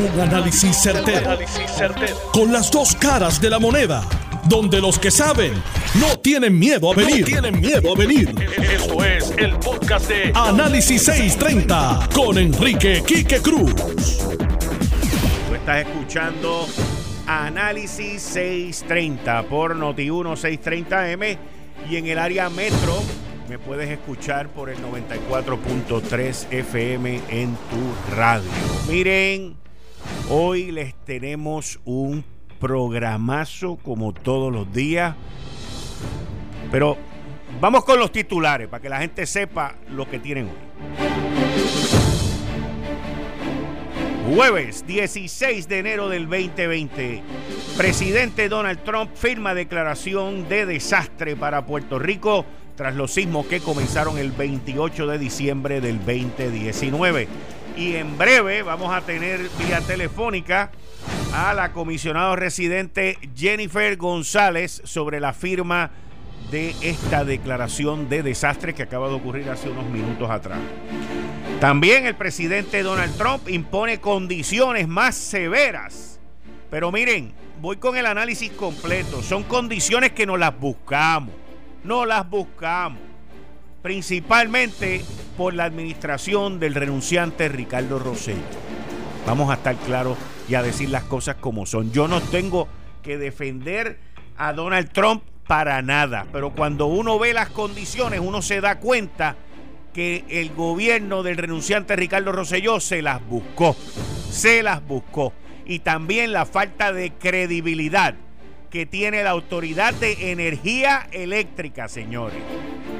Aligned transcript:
Un 0.00 0.18
análisis 0.18 0.78
certero, 0.78 1.38
Con 2.32 2.50
las 2.50 2.70
dos 2.70 2.94
caras 2.94 3.38
de 3.38 3.50
la 3.50 3.58
moneda. 3.58 4.02
Donde 4.48 4.80
los 4.80 4.98
que 4.98 5.10
saben 5.10 5.52
no 6.00 6.18
tienen 6.20 6.58
miedo 6.58 6.90
a 6.90 6.94
venir. 6.94 7.26
tienen 7.26 7.60
miedo 7.60 7.92
a 7.92 7.98
venir. 7.98 8.34
Esto 8.56 9.04
es 9.04 9.30
el 9.36 9.58
podcast 9.58 10.08
de 10.08 10.32
Análisis 10.34 11.02
630 11.02 12.08
con 12.14 12.38
Enrique 12.38 13.02
Quique 13.06 13.42
Cruz. 13.42 13.74
Tú 13.74 15.54
estás 15.54 15.86
escuchando 15.86 16.66
Análisis 17.26 18.22
630 18.22 19.42
por 19.50 19.76
Noti1 19.76 20.34
630M 20.34 21.36
y 21.90 21.96
en 21.96 22.06
el 22.06 22.18
área 22.18 22.48
metro 22.48 23.02
me 23.50 23.58
puedes 23.58 23.90
escuchar 23.90 24.48
por 24.48 24.70
el 24.70 24.78
94.3 24.78 26.46
FM 26.52 27.20
en 27.28 27.54
tu 27.54 28.14
radio. 28.16 28.48
Miren, 28.88 29.59
hoy 30.30 30.70
les 30.70 30.94
tenemos 31.04 31.80
un 31.84 32.24
programazo 32.60 33.76
como 33.76 34.12
todos 34.14 34.52
los 34.52 34.72
días. 34.72 35.16
Pero 36.70 36.96
vamos 37.60 37.84
con 37.84 37.98
los 37.98 38.12
titulares 38.12 38.68
para 38.68 38.80
que 38.80 38.88
la 38.88 39.00
gente 39.00 39.26
sepa 39.26 39.74
lo 39.90 40.08
que 40.08 40.20
tienen 40.20 40.46
hoy. 40.46 40.70
Jueves 44.32 44.86
16 44.86 45.66
de 45.66 45.78
enero 45.80 46.08
del 46.08 46.28
2020. 46.28 47.22
Presidente 47.76 48.48
Donald 48.48 48.84
Trump 48.84 49.10
firma 49.14 49.54
declaración 49.54 50.48
de 50.48 50.66
desastre 50.66 51.34
para 51.34 51.66
Puerto 51.66 51.98
Rico 51.98 52.44
tras 52.76 52.94
los 52.94 53.12
sismos 53.12 53.46
que 53.46 53.58
comenzaron 53.58 54.18
el 54.18 54.30
28 54.30 55.08
de 55.08 55.18
diciembre 55.18 55.80
del 55.80 55.98
2019. 55.98 57.26
Y 57.80 57.96
en 57.96 58.18
breve 58.18 58.60
vamos 58.60 58.92
a 58.92 59.00
tener 59.00 59.40
vía 59.58 59.80
telefónica 59.80 60.70
a 61.32 61.54
la 61.54 61.72
comisionada 61.72 62.36
residente 62.36 63.16
Jennifer 63.34 63.96
González 63.96 64.82
sobre 64.84 65.18
la 65.18 65.32
firma 65.32 65.90
de 66.50 66.74
esta 66.82 67.24
declaración 67.24 68.10
de 68.10 68.22
desastre 68.22 68.74
que 68.74 68.82
acaba 68.82 69.08
de 69.08 69.14
ocurrir 69.14 69.48
hace 69.48 69.70
unos 69.70 69.86
minutos 69.86 70.28
atrás. 70.28 70.58
También 71.58 72.04
el 72.04 72.16
presidente 72.16 72.82
Donald 72.82 73.16
Trump 73.16 73.48
impone 73.48 73.98
condiciones 73.98 74.86
más 74.86 75.14
severas. 75.14 76.20
Pero 76.70 76.92
miren, 76.92 77.32
voy 77.62 77.78
con 77.78 77.96
el 77.96 78.04
análisis 78.04 78.50
completo. 78.50 79.22
Son 79.22 79.42
condiciones 79.42 80.12
que 80.12 80.26
nos 80.26 80.38
las 80.38 80.54
buscamos 80.60 81.32
no 81.84 82.04
las 82.04 82.28
buscamos, 82.28 83.00
principalmente 83.82 85.02
por 85.36 85.54
la 85.54 85.64
administración 85.64 86.60
del 86.60 86.74
renunciante 86.74 87.48
Ricardo 87.48 87.98
Rosello. 87.98 88.40
Vamos 89.26 89.50
a 89.50 89.54
estar 89.54 89.76
claros 89.76 90.18
y 90.48 90.54
a 90.54 90.62
decir 90.62 90.90
las 90.90 91.04
cosas 91.04 91.36
como 91.36 91.66
son. 91.66 91.92
Yo 91.92 92.08
no 92.08 92.20
tengo 92.20 92.68
que 93.02 93.18
defender 93.18 93.98
a 94.36 94.52
Donald 94.52 94.90
Trump 94.92 95.22
para 95.46 95.82
nada, 95.82 96.26
pero 96.32 96.50
cuando 96.50 96.86
uno 96.86 97.18
ve 97.18 97.34
las 97.34 97.48
condiciones, 97.50 98.20
uno 98.20 98.42
se 98.42 98.60
da 98.60 98.78
cuenta 98.78 99.36
que 99.92 100.24
el 100.28 100.54
gobierno 100.54 101.22
del 101.22 101.36
renunciante 101.36 101.96
Ricardo 101.96 102.32
Rosselló 102.32 102.80
se 102.80 103.02
las 103.02 103.24
buscó, 103.26 103.74
se 104.30 104.62
las 104.62 104.86
buscó. 104.86 105.32
Y 105.66 105.80
también 105.80 106.32
la 106.32 106.46
falta 106.46 106.92
de 106.92 107.12
credibilidad 107.12 108.14
que 108.70 108.86
tiene 108.86 109.22
la 109.24 109.30
Autoridad 109.30 109.92
de 109.94 110.30
Energía 110.30 111.08
Eléctrica, 111.10 111.88
señores. 111.88 112.38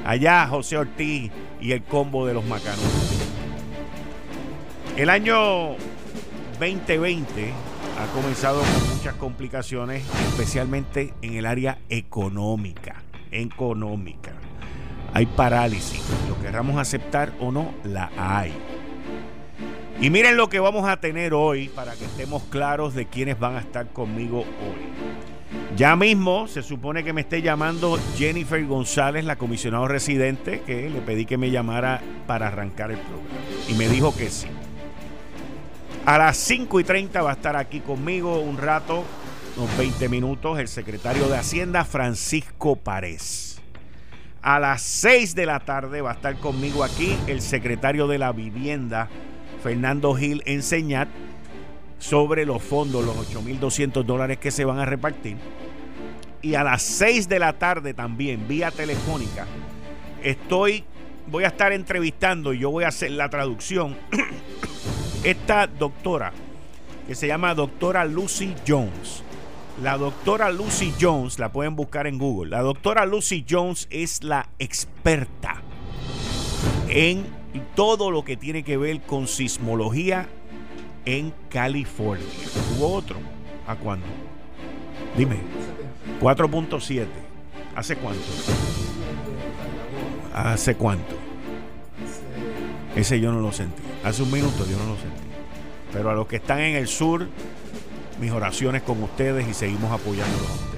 Allá 0.04 0.46
José 0.48 0.76
Ortiz 0.76 1.30
y 1.60 1.72
el 1.72 1.84
combo 1.84 2.26
de 2.26 2.34
los 2.34 2.44
macanos. 2.44 2.80
El 4.96 5.08
año 5.08 5.76
2020 6.58 7.52
ha 7.98 8.12
comenzado 8.12 8.60
con 8.60 8.96
muchas 8.96 9.14
complicaciones, 9.14 10.02
especialmente 10.30 11.14
en 11.22 11.34
el 11.34 11.46
área 11.46 11.78
económica. 11.88 13.02
Económica. 13.30 14.32
Hay 15.14 15.26
parálisis. 15.26 16.02
Lo 16.28 16.40
querramos 16.40 16.78
aceptar 16.78 17.32
o 17.40 17.52
no, 17.52 17.72
la 17.84 18.10
hay. 18.16 18.52
Y 20.00 20.10
miren 20.10 20.36
lo 20.36 20.48
que 20.48 20.58
vamos 20.58 20.88
a 20.88 20.98
tener 20.98 21.34
hoy 21.34 21.68
para 21.68 21.94
que 21.94 22.06
estemos 22.06 22.42
claros 22.44 22.94
de 22.94 23.06
quiénes 23.06 23.38
van 23.38 23.56
a 23.56 23.60
estar 23.60 23.92
conmigo 23.92 24.40
hoy. 24.40 25.30
Ya 25.76 25.96
mismo 25.96 26.46
se 26.46 26.62
supone 26.62 27.02
que 27.04 27.12
me 27.12 27.22
esté 27.22 27.42
llamando 27.42 27.98
Jennifer 28.16 28.64
González, 28.66 29.24
la 29.24 29.36
comisionada 29.36 29.88
residente, 29.88 30.60
que 30.66 30.90
le 30.90 31.00
pedí 31.00 31.24
que 31.24 31.38
me 31.38 31.50
llamara 31.50 32.00
para 32.26 32.48
arrancar 32.48 32.90
el 32.90 32.98
programa. 32.98 33.28
Y 33.68 33.74
me 33.74 33.88
dijo 33.88 34.14
que 34.14 34.30
sí. 34.30 34.46
A 36.06 36.18
las 36.18 36.36
5 36.38 36.80
y 36.80 36.84
30 36.84 37.22
va 37.22 37.30
a 37.30 37.34
estar 37.34 37.56
aquí 37.56 37.80
conmigo 37.80 38.40
un 38.40 38.58
rato, 38.58 39.04
unos 39.56 39.76
20 39.78 40.08
minutos, 40.08 40.58
el 40.58 40.68
secretario 40.68 41.28
de 41.28 41.36
Hacienda, 41.36 41.84
Francisco 41.84 42.76
Párez. 42.76 43.60
A 44.42 44.58
las 44.58 44.82
6 44.82 45.34
de 45.34 45.46
la 45.46 45.60
tarde 45.60 46.00
va 46.00 46.12
a 46.12 46.14
estar 46.14 46.36
conmigo 46.36 46.82
aquí 46.82 47.16
el 47.26 47.42
secretario 47.42 48.06
de 48.06 48.18
la 48.18 48.32
Vivienda, 48.32 49.08
Fernando 49.62 50.14
Gil 50.14 50.42
Enseñat 50.46 51.08
sobre 52.00 52.46
los 52.46 52.62
fondos, 52.62 53.04
los 53.04 53.16
8.200 53.16 54.02
dólares 54.04 54.38
que 54.38 54.50
se 54.50 54.64
van 54.64 54.80
a 54.80 54.86
repartir. 54.86 55.36
Y 56.42 56.54
a 56.54 56.64
las 56.64 56.82
6 56.82 57.28
de 57.28 57.38
la 57.38 57.52
tarde 57.52 57.94
también, 57.94 58.48
vía 58.48 58.70
telefónica, 58.70 59.46
estoy, 60.22 60.84
voy 61.28 61.44
a 61.44 61.48
estar 61.48 61.72
entrevistando 61.72 62.52
yo 62.52 62.70
voy 62.70 62.84
a 62.84 62.88
hacer 62.88 63.12
la 63.12 63.28
traducción. 63.28 63.96
Esta 65.22 65.66
doctora, 65.66 66.32
que 67.06 67.14
se 67.14 67.26
llama 67.26 67.54
doctora 67.54 68.06
Lucy 68.06 68.54
Jones. 68.66 69.22
La 69.82 69.98
doctora 69.98 70.50
Lucy 70.50 70.94
Jones, 70.98 71.38
la 71.38 71.52
pueden 71.52 71.76
buscar 71.76 72.06
en 72.06 72.18
Google. 72.18 72.50
La 72.50 72.62
doctora 72.62 73.04
Lucy 73.04 73.44
Jones 73.48 73.86
es 73.90 74.24
la 74.24 74.48
experta 74.58 75.62
en 76.88 77.24
todo 77.76 78.10
lo 78.10 78.24
que 78.24 78.36
tiene 78.36 78.62
que 78.62 78.76
ver 78.76 79.00
con 79.02 79.28
sismología 79.28 80.28
en 81.04 81.32
California. 81.48 82.26
¿Hubo 82.76 82.94
otro? 82.94 83.16
¿A 83.66 83.76
cuándo? 83.76 84.06
Dime. 85.16 85.36
4.7. 86.20 87.06
¿Hace 87.74 87.96
cuánto? 87.96 88.22
¿Hace 90.34 90.74
cuánto? 90.74 91.16
Ese 92.96 93.20
yo 93.20 93.32
no 93.32 93.40
lo 93.40 93.52
sentí. 93.52 93.82
Hace 94.04 94.22
un 94.22 94.32
minuto 94.32 94.66
yo 94.68 94.76
no 94.78 94.86
lo 94.86 94.96
sentí. 94.96 95.22
Pero 95.92 96.10
a 96.10 96.14
los 96.14 96.26
que 96.26 96.36
están 96.36 96.60
en 96.60 96.76
el 96.76 96.88
sur, 96.88 97.28
mis 98.20 98.30
oraciones 98.30 98.82
con 98.82 99.02
ustedes 99.02 99.48
y 99.48 99.54
seguimos 99.54 99.92
apoyándolos 99.92 100.48
a 100.48 100.54
ustedes. 100.54 100.70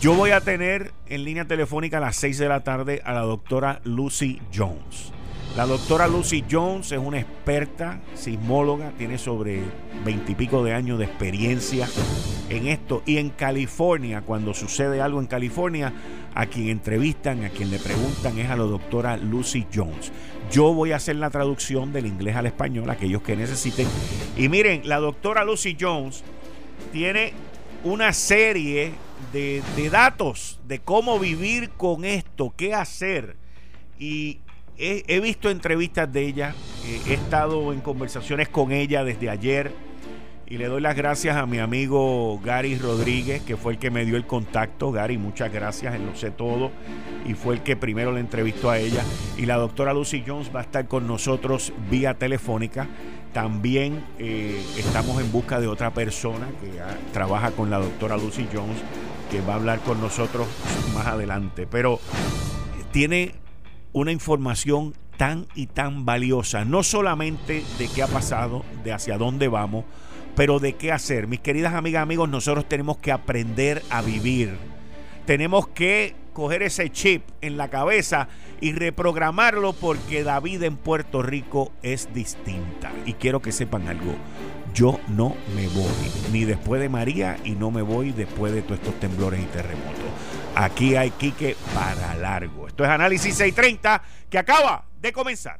Yo 0.00 0.14
voy 0.14 0.30
a 0.30 0.40
tener 0.40 0.92
en 1.06 1.24
línea 1.24 1.46
telefónica 1.46 1.98
a 1.98 2.00
las 2.00 2.16
6 2.16 2.38
de 2.38 2.48
la 2.48 2.60
tarde 2.62 3.02
a 3.04 3.12
la 3.12 3.22
doctora 3.22 3.80
Lucy 3.84 4.40
Jones. 4.54 5.12
La 5.56 5.66
doctora 5.66 6.08
Lucy 6.08 6.42
Jones 6.50 6.90
es 6.90 6.98
una 6.98 7.20
experta 7.20 8.00
sismóloga, 8.16 8.90
tiene 8.98 9.18
sobre 9.18 9.62
veintipico 10.04 10.64
de 10.64 10.74
años 10.74 10.98
de 10.98 11.04
experiencia 11.04 11.88
en 12.48 12.66
esto. 12.66 13.04
Y 13.06 13.18
en 13.18 13.30
California, 13.30 14.22
cuando 14.22 14.52
sucede 14.52 15.00
algo 15.00 15.20
en 15.20 15.28
California, 15.28 15.92
a 16.34 16.46
quien 16.46 16.70
entrevistan, 16.70 17.44
a 17.44 17.50
quien 17.50 17.70
le 17.70 17.78
preguntan 17.78 18.36
es 18.40 18.50
a 18.50 18.56
la 18.56 18.64
doctora 18.64 19.16
Lucy 19.16 19.64
Jones. 19.72 20.10
Yo 20.50 20.74
voy 20.74 20.90
a 20.90 20.96
hacer 20.96 21.14
la 21.14 21.30
traducción 21.30 21.92
del 21.92 22.06
inglés 22.06 22.34
al 22.34 22.46
español, 22.46 22.90
aquellos 22.90 23.22
que 23.22 23.36
necesiten. 23.36 23.86
Y 24.36 24.48
miren, 24.48 24.88
la 24.88 24.98
doctora 24.98 25.44
Lucy 25.44 25.76
Jones 25.80 26.24
tiene 26.92 27.32
una 27.84 28.12
serie 28.12 28.94
de, 29.32 29.62
de 29.76 29.88
datos 29.88 30.58
de 30.66 30.80
cómo 30.80 31.20
vivir 31.20 31.70
con 31.70 32.04
esto, 32.04 32.52
qué 32.56 32.74
hacer. 32.74 33.36
Y 34.00 34.40
he, 34.78 35.20
visto 35.20 35.50
entrevistas 35.50 36.12
de 36.12 36.22
ella, 36.22 36.54
eh, 36.86 37.00
he 37.08 37.14
estado 37.14 37.72
en 37.72 37.80
conversaciones 37.80 38.48
con 38.48 38.72
ella 38.72 39.04
desde 39.04 39.30
ayer 39.30 39.72
y 40.46 40.58
le 40.58 40.66
doy 40.66 40.82
las 40.82 40.94
gracias 40.94 41.36
a 41.36 41.46
mi 41.46 41.58
amigo 41.58 42.38
Gary 42.44 42.76
Rodríguez, 42.76 43.42
que 43.42 43.56
fue 43.56 43.72
el 43.72 43.78
que 43.78 43.90
me 43.90 44.04
dio 44.04 44.16
el 44.16 44.26
contacto. 44.26 44.92
Gary, 44.92 45.16
muchas 45.16 45.52
gracias, 45.52 45.94
él 45.94 46.04
lo 46.04 46.14
sé 46.14 46.30
todo 46.30 46.70
y 47.26 47.34
fue 47.34 47.54
el 47.54 47.62
que 47.62 47.76
primero 47.76 48.12
le 48.12 48.20
entrevistó 48.20 48.70
a 48.70 48.78
ella. 48.78 49.02
Y 49.38 49.46
la 49.46 49.56
doctora 49.56 49.94
Lucy 49.94 50.22
Jones 50.26 50.50
va 50.54 50.60
a 50.60 50.64
estar 50.64 50.86
con 50.86 51.06
nosotros 51.06 51.72
vía 51.90 52.14
telefónica. 52.14 52.86
También 53.32 54.04
eh, 54.18 54.62
estamos 54.76 55.20
en 55.20 55.32
busca 55.32 55.60
de 55.60 55.66
otra 55.66 55.92
persona 55.92 56.46
que 56.60 56.70
trabaja 57.12 57.50
con 57.50 57.70
la 57.70 57.78
doctora 57.78 58.16
Lucy 58.16 58.46
Jones, 58.52 58.76
que 59.30 59.40
va 59.40 59.54
a 59.54 59.56
hablar 59.56 59.80
con 59.80 60.00
nosotros 60.00 60.46
más 60.94 61.06
adelante. 61.06 61.66
Pero 61.66 61.98
tiene 62.92 63.34
una 63.94 64.12
información 64.12 64.92
tan 65.16 65.46
y 65.54 65.68
tan 65.68 66.04
valiosa, 66.04 66.64
no 66.64 66.82
solamente 66.82 67.64
de 67.78 67.88
qué 67.88 68.02
ha 68.02 68.08
pasado, 68.08 68.64
de 68.82 68.92
hacia 68.92 69.16
dónde 69.16 69.48
vamos, 69.48 69.84
pero 70.34 70.58
de 70.58 70.74
qué 70.74 70.92
hacer. 70.92 71.28
Mis 71.28 71.40
queridas 71.40 71.74
amigas, 71.74 72.02
amigos, 72.02 72.28
nosotros 72.28 72.68
tenemos 72.68 72.98
que 72.98 73.12
aprender 73.12 73.82
a 73.90 74.02
vivir. 74.02 74.58
Tenemos 75.26 75.68
que 75.68 76.16
coger 76.32 76.64
ese 76.64 76.90
chip 76.90 77.22
en 77.40 77.56
la 77.56 77.68
cabeza 77.68 78.28
y 78.60 78.72
reprogramarlo 78.72 79.72
porque 79.72 80.24
David 80.24 80.64
en 80.64 80.76
Puerto 80.76 81.22
Rico 81.22 81.72
es 81.82 82.12
distinta. 82.12 82.92
Y 83.06 83.14
quiero 83.14 83.40
que 83.40 83.52
sepan 83.52 83.86
algo. 83.86 84.16
yo 84.74 84.98
no 85.06 85.36
me 85.54 85.68
voy, 85.68 86.32
ni 86.32 86.44
después 86.44 86.80
de 86.80 86.88
María 86.88 87.38
y 87.44 87.52
no 87.52 87.70
me 87.70 87.82
voy 87.82 88.10
después 88.10 88.52
de 88.52 88.62
todos 88.62 88.80
estos 88.80 88.98
temblores 88.98 89.40
y 89.40 89.46
terremotos. 89.46 90.02
Aquí 90.54 90.94
hay 90.96 91.10
Quique 91.10 91.56
para 91.74 92.14
largo. 92.14 92.68
Esto 92.68 92.84
es 92.84 92.90
Análisis 92.90 93.36
630 93.36 94.02
que 94.30 94.38
acaba 94.38 94.84
de 95.00 95.12
comenzar. 95.12 95.58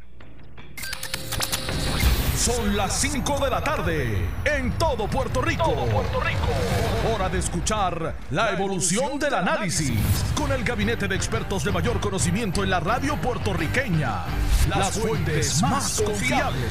Son 2.37 2.77
las 2.77 3.01
5 3.01 3.45
de 3.45 3.51
la 3.51 3.63
tarde 3.63 4.19
en 4.45 4.73
todo 4.73 5.09
Puerto 5.09 5.41
Rico. 5.41 5.73
Puerto 5.87 6.21
Rico. 6.21 7.15
Hora 7.15 7.29
de 7.29 7.39
escuchar 7.39 8.15
la 8.31 8.51
evolución 8.51 9.19
del 9.19 9.35
análisis 9.35 9.99
con 10.35 10.53
el 10.53 10.63
gabinete 10.63 11.09
de 11.09 11.17
expertos 11.17 11.65
de 11.65 11.73
mayor 11.73 12.01
conocimiento 12.01 12.63
en 12.63 12.71
la 12.71 12.81
radio 12.81 13.17
puertorriqueña. 13.17 14.25
Las 14.69 14.99
fuentes 14.99 15.63
más 15.63 16.03
confiables 16.03 16.71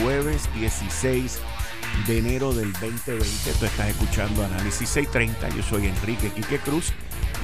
jueves 0.00 0.48
16 0.54 1.40
de 2.06 2.18
enero 2.18 2.52
del 2.52 2.72
2020. 2.72 3.24
Tú 3.58 3.66
estás 3.66 3.88
escuchando 3.88 4.44
Análisis 4.44 4.88
630. 4.88 5.56
Yo 5.56 5.62
soy 5.62 5.86
Enrique 5.86 6.30
Quique 6.30 6.58
Cruz 6.58 6.92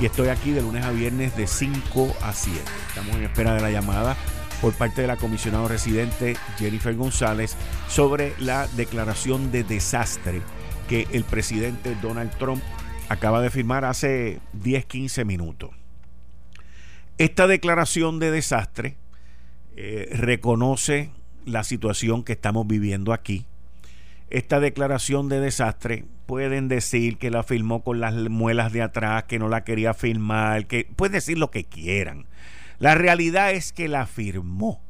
y 0.00 0.06
estoy 0.06 0.28
aquí 0.28 0.52
de 0.52 0.62
lunes 0.62 0.84
a 0.84 0.90
viernes 0.90 1.36
de 1.36 1.46
5 1.46 2.16
a 2.22 2.32
7. 2.32 2.60
Estamos 2.88 3.16
en 3.16 3.24
espera 3.24 3.54
de 3.54 3.60
la 3.60 3.70
llamada 3.70 4.16
por 4.60 4.72
parte 4.74 5.02
de 5.02 5.08
la 5.08 5.16
comisionada 5.16 5.68
residente 5.68 6.36
Jennifer 6.58 6.94
González 6.94 7.56
sobre 7.88 8.34
la 8.38 8.66
declaración 8.68 9.50
de 9.52 9.64
desastre 9.64 10.40
que 10.88 11.06
el 11.12 11.24
presidente 11.24 11.96
Donald 12.00 12.30
Trump 12.38 12.62
acaba 13.08 13.40
de 13.40 13.50
firmar 13.50 13.84
hace 13.84 14.40
10-15 14.62 15.24
minutos. 15.24 15.70
Esta 17.18 17.46
declaración 17.46 18.18
de 18.18 18.30
desastre 18.30 18.96
eh, 19.76 20.08
reconoce 20.12 21.10
la 21.44 21.64
situación 21.64 22.24
que 22.24 22.32
estamos 22.32 22.66
viviendo 22.66 23.12
aquí. 23.12 23.46
Esta 24.30 24.60
declaración 24.60 25.28
de 25.28 25.40
desastre 25.40 26.04
pueden 26.26 26.68
decir 26.68 27.18
que 27.18 27.30
la 27.30 27.42
firmó 27.42 27.82
con 27.82 28.00
las 28.00 28.14
muelas 28.14 28.72
de 28.72 28.82
atrás, 28.82 29.24
que 29.24 29.38
no 29.38 29.48
la 29.48 29.64
quería 29.64 29.94
firmar, 29.94 30.66
que 30.66 30.88
pueden 30.96 31.12
decir 31.12 31.38
lo 31.38 31.50
que 31.50 31.64
quieran. 31.64 32.26
La 32.78 32.94
realidad 32.94 33.52
es 33.52 33.72
que 33.72 33.88
la 33.88 34.06
firmó. 34.06 34.82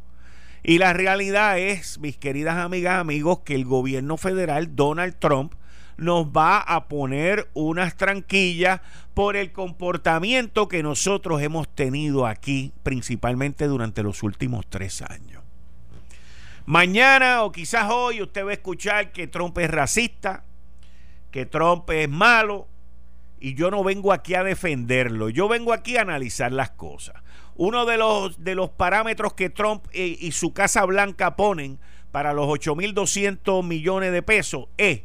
Y 0.62 0.78
la 0.78 0.94
realidad 0.94 1.58
es, 1.58 1.98
mis 1.98 2.16
queridas 2.16 2.56
amigas, 2.56 2.98
amigos, 2.98 3.40
que 3.44 3.54
el 3.54 3.66
gobierno 3.66 4.16
federal, 4.16 4.74
Donald 4.74 5.16
Trump, 5.18 5.52
nos 5.96 6.26
va 6.26 6.58
a 6.58 6.88
poner 6.88 7.50
unas 7.54 7.96
tranquillas 7.96 8.80
por 9.12 9.36
el 9.36 9.52
comportamiento 9.52 10.68
que 10.68 10.82
nosotros 10.82 11.42
hemos 11.42 11.68
tenido 11.68 12.26
aquí, 12.26 12.72
principalmente 12.82 13.66
durante 13.66 14.02
los 14.02 14.22
últimos 14.22 14.66
tres 14.68 15.02
años. 15.02 15.43
Mañana 16.66 17.44
o 17.44 17.52
quizás 17.52 17.90
hoy 17.90 18.22
usted 18.22 18.44
va 18.44 18.50
a 18.50 18.54
escuchar 18.54 19.12
que 19.12 19.26
Trump 19.26 19.58
es 19.58 19.70
racista, 19.70 20.44
que 21.30 21.44
Trump 21.44 21.90
es 21.90 22.08
malo, 22.08 22.68
y 23.38 23.54
yo 23.54 23.70
no 23.70 23.84
vengo 23.84 24.12
aquí 24.12 24.34
a 24.34 24.42
defenderlo, 24.42 25.28
yo 25.28 25.48
vengo 25.48 25.74
aquí 25.74 25.98
a 25.98 26.02
analizar 26.02 26.50
las 26.52 26.70
cosas. 26.70 27.16
Uno 27.56 27.84
de 27.84 27.98
los, 27.98 28.42
de 28.42 28.54
los 28.54 28.70
parámetros 28.70 29.34
que 29.34 29.50
Trump 29.50 29.84
y, 29.92 30.26
y 30.26 30.32
su 30.32 30.54
Casa 30.54 30.84
Blanca 30.86 31.36
ponen 31.36 31.78
para 32.10 32.32
los 32.32 32.46
8.200 32.46 33.62
millones 33.62 34.12
de 34.12 34.22
pesos 34.22 34.68
es 34.78 35.02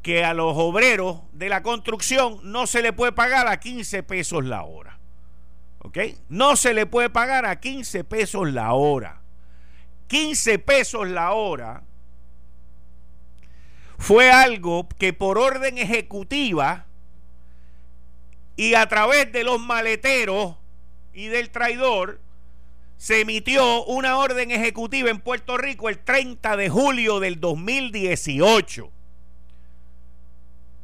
que 0.00 0.24
a 0.24 0.32
los 0.32 0.56
obreros 0.56 1.22
de 1.32 1.48
la 1.48 1.62
construcción 1.62 2.38
no 2.44 2.66
se 2.66 2.80
le 2.80 2.92
puede 2.92 3.12
pagar 3.12 3.48
a 3.48 3.60
15 3.60 4.02
pesos 4.04 4.44
la 4.44 4.62
hora. 4.62 4.98
¿Ok? 5.80 5.98
No 6.28 6.56
se 6.56 6.72
le 6.72 6.86
puede 6.86 7.10
pagar 7.10 7.44
a 7.44 7.60
15 7.60 8.04
pesos 8.04 8.52
la 8.52 8.72
hora. 8.72 9.20
15 10.08 10.58
pesos 10.58 11.08
la 11.08 11.32
hora 11.32 11.82
fue 13.98 14.30
algo 14.30 14.88
que 14.98 15.12
por 15.12 15.38
orden 15.38 15.78
ejecutiva 15.78 16.86
y 18.56 18.74
a 18.74 18.86
través 18.88 19.32
de 19.32 19.44
los 19.44 19.60
maleteros 19.60 20.56
y 21.12 21.26
del 21.26 21.50
traidor 21.50 22.20
se 22.96 23.20
emitió 23.20 23.84
una 23.84 24.16
orden 24.18 24.50
ejecutiva 24.50 25.10
en 25.10 25.20
Puerto 25.20 25.58
Rico 25.58 25.88
el 25.88 25.98
30 25.98 26.56
de 26.56 26.68
julio 26.68 27.20
del 27.20 27.40
2018 27.40 28.90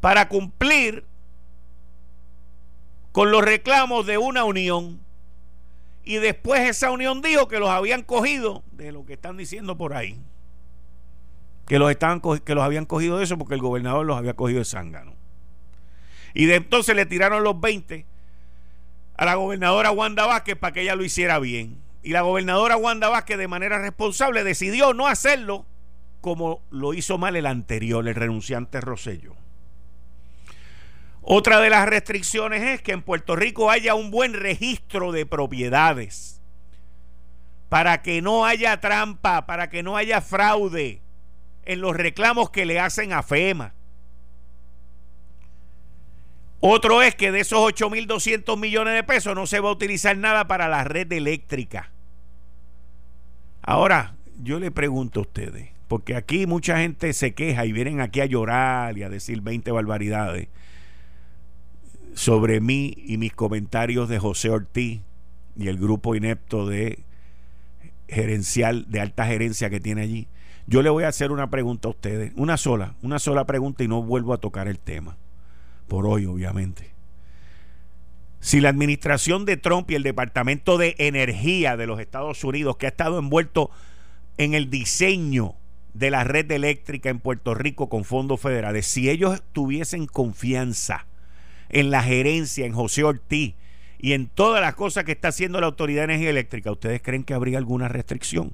para 0.00 0.28
cumplir 0.28 1.06
con 3.12 3.30
los 3.30 3.42
reclamos 3.42 4.06
de 4.06 4.18
una 4.18 4.44
unión 4.44 5.00
y 6.04 6.16
después 6.16 6.68
esa 6.68 6.90
unión 6.90 7.22
dijo 7.22 7.48
que 7.48 7.58
los 7.58 7.70
habían 7.70 8.02
cogido 8.02 8.64
de 8.72 8.92
lo 8.92 9.04
que 9.04 9.14
están 9.14 9.36
diciendo 9.36 9.76
por 9.76 9.94
ahí. 9.94 10.20
Que 11.66 11.78
los, 11.78 11.90
estaban, 11.90 12.20
que 12.20 12.54
los 12.54 12.64
habían 12.64 12.86
cogido 12.86 13.18
de 13.18 13.24
eso 13.24 13.38
porque 13.38 13.54
el 13.54 13.60
gobernador 13.60 14.04
los 14.04 14.16
había 14.16 14.34
cogido 14.34 14.58
de 14.58 14.64
zángano. 14.64 15.14
Y 16.34 16.46
de 16.46 16.56
entonces 16.56 16.96
le 16.96 17.06
tiraron 17.06 17.44
los 17.44 17.60
20 17.60 18.04
a 19.16 19.24
la 19.24 19.34
gobernadora 19.34 19.90
Wanda 19.90 20.26
Vázquez 20.26 20.56
para 20.56 20.72
que 20.72 20.82
ella 20.82 20.96
lo 20.96 21.04
hiciera 21.04 21.38
bien. 21.38 21.80
Y 22.02 22.10
la 22.10 22.22
gobernadora 22.22 22.76
Wanda 22.76 23.08
Vázquez 23.08 23.38
de 23.38 23.46
manera 23.46 23.78
responsable 23.78 24.42
decidió 24.42 24.94
no 24.94 25.06
hacerlo 25.06 25.66
como 26.20 26.62
lo 26.70 26.94
hizo 26.94 27.18
mal 27.18 27.36
el 27.36 27.46
anterior, 27.46 28.06
el 28.06 28.14
renunciante 28.14 28.80
Rosello. 28.80 29.36
Otra 31.22 31.60
de 31.60 31.70
las 31.70 31.88
restricciones 31.88 32.62
es 32.62 32.82
que 32.82 32.92
en 32.92 33.02
Puerto 33.02 33.36
Rico 33.36 33.70
haya 33.70 33.94
un 33.94 34.10
buen 34.10 34.34
registro 34.34 35.12
de 35.12 35.24
propiedades 35.24 36.40
para 37.68 38.02
que 38.02 38.20
no 38.20 38.44
haya 38.44 38.80
trampa, 38.80 39.46
para 39.46 39.70
que 39.70 39.82
no 39.82 39.96
haya 39.96 40.20
fraude 40.20 41.00
en 41.64 41.80
los 41.80 41.96
reclamos 41.96 42.50
que 42.50 42.66
le 42.66 42.80
hacen 42.80 43.12
a 43.12 43.22
FEMA. 43.22 43.72
Otro 46.58 47.02
es 47.02 47.14
que 47.14 47.32
de 47.32 47.40
esos 47.40 47.60
8.200 47.60 48.58
millones 48.58 48.94
de 48.94 49.04
pesos 49.04 49.34
no 49.34 49.46
se 49.46 49.60
va 49.60 49.68
a 49.68 49.72
utilizar 49.72 50.16
nada 50.16 50.48
para 50.48 50.68
la 50.68 50.84
red 50.84 51.10
eléctrica. 51.12 51.92
Ahora, 53.62 54.16
yo 54.40 54.58
le 54.58 54.72
pregunto 54.72 55.20
a 55.20 55.22
ustedes, 55.22 55.70
porque 55.86 56.16
aquí 56.16 56.46
mucha 56.46 56.78
gente 56.78 57.12
se 57.12 57.32
queja 57.32 57.64
y 57.64 57.72
vienen 57.72 58.00
aquí 58.00 58.20
a 58.20 58.26
llorar 58.26 58.98
y 58.98 59.04
a 59.04 59.08
decir 59.08 59.40
20 59.40 59.70
barbaridades 59.70 60.48
sobre 62.14 62.60
mí 62.60 62.94
y 62.96 63.16
mis 63.16 63.32
comentarios 63.32 64.08
de 64.08 64.18
José 64.18 64.50
Ortiz 64.50 65.00
y 65.56 65.68
el 65.68 65.78
grupo 65.78 66.14
inepto 66.14 66.66
de 66.66 67.04
gerencial, 68.08 68.86
de 68.90 69.00
alta 69.00 69.26
gerencia 69.26 69.70
que 69.70 69.80
tiene 69.80 70.02
allí. 70.02 70.28
Yo 70.66 70.82
le 70.82 70.90
voy 70.90 71.04
a 71.04 71.08
hacer 71.08 71.32
una 71.32 71.50
pregunta 71.50 71.88
a 71.88 71.90
ustedes, 71.90 72.32
una 72.36 72.56
sola, 72.56 72.94
una 73.02 73.18
sola 73.18 73.46
pregunta 73.46 73.82
y 73.82 73.88
no 73.88 74.02
vuelvo 74.02 74.32
a 74.32 74.38
tocar 74.38 74.68
el 74.68 74.78
tema, 74.78 75.16
por 75.88 76.06
hoy 76.06 76.26
obviamente. 76.26 76.90
Si 78.40 78.60
la 78.60 78.70
administración 78.70 79.44
de 79.44 79.56
Trump 79.56 79.90
y 79.90 79.94
el 79.94 80.02
Departamento 80.02 80.76
de 80.78 80.96
Energía 80.98 81.76
de 81.76 81.86
los 81.86 82.00
Estados 82.00 82.42
Unidos, 82.44 82.76
que 82.76 82.86
ha 82.86 82.90
estado 82.90 83.18
envuelto 83.18 83.70
en 84.36 84.54
el 84.54 84.68
diseño 84.68 85.54
de 85.94 86.10
la 86.10 86.24
red 86.24 86.50
eléctrica 86.50 87.08
en 87.10 87.20
Puerto 87.20 87.54
Rico 87.54 87.88
con 87.88 88.04
fondos 88.04 88.40
federales, 88.40 88.86
si 88.86 89.10
ellos 89.10 89.42
tuviesen 89.52 90.06
confianza 90.06 91.06
en 91.68 91.90
la 91.90 92.02
gerencia, 92.02 92.66
en 92.66 92.72
José 92.72 93.04
Ortiz 93.04 93.54
y 93.98 94.12
en 94.14 94.28
todas 94.28 94.60
las 94.60 94.74
cosas 94.74 95.04
que 95.04 95.12
está 95.12 95.28
haciendo 95.28 95.60
la 95.60 95.68
Autoridad 95.68 96.00
de 96.00 96.14
Energía 96.14 96.30
Eléctrica, 96.30 96.72
¿ustedes 96.72 97.00
creen 97.02 97.24
que 97.24 97.34
habría 97.34 97.58
alguna 97.58 97.88
restricción? 97.88 98.52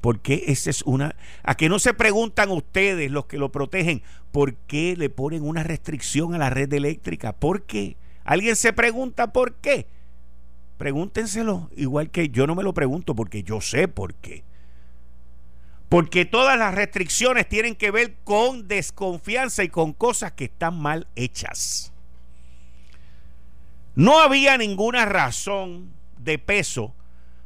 Porque 0.00 0.44
esa 0.46 0.70
es 0.70 0.82
una... 0.82 1.14
A 1.42 1.54
que 1.56 1.68
no 1.68 1.78
se 1.78 1.92
preguntan 1.92 2.50
ustedes, 2.50 3.10
los 3.10 3.26
que 3.26 3.38
lo 3.38 3.52
protegen, 3.52 4.02
¿por 4.32 4.54
qué 4.54 4.94
le 4.96 5.10
ponen 5.10 5.42
una 5.42 5.62
restricción 5.62 6.34
a 6.34 6.38
la 6.38 6.50
red 6.50 6.72
eléctrica? 6.72 7.32
¿Por 7.32 7.62
qué? 7.62 7.96
¿Alguien 8.24 8.56
se 8.56 8.72
pregunta 8.72 9.32
por 9.32 9.54
qué? 9.56 9.86
Pregúntenselo, 10.78 11.70
igual 11.76 12.10
que 12.10 12.28
yo 12.28 12.46
no 12.46 12.54
me 12.54 12.62
lo 12.62 12.74
pregunto 12.74 13.14
porque 13.14 13.42
yo 13.42 13.60
sé 13.60 13.88
por 13.88 14.14
qué. 14.14 14.44
Porque 15.88 16.24
todas 16.24 16.58
las 16.58 16.74
restricciones 16.74 17.48
tienen 17.48 17.76
que 17.76 17.90
ver 17.90 18.16
con 18.24 18.66
desconfianza 18.66 19.62
y 19.62 19.68
con 19.68 19.92
cosas 19.92 20.32
que 20.32 20.44
están 20.44 20.78
mal 20.78 21.06
hechas. 21.14 21.92
No 23.96 24.20
había 24.20 24.58
ninguna 24.58 25.06
razón 25.06 25.94
de 26.18 26.38
peso 26.38 26.94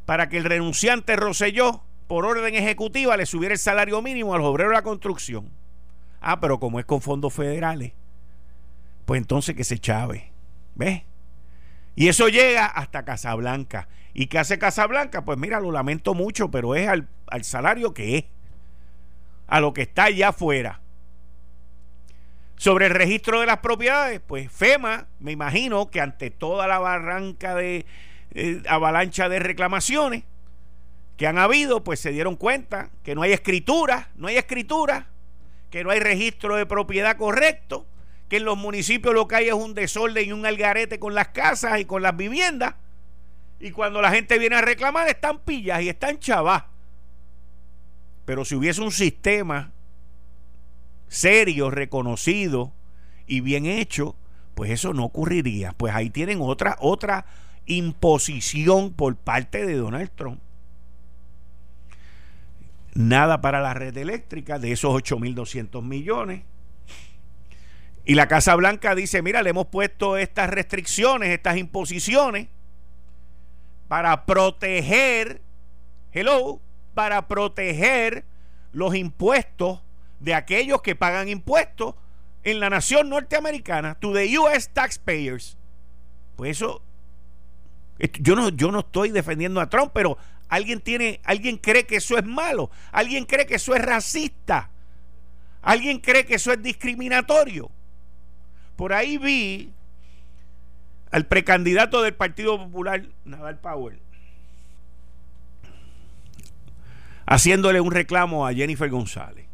para 0.04 0.28
que 0.28 0.36
el 0.36 0.44
renunciante 0.44 1.14
Roselló, 1.14 1.84
por 2.08 2.26
orden 2.26 2.56
ejecutiva, 2.56 3.16
le 3.16 3.24
subiera 3.24 3.52
el 3.52 3.58
salario 3.60 4.02
mínimo 4.02 4.34
a 4.34 4.38
los 4.38 4.48
obreros 4.48 4.72
de 4.72 4.76
la 4.76 4.82
construcción. 4.82 5.48
Ah, 6.20 6.40
pero 6.40 6.58
como 6.58 6.80
es 6.80 6.86
con 6.86 7.00
fondos 7.00 7.32
federales, 7.32 7.92
pues 9.04 9.20
entonces 9.20 9.54
que 9.54 9.62
se 9.62 9.78
chave. 9.78 10.32
¿Ves? 10.74 11.02
Y 11.94 12.08
eso 12.08 12.28
llega 12.28 12.66
hasta 12.66 13.04
Casablanca. 13.04 13.88
¿Y 14.12 14.26
qué 14.26 14.40
hace 14.40 14.58
Casablanca? 14.58 15.24
Pues 15.24 15.38
mira, 15.38 15.60
lo 15.60 15.70
lamento 15.70 16.14
mucho, 16.14 16.50
pero 16.50 16.74
es 16.74 16.88
al, 16.88 17.08
al 17.28 17.44
salario 17.44 17.94
que 17.94 18.18
es. 18.18 18.24
A 19.46 19.60
lo 19.60 19.72
que 19.72 19.82
está 19.82 20.04
allá 20.04 20.30
afuera. 20.30 20.80
Sobre 22.60 22.84
el 22.84 22.92
registro 22.92 23.40
de 23.40 23.46
las 23.46 23.60
propiedades, 23.60 24.20
pues 24.20 24.52
FEMA, 24.52 25.06
me 25.18 25.32
imagino 25.32 25.90
que 25.90 25.98
ante 25.98 26.30
toda 26.30 26.68
la 26.68 26.78
barranca 26.78 27.54
de 27.54 27.86
eh, 28.34 28.62
avalancha 28.68 29.30
de 29.30 29.38
reclamaciones 29.38 30.24
que 31.16 31.26
han 31.26 31.38
habido, 31.38 31.82
pues 31.82 32.00
se 32.00 32.10
dieron 32.10 32.36
cuenta 32.36 32.90
que 33.02 33.14
no 33.14 33.22
hay 33.22 33.32
escritura, 33.32 34.10
no 34.14 34.28
hay 34.28 34.36
escritura, 34.36 35.06
que 35.70 35.82
no 35.84 35.90
hay 35.90 36.00
registro 36.00 36.54
de 36.56 36.66
propiedad 36.66 37.16
correcto, 37.16 37.86
que 38.28 38.36
en 38.36 38.44
los 38.44 38.58
municipios 38.58 39.14
lo 39.14 39.26
que 39.26 39.36
hay 39.36 39.48
es 39.48 39.54
un 39.54 39.72
desorden 39.72 40.28
y 40.28 40.32
un 40.32 40.44
algarete 40.44 40.98
con 40.98 41.14
las 41.14 41.28
casas 41.28 41.80
y 41.80 41.86
con 41.86 42.02
las 42.02 42.14
viviendas. 42.14 42.74
Y 43.58 43.70
cuando 43.70 44.02
la 44.02 44.10
gente 44.10 44.38
viene 44.38 44.56
a 44.56 44.60
reclamar, 44.60 45.08
están 45.08 45.38
pillas 45.38 45.80
y 45.80 45.88
están 45.88 46.18
chavás. 46.18 46.64
Pero 48.26 48.44
si 48.44 48.54
hubiese 48.54 48.82
un 48.82 48.92
sistema 48.92 49.72
serio, 51.10 51.70
reconocido 51.70 52.72
y 53.26 53.40
bien 53.40 53.66
hecho, 53.66 54.16
pues 54.54 54.70
eso 54.70 54.94
no 54.94 55.04
ocurriría. 55.04 55.72
Pues 55.72 55.94
ahí 55.94 56.08
tienen 56.08 56.38
otra, 56.40 56.76
otra 56.80 57.26
imposición 57.66 58.92
por 58.92 59.16
parte 59.16 59.66
de 59.66 59.74
Donald 59.74 60.10
Trump. 60.14 60.40
Nada 62.94 63.40
para 63.40 63.60
la 63.60 63.74
red 63.74 63.96
eléctrica 63.96 64.58
de 64.58 64.72
esos 64.72 64.92
8.200 64.94 65.82
millones. 65.82 66.42
Y 68.04 68.14
la 68.14 68.28
Casa 68.28 68.54
Blanca 68.54 68.94
dice, 68.94 69.20
mira, 69.20 69.42
le 69.42 69.50
hemos 69.50 69.66
puesto 69.66 70.16
estas 70.16 70.48
restricciones, 70.48 71.30
estas 71.30 71.56
imposiciones 71.58 72.48
para 73.88 74.26
proteger, 74.26 75.42
hello, 76.12 76.60
para 76.94 77.28
proteger 77.28 78.24
los 78.72 78.94
impuestos 78.94 79.80
de 80.20 80.34
aquellos 80.34 80.82
que 80.82 80.94
pagan 80.94 81.28
impuestos 81.28 81.94
en 82.44 82.60
la 82.60 82.70
nación 82.70 83.08
norteamericana, 83.08 83.96
to 83.96 84.12
the 84.12 84.38
US 84.38 84.68
taxpayers. 84.72 85.56
Pues 86.36 86.52
eso, 86.52 86.82
yo 88.20 88.36
no, 88.36 88.50
yo 88.50 88.70
no 88.70 88.80
estoy 88.80 89.10
defendiendo 89.10 89.60
a 89.60 89.68
Trump, 89.68 89.90
pero 89.92 90.16
alguien 90.48 90.80
tiene, 90.80 91.20
alguien 91.24 91.56
cree 91.56 91.86
que 91.86 91.96
eso 91.96 92.16
es 92.16 92.24
malo, 92.24 92.70
alguien 92.92 93.24
cree 93.24 93.46
que 93.46 93.56
eso 93.56 93.74
es 93.74 93.82
racista, 93.82 94.70
alguien 95.62 95.98
cree 95.98 96.24
que 96.24 96.36
eso 96.36 96.52
es 96.52 96.62
discriminatorio. 96.62 97.70
Por 98.76 98.92
ahí 98.92 99.18
vi 99.18 99.72
al 101.10 101.26
precandidato 101.26 102.02
del 102.02 102.14
Partido 102.14 102.56
Popular, 102.56 103.06
Nadal 103.24 103.58
Power, 103.58 103.98
haciéndole 107.26 107.80
un 107.80 107.90
reclamo 107.90 108.46
a 108.46 108.54
Jennifer 108.54 108.88
González 108.88 109.49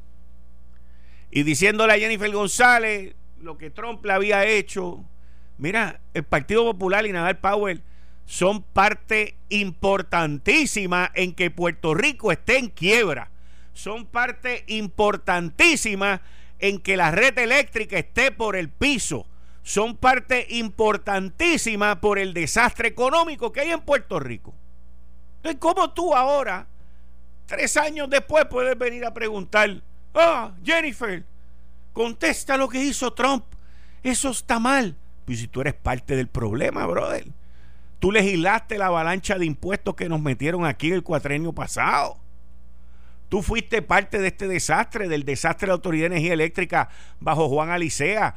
y 1.31 1.43
diciéndole 1.43 1.93
a 1.93 1.99
Jennifer 1.99 2.31
González 2.31 3.15
lo 3.39 3.59
que 3.59 3.71
Trump 3.71 4.05
le 4.05 4.13
había 4.13 4.47
hecho. 4.47 5.05
Mira, 5.59 6.01
el 6.15 6.25
Partido 6.25 6.65
Popular 6.65 7.07
y 7.07 7.13
Nadal 7.13 7.39
Powell 7.39 7.83
son 8.25 8.63
parte 8.63 9.37
importantísima 9.49 11.11
en 11.15 11.33
que 11.33 11.51
Puerto 11.51 11.95
Rico 11.95 12.33
esté 12.33 12.59
en 12.59 12.69
quiebra. 12.69 13.31
Son 13.73 14.07
parte 14.07 14.65
importantísima 14.67 16.23
en 16.59 16.81
que 16.81 16.97
la 16.97 17.11
red 17.11 17.39
eléctrica 17.39 17.99
esté 17.99 18.33
por 18.33 18.57
el 18.57 18.69
piso. 18.69 19.27
Son 19.63 19.97
parte 19.97 20.47
importantísima 20.51 22.01
por 22.01 22.19
el 22.19 22.33
desastre 22.33 22.89
económico 22.89 23.53
que 23.53 23.61
hay 23.61 23.71
en 23.71 23.81
Puerto 23.81 24.19
Rico. 24.19 24.55
Entonces, 25.37 25.61
¿cómo 25.61 25.93
tú 25.93 26.15
ahora, 26.15 26.67
tres 27.47 27.77
años 27.77 28.09
después, 28.09 28.47
puedes 28.47 28.77
venir 28.79 29.05
a 29.05 29.13
preguntar? 29.13 29.83
Ah, 30.19 30.53
Jennifer, 30.65 31.23
contesta 31.93 32.57
lo 32.57 32.71
que 32.71 32.83
hizo 32.83 33.13
Trump. 33.13 33.45
Eso 34.03 34.31
está 34.31 34.59
mal. 34.59 34.97
Pues 35.27 35.41
si 35.41 35.47
tú 35.47 35.61
eres 35.61 35.75
parte 35.75 36.17
del 36.17 36.29
problema, 36.29 36.87
brother. 36.87 37.27
Tú 37.99 38.11
legislaste 38.11 38.79
la 38.79 38.87
avalancha 38.87 39.37
de 39.39 39.45
impuestos 39.45 39.95
que 39.95 40.09
nos 40.09 40.21
metieron 40.21 40.65
aquí 40.65 40.91
el 40.91 41.03
cuatrenio 41.03 41.53
pasado. 41.53 42.19
Tú 43.29 43.43
fuiste 43.43 43.83
parte 43.83 44.19
de 44.19 44.29
este 44.29 44.49
desastre, 44.49 45.09
del 45.09 45.25
desastre 45.25 45.67
de 45.67 45.69
la 45.69 45.75
Autoridad 45.75 46.05
de 46.05 46.17
Energía 46.17 46.33
Eléctrica 46.33 46.89
bajo 47.21 47.49
Juan 47.49 47.71
Alicea 47.71 48.37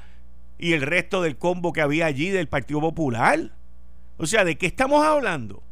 y 0.58 0.74
el 0.74 0.82
resto 0.82 1.22
del 1.22 1.38
combo 1.38 1.72
que 1.72 1.82
había 1.82 2.08
allí 2.08 2.30
del 2.30 2.50
Partido 2.50 2.82
Popular. 2.82 3.52
O 4.18 4.26
sea, 4.26 4.44
¿de 4.44 4.58
qué 4.58 4.66
estamos 4.66 5.06
hablando? 5.06 5.64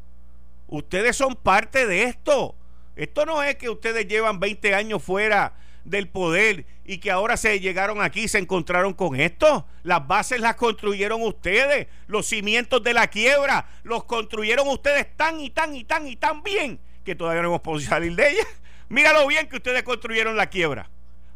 Ustedes 0.68 1.18
son 1.18 1.36
parte 1.36 1.86
de 1.86 2.04
esto. 2.04 2.56
Esto 2.96 3.26
no 3.26 3.44
es 3.44 3.56
que 3.56 3.70
ustedes 3.70 4.08
llevan 4.08 4.40
20 4.40 4.74
años 4.74 5.04
fuera 5.04 5.54
del 5.88 6.10
poder 6.10 6.66
y 6.86 6.98
que 7.00 7.12
ahora 7.12 7.38
se 7.38 7.60
llegaron 7.60 8.02
aquí 8.02 8.24
y 8.24 8.28
se 8.28 8.38
encontraron 8.38 8.94
con 8.94 9.20
esto. 9.20 9.66
Las 9.84 10.06
bases 10.06 10.40
las 10.40 10.56
construyeron 10.56 11.22
ustedes, 11.22 11.88
los 12.08 12.28
cimientos 12.28 12.84
de 12.84 12.94
la 12.94 13.08
quiebra 13.08 13.70
los 13.84 14.04
construyeron 14.04 14.68
ustedes 14.68 15.16
tan 15.16 15.40
y 15.40 15.50
tan 15.50 15.76
y 15.76 15.86
tan 15.86 16.08
y 16.08 16.18
tan 16.18 16.44
bien 16.44 16.80
que 17.04 17.16
todavía 17.16 17.42
no 17.42 17.48
hemos 17.50 17.62
podido 17.62 17.90
salir 17.90 18.16
de 18.16 18.32
ella. 18.32 18.44
Mira 18.90 19.14
lo 19.14 19.26
bien 19.28 19.48
que 19.48 19.58
ustedes 19.58 19.84
construyeron 19.84 20.36
la 20.36 20.48
quiebra. 20.50 20.90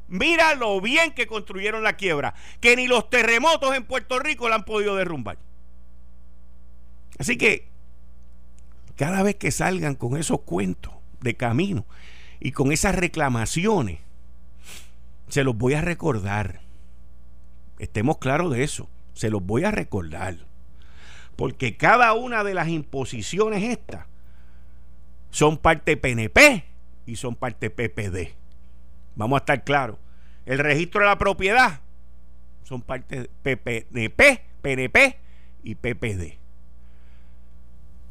Mira 0.07 0.55
lo 0.55 0.81
bien 0.81 1.13
que 1.13 1.25
construyeron 1.25 1.83
la 1.83 1.95
quiebra, 1.95 2.33
que 2.59 2.75
ni 2.75 2.87
los 2.87 3.09
terremotos 3.09 3.73
en 3.73 3.85
Puerto 3.85 4.19
Rico 4.19 4.49
la 4.49 4.55
han 4.55 4.65
podido 4.65 4.97
derrumbar. 4.97 5.37
Así 7.17 7.37
que 7.37 7.69
cada 8.97 9.23
vez 9.23 9.35
que 9.35 9.51
salgan 9.51 9.95
con 9.95 10.17
esos 10.17 10.41
cuentos 10.41 10.93
de 11.21 11.35
camino 11.35 11.85
y 12.41 12.51
con 12.51 12.73
esas 12.73 12.95
reclamaciones, 12.95 13.99
se 15.31 15.45
los 15.45 15.57
voy 15.57 15.75
a 15.75 15.81
recordar. 15.81 16.59
Estemos 17.79 18.17
claros 18.17 18.51
de 18.51 18.63
eso. 18.63 18.89
Se 19.13 19.29
los 19.29 19.41
voy 19.41 19.63
a 19.63 19.71
recordar. 19.71 20.35
Porque 21.37 21.77
cada 21.77 22.11
una 22.13 22.43
de 22.43 22.53
las 22.53 22.67
imposiciones 22.67 23.63
estas 23.63 24.07
son 25.29 25.57
parte 25.57 25.95
PNP 25.95 26.65
y 27.05 27.15
son 27.15 27.35
parte 27.35 27.69
PPD. 27.69 28.33
Vamos 29.15 29.37
a 29.37 29.39
estar 29.39 29.63
claros. 29.63 29.97
El 30.45 30.59
registro 30.59 30.99
de 30.99 31.07
la 31.07 31.17
propiedad 31.17 31.79
son 32.63 32.81
parte 32.81 33.29
PPNP, 33.41 34.41
PNP 34.61 35.17
y 35.63 35.75
PPD. 35.75 36.37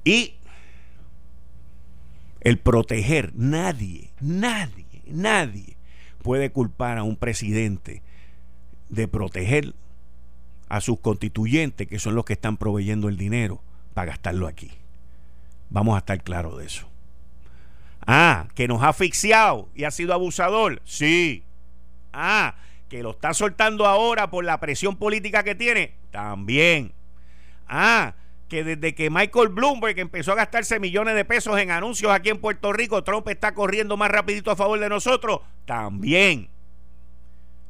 Y 0.05 0.37
el 2.41 2.59
proteger, 2.59 3.33
nadie, 3.35 4.11
nadie, 4.21 5.03
nadie 5.05 5.77
puede 6.23 6.51
culpar 6.51 6.99
a 6.99 7.03
un 7.03 7.17
presidente 7.17 8.03
de 8.89 9.09
proteger 9.09 9.75
a 10.69 10.81
sus 10.81 11.01
constituyentes, 11.01 11.89
que 11.89 11.99
son 11.99 12.15
los 12.15 12.25
que 12.25 12.35
están 12.35 12.57
proveyendo 12.57 13.09
el 13.09 13.17
dinero 13.17 13.63
para 13.95 14.13
gastarlo 14.13 14.47
aquí. 14.47 14.71
Vamos 15.69 15.97
a 15.97 15.99
estar 15.99 16.23
claros 16.23 16.59
de 16.59 16.67
eso. 16.67 16.89
Ah, 18.07 18.49
que 18.55 18.69
nos 18.69 18.83
ha 18.83 18.89
asfixiado 18.89 19.69
y 19.75 19.85
ha 19.85 19.91
sido 19.91 20.15
abusador. 20.15 20.81
Sí. 20.85 21.45
Ah, 22.13 22.55
que 22.89 23.03
lo 23.03 23.11
está 23.11 23.35
soltando 23.35 23.87
ahora 23.87 24.31
por 24.31 24.45
la 24.45 24.59
presión 24.59 24.97
política 24.97 25.45
que 25.45 25.55
tiene. 25.55 25.95
También. 26.11 26.93
Ah, 27.69 28.15
que 28.51 28.65
desde 28.65 28.95
que 28.95 29.09
Michael 29.09 29.49
Bloomberg 29.49 29.99
empezó 29.99 30.33
a 30.33 30.35
gastarse 30.35 30.81
millones 30.81 31.15
de 31.15 31.25
pesos 31.25 31.59
en 31.59 31.71
anuncios 31.71 32.13
aquí 32.13 32.29
en 32.29 32.39
Puerto 32.39 32.73
Rico, 32.73 33.03
Trump 33.05 33.27
está 33.29 33.55
corriendo 33.55 33.97
más 33.97 34.11
rapidito 34.11 34.51
a 34.51 34.57
favor 34.57 34.79
de 34.79 34.89
nosotros, 34.91 35.41
también. 35.65 36.49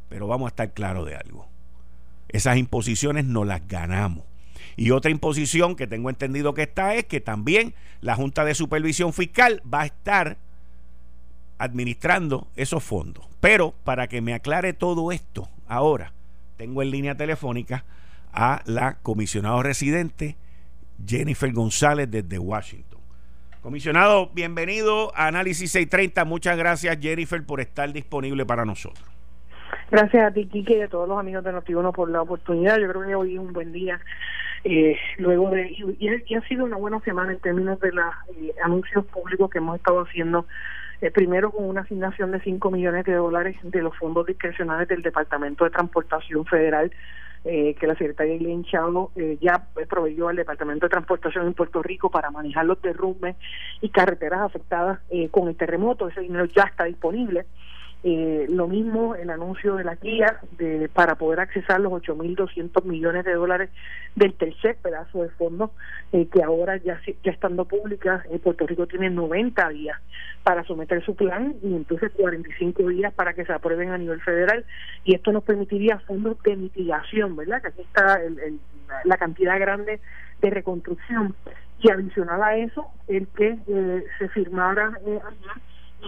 Pero 0.08 0.26
vamos 0.26 0.46
a 0.46 0.48
estar 0.48 0.72
claros 0.72 1.06
de 1.06 1.14
algo. 1.14 1.46
Esas 2.28 2.56
imposiciones 2.56 3.26
no 3.26 3.44
las 3.44 3.68
ganamos. 3.68 4.24
Y 4.76 4.92
otra 4.92 5.10
imposición 5.10 5.76
que 5.76 5.86
tengo 5.86 6.08
entendido 6.08 6.54
que 6.54 6.62
está 6.62 6.94
es 6.94 7.04
que 7.04 7.20
también 7.20 7.74
la 8.00 8.16
Junta 8.16 8.44
de 8.44 8.54
Supervisión 8.54 9.12
Fiscal 9.12 9.62
va 9.72 9.82
a 9.82 9.86
estar 9.86 10.38
administrando 11.58 12.48
esos 12.56 12.82
fondos. 12.82 13.26
Pero 13.40 13.74
para 13.84 14.08
que 14.08 14.22
me 14.22 14.32
aclare 14.32 14.72
todo 14.72 15.12
esto, 15.12 15.50
ahora 15.68 16.14
tengo 16.56 16.80
en 16.80 16.90
línea 16.90 17.16
telefónica 17.16 17.84
a 18.32 18.62
la 18.64 18.94
comisionado 19.02 19.62
residente 19.62 20.36
Jennifer 21.06 21.52
González 21.52 22.10
desde 22.10 22.38
Washington. 22.38 23.00
Comisionado, 23.62 24.30
bienvenido 24.32 25.12
a 25.14 25.26
Análisis 25.26 25.72
630. 25.72 26.24
Muchas 26.24 26.56
gracias, 26.56 26.98
Jennifer, 27.00 27.44
por 27.44 27.60
estar 27.60 27.92
disponible 27.92 28.46
para 28.46 28.64
nosotros. 28.64 29.04
Gracias 29.90 30.24
a 30.24 30.32
ti, 30.32 30.46
Kike, 30.46 30.78
y 30.78 30.82
a 30.82 30.88
todos 30.88 31.08
los 31.08 31.18
amigos 31.18 31.44
de 31.44 31.52
Notiuno 31.52 31.92
por 31.92 32.08
la 32.08 32.22
oportunidad. 32.22 32.78
Yo 32.78 32.88
creo 32.88 33.06
que 33.06 33.14
hoy 33.14 33.34
es 33.34 33.40
un 33.40 33.52
buen 33.52 33.72
día. 33.72 34.00
Eh, 34.64 34.96
luego 35.18 35.50
de 35.50 35.70
y, 35.70 36.34
ha 36.34 36.48
sido 36.48 36.64
una 36.64 36.76
buena 36.76 37.00
semana 37.00 37.32
en 37.32 37.38
términos 37.38 37.80
de 37.80 37.92
los 37.92 38.04
eh, 38.36 38.54
anuncios 38.62 39.06
públicos 39.06 39.50
que 39.50 39.58
hemos 39.58 39.76
estado 39.76 40.02
haciendo 40.02 40.46
Eh, 41.00 41.10
primero 41.10 41.50
con 41.50 41.64
una 41.64 41.80
asignación 41.80 42.30
de 42.30 42.40
5 42.40 42.70
millones 42.70 43.06
de 43.06 43.14
dólares 43.14 43.56
de 43.62 43.82
los 43.82 43.96
fondos 43.96 44.26
discrecionales 44.26 44.86
del 44.86 45.00
Departamento 45.00 45.64
de 45.64 45.70
Transportación 45.70 46.44
Federal 46.44 46.92
eh, 47.44 47.74
que 47.74 47.86
la 47.86 47.94
secretaria 47.94 48.34
Eileen 48.34 48.64
Chavo 48.64 49.12
eh, 49.16 49.38
ya 49.40 49.66
proveyó 49.88 50.28
al 50.28 50.36
Departamento 50.36 50.86
de 50.86 50.90
Transportación 50.90 51.46
en 51.46 51.54
Puerto 51.54 51.82
Rico 51.82 52.10
para 52.10 52.30
manejar 52.30 52.66
los 52.66 52.80
derrumbes 52.82 53.36
y 53.80 53.88
carreteras 53.88 54.42
afectadas 54.42 55.00
eh, 55.08 55.28
con 55.30 55.48
el 55.48 55.56
terremoto. 55.56 56.08
Ese 56.08 56.20
dinero 56.20 56.44
ya 56.44 56.64
está 56.64 56.84
disponible. 56.84 57.46
Eh, 58.02 58.46
lo 58.48 58.66
mismo 58.66 59.14
el 59.14 59.28
anuncio 59.28 59.76
de 59.76 59.84
la 59.84 59.94
guía 59.96 60.40
de, 60.56 60.88
para 60.88 61.16
poder 61.16 61.40
accesar 61.40 61.80
los 61.80 61.92
8.200 61.92 62.82
millones 62.84 63.26
de 63.26 63.34
dólares 63.34 63.68
del 64.14 64.32
tercer 64.32 64.76
pedazo 64.76 65.22
de 65.22 65.28
fondo 65.28 65.72
eh, 66.12 66.26
que 66.32 66.42
ahora 66.42 66.78
ya, 66.78 66.98
ya 67.22 67.30
estando 67.30 67.66
pública, 67.66 68.24
eh, 68.30 68.38
Puerto 68.38 68.66
Rico 68.66 68.86
tiene 68.86 69.10
90 69.10 69.68
días 69.68 69.98
para 70.42 70.64
someter 70.64 71.04
su 71.04 71.14
plan 71.14 71.56
y 71.62 71.74
entonces 71.74 72.10
45 72.16 72.88
días 72.88 73.12
para 73.12 73.34
que 73.34 73.44
se 73.44 73.52
aprueben 73.52 73.90
a 73.90 73.98
nivel 73.98 74.22
federal 74.22 74.64
y 75.04 75.14
esto 75.14 75.30
nos 75.30 75.44
permitiría 75.44 75.98
fondos 75.98 76.42
de 76.42 76.56
mitigación, 76.56 77.36
¿verdad? 77.36 77.60
Que 77.60 77.68
aquí 77.68 77.82
está 77.82 78.14
el, 78.22 78.60
la 79.04 79.16
cantidad 79.18 79.58
grande 79.58 80.00
de 80.40 80.50
reconstrucción 80.50 81.34
y 81.82 81.90
adicional 81.90 82.42
a 82.42 82.56
eso 82.56 82.86
el 83.08 83.26
que 83.28 83.58
eh, 83.66 84.04
se 84.18 84.28
firmara 84.28 84.92
eh, 85.06 85.20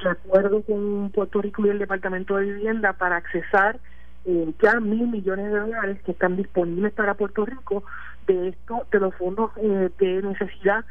de 0.03 0.11
acuerdo 0.11 0.63
con 0.63 1.11
Puerto 1.11 1.41
Rico 1.43 1.67
y 1.67 1.71
el 1.71 1.79
Departamento 1.79 2.37
de 2.37 2.47
Vivienda 2.47 2.93
para 2.95 3.17
accesar 3.17 3.79
eh, 4.25 4.53
ya 4.63 4.81
mil 4.81 5.09
millones 5.09 5.53
de 5.53 5.59
dólares 5.59 5.99
que 6.05 6.13
están 6.13 6.37
disponibles 6.37 6.93
para 6.93 7.15
Puerto 7.15 7.45
Rico 7.45 7.85
de 8.27 8.49
esto 8.49 8.87
de 8.91 9.01
los 9.01 9.15
fondos 9.17 9.51
eh, 9.57 9.91
de 9.99 10.23
necesidad 10.23 10.85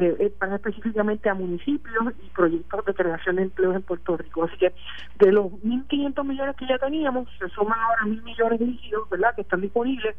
eh, 0.00 0.32
para 0.38 0.56
específicamente 0.56 1.28
a 1.28 1.34
municipios 1.34 2.14
y 2.24 2.30
proyectos 2.30 2.84
de 2.86 2.94
creación 2.94 3.36
de 3.36 3.42
empleos 3.42 3.76
en 3.76 3.82
Puerto 3.82 4.16
Rico. 4.16 4.44
Así 4.44 4.56
que 4.56 4.72
de 5.18 5.32
los 5.32 5.46
1.500 5.46 6.24
millones 6.24 6.56
que 6.56 6.66
ya 6.66 6.78
teníamos, 6.78 7.28
se 7.38 7.48
suman 7.50 7.78
ahora 7.78 8.06
mil 8.06 8.22
millones 8.22 8.58
dirigidos, 8.58 9.08
¿verdad?, 9.10 9.34
que 9.34 9.42
están 9.42 9.60
disponibles, 9.60 10.16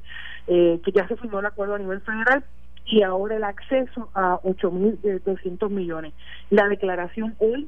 eh, 0.47 0.79
que 0.85 0.91
ya 0.91 1.07
se 1.07 1.15
firmó 1.15 1.39
el 1.39 1.47
acuerdo 1.47 1.73
a 1.73 1.79
nivel 1.79 2.01
federal 2.01 2.43
y 2.85 3.01
ahora 3.01 3.35
el 3.35 3.43
acceso 3.43 4.09
a 4.13 4.39
8.200 4.43 5.69
millones. 5.69 6.13
La 6.51 6.67
declaración 6.67 7.35
hoy 7.39 7.67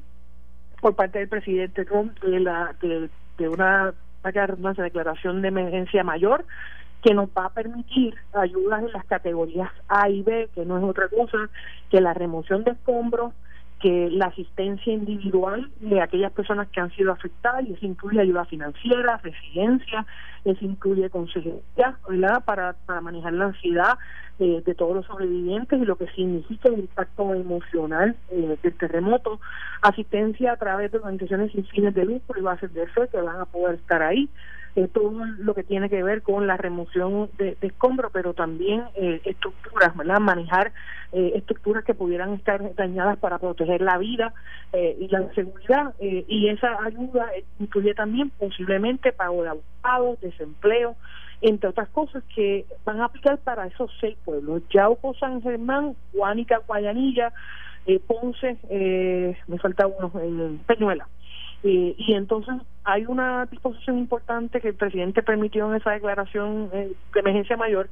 por 0.86 0.94
parte 0.94 1.18
del 1.18 1.26
presidente 1.26 1.84
Trump 1.84 2.16
de, 2.20 2.38
la, 2.38 2.72
de, 2.80 3.48
una 3.48 3.92
declaración 4.76 5.42
de 5.42 5.48
emergencia 5.48 6.04
mayor 6.04 6.44
que 7.02 7.12
nos 7.12 7.28
va 7.30 7.46
a 7.46 7.54
permitir 7.54 8.14
ayudas 8.32 8.84
en 8.84 8.92
las 8.92 9.04
categorías 9.06 9.68
A 9.88 10.08
y 10.08 10.22
B, 10.22 10.48
que 10.54 10.64
no 10.64 10.78
es 10.78 10.84
otra 10.84 11.08
cosa 11.08 11.50
que 11.90 12.00
la 12.00 12.14
remoción 12.14 12.62
de 12.62 12.70
escombros, 12.70 13.32
que 13.86 14.10
la 14.10 14.26
asistencia 14.26 14.92
individual 14.92 15.70
de 15.78 16.00
aquellas 16.00 16.32
personas 16.32 16.66
que 16.70 16.80
han 16.80 16.90
sido 16.96 17.12
afectadas, 17.12 17.64
y 17.68 17.74
eso 17.74 17.86
incluye 17.86 18.20
ayuda 18.20 18.44
financiera, 18.44 19.20
residencia, 19.22 20.04
eso 20.44 20.64
incluye 20.64 21.08
consejería, 21.08 21.96
¿verdad? 22.08 22.42
Para, 22.44 22.74
manejar 23.00 23.34
la 23.34 23.44
ansiedad 23.44 23.96
eh, 24.40 24.60
de 24.66 24.74
todos 24.74 24.96
los 24.96 25.06
sobrevivientes 25.06 25.80
y 25.80 25.84
lo 25.84 25.94
que 25.94 26.08
significa 26.08 26.68
el 26.68 26.80
impacto 26.80 27.32
emocional 27.32 28.16
eh, 28.30 28.58
del 28.60 28.74
terremoto, 28.74 29.38
asistencia 29.82 30.54
a 30.54 30.56
través 30.56 30.90
de 30.90 30.98
organizaciones 30.98 31.52
sin 31.52 31.64
fines 31.66 31.94
de 31.94 32.06
lucro 32.06 32.40
y 32.40 32.42
bases 32.42 32.74
de 32.74 32.88
fe 32.88 33.06
que 33.06 33.20
van 33.20 33.40
a 33.40 33.44
poder 33.44 33.76
estar 33.76 34.02
ahí, 34.02 34.28
eh, 34.76 34.88
todo 34.92 35.24
lo 35.38 35.54
que 35.54 35.64
tiene 35.64 35.88
que 35.88 36.02
ver 36.02 36.22
con 36.22 36.46
la 36.46 36.56
remoción 36.56 37.30
de, 37.38 37.56
de 37.60 37.66
escombros, 37.66 38.12
pero 38.12 38.34
también 38.34 38.84
eh, 38.94 39.20
estructuras, 39.24 39.96
¿verdad? 39.96 40.20
Manejar 40.20 40.72
eh, 41.12 41.32
estructuras 41.34 41.82
que 41.84 41.94
pudieran 41.94 42.34
estar 42.34 42.74
dañadas 42.74 43.16
para 43.18 43.38
proteger 43.38 43.80
la 43.80 43.96
vida 43.96 44.34
eh, 44.72 44.96
y 45.00 45.08
la 45.08 45.32
seguridad. 45.34 45.94
Eh, 45.98 46.24
y 46.28 46.48
esa 46.48 46.76
ayuda 46.84 47.26
incluye 47.58 47.94
también 47.94 48.30
posiblemente 48.38 49.12
pago 49.12 49.42
de 49.42 49.48
abogados, 49.48 50.20
desempleo, 50.20 50.94
entre 51.40 51.70
otras 51.70 51.88
cosas 51.88 52.22
que 52.34 52.66
van 52.84 53.00
a 53.00 53.06
aplicar 53.06 53.38
para 53.38 53.66
esos 53.66 53.90
seis 54.00 54.16
pueblos: 54.24 54.62
Yauco, 54.70 55.14
San 55.14 55.40
Germán, 55.42 55.96
Guánica, 56.12 56.60
Guayanilla, 56.66 57.32
eh, 57.86 58.00
Ponce, 58.06 58.58
me 59.46 59.58
falta 59.58 59.86
uno, 59.86 60.12
en 60.20 60.58
Peñuela. 60.66 61.06
Eh, 61.68 61.96
y 61.98 62.12
entonces 62.12 62.54
hay 62.84 63.06
una 63.06 63.46
disposición 63.46 63.98
importante 63.98 64.60
que 64.60 64.68
el 64.68 64.76
presidente 64.76 65.24
permitió 65.24 65.68
en 65.68 65.74
esa 65.74 65.90
declaración 65.90 66.70
eh, 66.72 66.92
de 67.12 67.20
emergencia 67.20 67.56
mayor, 67.56 67.88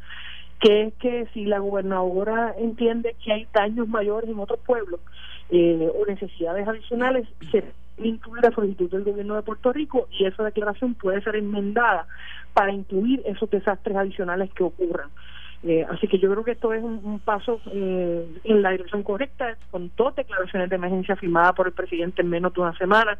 que 0.60 0.82
es 0.82 0.94
que 0.94 1.26
si 1.34 1.44
la 1.44 1.58
gobernadora 1.58 2.54
entiende 2.56 3.16
que 3.24 3.32
hay 3.32 3.48
daños 3.52 3.88
mayores 3.88 4.30
en 4.30 4.38
otros 4.38 4.60
pueblos 4.60 5.00
eh, 5.50 5.90
o 5.92 6.06
necesidades 6.06 6.68
adicionales, 6.68 7.26
se 7.50 7.64
incluye 7.98 8.42
la 8.42 8.54
solicitud 8.54 8.88
del 8.88 9.02
gobierno 9.02 9.34
de 9.34 9.42
Puerto 9.42 9.72
Rico 9.72 10.06
y 10.12 10.24
esa 10.24 10.44
declaración 10.44 10.94
puede 10.94 11.20
ser 11.22 11.34
enmendada 11.34 12.06
para 12.52 12.72
incluir 12.72 13.22
esos 13.26 13.50
desastres 13.50 13.96
adicionales 13.96 14.52
que 14.54 14.62
ocurran. 14.62 15.10
Eh, 15.66 15.86
así 15.88 16.06
que 16.08 16.18
yo 16.18 16.30
creo 16.30 16.44
que 16.44 16.50
esto 16.52 16.74
es 16.74 16.82
un, 16.82 17.20
paso 17.20 17.58
eh, 17.72 18.26
en 18.44 18.62
la 18.62 18.70
dirección 18.70 19.02
correcta, 19.02 19.56
con 19.70 19.90
dos 19.96 20.14
declaraciones 20.14 20.68
de 20.68 20.76
emergencia 20.76 21.16
firmadas 21.16 21.54
por 21.54 21.66
el 21.66 21.72
presidente 21.72 22.20
en 22.20 22.28
menos 22.28 22.52
de 22.52 22.60
una 22.60 22.76
semana, 22.76 23.18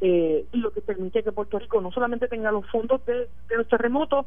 eh, 0.00 0.44
y 0.52 0.58
lo 0.58 0.70
que 0.70 0.82
permite 0.82 1.22
que 1.22 1.32
Puerto 1.32 1.58
Rico 1.58 1.80
no 1.80 1.90
solamente 1.90 2.28
tenga 2.28 2.52
los 2.52 2.66
fondos 2.66 3.04
de, 3.06 3.28
de 3.48 3.56
los 3.56 3.66
terremotos, 3.68 4.26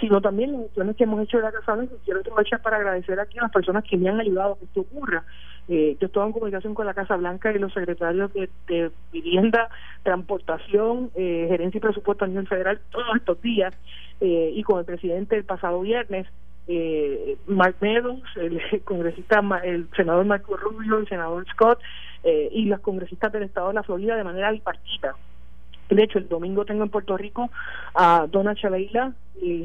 sino 0.00 0.20
también 0.20 0.52
las 0.52 0.66
acciones 0.66 0.96
que 0.96 1.04
hemos 1.04 1.22
hecho 1.22 1.38
de 1.38 1.44
la 1.44 1.52
Casa 1.52 1.74
Blanca. 1.74 1.94
Quiero 2.04 2.20
aprovechar 2.20 2.62
para 2.62 2.76
agradecer 2.76 3.18
aquí 3.18 3.38
a 3.38 3.42
las 3.42 3.52
personas 3.52 3.84
que 3.84 3.96
me 3.96 4.08
han 4.08 4.20
ayudado 4.20 4.54
a 4.54 4.58
que 4.58 4.64
esto 4.64 4.80
ocurra. 4.80 5.24
Eh, 5.68 5.96
yo 6.00 6.06
estoy 6.06 6.26
en 6.26 6.32
comunicación 6.32 6.74
con 6.74 6.86
la 6.86 6.94
Casa 6.94 7.16
Blanca 7.16 7.52
y 7.52 7.58
los 7.58 7.72
secretarios 7.72 8.32
de, 8.32 8.48
de 8.68 8.90
Vivienda, 9.12 9.68
Transportación, 10.02 11.10
eh, 11.14 11.46
Gerencia 11.48 11.78
y 11.78 11.80
Presupuesto 11.82 12.24
a 12.24 12.28
nivel 12.28 12.46
federal 12.46 12.80
todos 12.90 13.16
estos 13.16 13.40
días 13.42 13.74
eh, 14.20 14.50
y 14.54 14.62
con 14.62 14.78
el 14.78 14.86
presidente 14.86 15.36
el 15.36 15.44
pasado 15.44 15.80
viernes 15.80 16.26
eh, 16.68 17.36
Mark 17.46 17.76
Meadows, 17.80 18.22
el 18.36 18.60
congresista, 18.84 19.42
el 19.64 19.88
senador 19.96 20.24
Marco 20.26 20.56
Rubio, 20.56 20.98
el 20.98 21.08
senador 21.08 21.46
Scott 21.52 21.80
eh, 22.22 22.48
y 22.52 22.66
los 22.66 22.80
congresistas 22.80 23.32
del 23.32 23.44
estado 23.44 23.68
de 23.68 23.74
la 23.74 23.82
Florida 23.82 24.16
de 24.16 24.24
manera 24.24 24.52
bipartita. 24.52 25.14
De 25.88 26.02
hecho, 26.02 26.18
el 26.18 26.28
domingo 26.28 26.66
tengo 26.66 26.84
en 26.84 26.90
Puerto 26.90 27.16
Rico 27.16 27.50
a 27.94 28.26
Donna 28.30 28.54
Chaleila, 28.54 29.14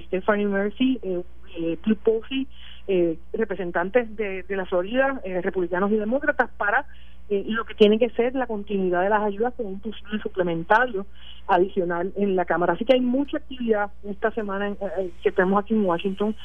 Stephanie 0.07 0.45
Mercy, 0.45 0.97
eh, 1.03 1.21
eh, 1.57 1.77
Posey, 2.03 2.47
eh, 2.87 3.17
representantes 3.33 4.15
de, 4.15 4.43
de 4.43 4.55
la 4.55 4.65
Florida, 4.65 5.21
eh, 5.23 5.41
republicanos 5.41 5.91
y 5.91 5.95
demócratas, 5.95 6.49
para 6.57 6.85
eh, 7.29 7.43
lo 7.47 7.65
que 7.65 7.75
tiene 7.75 7.99
que 7.99 8.09
ser 8.11 8.35
la 8.35 8.47
continuidad 8.47 9.01
de 9.01 9.09
las 9.09 9.23
ayudas 9.23 9.53
con 9.55 9.65
un 9.65 9.79
posible 9.79 10.19
suplementario 10.21 11.05
adicional 11.47 12.11
en 12.15 12.35
la 12.35 12.45
Cámara. 12.45 12.73
Así 12.73 12.85
que 12.85 12.93
hay 12.93 13.01
mucha 13.01 13.37
actividad 13.37 13.91
esta 14.03 14.31
semana 14.31 14.67
en, 14.67 14.73
eh, 14.73 15.11
que 15.21 15.31
tenemos 15.31 15.63
aquí 15.63 15.73
en 15.73 15.85
Washington. 15.85 16.35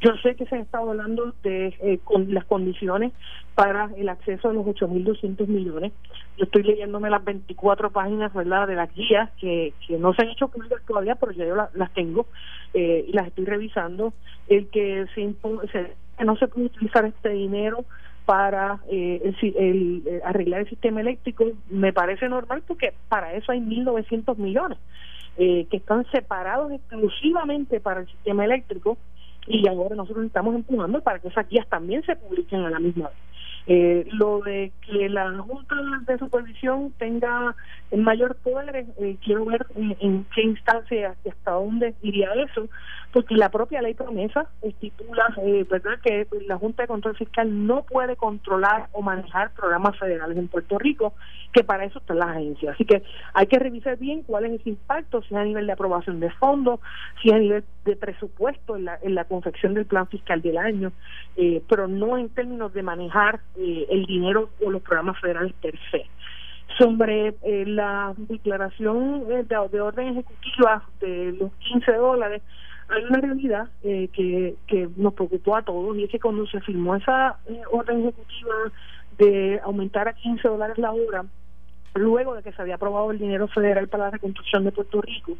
Yo 0.00 0.12
sé 0.22 0.36
que 0.36 0.46
se 0.46 0.56
ha 0.56 0.60
estado 0.60 0.90
hablando 0.90 1.34
de 1.42 1.74
eh, 1.80 1.98
con 2.04 2.32
las 2.32 2.44
condiciones 2.44 3.12
para 3.54 3.90
el 3.96 4.08
acceso 4.08 4.48
a 4.48 4.52
los 4.52 4.64
8.200 4.64 5.46
millones. 5.48 5.92
Yo 6.36 6.44
estoy 6.44 6.62
leyéndome 6.62 7.10
las 7.10 7.24
24 7.24 7.90
páginas 7.90 8.32
¿verdad? 8.32 8.68
de 8.68 8.76
las 8.76 8.94
guías 8.94 9.30
que, 9.40 9.74
que 9.86 9.98
no 9.98 10.14
se 10.14 10.22
han 10.22 10.28
hecho 10.28 10.48
públicas 10.48 10.80
todavía, 10.86 11.16
pero 11.16 11.32
ya 11.32 11.44
yo 11.44 11.56
la, 11.56 11.68
las 11.74 11.92
tengo 11.94 12.26
eh, 12.74 13.06
y 13.08 13.12
las 13.12 13.26
estoy 13.26 13.44
revisando. 13.44 14.12
El 14.46 14.68
que 14.68 15.06
se, 15.14 15.34
se 15.72 15.94
que 16.16 16.24
no 16.24 16.36
se 16.36 16.48
puede 16.48 16.66
utilizar 16.66 17.04
este 17.04 17.30
dinero 17.30 17.84
para 18.28 18.80
eh, 18.90 19.22
el, 19.24 19.56
el, 19.56 20.02
el, 20.06 20.22
arreglar 20.22 20.60
el 20.60 20.68
sistema 20.68 21.00
eléctrico 21.00 21.46
me 21.70 21.94
parece 21.94 22.28
normal 22.28 22.62
porque 22.66 22.92
para 23.08 23.32
eso 23.32 23.52
hay 23.52 23.60
1.900 23.60 24.36
millones 24.36 24.76
eh, 25.38 25.66
que 25.70 25.78
están 25.78 26.04
separados 26.10 26.70
exclusivamente 26.70 27.80
para 27.80 28.00
el 28.00 28.06
sistema 28.06 28.44
eléctrico 28.44 28.98
y 29.46 29.66
ahora 29.66 29.96
nosotros 29.96 30.26
estamos 30.26 30.54
empujando 30.54 31.00
para 31.00 31.20
que 31.20 31.28
esas 31.28 31.48
guías 31.48 31.66
también 31.68 32.02
se 32.02 32.16
publiquen 32.16 32.66
a 32.66 32.68
la 32.68 32.78
misma 32.78 33.08
vez. 33.08 33.16
Eh, 33.66 34.06
lo 34.12 34.40
de 34.40 34.72
que 34.82 35.08
la 35.08 35.30
Junta 35.38 35.76
de 36.06 36.18
Supervisión 36.18 36.92
tenga 36.98 37.54
el 37.90 38.02
mayor 38.02 38.36
poder, 38.36 38.86
eh, 38.98 39.16
quiero 39.24 39.46
ver 39.46 39.66
en, 39.74 40.26
qué 40.34 40.42
instancia 40.42 41.14
y 41.24 41.28
hasta 41.28 41.52
dónde 41.52 41.94
iría 42.02 42.28
eso, 42.34 42.68
porque 43.12 43.34
la 43.36 43.48
propia 43.48 43.80
ley 43.80 43.94
promesa 43.94 44.46
estipula 44.60 45.34
eh, 45.42 45.66
que 46.02 46.26
la 46.46 46.58
Junta 46.58 46.82
de 46.82 46.88
Control 46.88 47.16
Fiscal 47.16 47.66
no 47.66 47.84
puede 47.84 48.16
controlar 48.16 48.88
o 48.92 49.02
manejar 49.02 49.52
programas 49.54 49.98
federales 49.98 50.36
en 50.36 50.48
Puerto 50.48 50.78
Rico, 50.78 51.14
que 51.52 51.64
para 51.64 51.84
eso 51.84 51.98
está 51.98 52.14
la 52.14 52.30
agencia. 52.30 52.72
Así 52.72 52.84
que 52.84 53.02
hay 53.32 53.46
que 53.46 53.58
revisar 53.58 53.96
bien 53.96 54.22
cuál 54.22 54.44
es 54.44 54.60
ese 54.60 54.70
impacto, 54.70 55.22
si 55.22 55.34
es 55.34 55.40
a 55.40 55.44
nivel 55.44 55.66
de 55.66 55.72
aprobación 55.72 56.20
de 56.20 56.30
fondos, 56.32 56.80
si 57.22 57.28
es 57.30 57.34
a 57.34 57.38
nivel 57.38 57.64
de 57.84 57.96
presupuesto 57.96 58.76
en 58.76 58.84
la, 58.84 58.98
en 59.02 59.14
la 59.14 59.24
confección 59.24 59.74
del 59.74 59.86
plan 59.86 60.06
fiscal 60.08 60.42
del 60.42 60.58
año, 60.58 60.92
eh, 61.36 61.62
pero 61.68 61.88
no 61.88 62.18
en 62.18 62.28
términos 62.28 62.74
de 62.74 62.82
manejar 62.82 63.40
eh, 63.56 63.86
el 63.90 64.04
dinero 64.04 64.50
o 64.64 64.70
los 64.70 64.82
programas 64.82 65.18
federales 65.20 65.54
per 65.62 65.74
se. 65.90 66.04
Sobre 66.78 67.34
eh, 67.42 67.64
la 67.66 68.12
declaración 68.16 69.26
de, 69.26 69.42
de 69.44 69.80
orden 69.80 70.08
ejecutiva 70.08 70.84
de 71.00 71.32
los 71.40 71.50
15 71.54 71.92
dólares, 71.92 72.42
hay 72.88 73.04
una 73.04 73.20
realidad 73.20 73.68
eh, 73.82 74.08
que, 74.12 74.56
que 74.66 74.88
nos 74.96 75.14
preocupó 75.14 75.56
a 75.56 75.62
todos 75.62 75.96
y 75.96 76.04
es 76.04 76.10
que 76.10 76.20
cuando 76.20 76.46
se 76.46 76.60
firmó 76.60 76.96
esa 76.96 77.38
eh, 77.46 77.60
orden 77.70 78.00
ejecutiva 78.00 78.54
de 79.18 79.60
aumentar 79.62 80.08
a 80.08 80.14
15 80.14 80.48
dólares 80.48 80.78
la 80.78 80.92
hora, 80.92 81.24
luego 81.94 82.34
de 82.34 82.42
que 82.42 82.52
se 82.52 82.62
había 82.62 82.76
aprobado 82.76 83.10
el 83.10 83.18
dinero 83.18 83.48
federal 83.48 83.88
para 83.88 84.04
la 84.04 84.10
reconstrucción 84.10 84.64
de 84.64 84.72
Puerto 84.72 85.00
Rico, 85.02 85.36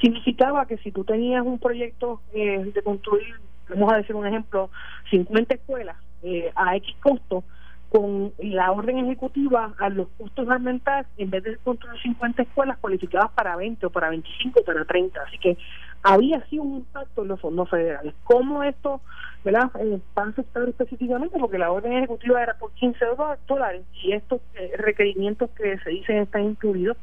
significaba 0.00 0.66
que 0.66 0.78
si 0.78 0.92
tú 0.92 1.04
tenías 1.04 1.44
un 1.44 1.58
proyecto 1.58 2.20
eh, 2.32 2.70
de 2.72 2.82
construir, 2.82 3.34
vamos 3.68 3.92
a 3.92 3.96
decir 3.96 4.14
un 4.14 4.26
ejemplo, 4.26 4.70
50 5.10 5.54
escuelas 5.54 5.96
eh, 6.22 6.52
a 6.54 6.76
X 6.76 6.94
costo, 7.00 7.44
con 7.88 8.32
la 8.38 8.72
orden 8.72 8.98
ejecutiva 8.98 9.72
a 9.78 9.88
los 9.88 10.08
costos 10.18 10.48
aumentar, 10.48 11.06
en 11.16 11.30
vez 11.30 11.44
de 11.44 11.56
construir 11.58 12.00
50 12.02 12.42
escuelas 12.42 12.76
cualificadas 12.78 13.30
para 13.30 13.54
20 13.54 13.86
o 13.86 13.90
para 13.90 14.10
25 14.10 14.60
o 14.60 14.64
para 14.64 14.84
30. 14.84 15.20
Así 15.22 15.38
que 15.38 15.56
había 16.04 16.44
sido 16.46 16.62
un 16.62 16.76
impacto 16.76 17.22
en 17.22 17.28
los 17.28 17.40
fondos 17.40 17.68
federales. 17.68 18.14
¿Cómo 18.24 18.62
esto 18.62 19.00
¿verdad? 19.44 19.70
Eh, 19.80 19.98
va 20.16 20.24
a 20.24 20.28
afectar 20.28 20.68
específicamente? 20.68 21.38
Porque 21.38 21.58
la 21.58 21.70
orden 21.70 21.92
ejecutiva 21.92 22.42
era 22.42 22.54
por 22.54 22.72
15 22.72 23.04
dólares 23.46 23.82
y 24.02 24.12
estos 24.12 24.40
eh, 24.54 24.72
requerimientos 24.76 25.50
que 25.50 25.78
se 25.78 25.90
dicen 25.90 26.18
están 26.18 26.44
incluidos 26.44 26.96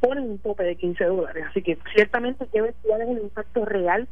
ponen 0.00 0.24
un 0.24 0.38
tope 0.38 0.62
de 0.64 0.76
15 0.76 1.04
dólares. 1.04 1.46
Así 1.50 1.62
que 1.62 1.78
ciertamente 1.94 2.44
hay 2.44 2.50
que 2.50 2.60
ver 2.60 2.74
cuál 2.82 3.02
es 3.02 3.08
el 3.08 3.18
impacto 3.18 3.64
real 3.64 4.08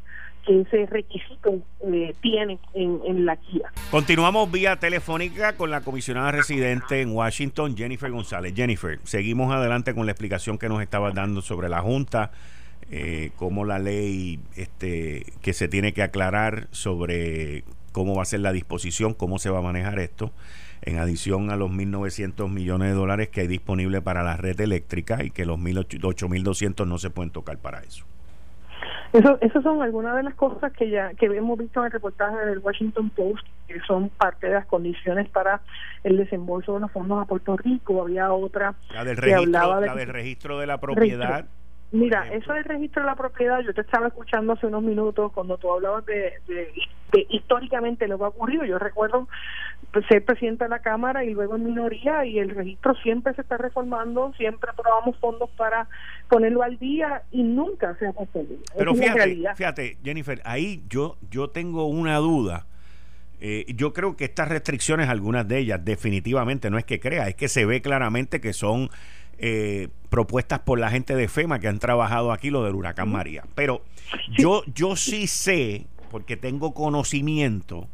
que 0.47 0.61
ese 0.61 0.87
requisito 0.87 1.59
eh, 1.87 2.15
tiene 2.21 2.59
en, 2.75 3.01
en, 3.07 3.25
la 3.25 3.37
guía. 3.37 3.71
Continuamos 3.91 4.51
vía 4.51 4.77
telefónica 4.77 5.57
con 5.57 5.71
la 5.71 5.81
comisionada 5.81 6.33
residente 6.33 7.01
en 7.01 7.13
Washington, 7.13 7.77
Jennifer 7.77 8.11
González. 8.11 8.55
Jennifer, 8.55 8.99
seguimos 9.05 9.55
adelante 9.55 9.95
con 9.95 10.05
la 10.05 10.13
explicación 10.13 10.59
que 10.59 10.69
nos 10.69 10.83
estabas 10.83 11.15
dando 11.15 11.41
sobre 11.41 11.71
la 11.71 11.81
Junta, 11.81 12.31
eh, 12.91 13.31
cómo 13.37 13.65
la 13.65 13.79
ley 13.79 14.41
este, 14.57 15.27
que 15.43 15.53
se 15.53 15.69
tiene 15.69 15.93
que 15.93 16.03
aclarar 16.03 16.69
sobre 16.71 17.65
cómo 17.93 18.17
va 18.17 18.23
a 18.23 18.27
ser 18.27 18.41
la 18.41 18.53
disposición, 18.53 19.15
cómo 19.15 19.39
se 19.39 19.51
va 19.51 19.61
a 19.61 19.63
manejar 19.63 19.99
esto, 19.99 20.33
en 20.83 20.99
adición 20.99 21.51
a 21.51 21.57
los 21.57 21.71
1.900 21.71 22.51
millones 22.51 22.89
de 22.89 22.95
dólares 22.95 23.29
que 23.29 23.43
hay 23.43 23.47
disponible 23.47 24.03
para 24.03 24.23
la 24.23 24.37
red 24.37 24.61
eléctrica 24.61 25.25
y 25.25 25.31
que 25.31 25.47
los 25.47 25.59
8.200 25.59 26.87
no 26.87 26.99
se 26.99 27.11
pueden 27.11 27.31
tocar 27.31 27.59
para 27.59 27.81
eso. 27.81 28.05
Eso, 29.15 29.39
esas 29.41 29.63
son 29.63 29.81
algunas 29.81 30.17
de 30.17 30.25
las 30.25 30.35
cosas 30.35 30.73
que 30.73 30.91
ya 30.91 31.15
que 31.15 31.27
hemos 31.27 31.57
visto 31.57 31.79
en 31.79 31.87
el 31.87 31.93
reportaje 31.93 32.37
del 32.47 32.59
Washington 32.59 33.11
Post, 33.11 33.47
que 33.69 33.79
son 33.87 34.09
parte 34.09 34.49
de 34.49 34.55
las 34.55 34.67
condiciones 34.67 35.29
para 35.29 35.61
el 36.03 36.17
desembolso 36.17 36.75
de 36.75 36.81
los 36.81 36.91
fondos 36.91 37.23
a 37.23 37.25
Puerto 37.25 37.57
Rico. 37.57 38.03
Había 38.03 38.33
otra 38.33 38.75
la 38.93 39.05
del 39.05 39.17
registro, 39.17 39.43
hablaba 39.43 39.81
la 39.81 39.95
del 39.95 40.09
registro 40.09 40.59
de 40.59 40.67
la 40.67 40.79
propiedad. 40.79 41.47
Mira, 41.95 42.27
eso 42.33 42.53
del 42.53 42.65
registro 42.65 43.03
de 43.03 43.07
la 43.07 43.15
propiedad, 43.15 43.61
yo 43.61 43.73
te 43.73 43.83
estaba 43.83 44.09
escuchando 44.09 44.55
hace 44.55 44.67
unos 44.67 44.83
minutos 44.83 45.31
cuando 45.31 45.59
tú 45.59 45.73
hablabas 45.73 46.05
de, 46.07 46.33
de, 46.49 47.27
históricamente 47.29 48.09
lo 48.09 48.19
que 48.19 48.25
ha 48.25 48.29
ocurrido. 48.29 48.65
Yo 48.65 48.81
recuerdo 48.81 49.29
ser 50.09 50.25
presidente 50.25 50.65
de 50.65 50.71
la 50.71 50.81
Cámara 50.81 51.25
y 51.25 51.33
luego 51.33 51.55
en 51.55 51.67
minoría 51.67 52.25
y 52.25 52.41
el 52.41 52.51
registro 52.51 52.97
siempre 52.97 53.33
se 53.35 53.43
está 53.43 53.59
reformando, 53.59 54.33
siempre 54.37 54.71
aprobamos 54.71 55.17
fondos 55.21 55.49
para 55.51 55.87
ponerlo 56.29 56.65
al 56.65 56.81
día 56.81 57.23
y 57.31 57.45
nunca 57.45 57.97
se 58.01 58.09
ha 58.09 58.13
conseguido. 58.13 58.59
Pero 58.77 58.93
fíjate, 58.97 59.45
fíjate, 59.55 59.99
Jennifer, 60.03 60.43
ahí 60.45 60.83
yo, 60.89 61.17
yo 61.31 61.51
tengo 61.51 61.87
una 61.87 62.17
duda. 62.17 62.67
Eh, 63.41 63.67
yo 63.77 63.93
creo 63.93 64.17
que 64.17 64.25
estas 64.25 64.49
restricciones, 64.49 65.09
algunas 65.09 65.47
de 65.47 65.59
ellas, 65.59 65.85
definitivamente 65.85 66.71
no 66.71 66.79
es 66.79 66.85
que 66.85 66.99
crea, 66.99 67.29
es 67.29 67.37
que 67.37 67.47
se 67.47 67.65
ve 67.67 67.83
claramente 67.83 68.41
que 68.41 68.53
son 68.53 68.91
eh, 69.39 69.89
propuestas 70.11 70.61
por 70.61 70.79
la 70.79 70.91
gente 70.91 71.15
de 71.15 71.29
FEMA 71.29 71.59
que 71.59 71.69
han 71.69 71.79
trabajado 71.79 72.33
aquí 72.33 72.51
lo 72.51 72.65
del 72.65 72.75
huracán 72.75 73.11
María. 73.11 73.45
Pero 73.55 73.83
yo, 74.37 74.63
yo 74.75 74.97
sí 74.97 75.27
sé, 75.27 75.87
porque 76.11 76.37
tengo 76.37 76.75
conocimiento, 76.75 77.89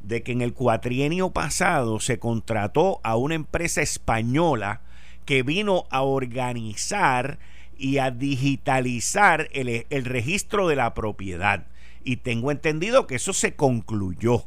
de 0.00 0.22
que 0.22 0.32
en 0.32 0.42
el 0.42 0.52
cuatrienio 0.52 1.30
pasado 1.30 2.00
se 2.00 2.18
contrató 2.18 3.00
a 3.04 3.16
una 3.16 3.34
empresa 3.34 3.82
española 3.82 4.80
que 5.24 5.42
vino 5.42 5.84
a 5.90 6.02
organizar 6.02 7.38
y 7.76 7.98
a 7.98 8.10
digitalizar 8.10 9.48
el, 9.52 9.86
el 9.88 10.04
registro 10.04 10.68
de 10.68 10.76
la 10.76 10.94
propiedad. 10.94 11.66
Y 12.04 12.16
tengo 12.16 12.50
entendido 12.50 13.06
que 13.06 13.14
eso 13.14 13.32
se 13.32 13.54
concluyó. 13.54 14.44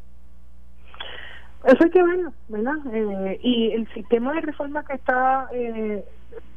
Eso 1.66 1.84
hay 1.84 1.90
que 1.90 2.04
verlo, 2.04 2.32
¿verdad? 2.48 2.76
Eh, 2.94 3.40
y 3.42 3.72
el 3.72 3.92
sistema 3.94 4.34
de 4.34 4.42
reforma 4.42 4.86
que 4.86 4.94
está 4.94 5.48
eh, 5.52 6.06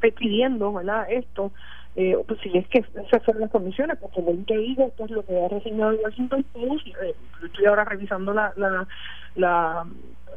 pidiendo, 0.01 0.73
¿verdad? 0.73 1.07
Esto, 1.11 1.53
eh, 1.97 2.17
pues 2.27 2.41
si 2.41 2.57
es 2.57 2.67
que 2.69 2.79
esas 2.79 3.23
son 3.25 3.41
las 3.41 3.51
condiciones, 3.51 3.99
porque 3.99 4.17
como 4.17 4.33
te 4.45 4.57
digo, 4.57 4.87
esto 4.87 5.05
es 5.05 5.11
lo 5.11 5.25
que 5.25 5.45
ha 5.45 5.49
reseñado 5.49 5.91
el 5.91 6.01
Washington 6.03 6.45
Post, 6.53 6.87
eh, 6.87 7.15
estoy 7.45 7.67
ahora 7.67 7.85
revisando 7.85 8.33
la, 8.33 8.53
la, 8.57 9.87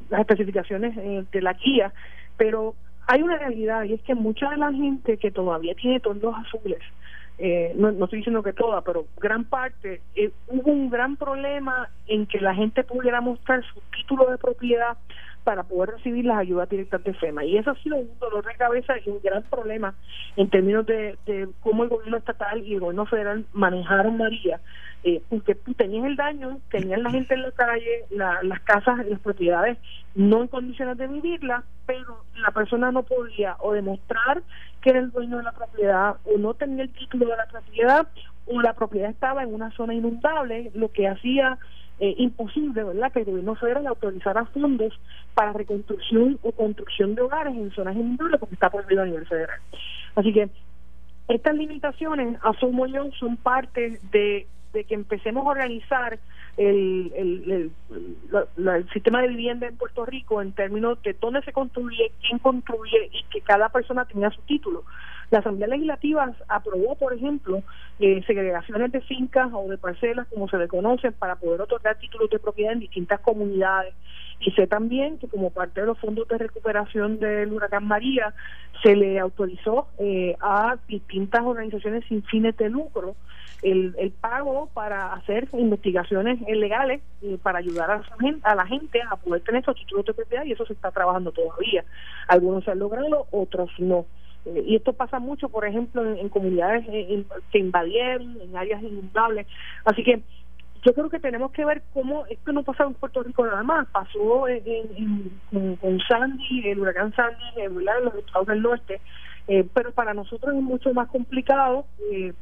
las 0.10 0.20
especificaciones 0.20 0.96
eh, 0.98 1.24
de 1.32 1.42
la 1.42 1.54
guía, 1.54 1.94
pero 2.38 2.76
hay 3.08 3.22
una 3.22 3.38
realidad 3.38 3.84
y 3.84 3.94
es 3.94 4.02
que 4.02 4.16
mucha 4.16 4.50
de 4.50 4.58
la 4.58 4.72
gente 4.72 5.18
que 5.18 5.32
todavía 5.32 5.76
tiene 5.76 6.00
tonos 6.00 6.36
azules, 6.46 6.80
eh, 7.44 7.74
no, 7.76 7.92
no, 7.92 8.06
estoy 8.06 8.18
diciendo 8.18 8.44
que 8.44 8.54
toda, 8.54 8.82
pero 8.82 9.06
gran 9.18 9.46
parte, 9.46 10.02
eh, 10.16 10.32
hubo 10.48 10.72
un 10.72 10.92
gran 10.92 11.16
problema 11.16 11.90
en 12.08 12.28
que 12.28 12.40
la 12.40 12.54
gente 12.54 12.84
pudiera 12.84 13.20
mostrar 13.20 13.64
su 13.64 13.82
título 13.98 14.30
de 14.30 14.38
propiedad 14.38 14.96
para 15.44 15.64
poder 15.64 15.96
recibir 15.96 16.26
las 16.26 16.38
ayudas 16.38 16.70
directas 16.70 17.04
de 17.04 17.14
FEMA. 17.14 17.44
Y 17.44 17.58
eso 17.58 17.72
ha 17.72 17.76
sido 17.76 17.98
un 17.98 18.10
dolor 18.20 18.46
de 18.46 18.56
cabeza 18.56 18.94
y 19.06 19.10
un 19.10 19.20
gran 19.24 19.44
problema 19.44 19.94
en 20.36 20.50
términos 20.50 20.86
de, 20.86 21.18
cómo 21.62 21.84
el 21.84 21.90
gobierno 21.90 22.18
estatal 22.18 22.66
y 22.66 22.76
el 22.76 22.80
gobierno 22.80 23.06
federal 23.06 23.46
manejaron 23.54 24.18
María, 24.18 24.60
eh, 25.04 25.22
porque 25.30 25.56
tenías 25.76 26.06
el 26.06 26.16
daño, 26.16 26.60
tenías 26.70 27.02
la 27.02 27.10
gente 27.10 27.34
en 27.34 27.42
la 27.42 27.52
calle, 27.52 28.06
las 28.10 28.60
casas, 28.62 29.06
las 29.08 29.20
propiedades 29.20 29.78
no 30.14 30.42
en 30.42 30.48
condiciones 30.48 30.98
de 30.98 31.08
vivirlas, 31.08 31.64
pero 31.86 32.24
la 32.36 32.52
persona 32.52 32.92
no 32.92 33.04
podía 33.04 33.56
o 33.60 33.74
demostrar 33.74 34.44
que 34.82 34.90
era 34.90 35.00
el 35.00 35.12
dueño 35.12 35.38
de 35.38 35.44
la 35.44 35.52
propiedad 35.52 36.18
o 36.26 36.38
no 36.38 36.54
tenía 36.54 36.84
el 36.84 36.94
título 36.94 37.28
de 37.28 37.38
la 37.38 37.46
propiedad 37.46 38.08
o 38.48 38.62
la 38.62 38.74
propiedad 38.74 39.10
estaba 39.10 39.44
en 39.44 39.54
una 39.54 39.72
zona 39.72 39.94
inundable, 39.94 40.72
lo 40.74 40.92
que 40.92 41.08
hacía 41.08 41.58
eh, 42.02 42.16
imposible, 42.18 42.84
¿verdad?, 42.84 43.12
que 43.12 43.20
el 43.20 43.26
gobierno 43.26 43.54
federal 43.54 43.86
autorizara 43.86 44.46
fondos 44.46 45.00
para 45.36 45.54
reconstrucción 45.54 46.40
o 46.42 46.52
construcción 46.52 47.14
de 47.14 47.22
hogares 47.22 47.56
en 47.56 47.70
zonas 47.72 47.96
inundables 47.96 48.40
porque 48.40 48.56
está 48.56 48.72
prohibido 48.72 49.04
a 49.04 49.06
nivel 49.06 49.28
federal. 49.28 49.60
Así 50.16 50.34
que 50.34 50.50
estas 51.28 51.56
limitaciones, 51.56 52.40
asumo 52.42 52.88
yo, 52.88 53.12
son 53.20 53.38
parte 53.38 54.00
de, 54.12 54.48
que 54.74 54.96
empecemos 54.96 55.46
a 55.46 55.50
organizar 55.52 56.18
el, 56.58 57.14
el, 57.16 57.72
el, 58.58 58.90
sistema 58.94 59.22
de 59.22 59.28
vivienda 59.28 59.68
en 59.68 59.78
Puerto 59.78 60.04
Rico 60.04 60.42
en 60.42 60.54
términos 60.54 61.00
de 61.04 61.14
dónde 61.14 61.44
se 61.44 61.54
construye, 61.54 62.12
quién 62.28 62.40
construye 62.40 63.12
y 63.14 63.24
que 63.30 63.42
cada 63.42 63.70
persona 63.70 64.06
tenga 64.06 64.32
su 64.32 64.42
título. 64.42 64.86
La 65.32 65.40
Asamblea 65.40 65.70
Legislativa 65.70 66.34
aprobó, 66.48 66.96
por 66.96 67.14
ejemplo, 67.14 67.64
eh, 68.00 68.22
segregaciones 68.28 68.92
de 68.92 69.02
fincas 69.02 69.50
o 69.54 69.68
de 69.70 69.78
parcelas, 69.78 70.28
como 70.28 70.48
se 70.50 70.58
le 70.58 70.68
conocen, 70.68 71.14
para 71.14 71.38
poder 71.38 71.62
otorgar 71.62 71.98
títulos 71.98 72.30
de 72.30 72.38
propiedad 72.38 72.74
en 72.74 72.82
distintas 72.82 73.20
comunidades. 73.22 73.94
Y 74.42 74.52
sé 74.52 74.68
también 74.68 75.20
que 75.20 75.28
como 75.28 75.50
parte 75.50 75.82
de 75.82 75.88
los 75.88 75.98
fondos 76.00 76.28
de 76.28 76.38
recuperación 76.38 77.20
del 77.20 77.54
huracán 77.54 77.88
María, 77.88 78.34
se 78.84 78.96
le 78.96 79.20
autorizó 79.20 79.88
eh, 80.00 80.36
a 80.42 80.78
distintas 80.88 81.44
organizaciones 81.44 82.04
sin 82.10 82.24
fines 82.24 82.58
de 82.58 82.70
lucro 82.70 83.16
el, 83.62 83.96
el 83.98 84.12
pago 84.12 84.70
para 84.74 85.14
hacer 85.14 85.48
investigaciones 85.54 86.42
legales 86.42 87.02
eh, 87.22 87.38
para 87.42 87.60
ayudar 87.60 88.04
a, 88.44 88.56
la 88.56 88.66
gente 88.66 89.00
a 89.10 89.16
poder 89.16 89.44
tener 89.44 89.62
esos 89.62 89.76
títulos 89.76 90.06
de 90.06 90.14
propiedad 90.14 90.44
y 90.46 90.52
eso 90.52 90.66
se 90.66 90.74
está 90.74 90.92
trabajando 90.92 91.32
todavía. 91.32 91.86
Algunos 92.28 92.64
se 92.64 92.72
han 92.72 92.80
logrado, 92.80 93.28
otros 93.32 93.70
no. 93.78 94.06
Eh, 94.46 94.64
y 94.68 94.76
esto 94.76 94.94
pasa 94.94 95.20
mucho, 95.20 95.50
por 95.50 95.66
ejemplo, 95.66 96.04
en, 96.04 96.30
comunidades 96.30 96.86
eh, 96.90 97.24
que 97.52 97.60
invadieron, 97.60 98.40
en 98.42 98.56
áreas 98.56 98.82
inundables. 98.82 99.48
Así 99.86 100.04
que 100.04 100.22
yo 100.84 100.94
creo 100.94 101.10
que 101.10 101.20
tenemos 101.20 101.52
que 101.52 101.64
ver 101.64 101.84
cómo 101.94 102.26
esto 102.26 102.52
no 102.52 102.64
pasa 102.64 102.86
en 102.86 102.96
Puerto 102.96 103.22
Rico 103.22 103.46
nada 103.46 103.62
más, 103.64 103.88
pasó 103.90 104.48
en, 104.48 105.32
con 105.52 106.00
Sandy, 106.08 106.70
el 106.70 106.80
huracán 106.80 107.14
Sandy, 107.14 107.44
en 107.58 107.86
los 107.86 108.16
estados 108.16 108.48
del 108.48 108.64
norte, 108.64 109.00
eh, 109.48 109.68
pero 109.74 109.92
para 109.92 110.14
nosotros 110.14 110.56
es 110.56 110.62
mucho 110.62 110.94
más 110.94 111.08
complicado 111.10 111.86
eh, 112.12 112.34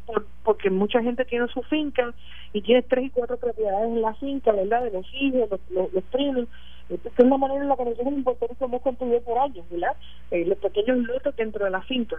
porque 0.44 0.70
mucha 0.70 1.02
gente 1.02 1.26
tiene 1.26 1.48
su 1.48 1.62
finca 1.64 2.14
y 2.54 2.62
tiene 2.62 2.82
tres 2.82 3.06
y 3.06 3.10
cuatro 3.10 3.38
propiedades 3.38 3.88
en 3.90 4.02
la 4.02 4.14
finca, 4.16 4.52
¿verdad? 4.52 4.84
De 4.84 4.92
los 4.92 5.06
hijos, 5.14 5.50
los, 5.70 6.04
primos. 6.12 6.48
Esta 6.90 7.10
es 7.10 7.20
una 7.20 7.38
manera 7.38 7.62
en 7.62 7.70
la 7.70 7.78
que 7.78 7.86
nosotros 7.86 8.08
en 8.08 8.26
hemos 8.62 8.82
construido 8.82 9.22
por 9.22 9.38
años, 9.38 9.66
¿verdad? 9.70 9.96
Eh, 10.32 10.46
los 10.46 10.58
pequeños 10.58 10.98
lotes 11.00 11.36
dentro 11.36 11.66
de 11.66 11.72
la 11.72 11.82
finca. 11.82 12.18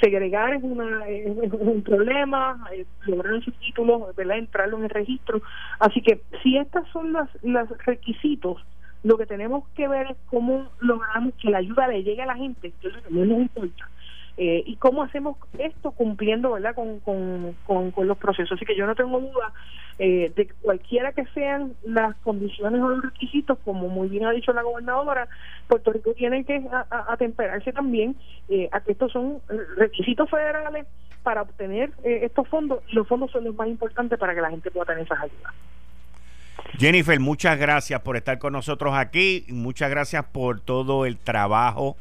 segregar 0.00 0.54
es, 0.54 0.62
una, 0.62 1.04
un 1.06 1.82
problema, 1.82 2.64
lograr 3.06 3.42
sus 3.42 3.54
títulos, 3.58 4.14
¿verdad? 4.16 4.38
Entrarlo 4.38 4.78
en 4.78 4.84
el 4.84 4.90
registro. 4.90 5.42
Así 5.80 6.00
que 6.00 6.20
si 6.42 6.56
estas 6.56 6.88
son 6.92 7.12
las 7.12 7.28
los 7.42 7.68
requisitos, 7.84 8.64
lo 9.02 9.16
que 9.16 9.26
tenemos 9.26 9.64
que 9.76 9.88
ver 9.88 10.10
es 10.10 10.16
cómo 10.26 10.68
logramos 10.80 11.34
que 11.34 11.50
la 11.50 11.58
ayuda 11.58 11.88
le 11.88 12.02
llegue 12.02 12.22
a 12.22 12.26
la 12.26 12.36
gente, 12.36 12.72
que 12.80 12.88
es 12.88 12.94
lo 12.94 13.02
que 13.02 13.10
menos 13.10 13.38
importa 13.38 13.88
eh, 14.38 14.62
y 14.64 14.76
cómo 14.76 15.02
hacemos 15.02 15.36
esto 15.58 15.90
cumpliendo 15.90 16.52
verdad 16.52 16.74
con, 16.74 17.00
con, 17.00 17.56
con, 17.66 18.06
los 18.06 18.16
procesos. 18.18 18.52
Así 18.52 18.64
que 18.64 18.76
yo 18.76 18.86
no 18.86 18.94
tengo 18.94 19.20
duda 19.20 19.52
eh, 19.98 20.32
de 20.34 20.48
cualquiera 20.62 21.12
que 21.12 21.24
sean 21.34 21.74
las 21.84 22.16
condiciones 22.18 22.80
o 22.80 22.88
los 22.88 23.02
requisitos, 23.02 23.58
como 23.64 23.88
muy 23.88 24.08
bien 24.08 24.24
ha 24.26 24.30
dicho 24.30 24.52
la 24.52 24.62
gobernadora, 24.62 25.28
Puerto 25.66 25.92
Rico 25.92 26.14
tiene 26.14 26.44
que 26.44 26.64
atemperarse 26.90 27.72
también 27.72 28.16
eh, 28.48 28.68
a 28.72 28.80
que 28.80 28.92
estos 28.92 29.12
son 29.12 29.40
requisitos 29.76 30.30
federales 30.30 30.86
para 31.22 31.42
obtener 31.42 31.90
estos 32.04 32.48
fondos 32.48 32.82
y 32.88 32.94
los 32.94 33.06
fondos 33.06 33.30
son 33.32 33.44
los 33.44 33.54
más 33.54 33.68
importantes 33.68 34.18
para 34.18 34.34
que 34.34 34.40
la 34.40 34.50
gente 34.50 34.70
pueda 34.70 34.86
tener 34.86 35.04
esas 35.04 35.18
ayudas. 35.18 35.52
Jennifer, 36.78 37.18
muchas 37.18 37.58
gracias 37.58 38.00
por 38.00 38.16
estar 38.16 38.38
con 38.38 38.52
nosotros 38.52 38.94
aquí. 38.94 39.44
Muchas 39.48 39.90
gracias 39.90 40.24
por 40.26 40.60
todo 40.60 41.06
el 41.06 41.18
trabajo 41.18 41.96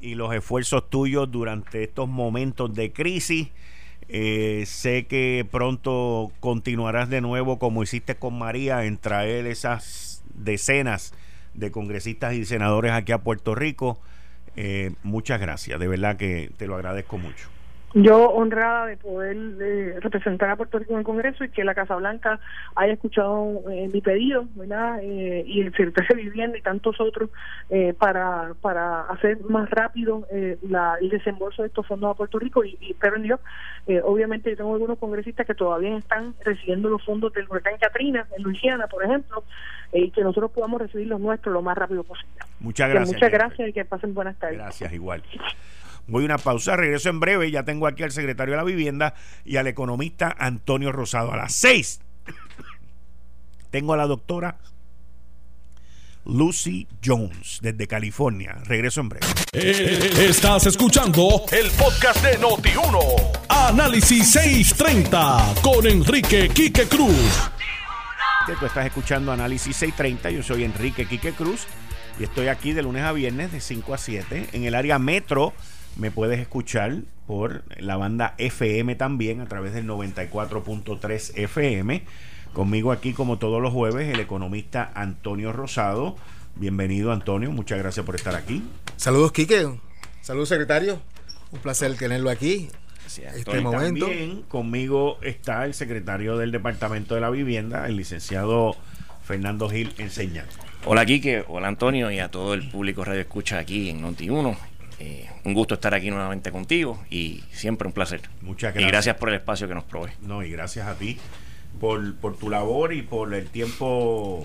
y 0.00 0.14
los 0.14 0.34
esfuerzos 0.34 0.88
tuyos 0.88 1.30
durante 1.30 1.84
estos 1.84 2.08
momentos 2.08 2.74
de 2.74 2.92
crisis. 2.92 3.48
Eh, 4.12 4.64
sé 4.66 5.06
que 5.06 5.46
pronto 5.48 6.32
continuarás 6.40 7.08
de 7.08 7.20
nuevo 7.20 7.60
como 7.60 7.84
hiciste 7.84 8.16
con 8.16 8.36
María 8.36 8.84
en 8.84 8.98
traer 8.98 9.46
esas 9.46 10.24
decenas 10.34 11.14
de 11.54 11.70
congresistas 11.70 12.34
y 12.34 12.44
senadores 12.44 12.90
aquí 12.90 13.12
a 13.12 13.18
Puerto 13.18 13.54
Rico. 13.54 14.00
Eh, 14.56 14.92
muchas 15.04 15.40
gracias, 15.40 15.78
de 15.78 15.86
verdad 15.86 16.16
que 16.16 16.50
te 16.56 16.66
lo 16.66 16.74
agradezco 16.74 17.18
mucho 17.18 17.48
yo 17.94 18.30
honrada 18.30 18.86
de 18.86 18.96
poder 18.96 19.36
eh, 19.60 19.96
representar 20.00 20.50
a 20.50 20.56
Puerto 20.56 20.78
Rico 20.78 20.92
en 20.92 21.00
el 21.00 21.04
Congreso 21.04 21.42
y 21.42 21.48
que 21.48 21.64
la 21.64 21.74
Casa 21.74 21.96
Blanca 21.96 22.38
haya 22.76 22.92
escuchado 22.92 23.62
eh, 23.70 23.90
mi 23.92 24.00
pedido, 24.00 24.46
¿verdad? 24.54 25.00
Eh, 25.02 25.42
y 25.44 25.60
el 25.62 25.72
Secretario 25.72 26.16
de 26.16 26.22
Vivienda 26.22 26.58
y 26.58 26.62
tantos 26.62 27.00
otros 27.00 27.30
para, 27.98 28.54
para 28.60 29.02
hacer 29.02 29.40
más 29.48 29.68
rápido 29.70 30.26
la, 30.68 30.96
el 31.00 31.08
desembolso 31.08 31.62
de 31.62 31.68
estos 31.68 31.86
fondos 31.86 32.10
a 32.10 32.14
Puerto 32.14 32.38
Rico 32.38 32.64
y, 32.64 32.76
y 32.80 32.94
pero 32.94 33.16
en 33.16 33.22
Dios, 33.22 33.40
obviamente 34.04 34.50
yo 34.50 34.56
tengo 34.56 34.74
algunos 34.74 34.98
congresistas 34.98 35.46
que 35.46 35.54
todavía 35.54 35.96
están 35.96 36.34
recibiendo 36.44 36.88
los 36.88 37.04
fondos 37.04 37.32
del 37.32 37.48
huracán 37.48 37.74
Katrina 37.80 38.26
en 38.36 38.42
Luisiana, 38.42 38.86
por 38.86 39.04
ejemplo, 39.04 39.44
y 39.92 40.10
que 40.10 40.22
nosotros 40.22 40.50
podamos 40.52 40.80
recibir 40.80 41.06
los 41.06 41.20
nuestros 41.20 41.52
lo 41.52 41.62
más 41.62 41.76
rápido 41.76 42.04
posible. 42.04 42.30
Muchas 42.60 42.90
gracias. 42.90 43.14
muchas 43.14 43.30
gracias 43.30 43.68
y 43.68 43.72
que 43.72 43.84
pasen 43.84 44.14
buenas 44.14 44.36
tardes. 44.36 44.58
Gracias, 44.58 44.92
igual. 44.92 45.22
Voy 46.10 46.24
a 46.24 46.26
una 46.26 46.38
pausa, 46.38 46.76
regreso 46.76 47.08
en 47.08 47.20
breve. 47.20 47.50
Ya 47.50 47.62
tengo 47.62 47.86
aquí 47.86 48.02
al 48.02 48.10
secretario 48.10 48.52
de 48.52 48.58
la 48.58 48.64
Vivienda 48.64 49.14
y 49.44 49.56
al 49.56 49.68
economista 49.68 50.34
Antonio 50.36 50.90
Rosado. 50.90 51.32
A 51.32 51.36
las 51.36 51.54
seis 51.54 52.00
tengo 53.70 53.94
a 53.94 53.96
la 53.96 54.06
doctora 54.06 54.58
Lucy 56.24 56.88
Jones 57.04 57.60
desde 57.62 57.86
California. 57.86 58.58
Regreso 58.64 59.00
en 59.00 59.08
breve. 59.08 59.26
Eh, 59.52 60.26
estás 60.28 60.66
escuchando 60.66 61.44
el 61.52 61.70
podcast 61.70 62.24
de 62.24 62.38
Noti1. 62.40 63.38
Análisis 63.48 64.32
630 64.32 65.54
con 65.62 65.86
Enrique 65.86 66.48
Quique 66.48 66.86
Cruz. 66.86 67.50
Tú 68.58 68.66
estás 68.66 68.86
escuchando 68.86 69.30
Análisis 69.30 69.76
630. 69.76 70.30
Yo 70.30 70.42
soy 70.42 70.64
Enrique 70.64 71.06
Quique 71.06 71.32
Cruz 71.32 71.68
y 72.18 72.24
estoy 72.24 72.48
aquí 72.48 72.72
de 72.72 72.82
lunes 72.82 73.04
a 73.04 73.12
viernes 73.12 73.52
de 73.52 73.60
5 73.60 73.94
a 73.94 73.98
7 73.98 74.48
en 74.52 74.64
el 74.64 74.74
área 74.74 74.98
metro 74.98 75.54
me 75.96 76.10
puedes 76.10 76.40
escuchar 76.40 76.98
por 77.26 77.62
la 77.78 77.96
banda 77.96 78.34
FM 78.38 78.94
también 78.96 79.40
a 79.40 79.46
través 79.46 79.72
del 79.72 79.86
94.3 79.86 81.32
FM. 81.36 82.02
Conmigo 82.52 82.90
aquí, 82.90 83.12
como 83.12 83.38
todos 83.38 83.62
los 83.62 83.72
jueves, 83.72 84.12
el 84.12 84.18
economista 84.18 84.90
Antonio 84.94 85.52
Rosado. 85.52 86.16
Bienvenido, 86.56 87.12
Antonio. 87.12 87.52
Muchas 87.52 87.78
gracias 87.78 88.04
por 88.04 88.16
estar 88.16 88.34
aquí. 88.34 88.62
Saludos, 88.96 89.30
Quique. 89.32 89.70
Saludos, 90.20 90.48
secretario. 90.48 91.00
Un 91.52 91.60
placer 91.60 91.96
tenerlo 91.96 92.30
aquí. 92.30 92.68
Este 93.06 93.60
momento. 93.60 94.06
También 94.06 94.42
conmigo 94.42 95.18
está 95.22 95.64
el 95.64 95.74
secretario 95.74 96.36
del 96.36 96.50
Departamento 96.52 97.14
de 97.14 97.20
la 97.20 97.30
Vivienda, 97.30 97.86
el 97.86 97.96
licenciado 97.96 98.76
Fernando 99.24 99.68
Gil 99.68 99.94
Enseñando. 99.98 100.52
Hola, 100.84 101.04
Quique. 101.06 101.44
Hola, 101.48 101.68
Antonio, 101.68 102.10
y 102.10 102.18
a 102.18 102.30
todo 102.30 102.54
el 102.54 102.68
público 102.68 103.04
Radio 103.04 103.20
Escucha 103.20 103.58
aquí 103.58 103.90
en 103.90 104.02
Noti1 104.02 104.69
eh, 105.00 105.30
un 105.44 105.54
gusto 105.54 105.74
estar 105.74 105.94
aquí 105.94 106.10
nuevamente 106.10 106.52
contigo 106.52 107.02
y 107.08 107.42
siempre 107.52 107.88
un 107.88 107.94
placer. 107.94 108.20
Muchas 108.42 108.74
gracias. 108.74 108.86
Y 108.86 108.92
gracias 108.92 109.16
por 109.16 109.30
el 109.30 109.36
espacio 109.36 109.66
que 109.66 109.74
nos 109.74 109.84
provee. 109.84 110.12
No, 110.20 110.42
y 110.42 110.50
gracias 110.50 110.86
a 110.86 110.94
ti 110.94 111.18
por, 111.80 112.16
por 112.16 112.36
tu 112.36 112.50
labor 112.50 112.92
y 112.92 113.00
por 113.00 113.32
el 113.32 113.48
tiempo 113.48 114.44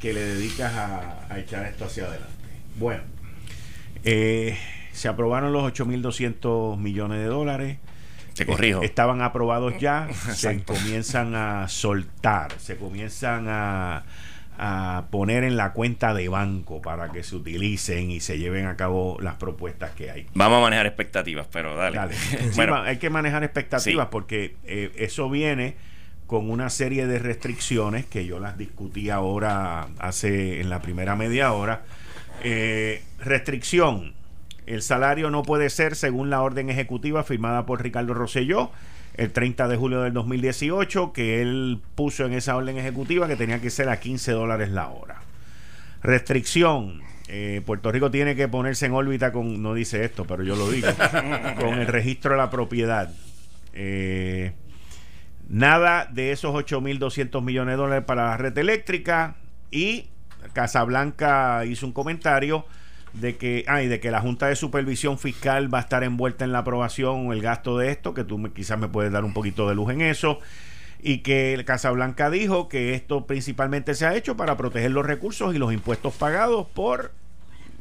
que 0.00 0.14
le 0.14 0.20
dedicas 0.20 0.72
a, 0.74 1.38
echar 1.38 1.66
esto 1.66 1.84
hacia 1.84 2.04
adelante. 2.04 2.32
Bueno, 2.76 3.02
eh, 4.02 4.56
se 4.92 5.08
aprobaron 5.08 5.52
los 5.52 5.62
8.200 5.74 6.78
millones 6.78 7.18
de 7.18 7.26
dólares. 7.26 7.78
Se 8.32 8.46
corrijo. 8.46 8.82
estaban 8.82 9.20
aprobados 9.20 9.74
ya, 9.78 10.08
se 10.32 10.62
comienzan 10.62 11.34
a 11.34 11.68
soltar, 11.68 12.52
se 12.58 12.76
comienzan 12.76 13.46
a 13.48 14.04
a 14.58 15.06
poner 15.10 15.44
en 15.44 15.56
la 15.56 15.72
cuenta 15.72 16.12
de 16.14 16.28
banco 16.28 16.82
para 16.82 17.10
que 17.10 17.22
se 17.22 17.36
utilicen 17.36 18.10
y 18.10 18.18
se 18.18 18.38
lleven 18.38 18.66
a 18.66 18.76
cabo 18.76 19.16
las 19.20 19.36
propuestas 19.36 19.92
que 19.92 20.10
hay. 20.10 20.26
Vamos 20.34 20.58
a 20.58 20.62
manejar 20.62 20.86
expectativas, 20.86 21.46
pero 21.50 21.76
dale. 21.76 21.98
bueno, 22.56 22.76
hay 22.76 22.96
que 22.96 23.08
manejar 23.08 23.44
expectativas 23.44 24.08
porque 24.08 24.56
eh, 24.64 24.90
eso 24.96 25.30
viene 25.30 25.76
con 26.26 26.50
una 26.50 26.70
serie 26.70 27.06
de 27.06 27.20
restricciones 27.20 28.04
que 28.04 28.26
yo 28.26 28.40
las 28.40 28.58
discutí 28.58 29.10
ahora 29.10 29.88
hace 29.98 30.60
en 30.60 30.70
la 30.70 30.82
primera 30.82 31.14
media 31.14 31.52
hora. 31.52 31.82
Eh, 32.42 33.02
restricción, 33.20 34.14
el 34.66 34.82
salario 34.82 35.30
no 35.30 35.42
puede 35.44 35.70
ser 35.70 35.94
según 35.94 36.30
la 36.30 36.42
orden 36.42 36.68
ejecutiva 36.68 37.22
firmada 37.22 37.64
por 37.64 37.82
Ricardo 37.82 38.12
Rosselló 38.12 38.72
el 39.18 39.32
30 39.32 39.66
de 39.66 39.76
julio 39.76 40.02
del 40.02 40.12
2018, 40.12 41.12
que 41.12 41.42
él 41.42 41.80
puso 41.96 42.24
en 42.24 42.32
esa 42.32 42.56
orden 42.56 42.78
ejecutiva 42.78 43.26
que 43.26 43.34
tenía 43.34 43.60
que 43.60 43.68
ser 43.68 43.88
a 43.88 43.98
15 43.98 44.30
dólares 44.32 44.70
la 44.70 44.88
hora. 44.88 45.16
Restricción. 46.02 47.02
Eh, 47.26 47.60
Puerto 47.66 47.90
Rico 47.90 48.10
tiene 48.10 48.36
que 48.36 48.48
ponerse 48.48 48.86
en 48.86 48.92
órbita 48.92 49.32
con, 49.32 49.60
no 49.60 49.74
dice 49.74 50.04
esto, 50.04 50.24
pero 50.24 50.44
yo 50.44 50.54
lo 50.54 50.70
digo, 50.70 50.88
con 51.60 51.80
el 51.80 51.88
registro 51.88 52.30
de 52.30 52.36
la 52.38 52.48
propiedad. 52.48 53.12
Eh, 53.74 54.52
nada 55.48 56.06
de 56.06 56.30
esos 56.30 56.54
8.200 56.54 57.42
millones 57.42 57.72
de 57.72 57.76
dólares 57.76 58.04
para 58.06 58.28
la 58.28 58.36
red 58.36 58.56
eléctrica 58.56 59.34
y 59.72 60.06
Casablanca 60.52 61.64
hizo 61.66 61.86
un 61.86 61.92
comentario 61.92 62.64
de 63.12 63.36
que, 63.36 63.64
ay, 63.66 63.88
de 63.88 64.00
que 64.00 64.10
la 64.10 64.20
Junta 64.20 64.46
de 64.46 64.56
Supervisión 64.56 65.18
Fiscal 65.18 65.72
va 65.72 65.78
a 65.78 65.82
estar 65.82 66.04
envuelta 66.04 66.44
en 66.44 66.52
la 66.52 66.60
aprobación 66.60 67.28
o 67.28 67.32
el 67.32 67.42
gasto 67.42 67.78
de 67.78 67.90
esto, 67.90 68.14
que 68.14 68.24
tú 68.24 68.52
quizás 68.54 68.78
me 68.78 68.88
puedes 68.88 69.12
dar 69.12 69.24
un 69.24 69.32
poquito 69.32 69.68
de 69.68 69.74
luz 69.74 69.90
en 69.90 70.00
eso, 70.00 70.40
y 71.00 71.18
que 71.18 71.62
Casablanca 71.66 72.30
dijo 72.30 72.68
que 72.68 72.94
esto 72.94 73.26
principalmente 73.26 73.94
se 73.94 74.06
ha 74.06 74.16
hecho 74.16 74.36
para 74.36 74.56
proteger 74.56 74.90
los 74.90 75.06
recursos 75.06 75.54
y 75.54 75.58
los 75.58 75.72
impuestos 75.72 76.14
pagados 76.14 76.66
por 76.66 77.12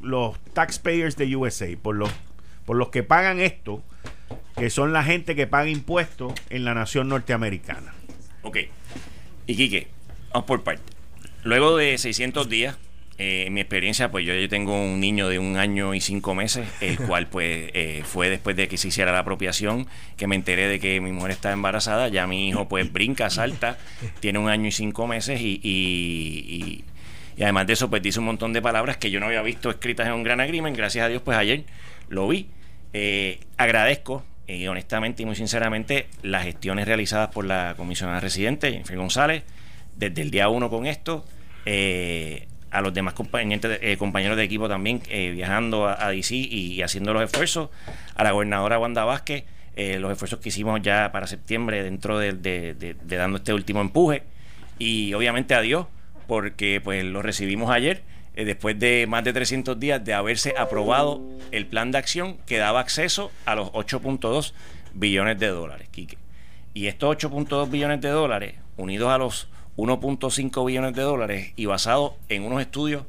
los 0.01 0.39
taxpayers 0.53 1.15
de 1.17 1.35
USA, 1.35 1.67
por 1.81 1.95
los, 1.95 2.11
por 2.65 2.77
los 2.77 2.89
que 2.89 3.03
pagan 3.03 3.39
esto, 3.39 3.83
que 4.55 4.69
son 4.69 4.93
la 4.93 5.03
gente 5.03 5.35
que 5.35 5.47
paga 5.47 5.69
impuestos 5.69 6.33
en 6.49 6.65
la 6.65 6.73
nación 6.73 7.09
norteamericana. 7.09 7.93
Ok. 8.43 8.57
Y 9.47 9.55
Quique, 9.55 9.87
vamos 10.31 10.47
por 10.47 10.63
parte. 10.63 10.83
Luego 11.43 11.77
de 11.77 11.97
600 11.97 12.49
días 12.49 12.77
eh, 13.19 13.45
en 13.47 13.53
mi 13.53 13.61
experiencia, 13.61 14.11
pues 14.11 14.25
yo, 14.25 14.35
yo, 14.35 14.47
tengo 14.47 14.79
un 14.79 14.99
niño 14.99 15.27
de 15.27 15.39
un 15.39 15.57
año 15.57 15.95
y 15.95 16.01
cinco 16.01 16.35
meses, 16.35 16.67
el 16.81 16.97
cual 17.07 17.27
pues 17.27 17.71
eh, 17.73 18.03
fue 18.05 18.29
después 18.29 18.55
de 18.55 18.67
que 18.67 18.77
se 18.77 18.89
hiciera 18.89 19.11
la 19.11 19.19
apropiación, 19.19 19.87
que 20.17 20.27
me 20.27 20.35
enteré 20.35 20.67
de 20.67 20.79
que 20.79 21.01
mi 21.01 21.11
mujer 21.11 21.31
está 21.31 21.51
embarazada, 21.51 22.09
ya 22.09 22.27
mi 22.27 22.47
hijo 22.47 22.67
pues 22.67 22.91
brinca, 22.93 23.29
salta, 23.31 23.79
tiene 24.19 24.37
un 24.37 24.49
año 24.49 24.67
y 24.67 24.71
cinco 24.71 25.07
meses 25.07 25.41
y, 25.41 25.59
y, 25.63 26.83
además 27.41 27.65
de 27.67 27.73
eso 27.73 27.89
pues 27.89 28.03
dice 28.03 28.19
un 28.19 28.25
montón 28.25 28.53
de 28.53 28.61
palabras 28.61 28.97
que 28.97 29.09
yo 29.09 29.19
no 29.19 29.25
había 29.27 29.41
visto 29.41 29.71
escritas 29.71 30.07
en 30.07 30.13
un 30.13 30.23
gran 30.23 30.39
agreement, 30.39 30.77
gracias 30.77 31.05
a 31.05 31.09
Dios 31.09 31.23
pues 31.23 31.37
ayer 31.37 31.63
lo 32.09 32.27
vi. 32.27 32.49
Eh, 32.93 33.39
agradezco 33.57 34.23
y 34.47 34.65
honestamente 34.67 35.23
y 35.23 35.25
muy 35.25 35.35
sinceramente 35.35 36.07
las 36.21 36.43
gestiones 36.43 36.87
realizadas 36.87 37.29
por 37.29 37.45
la 37.45 37.73
comisionada 37.77 38.19
residente, 38.19 38.71
Jennifer 38.71 38.95
González, 38.95 39.43
desde 39.95 40.21
el 40.21 40.29
día 40.29 40.49
uno 40.49 40.69
con 40.69 40.85
esto. 40.85 41.25
Eh, 41.65 42.47
a 42.71 42.81
los 42.81 42.93
demás 42.93 43.13
compañeros 43.13 43.61
de, 43.61 43.79
eh, 43.81 43.97
compañeros 43.97 44.37
de 44.37 44.43
equipo 44.43 44.67
también 44.67 45.01
eh, 45.09 45.31
viajando 45.31 45.87
a, 45.87 46.09
DC 46.09 46.35
y, 46.35 46.81
haciendo 46.81 47.13
los 47.13 47.23
esfuerzos, 47.23 47.69
a 48.15 48.23
la 48.23 48.31
gobernadora 48.31 48.79
Wanda 48.79 49.05
Vázquez, 49.05 49.45
eh, 49.75 49.99
los 49.99 50.11
esfuerzos 50.11 50.39
que 50.39 50.49
hicimos 50.49 50.81
ya 50.81 51.11
para 51.11 51.27
septiembre 51.27 51.83
dentro 51.83 52.19
de, 52.19 52.95
dando 53.05 53.37
este 53.37 53.53
último 53.53 53.81
empuje 53.81 54.23
y 54.79 55.13
obviamente 55.13 55.53
a 55.53 55.61
Dios 55.61 55.87
porque 56.27 56.81
pues 56.83 57.03
lo 57.05 57.21
recibimos 57.21 57.69
ayer 57.71 58.03
después 58.35 58.77
de 58.77 59.05
más 59.07 59.23
de 59.23 59.33
300 59.33 59.79
días 59.79 60.03
de 60.03 60.13
haberse 60.13 60.53
aprobado 60.57 61.21
el 61.51 61.65
plan 61.65 61.91
de 61.91 61.97
acción 61.97 62.37
que 62.45 62.57
daba 62.57 62.79
acceso 62.79 63.31
a 63.45 63.55
los 63.55 63.69
8.2 63.69 64.53
billones 64.93 65.39
de 65.39 65.47
dólares, 65.47 65.87
Quique. 65.89 66.17
Y 66.73 66.87
estos 66.87 67.17
8.2 67.17 67.71
billones 67.71 68.01
de 68.01 68.09
dólares, 68.09 68.55
unidos 68.77 69.09
a 69.09 69.17
los 69.17 69.47
1.5 69.77 70.65
billones 70.65 70.93
de 70.93 71.01
dólares 71.03 71.53
y 71.55 71.65
basado 71.65 72.17
en 72.29 72.43
unos 72.43 72.61
estudios 72.61 73.05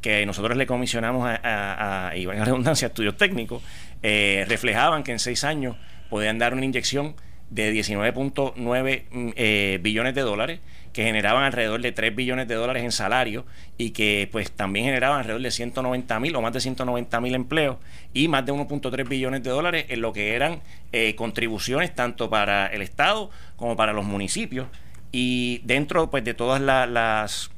que 0.00 0.24
nosotros 0.24 0.56
le 0.56 0.66
comisionamos 0.66 1.28
a, 1.28 2.08
a, 2.08 2.16
y 2.16 2.26
a 2.26 2.44
redundancia, 2.44 2.88
estudios 2.88 3.16
técnicos, 3.16 3.62
eh, 4.02 4.44
reflejaban 4.48 5.02
que 5.02 5.12
en 5.12 5.18
seis 5.18 5.44
años 5.44 5.76
podían 6.08 6.38
dar 6.38 6.54
una 6.54 6.64
inyección 6.64 7.14
de 7.50 7.72
19.9 7.74 9.02
mm, 9.10 9.30
eh, 9.36 9.78
billones 9.82 10.14
de 10.14 10.20
dólares 10.22 10.60
que 10.92 11.04
generaban 11.04 11.44
alrededor 11.44 11.80
de 11.80 11.92
3 11.92 12.14
billones 12.14 12.48
de 12.48 12.54
dólares 12.54 12.82
en 12.82 12.92
salario 12.92 13.44
y 13.78 13.90
que 13.90 14.28
pues 14.30 14.50
también 14.50 14.86
generaban 14.86 15.18
alrededor 15.18 15.42
de 15.42 15.50
190 15.50 16.20
mil 16.20 16.34
o 16.36 16.42
más 16.42 16.52
de 16.52 16.60
190 16.60 17.20
mil 17.20 17.34
empleos 17.34 17.76
y 18.12 18.28
más 18.28 18.44
de 18.46 18.52
1.3 18.52 19.08
billones 19.08 19.42
de 19.42 19.50
dólares 19.50 19.86
en 19.88 20.00
lo 20.00 20.12
que 20.12 20.34
eran 20.34 20.60
eh, 20.92 21.14
contribuciones 21.14 21.94
tanto 21.94 22.30
para 22.30 22.66
el 22.68 22.82
Estado 22.82 23.30
como 23.56 23.76
para 23.76 23.92
los 23.92 24.04
municipios 24.04 24.66
y 25.12 25.60
dentro 25.64 26.10
pues 26.10 26.24
de 26.24 26.34
todas 26.34 26.60
las 26.60 27.50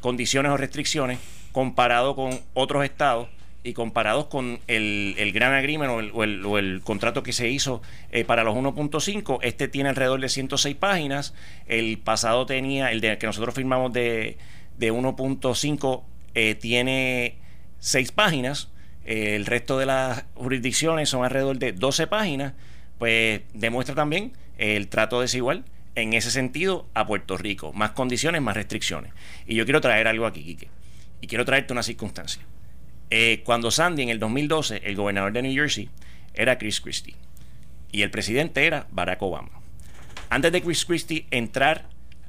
condiciones 0.00 0.52
o 0.52 0.56
restricciones 0.56 1.18
comparado 1.52 2.14
con 2.14 2.40
otros 2.54 2.84
estados 2.84 3.28
y 3.66 3.72
comparados 3.72 4.26
con 4.26 4.60
el, 4.68 5.14
el 5.18 5.32
gran 5.32 5.52
agreement 5.52 6.12
o 6.14 6.22
el, 6.22 6.80
contrato 6.84 7.22
que 7.22 7.32
se 7.32 7.48
hizo 7.48 7.82
eh, 8.12 8.24
para 8.24 8.44
los 8.44 8.54
1.5, 8.54 9.38
este 9.42 9.66
tiene 9.66 9.88
alrededor 9.88 10.20
de 10.20 10.28
106 10.28 10.76
páginas. 10.76 11.34
El 11.66 11.98
pasado 11.98 12.46
tenía, 12.46 12.92
el 12.92 13.00
de, 13.00 13.18
que 13.18 13.26
nosotros 13.26 13.54
firmamos 13.54 13.92
de, 13.92 14.38
de 14.78 14.92
1.5, 14.92 16.02
eh, 16.34 16.54
tiene 16.54 17.38
6 17.80 18.12
páginas. 18.12 18.68
el 19.04 19.46
resto 19.46 19.78
de 19.78 19.86
las 19.86 20.24
jurisdicciones 20.34 21.08
son 21.08 21.24
alrededor 21.24 21.58
de 21.58 21.72
12 21.72 22.06
páginas. 22.06 22.52
Pues 22.98 23.40
demuestra 23.52 23.96
también 23.96 24.32
el 24.58 24.86
trato 24.88 25.20
desigual 25.20 25.64
en 25.96 26.12
ese 26.12 26.30
sentido 26.30 26.86
a 26.94 27.06
Puerto 27.06 27.36
Rico. 27.36 27.72
Más 27.72 27.90
condiciones, 27.90 28.40
más 28.40 28.54
restricciones. 28.54 29.12
Y 29.46 29.56
yo 29.56 29.64
quiero 29.64 29.80
traer 29.80 30.06
algo 30.06 30.26
aquí, 30.26 30.44
Quique. 30.44 30.68
Y 31.20 31.26
quiero 31.26 31.44
traerte 31.44 31.72
una 31.72 31.82
circunstancia. 31.82 32.42
Eh, 33.10 33.42
cuando 33.44 33.70
Sandy 33.70 34.02
en 34.02 34.10
el 34.10 34.20
2012, 34.20 34.82
el 34.84 34.94
gobernador 34.94 35.32
de 35.32 35.42
New 35.42 35.54
Jersey, 35.54 35.88
era 36.34 36.58
Chris 36.58 36.80
Christie 36.80 37.16
y 37.96 38.02
el 38.02 38.10
presidente 38.10 38.66
era 38.66 38.86
Barack 38.90 39.22
Obama. 39.22 39.50
Antes 40.28 40.52
de 40.52 40.62
Chris 40.62 40.84
Christie 40.84 41.26
entrar 41.30 41.88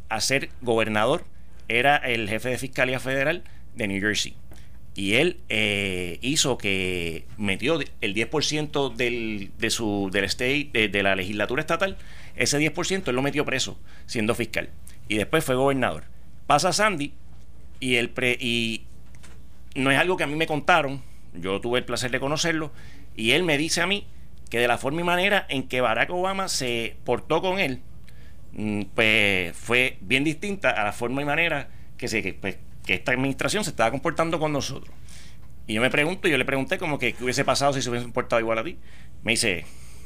a 0.09 0.21
ser 0.21 0.49
gobernador, 0.61 1.25
era 1.67 1.97
el 1.97 2.29
jefe 2.29 2.49
de 2.49 2.57
Fiscalía 2.57 2.99
Federal 2.99 3.43
de 3.75 3.87
New 3.87 3.99
Jersey. 3.99 4.33
Y 4.95 5.15
él 5.15 5.37
eh, 5.49 6.17
hizo 6.21 6.57
que 6.57 7.25
metió 7.37 7.79
el 8.01 8.15
10% 8.15 8.95
del, 8.95 9.51
de 9.57 9.69
su, 9.69 10.09
del 10.11 10.23
state, 10.23 10.89
de, 10.89 11.03
la 11.03 11.15
legislatura 11.15 11.59
estatal, 11.61 11.97
ese 12.37 12.59
10% 12.59 13.07
él 13.07 13.15
lo 13.15 13.21
metió 13.21 13.45
preso, 13.45 13.79
siendo 14.05 14.35
fiscal. 14.35 14.69
Y 15.07 15.17
después 15.17 15.43
fue 15.43 15.55
gobernador. 15.55 16.05
Pasa 16.45 16.71
Sandy 16.71 17.13
y, 17.79 17.95
el 17.95 18.09
pre, 18.09 18.37
y 18.39 18.85
no 19.75 19.91
es 19.91 19.97
algo 19.97 20.17
que 20.17 20.23
a 20.23 20.27
mí 20.27 20.35
me 20.35 20.47
contaron, 20.47 21.01
yo 21.33 21.61
tuve 21.61 21.79
el 21.79 21.85
placer 21.85 22.11
de 22.11 22.19
conocerlo, 22.19 22.71
y 23.15 23.31
él 23.31 23.43
me 23.43 23.57
dice 23.57 23.81
a 23.81 23.87
mí 23.87 24.07
que 24.49 24.59
de 24.59 24.67
la 24.67 24.77
forma 24.77 25.01
y 25.01 25.03
manera 25.03 25.45
en 25.49 25.67
que 25.67 25.81
Barack 25.81 26.09
Obama 26.11 26.47
se 26.47 26.95
portó 27.03 27.41
con 27.41 27.59
él, 27.59 27.81
mm, 28.53 28.83
pues 28.95 29.55
fue 29.55 29.97
bien 30.01 30.23
distinta 30.23 30.69
a 30.69 30.83
la 30.85 30.93
forma 30.93 31.21
y 31.21 31.25
manera 31.25 31.69
pues, 31.99 32.11
que, 32.85 32.93
esta 32.93 33.11
administración 33.11 33.63
se 33.63 33.71
estaba 33.71 33.91
comportando 33.91 34.39
con 34.39 34.53
nosotros. 34.53 34.93
Y 35.65 35.73
yo 35.73 35.81
me 35.81 35.89
pregunto, 35.89 36.29
yo 36.29 36.37
le 36.37 36.45
pregunté 36.45 36.77
como 36.77 36.97
que 36.97 37.13
qué 37.13 37.23
hubiese 37.23 37.43
pasado 37.43 37.73
si 37.73 37.81
se 37.81 37.89
hubiese 37.89 38.05
comportado 38.05 38.39
igual 38.39 38.59
a 38.59 38.63
ti. 38.63 38.77
Me 39.23 39.33
dice, 39.33 39.65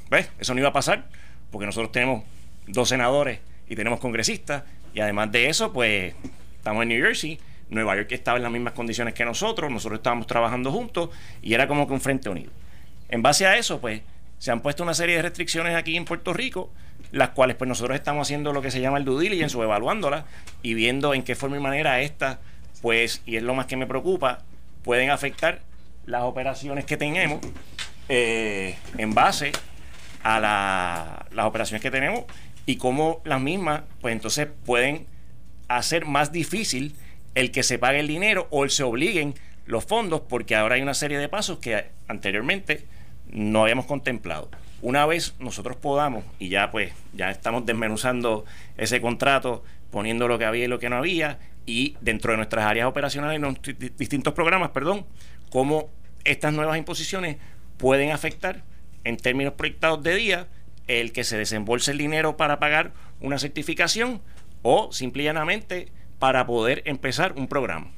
¿ves? 0.10 0.32
Eso 0.40 0.56
no 0.56 0.60
iba 0.60 0.70
a 0.70 0.74
pasar, 0.74 1.08
porque 1.52 1.66
nosotros 1.66 1.92
tenemos 1.92 2.24
dos 2.68 2.90
senadores 2.90 3.40
y 3.68 3.76
tenemos 3.76 4.00
congresistas, 4.00 4.64
y 4.94 5.00
además 5.00 5.32
de 5.32 5.50
eso, 5.50 5.72
pues 5.72 6.14
estamos 6.58 6.84
en 6.84 6.90
New 6.90 7.04
Jersey 7.04 7.40
Nueva 7.72 7.96
York 7.96 8.12
estaba 8.12 8.38
en 8.38 8.44
las 8.44 8.52
mismas 8.52 8.74
condiciones 8.74 9.14
que 9.14 9.26
nosotros, 9.26 9.72
nosotros 9.72 10.00
estábamos 10.00 10.28
trabajando 10.28 10.72
juntos 10.72 11.10
y 11.42 11.54
era 11.54 11.68
como 11.68 11.88
que 11.88 11.94
un 11.94 12.02
frente 12.02 12.30
unido. 12.30 12.52
En 13.10 13.22
base 13.22 13.48
a 13.48 13.58
eso, 13.58 13.80
pues, 13.80 14.02
se 14.40 14.52
han 14.52 14.62
puesto 14.62 14.84
una 14.84 14.94
serie 14.94 15.16
de 15.16 15.22
restricciones 15.22 15.76
aquí 15.76 15.96
en 15.96 16.06
Puerto 16.06 16.34
Rico, 16.34 16.70
las 17.12 17.30
cuales 17.30 17.56
pues 17.56 17.68
nosotros 17.68 17.96
estamos 17.96 18.28
haciendo 18.28 18.54
lo 18.54 18.62
que 18.62 18.72
se 18.72 18.82
llama 18.82 18.98
el 18.98 19.06
due 19.06 19.24
diligence 19.24 19.58
o 19.58 19.64
evaluándolas 19.64 20.26
y 20.62 20.74
viendo 20.74 21.14
en 21.14 21.24
qué 21.24 21.36
forma 21.36 21.58
y 21.58 21.60
manera 21.60 22.02
estas, 22.02 22.40
pues, 22.82 23.22
y 23.26 23.38
es 23.38 23.44
lo 23.44 23.56
más 23.56 23.68
que 23.68 23.78
me 23.78 23.88
preocupa, 23.88 24.40
pueden 24.84 25.10
afectar 25.10 25.62
las 26.06 26.24
operaciones 26.24 26.84
que 26.84 26.98
tenemos 26.98 27.40
eh, 28.10 28.76
en 28.98 29.14
base 29.14 29.54
a 30.24 31.26
las 31.32 31.46
operaciones 31.46 31.82
que 31.82 31.92
tenemos 31.92 32.26
y 32.66 32.78
cómo 32.78 33.22
las 33.26 33.42
mismas, 33.42 33.84
pues 34.02 34.14
entonces 34.14 34.48
pueden 34.66 35.08
hacer 35.68 36.06
más 36.06 36.32
difícil 36.32 36.96
el 37.36 37.52
que 37.52 37.64
se 37.64 37.80
pague 37.80 38.00
el 38.00 38.08
dinero 38.08 38.48
o 38.52 38.64
el 38.64 38.70
se 38.70 38.84
obliguen 38.84 39.36
los 39.66 39.86
fondos, 39.86 40.22
porque 40.22 40.56
ahora 40.56 40.76
hay 40.76 40.82
una 40.82 40.94
serie 40.94 41.18
de 41.18 41.30
pasos 41.30 41.60
que 41.60 41.86
anteriormente 42.08 42.86
no 43.32 43.64
habíamos 43.64 43.86
contemplado. 43.86 44.50
Una 44.82 45.06
vez 45.06 45.36
nosotros 45.40 45.78
podamos, 45.78 46.26
y 46.40 46.50
ya 46.50 46.72
pues 46.72 46.92
ya 47.14 47.30
estamos 47.30 47.66
desmenuzando 47.66 48.46
ese 48.78 49.00
contrato, 49.00 49.64
poniendo 49.92 50.28
lo 50.28 50.40
que 50.40 50.46
había 50.46 50.66
y 50.66 50.68
lo 50.68 50.80
que 50.80 50.90
no 50.90 50.98
había, 50.98 51.40
y 51.66 51.96
dentro 52.02 52.32
de 52.32 52.38
nuestras 52.38 52.66
áreas 52.66 52.88
operacionales, 52.88 53.42
en 53.42 53.78
distintos 53.98 54.34
programas, 54.34 54.72
perdón, 54.72 55.06
cómo 55.52 55.90
estas 56.24 56.54
nuevas 56.54 56.78
imposiciones 56.78 57.38
pueden 57.78 58.12
afectar 58.12 58.64
en 59.04 59.18
términos 59.18 59.54
proyectados 59.54 60.04
de 60.04 60.16
día 60.16 60.48
el 60.88 61.12
que 61.12 61.24
se 61.24 61.38
desembolse 61.38 61.92
el 61.92 61.98
dinero 61.98 62.38
para 62.38 62.60
pagar 62.60 62.92
una 63.20 63.40
certificación 63.40 64.22
o 64.62 64.92
simplemente 64.92 65.88
para 66.20 66.46
poder 66.46 66.84
empezar 66.86 67.34
un 67.36 67.48
programa. 67.48 67.92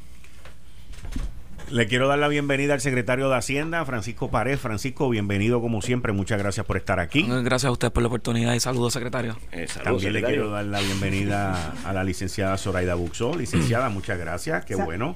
Le 1.74 1.88
quiero 1.88 2.08
dar 2.08 2.20
la 2.20 2.28
bienvenida 2.28 2.76
al 2.76 2.82
secretario 2.82 3.30
de 3.30 3.36
Hacienda, 3.36 3.84
Francisco 3.84 4.30
Pared. 4.30 4.60
Francisco, 4.60 5.10
bienvenido 5.10 5.60
como 5.60 5.82
siempre. 5.82 6.14
Muchas 6.14 6.38
gracias 6.38 6.68
por 6.68 6.78
estar 6.78 7.00
aquí. 7.00 7.26
Gracias 7.28 7.66
a 7.68 7.72
usted 7.72 7.92
por 7.92 8.04
la 8.04 8.10
oportunidad 8.10 8.54
y 8.54 8.60
saludos, 8.60 8.94
secretario. 8.94 9.36
Eh, 9.52 9.66
También 9.84 10.14
le 10.14 10.22
quiero 10.22 10.52
dar 10.52 10.66
la 10.66 10.82
bienvenida 10.82 11.74
a 11.84 11.92
la 11.92 12.04
licenciada 12.04 12.60
Zoraida 12.60 12.94
Buxó. 12.94 13.36
Licenciada, 13.36 13.90
muchas 13.90 14.20
gracias. 14.20 14.64
Qué 14.66 14.76
bueno. 14.76 15.16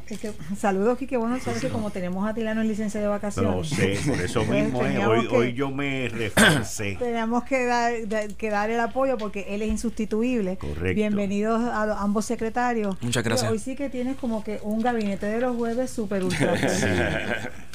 saludos, 0.57 0.97
Qué 0.97 1.15
bueno 1.15 1.39
saber 1.39 1.61
que 1.61 1.69
como 1.69 1.91
tenemos 1.91 2.27
a 2.27 2.33
Tilano 2.33 2.61
en 2.61 2.69
licencia 2.69 2.99
de 2.99 3.07
vacaciones. 3.07 3.55
No 3.55 3.63
sé, 3.63 3.99
por 4.07 4.19
eso 4.19 4.43
pues 4.43 4.63
mismo 4.63 4.79
Hoy, 4.79 5.27
hoy 5.27 5.53
yo 5.53 5.69
me 5.69 6.09
reforcé. 6.09 6.95
Tenemos 6.99 7.43
que 7.43 7.65
dar, 7.67 7.93
que 8.35 8.49
dar 8.49 8.71
el 8.71 8.79
apoyo 8.79 9.19
porque 9.19 9.45
él 9.49 9.61
es 9.61 9.69
insustituible. 9.69 10.57
Correcto. 10.57 10.95
Bienvenidos 10.95 11.61
a 11.61 12.01
ambos 12.01 12.25
secretarios. 12.25 12.97
Muchas 13.03 13.23
gracias. 13.23 13.51
Hoy 13.51 13.59
sí 13.59 13.75
que 13.75 13.91
tienes 13.91 14.15
como 14.17 14.43
que 14.43 14.59
un 14.63 14.81
gabinete 14.81 15.27
de 15.27 15.39
los 15.39 15.55
jueves 15.55 15.91
súper 15.91 16.23
ultra 16.23 16.46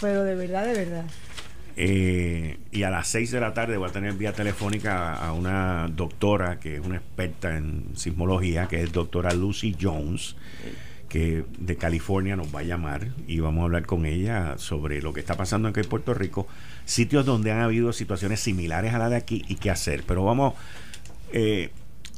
Pero 0.00 0.24
de 0.24 0.34
verdad, 0.34 0.66
de 0.66 0.74
verdad. 0.74 1.04
Eh, 1.76 2.58
y 2.70 2.82
a 2.82 2.90
las 2.90 3.08
6 3.08 3.30
de 3.30 3.40
la 3.40 3.54
tarde 3.54 3.76
voy 3.76 3.88
a 3.88 3.92
tener 3.92 4.12
vía 4.14 4.32
telefónica 4.32 5.14
a 5.14 5.32
una 5.32 5.88
doctora 5.88 6.60
que 6.60 6.76
es 6.76 6.84
una 6.84 6.96
experta 6.96 7.56
en 7.56 7.84
sismología, 7.94 8.68
que 8.68 8.82
es 8.82 8.92
doctora 8.92 9.32
Lucy 9.32 9.74
Jones, 9.80 10.36
que 11.08 11.44
de 11.58 11.76
California 11.76 12.36
nos 12.36 12.54
va 12.54 12.60
a 12.60 12.64
llamar 12.64 13.08
y 13.26 13.40
vamos 13.40 13.62
a 13.62 13.64
hablar 13.64 13.86
con 13.86 14.06
ella 14.06 14.56
sobre 14.58 15.00
lo 15.00 15.12
que 15.12 15.20
está 15.20 15.36
pasando 15.36 15.68
aquí 15.68 15.80
en 15.80 15.88
Puerto 15.88 16.14
Rico, 16.14 16.46
sitios 16.84 17.24
donde 17.24 17.52
han 17.52 17.60
habido 17.60 17.92
situaciones 17.92 18.40
similares 18.40 18.92
a 18.92 18.98
la 18.98 19.08
de 19.08 19.16
aquí 19.16 19.44
y 19.48 19.56
qué 19.56 19.70
hacer. 19.70 20.04
Pero 20.06 20.24
vamos, 20.24 20.54
eh, 21.32 21.70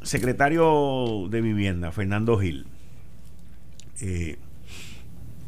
secretario 0.02 1.28
de 1.30 1.40
Vivienda, 1.40 1.92
Fernando 1.92 2.38
Gil. 2.38 2.66
Eh, 4.00 4.36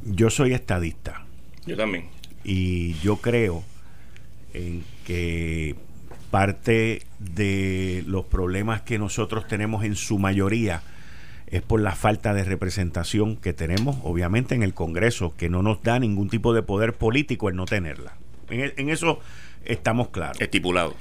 yo 0.07 0.31
soy 0.31 0.53
estadista. 0.53 1.25
Yo 1.67 1.77
también. 1.77 2.07
Y 2.45 2.95
yo 3.01 3.17
creo 3.17 3.65
en 4.55 4.85
que 5.05 5.75
parte 6.31 7.03
de 7.19 8.05
los 8.07 8.25
problemas 8.25 8.83
que 8.83 8.99
nosotros 8.99 9.47
tenemos 9.47 9.85
en 9.85 9.97
su 9.97 10.19
mayoría 10.19 10.83
es 11.47 11.63
por 11.63 11.81
la 11.81 11.95
falta 11.95 12.35
de 12.35 12.45
representación 12.45 13.37
que 13.37 13.53
tenemos, 13.53 13.97
obviamente, 14.03 14.55
en 14.55 14.63
el 14.63 14.75
Congreso, 14.75 15.35
que 15.37 15.49
no 15.49 15.63
nos 15.63 15.83
da 15.83 15.99
ningún 15.99 16.29
tipo 16.29 16.53
de 16.53 16.63
poder 16.63 16.95
político 16.95 17.49
el 17.49 17.57
no 17.57 17.67
tenerla. 17.67 18.17
En, 18.51 18.61
e, 18.61 18.75
en 18.77 18.91
eso 18.91 19.21
estamos 19.65 20.09
claros. 20.09 20.41
Estipulado. 20.41 20.95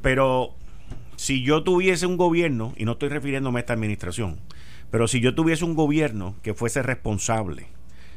Pero 0.00 0.54
si 1.16 1.42
yo 1.42 1.62
tuviese 1.62 2.06
un 2.06 2.16
gobierno, 2.16 2.72
y 2.76 2.84
no 2.84 2.92
estoy 2.92 3.10
refiriéndome 3.10 3.58
a 3.58 3.60
esta 3.60 3.74
administración, 3.74 4.38
pero 4.90 5.08
si 5.08 5.20
yo 5.20 5.34
tuviese 5.34 5.64
un 5.64 5.74
gobierno 5.74 6.34
que 6.42 6.54
fuese 6.54 6.82
responsable, 6.82 7.66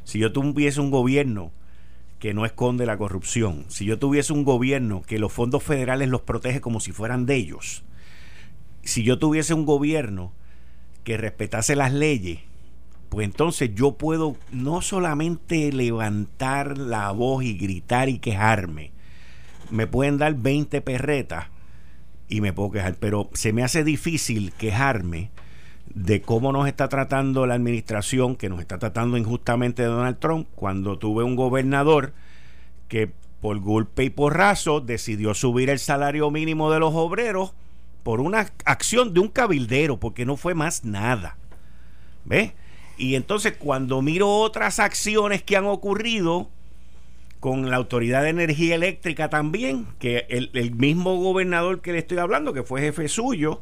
si 0.08 0.20
yo 0.20 0.32
tuviese 0.32 0.80
un 0.80 0.89
gobierno 0.89 1.52
que 2.17 2.34
no 2.34 2.46
esconde 2.46 2.86
la 2.86 2.98
corrupción, 2.98 3.65
si 3.67 3.84
yo 3.84 4.00
tuviese 4.00 4.32
un 4.32 4.46
gobierno 4.46 5.01
que 5.01 5.20
los 5.20 5.34
fondos 5.34 5.64
federales 5.64 6.08
los 6.08 6.22
protege 6.22 6.62
como 6.62 6.80
si 6.80 6.93
fueran 6.93 7.26
de 7.26 7.36
ellos, 7.36 7.84
si 8.84 9.03
yo 9.03 9.20
tuviese 9.20 9.53
un 9.53 9.66
gobierno 9.66 10.32
que 11.03 11.18
respetase 11.18 11.76
las 11.76 11.91
leyes, 11.91 12.39
pues 13.10 13.26
entonces 13.26 13.76
yo 13.76 13.97
puedo 13.97 14.38
no 14.49 14.82
solamente 14.82 15.74
levantar 15.74 16.78
la 16.78 17.12
voz 17.12 17.43
y 17.43 17.58
gritar 17.58 18.08
y 18.08 18.20
quejarme, 18.20 18.93
me 19.72 19.88
pueden 19.88 20.18
dar 20.18 20.36
20 20.36 20.80
perretas 20.80 21.47
y 22.30 22.39
me 22.39 22.53
puedo 22.53 22.72
quejar, 22.72 22.95
pero 22.95 23.30
se 23.34 23.51
me 23.51 23.62
hace 23.62 23.84
difícil 23.84 24.53
quejarme 24.53 25.32
de 25.94 26.22
cómo 26.22 26.52
nos 26.52 26.68
está 26.68 26.90
tratando 26.90 27.46
la 27.46 27.56
administración, 27.56 28.36
que 28.36 28.50
nos 28.50 28.60
está 28.60 28.78
tratando 28.78 29.18
injustamente 29.18 29.82
de 29.82 29.88
Donald 29.88 30.20
Trump, 30.20 30.48
cuando 30.56 30.98
tuve 30.98 31.24
un 31.24 31.36
gobernador 31.36 32.14
que 32.88 33.12
por 33.42 33.60
golpe 33.60 34.04
y 34.04 34.10
porrazo 34.10 34.82
decidió 34.82 35.34
subir 35.34 35.70
el 35.70 35.80
salario 35.80 36.32
mínimo 36.32 36.72
de 36.72 36.80
los 36.80 36.94
obreros 36.94 37.54
por 38.04 38.22
una 38.22 38.48
acción 38.66 39.14
de 39.14 39.20
un 39.20 39.28
cabildero, 39.28 40.00
porque 40.00 40.26
no 40.26 40.38
fue 40.38 40.54
más 40.54 40.86
nada. 40.86 41.38
¿Ves? 42.26 42.54
Y 42.98 43.16
entonces 43.16 43.56
cuando 43.58 44.02
miro 44.02 44.30
otras 44.30 44.80
acciones 44.80 45.44
que 45.44 45.56
han 45.56 45.66
ocurrido 45.66 46.50
con 47.40 47.70
la 47.70 47.78
Autoridad 47.78 48.24
de 48.24 48.30
Energía 48.30 48.76
Eléctrica 48.76 49.30
también, 49.30 49.88
que 50.00 50.26
el, 50.30 50.50
el 50.54 50.72
mismo 50.74 51.16
gobernador 51.18 51.82
que 51.82 51.92
le 51.92 52.00
estoy 52.00 52.18
hablando, 52.18 52.54
que 52.54 52.64
fue 52.64 52.82
jefe 52.82 53.08
suyo, 53.08 53.62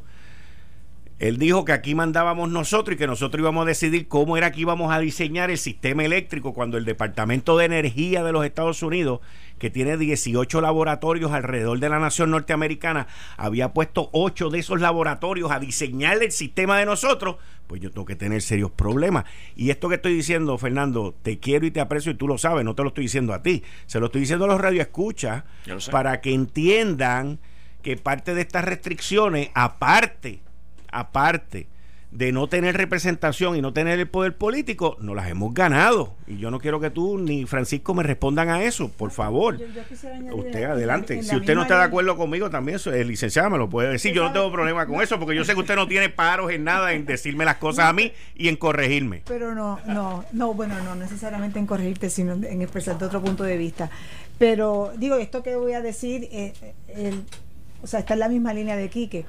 él 1.18 1.38
dijo 1.38 1.64
que 1.64 1.72
aquí 1.72 1.94
mandábamos 1.94 2.50
nosotros 2.50 2.94
y 2.94 2.98
que 2.98 3.06
nosotros 3.06 3.40
íbamos 3.40 3.62
a 3.62 3.68
decidir 3.68 4.06
cómo 4.06 4.36
era 4.36 4.52
que 4.52 4.60
íbamos 4.60 4.92
a 4.92 4.98
diseñar 4.98 5.50
el 5.50 5.56
sistema 5.56 6.04
eléctrico 6.04 6.52
cuando 6.52 6.76
el 6.76 6.84
Departamento 6.84 7.56
de 7.56 7.64
Energía 7.64 8.22
de 8.22 8.32
los 8.32 8.44
Estados 8.44 8.82
Unidos, 8.82 9.20
que 9.58 9.70
tiene 9.70 9.96
18 9.96 10.60
laboratorios 10.60 11.32
alrededor 11.32 11.80
de 11.80 11.88
la 11.88 11.98
nación 11.98 12.32
norteamericana, 12.32 13.06
había 13.38 13.72
puesto 13.72 14.10
8 14.12 14.50
de 14.50 14.58
esos 14.58 14.78
laboratorios 14.82 15.50
a 15.50 15.58
diseñar 15.58 16.22
el 16.22 16.32
sistema 16.32 16.78
de 16.78 16.84
nosotros, 16.84 17.36
pues 17.66 17.80
yo 17.80 17.90
tengo 17.90 18.04
que 18.04 18.16
tener 18.16 18.42
serios 18.42 18.70
problemas. 18.70 19.24
Y 19.56 19.70
esto 19.70 19.88
que 19.88 19.94
estoy 19.94 20.12
diciendo, 20.12 20.58
Fernando, 20.58 21.14
te 21.22 21.38
quiero 21.38 21.64
y 21.64 21.70
te 21.70 21.80
aprecio 21.80 22.12
y 22.12 22.16
tú 22.16 22.28
lo 22.28 22.36
sabes, 22.36 22.62
no 22.62 22.74
te 22.74 22.82
lo 22.82 22.88
estoy 22.88 23.04
diciendo 23.04 23.32
a 23.32 23.42
ti, 23.42 23.62
se 23.86 24.00
lo 24.00 24.06
estoy 24.06 24.20
diciendo 24.20 24.44
a 24.44 24.48
los 24.48 24.60
radioescuchas 24.60 25.44
para 25.90 26.20
que 26.20 26.34
entiendan 26.34 27.38
que 27.80 27.96
parte 27.96 28.34
de 28.34 28.42
estas 28.42 28.66
restricciones, 28.66 29.48
aparte 29.54 30.40
aparte 30.96 31.68
de 32.10 32.32
no 32.32 32.46
tener 32.46 32.76
representación 32.76 33.56
y 33.56 33.60
no 33.60 33.72
tener 33.72 33.98
el 33.98 34.08
poder 34.08 34.36
político, 34.36 34.96
no 35.00 35.14
las 35.14 35.28
hemos 35.28 35.52
ganado. 35.52 36.14
Y 36.26 36.38
yo 36.38 36.50
no 36.50 36.60
quiero 36.60 36.80
que 36.80 36.88
tú 36.88 37.18
ni 37.18 37.44
Francisco 37.44 37.92
me 37.92 38.02
respondan 38.02 38.48
a 38.48 38.62
eso, 38.62 38.88
por 38.88 39.10
favor. 39.10 39.58
usted 40.32 40.64
adelante. 40.64 41.22
si 41.22 41.36
usted 41.36 41.54
no 41.54 41.62
está 41.62 41.78
de 41.78 41.84
acuerdo 41.84 42.16
conmigo, 42.16 42.48
también 42.48 42.78
el 42.86 43.08
licenciado 43.08 43.50
me 43.50 43.58
lo 43.58 43.68
puede 43.68 43.90
decir. 43.90 44.14
Yo 44.14 44.24
no 44.24 44.32
tengo 44.32 44.50
problema 44.50 44.86
con 44.86 45.02
eso, 45.02 45.18
porque 45.18 45.36
yo 45.36 45.44
sé 45.44 45.52
que 45.52 45.60
usted 45.60 45.76
no 45.76 45.86
tiene 45.86 46.08
paros 46.08 46.50
en 46.52 46.64
nada 46.64 46.94
en 46.94 47.04
decirme 47.04 47.44
las 47.44 47.56
cosas 47.56 47.86
a 47.86 47.92
mí 47.92 48.12
y 48.34 48.48
en 48.48 48.56
corregirme. 48.56 49.22
Pero 49.26 49.54
no, 49.54 49.80
no, 49.86 50.24
no, 50.32 50.54
bueno, 50.54 50.82
no 50.82 50.94
necesariamente 50.94 51.58
en 51.58 51.66
corregirte, 51.66 52.08
sino 52.08 52.32
en 52.32 52.62
expresarte 52.62 53.04
otro 53.04 53.20
punto 53.20 53.44
de 53.44 53.58
vista. 53.58 53.90
Pero 54.38 54.92
digo, 54.96 55.16
esto 55.16 55.42
que 55.42 55.56
voy 55.56 55.74
a 55.74 55.82
decir, 55.82 56.28
eh, 56.32 56.54
o 57.82 57.86
sea, 57.86 58.00
está 58.00 58.14
en 58.14 58.20
la 58.20 58.28
misma 58.28 58.54
línea 58.54 58.76
de 58.76 58.88
Quique 58.88 59.26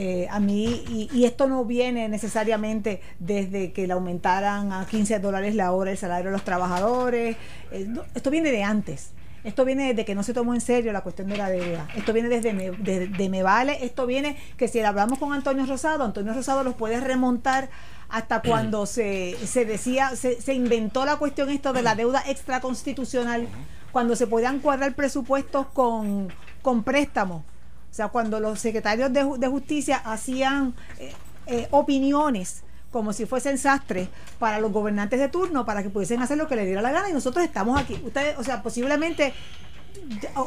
eh, 0.00 0.28
a 0.30 0.38
mí, 0.38 0.84
y, 1.12 1.24
esto 1.24 1.48
no 1.48 1.64
viene 1.64 2.08
necesariamente 2.08 3.00
desde 3.18 3.72
que 3.72 3.88
le 3.88 3.94
aumentaran 3.94 4.72
a 4.72 4.86
15 4.86 5.18
dólares 5.18 5.56
la 5.56 5.72
hora 5.72 5.90
el 5.90 5.98
salario 5.98 6.26
de 6.26 6.30
los 6.30 6.44
trabajadores, 6.44 7.36
eh, 7.72 7.88
esto 8.14 8.30
viene 8.30 8.52
de 8.52 8.62
antes. 8.62 9.10
Esto 9.42 9.64
viene 9.64 9.88
desde 9.88 10.04
que 10.04 10.14
no 10.14 10.22
se 10.22 10.32
tomó 10.34 10.54
en 10.54 10.60
serio 10.60 10.92
la 10.92 11.00
cuestión 11.00 11.26
de 11.26 11.36
la 11.36 11.50
deuda. 11.50 11.88
Esto 11.96 12.12
viene 12.12 12.28
desde 12.28 12.52
me, 12.52 12.70
de, 12.70 13.28
me 13.28 13.42
vale. 13.42 13.84
Esto 13.84 14.06
viene 14.06 14.36
que 14.56 14.68
si 14.68 14.78
hablamos 14.78 15.18
con 15.18 15.32
Antonio 15.32 15.66
Rosado, 15.66 16.04
Antonio 16.04 16.32
Rosado 16.32 16.62
los 16.62 16.76
puede 16.76 17.00
remontar 17.00 17.68
hasta 18.08 18.40
cuando 18.46 18.86
se, 18.86 19.36
se 19.48 19.64
decía, 19.64 20.14
se, 20.14 20.40
se, 20.40 20.54
inventó 20.54 21.06
la 21.06 21.16
cuestión 21.16 21.50
esto 21.50 21.72
de 21.72 21.82
la 21.82 21.96
deuda 21.96 22.22
extraconstitucional, 22.28 23.48
cuando 23.90 24.14
se 24.14 24.28
podían 24.28 24.60
cuadrar 24.60 24.94
presupuestos 24.94 25.66
con, 25.66 26.32
con 26.62 26.84
préstamos 26.84 27.42
o 27.90 27.94
sea, 27.94 28.08
cuando 28.08 28.40
los 28.40 28.60
secretarios 28.60 29.12
de, 29.12 29.48
justicia 29.48 29.96
hacían 30.04 30.74
eh, 30.98 31.12
eh, 31.46 31.68
opiniones 31.70 32.62
como 32.90 33.12
si 33.12 33.26
fuesen 33.26 33.58
sastres 33.58 34.08
para 34.38 34.60
los 34.60 34.72
gobernantes 34.72 35.20
de 35.20 35.28
turno 35.28 35.66
para 35.66 35.82
que 35.82 35.90
pudiesen 35.90 36.22
hacer 36.22 36.38
lo 36.38 36.48
que 36.48 36.56
les 36.56 36.66
diera 36.66 36.80
la 36.80 36.90
gana 36.90 37.10
y 37.10 37.12
nosotros 37.12 37.44
estamos 37.44 37.78
aquí. 37.78 38.00
Ustedes, 38.04 38.38
o 38.38 38.44
sea, 38.44 38.62
posiblemente 38.62 39.34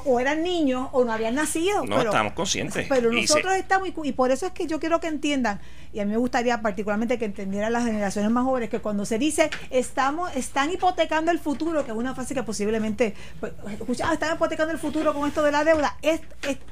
o, 0.06 0.20
eran 0.20 0.44
niños 0.44 0.90
o 0.92 1.04
no 1.04 1.12
habían 1.12 1.36
nacido. 1.36 1.86
No, 1.86 2.02
estamos 2.02 2.34
conscientes. 2.34 2.88
Pero 2.90 3.12
nosotros 3.12 3.54
estamos, 3.56 3.90
y, 4.04 4.12
por 4.12 4.32
eso 4.32 4.46
es 4.46 4.52
que 4.52 4.68
yo 4.68 4.80
quiero 4.80 5.00
que 5.00 5.08
entiendan, 5.08 5.60
y 5.94 6.00
a 6.00 6.06
mí 6.06 6.12
me 6.12 6.18
gustaría 6.18 6.62
particularmente 6.62 7.18
que 7.18 7.26
entendieran 7.26 7.74
las 7.74 7.86
generaciones 7.86 8.32
más 8.32 8.44
jóvenes, 8.44 8.70
que 8.70 8.80
cuando 8.80 9.06
se 9.06 9.20
dice 9.20 9.50
estamos, 9.70 10.36
están 10.36 10.72
hipotecando 10.72 11.32
el 11.32 11.40
futuro, 11.40 11.84
que 11.86 11.92
es 11.92 11.98
una 11.98 12.16
frase 12.16 12.34
que 12.34 12.44
posiblemente, 12.44 13.14
pues, 13.40 13.54
escucha, 13.72 14.12
están 14.14 14.36
hipotecando 14.36 14.74
el 14.74 14.80
futuro 14.80 15.14
con 15.14 15.28
esto 15.28 15.44
de 15.44 15.52
la 15.52 15.64
deuda, 15.64 15.98
es, 16.02 16.22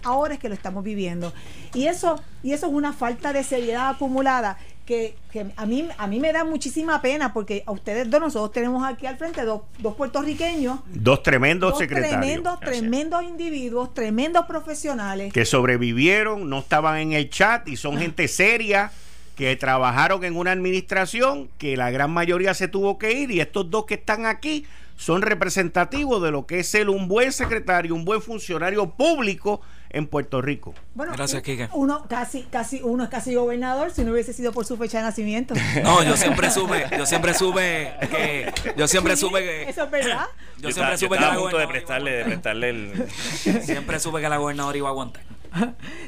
ahora 0.03 0.35
es 0.35 0.39
que 0.39 0.49
lo 0.49 0.55
estamos 0.55 0.83
viviendo. 0.83 1.33
Y 1.73 1.87
eso, 1.87 2.21
y 2.43 2.53
eso 2.53 2.67
es 2.67 2.73
una 2.73 2.93
falta 2.93 3.33
de 3.33 3.43
seriedad 3.43 3.89
acumulada 3.89 4.57
que, 4.89 5.45
a, 5.55 5.67
mí, 5.67 5.87
a 5.99 6.07
mí 6.07 6.19
me 6.19 6.33
da 6.33 6.43
muchísima 6.43 6.99
pena 6.99 7.31
porque 7.31 7.61
a 7.67 7.71
ustedes 7.71 8.09
dos, 8.09 8.19
nosotros 8.19 8.51
tenemos 8.51 8.83
aquí 8.83 9.05
al 9.05 9.17
frente 9.17 9.43
dos, 9.43 9.61
dos 9.77 9.93
puertorriqueños. 9.93 10.79
Dos 10.87 11.21
tremendos 11.21 11.77
secretarios. 11.77 12.19
Tremendos, 12.19 12.59
tremendos 12.59 13.23
individuos, 13.23 13.93
tremendos 13.93 14.47
profesionales. 14.47 15.31
Que 15.31 15.45
sobrevivieron, 15.45 16.49
no 16.49 16.59
estaban 16.59 16.97
en 16.97 17.13
el 17.13 17.29
chat 17.29 17.67
y 17.67 17.77
son 17.77 17.99
gente 17.99 18.27
seria 18.27 18.91
que 19.35 19.55
trabajaron 19.55 20.23
en 20.23 20.35
una 20.35 20.51
administración 20.53 21.49
que 21.59 21.77
la 21.77 21.91
gran 21.91 22.09
mayoría 22.09 22.55
se 22.55 22.67
tuvo 22.67 22.97
que 22.97 23.11
ir 23.11 23.29
y 23.29 23.41
estos 23.41 23.69
dos 23.69 23.85
que 23.85 23.93
están 23.93 24.25
aquí 24.25 24.65
son 24.99 25.21
representativos 25.21 26.21
de 26.21 26.29
lo 26.29 26.45
que 26.45 26.59
es 26.59 26.67
ser 26.67 26.89
un 26.89 27.07
buen 27.07 27.31
secretario, 27.31 27.95
un 27.95 28.03
buen 28.03 28.21
funcionario 28.21 28.89
público 28.97 29.61
en 29.89 30.07
Puerto 30.07 30.41
Rico. 30.41 30.75
Bueno, 30.93 31.13
Gracias, 31.15 31.41
Kike. 31.41 31.69
Uno 31.71 32.05
casi, 32.09 32.43
casi, 32.43 32.81
uno 32.83 33.05
es 33.05 33.09
casi 33.09 33.33
gobernador 33.33 33.91
si 33.91 34.03
no 34.03 34.11
hubiese 34.11 34.33
sido 34.33 34.51
por 34.51 34.65
su 34.65 34.75
fecha 34.75 34.97
de 34.97 35.05
nacimiento. 35.05 35.53
No, 35.83 36.03
yo 36.03 36.17
siempre 36.17 36.51
supe, 36.51 36.85
yo 36.97 37.05
siempre 37.05 37.33
supe 37.33 37.93
que, 38.11 38.51
yo 38.75 38.89
siempre 38.89 39.15
supe 39.15 39.39
que. 39.39 39.69
Eso 39.69 39.85
es 39.85 39.91
verdad. 39.91 40.25
Yo, 40.57 40.69
siempre 40.69 40.97
supe 40.97 41.15
que 41.15 41.21
la 41.21 41.35
punto 41.35 41.57
de 41.57 41.67
prestarle, 41.69 42.11
de 42.11 42.25
prestarle 42.25 42.69
el. 42.69 43.09
Siempre 43.63 44.01
supe 44.01 44.19
que 44.19 44.27
la 44.27 44.35
gobernadora 44.35 44.77
iba 44.77 44.89
a 44.89 44.91
aguantar. 44.91 45.23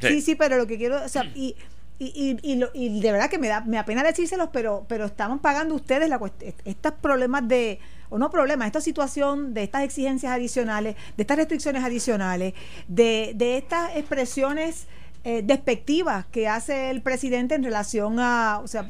Sí, 0.01 0.19
sí, 0.19 0.35
pero 0.35 0.57
lo 0.57 0.67
que 0.67 0.77
quiero, 0.77 1.01
o 1.01 1.07
sea, 1.07 1.23
y 1.33 1.55
y, 1.97 2.37
y, 2.41 2.59
y, 2.73 2.99
de 2.99 3.11
verdad 3.11 3.29
que 3.29 3.37
me 3.37 3.47
da 3.47 3.61
me 3.61 3.77
apena 3.77 4.03
decírselos, 4.03 4.49
pero 4.51 4.85
pero 4.89 5.05
estamos 5.05 5.39
pagando 5.39 5.75
ustedes 5.75 6.09
la 6.09 6.19
estos 6.65 6.93
problemas 6.93 7.47
de 7.47 7.79
o 8.12 8.20
no 8.20 8.30
problemas, 8.30 8.68
esta 8.68 8.82
situación 8.82 9.55
de 9.55 9.64
estas 9.64 9.84
exigencias 9.84 10.32
adicionales, 10.32 10.95
de 11.18 11.24
estas 11.24 11.38
restricciones 11.38 11.84
adicionales, 11.84 12.53
de, 12.88 13.32
de 13.36 13.57
estas 13.57 13.95
expresiones 13.95 14.86
eh, 15.24 15.43
despectivas 15.43 16.26
que 16.26 16.47
hace 16.47 16.89
el 16.89 17.01
presidente 17.01 17.53
en 17.53 17.64
relación 17.64 18.20
a, 18.20 18.59
o 18.64 18.68
sea, 18.68 18.89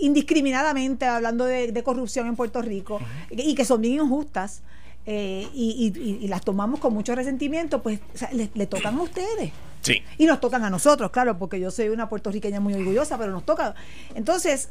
indiscriminadamente 0.00 1.04
hablando 1.04 1.44
de, 1.44 1.82
corrupción 1.82 2.26
en 2.28 2.36
Puerto 2.36 2.62
Rico 2.62 2.98
y 3.30 3.54
que 3.54 3.64
son 3.64 3.82
bien 3.82 3.94
injustas. 3.94 4.62
Eh, 5.06 5.48
y, 5.54 6.28
las 6.28 6.42
tomamos 6.42 6.78
con 6.78 6.94
mucho 6.94 7.14
resentimiento, 7.14 7.82
pues 7.82 8.00
le, 8.32 8.66
tocan 8.66 8.96
a 8.98 9.02
ustedes. 9.02 9.52
Sí. 9.82 10.02
Y 10.16 10.24
nos 10.24 10.40
tocan 10.40 10.64
a 10.64 10.70
nosotros, 10.70 11.10
claro, 11.10 11.38
porque 11.38 11.60
yo 11.60 11.70
soy 11.70 11.88
una 11.88 12.08
puertorriqueña 12.08 12.60
muy 12.60 12.72
orgullosa, 12.74 13.18
pero 13.18 13.32
nos 13.32 13.44
toca. 13.44 13.74
Entonces, 14.14 14.70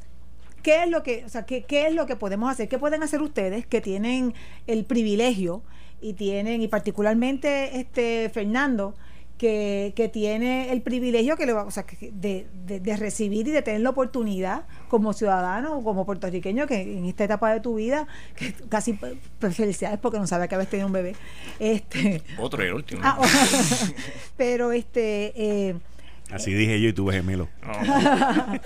¿qué 0.62 0.84
es 0.84 0.90
lo 0.90 1.04
que, 1.04 1.26
o 1.26 1.30
sea, 1.30 1.46
qué, 1.46 1.64
qué 1.64 1.88
es 1.88 1.94
lo 1.94 2.06
que 2.06 2.16
podemos 2.16 2.52
hacer? 2.52 2.68
¿Qué 2.68 2.78
pueden 2.78 3.04
hacer 3.04 3.22
ustedes 3.22 3.66
que 3.66 3.82
tienen 3.82 4.34
el 4.68 4.86
privilegio 4.86 5.64
y 6.02 6.14
tienen, 6.14 6.62
y 6.62 6.68
particularmente 6.68 7.80
este 7.80 8.30
Fernando, 8.34 8.96
que, 9.40 9.94
que, 9.96 10.10
tiene 10.10 10.72
el 10.74 10.82
privilegio 10.82 11.38
que 11.38 11.46
le 11.46 11.54
va, 11.54 11.64
o 11.64 11.72
sea, 11.72 11.86
de, 12.12 12.46
de, 12.66 12.98
recibir 12.98 13.48
y 13.48 13.52
de 13.52 13.62
tener 13.62 13.80
la 13.80 13.92
oportunidad 13.92 14.66
como 14.90 15.14
ciudadano 15.14 15.78
o 15.78 15.84
como 15.84 16.06
puertorriqueño 16.06 16.68
que 16.68 16.82
en 16.82 17.06
esta 17.06 17.24
etapa 17.24 17.54
de 17.54 17.62
tu 17.62 17.76
vida, 17.76 18.06
que 18.36 18.54
casi 18.68 18.94
pues, 18.94 19.14
pues 19.40 19.56
felicidades 19.56 19.98
porque 19.98 20.20
no 20.20 20.28
sabía 20.28 20.50
que 20.50 20.56
habías 20.56 20.70
tenido 20.70 20.88
un 20.88 20.94
bebé. 20.94 21.16
Este, 21.58 22.22
Otro 22.38 22.64
y 22.64 22.68
el 22.68 22.74
último. 22.74 23.02
Ah, 23.02 23.18
pero 24.38 24.74
este 24.74 25.32
eh, 25.36 25.76
Así 26.32 26.54
dije 26.54 26.80
yo 26.80 26.90
y 26.90 26.94
tuve 26.94 27.14
gemelo. 27.14 27.50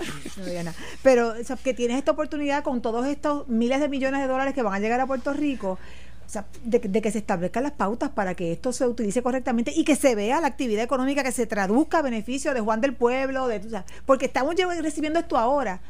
Pero 1.02 1.34
que 1.62 1.74
tienes 1.74 1.96
esta 1.96 2.12
oportunidad 2.12 2.62
con 2.62 2.82
todos 2.82 3.06
estos 3.06 3.48
miles 3.48 3.80
de 3.80 3.88
millones 3.88 4.20
de 4.20 4.26
dólares 4.26 4.54
que 4.54 4.62
van 4.62 4.74
a 4.74 4.78
llegar 4.80 5.00
a 5.00 5.06
Puerto 5.06 5.32
Rico 5.32 5.78
o 6.26 6.28
sea, 6.28 6.46
de, 6.62 6.80
que 6.80 7.10
se 7.10 7.18
establezcan 7.18 7.62
las 7.62 7.72
pautas 7.72 8.10
para 8.10 8.34
que 8.34 8.52
esto 8.52 8.72
se 8.72 8.86
utilice 8.86 9.22
correctamente 9.22 9.72
y 9.74 9.84
que 9.84 9.94
se 9.94 10.14
vea 10.14 10.40
la 10.40 10.46
actividad 10.46 10.82
económica 10.82 11.22
que 11.22 11.32
se 11.32 11.46
traduzca 11.46 11.98
a 11.98 12.02
beneficio 12.02 12.54
de 12.54 12.60
Juan 12.60 12.80
del 12.80 12.94
Pueblo, 12.94 13.46
de, 13.46 13.82
porque 14.06 14.26
estamos 14.26 14.54
recibiendo 14.80 15.18
esto 15.18 15.36
ahora. 15.36 15.80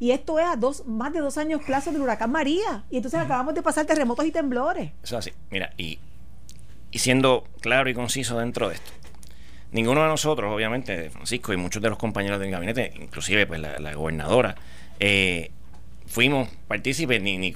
Y 0.00 0.10
esto 0.10 0.38
es 0.40 0.46
a 0.46 0.56
dos, 0.56 0.84
más 0.86 1.12
de 1.12 1.20
dos 1.20 1.38
años 1.38 1.62
plazo 1.64 1.92
del 1.92 2.02
huracán 2.02 2.32
María. 2.32 2.84
Y 2.90 2.96
entonces 2.96 3.20
acabamos 3.20 3.54
de 3.54 3.62
pasar 3.62 3.86
terremotos 3.86 4.26
y 4.26 4.32
temblores. 4.32 4.90
Eso 5.02 5.16
así. 5.16 5.32
Mira, 5.50 5.72
y, 5.76 6.00
y 6.90 6.98
siendo 6.98 7.44
claro 7.60 7.88
y 7.88 7.94
conciso 7.94 8.38
dentro 8.38 8.68
de 8.68 8.74
esto. 8.74 8.90
Ninguno 9.74 10.02
de 10.02 10.08
nosotros, 10.08 10.54
obviamente, 10.54 11.10
Francisco 11.10 11.52
y 11.52 11.56
muchos 11.56 11.82
de 11.82 11.88
los 11.88 11.98
compañeros 11.98 12.38
del 12.38 12.48
gabinete, 12.48 12.92
inclusive 12.94 13.44
pues 13.44 13.60
la, 13.60 13.94
gobernadora, 13.94 14.54
eh, 15.00 15.50
fuimos 16.06 16.48
partícipes 16.68 17.20
ni, 17.20 17.52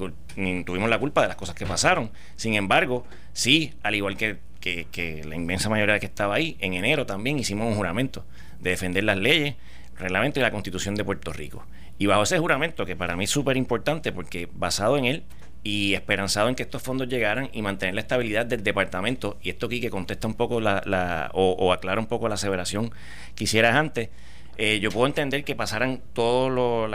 tuvimos 0.64 0.90
la 0.90 0.98
culpa 0.98 1.22
de 1.22 1.28
las 1.28 1.36
cosas 1.36 1.54
que 1.54 1.64
pasaron. 1.64 2.10
Sin 2.34 2.54
embargo, 2.54 3.06
sí, 3.32 3.72
al 3.84 3.94
igual 3.94 4.16
que, 4.16 4.38
que, 4.60 5.22
la 5.28 5.36
inmensa 5.36 5.68
mayoría 5.68 6.00
que 6.00 6.06
estaba 6.06 6.34
ahí, 6.34 6.56
en 6.58 6.74
enero 6.74 7.06
también 7.06 7.38
hicimos 7.38 7.68
un 7.68 7.76
juramento 7.76 8.24
de 8.58 8.70
defender 8.70 9.04
las 9.04 9.16
leyes 9.16 9.54
reglamento 9.96 10.40
y 10.40 10.42
la 10.42 10.50
constitución 10.50 10.96
de 10.96 11.04
Puerto 11.04 11.32
Rico. 11.32 11.64
Y 12.00 12.06
bajo 12.06 12.24
ese 12.24 12.40
juramento, 12.40 12.84
que 12.84 12.96
para 12.96 13.14
mí 13.14 13.24
es 13.24 13.30
súper 13.30 13.56
importante 13.56 14.10
porque 14.10 14.48
basado 14.52 14.98
en 14.98 15.04
él 15.04 15.22
y 15.64 15.94
esperanzado 15.94 16.48
en 16.48 16.54
que 16.54 16.62
estos 16.62 16.82
fondos 16.82 17.08
llegaran 17.08 17.50
y 17.52 17.62
mantener 17.62 17.94
la 17.94 18.00
estabilidad 18.00 18.46
del 18.46 18.62
departamento, 18.62 19.38
y 19.42 19.50
esto 19.50 19.66
aquí 19.66 19.80
que 19.80 19.90
contesta 19.90 20.26
un 20.26 20.34
poco 20.34 20.60
la, 20.60 21.30
o, 21.34 21.72
aclara 21.72 22.00
un 22.00 22.06
poco 22.06 22.28
la 22.28 22.34
aseveración 22.34 22.90
que 23.34 23.44
hicieras 23.44 23.74
antes, 23.74 24.10
eh, 24.56 24.80
yo 24.80 24.90
puedo 24.90 25.06
entender 25.06 25.44
que 25.44 25.54
pasaran 25.54 26.00
todo 26.12 26.50
lo, 26.50 26.90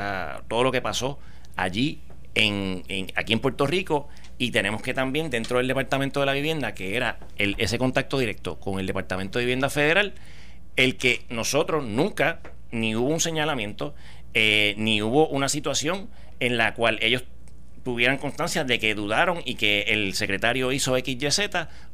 todo 0.47 0.63
lo 0.63 0.71
que 0.71 0.81
pasó 0.81 1.19
allí 1.55 2.01
en, 2.35 2.83
aquí 3.15 3.33
en 3.33 3.39
Puerto 3.39 3.67
Rico 3.67 4.09
y 4.37 4.51
tenemos 4.51 4.81
que 4.81 4.93
también 4.93 5.29
dentro 5.29 5.57
del 5.57 5.67
Departamento 5.67 6.19
de 6.19 6.25
la 6.25 6.33
Vivienda, 6.33 6.73
que 6.73 6.95
era 6.95 7.19
el, 7.37 7.55
ese 7.59 7.77
contacto 7.77 8.17
directo 8.17 8.59
con 8.59 8.79
el 8.79 8.87
Departamento 8.87 9.39
de 9.39 9.45
Vivienda 9.45 9.69
Federal, 9.69 10.13
el 10.75 10.97
que 10.97 11.21
nosotros 11.29 11.85
nunca, 11.85 12.39
ni 12.71 12.95
hubo 12.95 13.07
un 13.07 13.19
señalamiento, 13.19 13.93
eh, 14.33 14.73
ni 14.77 15.01
hubo 15.01 15.27
una 15.27 15.47
situación 15.49 16.09
en 16.39 16.57
la 16.57 16.73
cual 16.73 16.97
ellos 17.01 17.23
tuvieran 17.83 18.17
constancia 18.17 18.63
de 18.63 18.79
que 18.79 18.95
dudaron 18.95 19.41
y 19.45 19.55
que 19.55 19.81
el 19.89 20.13
secretario 20.13 20.71
hizo 20.71 20.97
XYZ, 20.97 21.39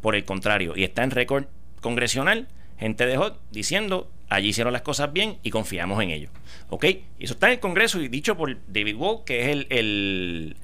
por 0.01 0.15
el 0.15 0.25
contrario, 0.25 0.73
y 0.75 0.83
está 0.83 1.03
en 1.03 1.11
récord 1.11 1.45
congresional, 1.81 2.47
gente 2.77 3.05
de 3.05 3.17
HOT 3.17 3.39
diciendo, 3.51 4.09
allí 4.29 4.49
hicieron 4.49 4.73
las 4.73 4.83
cosas 4.83 5.11
bien 5.11 5.37
y 5.43 5.49
confiamos 5.49 6.01
en 6.01 6.11
ellos. 6.11 6.31
¿Ok? 6.69 6.85
Y 6.85 7.25
eso 7.25 7.33
está 7.33 7.47
en 7.47 7.53
el 7.53 7.59
Congreso 7.59 7.99
y 7.99 8.07
dicho 8.07 8.37
por 8.37 8.57
David 8.67 8.95
Wall, 8.95 9.23
que 9.25 9.41
es 9.41 9.47
el, 9.47 9.67
el, 9.69 10.55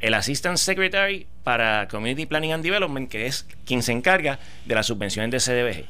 el 0.00 0.14
Assistant 0.14 0.56
Secretary 0.56 1.26
para 1.44 1.86
Community 1.88 2.26
Planning 2.26 2.52
and 2.52 2.64
Development, 2.64 3.08
que 3.08 3.26
es 3.26 3.46
quien 3.64 3.82
se 3.82 3.92
encarga 3.92 4.38
de 4.64 4.74
las 4.74 4.86
subvenciones 4.86 5.30
de 5.30 5.38
CDBG. 5.38 5.84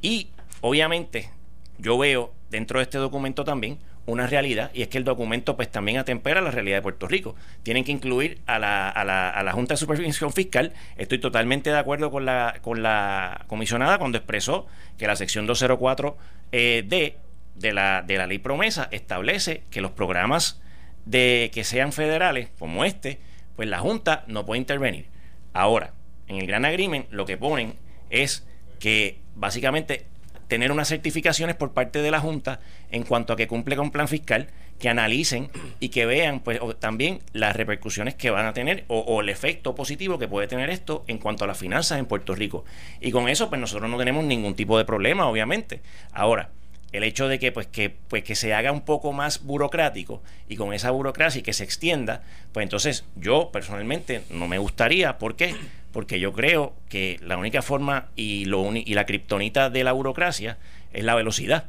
Y 0.00 0.28
obviamente 0.60 1.30
yo 1.78 1.98
veo 1.98 2.32
dentro 2.50 2.78
de 2.78 2.84
este 2.84 2.98
documento 2.98 3.44
también 3.44 3.78
una 4.08 4.26
realidad 4.26 4.70
y 4.72 4.82
es 4.82 4.88
que 4.88 4.96
el 4.96 5.04
documento 5.04 5.54
pues 5.54 5.70
también 5.70 5.98
atempera 5.98 6.40
la 6.40 6.50
realidad 6.50 6.78
de 6.78 6.82
Puerto 6.82 7.06
Rico. 7.06 7.36
Tienen 7.62 7.84
que 7.84 7.92
incluir 7.92 8.40
a 8.46 8.58
la, 8.58 8.88
a 8.88 9.04
la, 9.04 9.28
a 9.28 9.42
la 9.42 9.52
Junta 9.52 9.74
de 9.74 9.78
Supervisión 9.78 10.32
Fiscal. 10.32 10.72
Estoy 10.96 11.18
totalmente 11.18 11.70
de 11.70 11.78
acuerdo 11.78 12.10
con 12.10 12.24
la, 12.24 12.56
con 12.62 12.82
la 12.82 13.44
comisionada 13.48 13.98
cuando 13.98 14.16
expresó 14.16 14.66
que 14.96 15.06
la 15.06 15.14
sección 15.14 15.46
204 15.46 16.16
eh, 16.52 16.84
D 16.86 17.16
de 17.54 17.72
la, 17.72 18.02
de 18.02 18.16
la 18.16 18.26
ley 18.26 18.38
promesa 18.38 18.88
establece 18.90 19.64
que 19.70 19.82
los 19.82 19.90
programas 19.90 20.60
de 21.04 21.50
que 21.52 21.64
sean 21.64 21.92
federales 21.92 22.48
como 22.58 22.86
este, 22.86 23.20
pues 23.56 23.68
la 23.68 23.78
Junta 23.78 24.24
no 24.26 24.46
puede 24.46 24.60
intervenir. 24.60 25.06
Ahora, 25.52 25.92
en 26.28 26.36
el 26.36 26.46
Gran 26.46 26.64
Agreement 26.64 27.10
lo 27.10 27.26
que 27.26 27.36
ponen 27.36 27.74
es 28.08 28.46
que 28.78 29.18
básicamente 29.34 30.06
tener 30.48 30.72
unas 30.72 30.88
certificaciones 30.88 31.54
por 31.54 31.72
parte 31.72 32.02
de 32.02 32.10
la 32.10 32.20
Junta 32.20 32.60
en 32.90 33.04
cuanto 33.04 33.32
a 33.32 33.36
que 33.36 33.46
cumple 33.46 33.76
con 33.76 33.90
plan 33.90 34.08
fiscal, 34.08 34.48
que 34.78 34.88
analicen 34.88 35.50
y 35.80 35.90
que 35.90 36.06
vean 36.06 36.40
pues 36.40 36.60
también 36.78 37.20
las 37.32 37.54
repercusiones 37.54 38.14
que 38.14 38.30
van 38.30 38.46
a 38.46 38.52
tener 38.52 38.84
o, 38.88 39.20
el 39.20 39.28
efecto 39.28 39.74
positivo 39.74 40.18
que 40.18 40.28
puede 40.28 40.46
tener 40.46 40.70
esto 40.70 41.04
en 41.06 41.18
cuanto 41.18 41.44
a 41.44 41.46
las 41.46 41.58
finanzas 41.58 41.98
en 41.98 42.06
Puerto 42.06 42.34
Rico. 42.34 42.64
Y 43.00 43.10
con 43.10 43.28
eso 43.28 43.48
pues 43.48 43.60
nosotros 43.60 43.90
no 43.90 43.98
tenemos 43.98 44.24
ningún 44.24 44.54
tipo 44.54 44.78
de 44.78 44.84
problema, 44.84 45.28
obviamente. 45.28 45.80
Ahora, 46.12 46.50
el 46.92 47.02
hecho 47.02 47.28
de 47.28 47.38
que 47.38 47.52
pues 47.52 47.66
que 47.66 47.90
pues 47.90 48.24
que 48.24 48.34
se 48.34 48.54
haga 48.54 48.72
un 48.72 48.80
poco 48.80 49.12
más 49.12 49.44
burocrático 49.44 50.22
y 50.48 50.56
con 50.56 50.72
esa 50.72 50.90
burocracia 50.90 51.40
y 51.40 51.42
que 51.42 51.52
se 51.52 51.64
extienda, 51.64 52.22
pues 52.52 52.64
entonces 52.64 53.04
yo 53.16 53.50
personalmente 53.52 54.22
no 54.30 54.48
me 54.48 54.58
gustaría, 54.58 55.18
¿por 55.18 55.36
qué? 55.36 55.54
Porque 55.92 56.20
yo 56.20 56.32
creo 56.32 56.74
que 56.88 57.18
la 57.22 57.36
única 57.36 57.62
forma 57.62 58.08
y, 58.16 58.44
lo 58.44 58.74
y 58.74 58.94
la 58.94 59.06
kriptonita 59.06 59.70
de 59.70 59.84
la 59.84 59.92
burocracia 59.92 60.58
es 60.92 61.04
la 61.04 61.14
velocidad. 61.14 61.66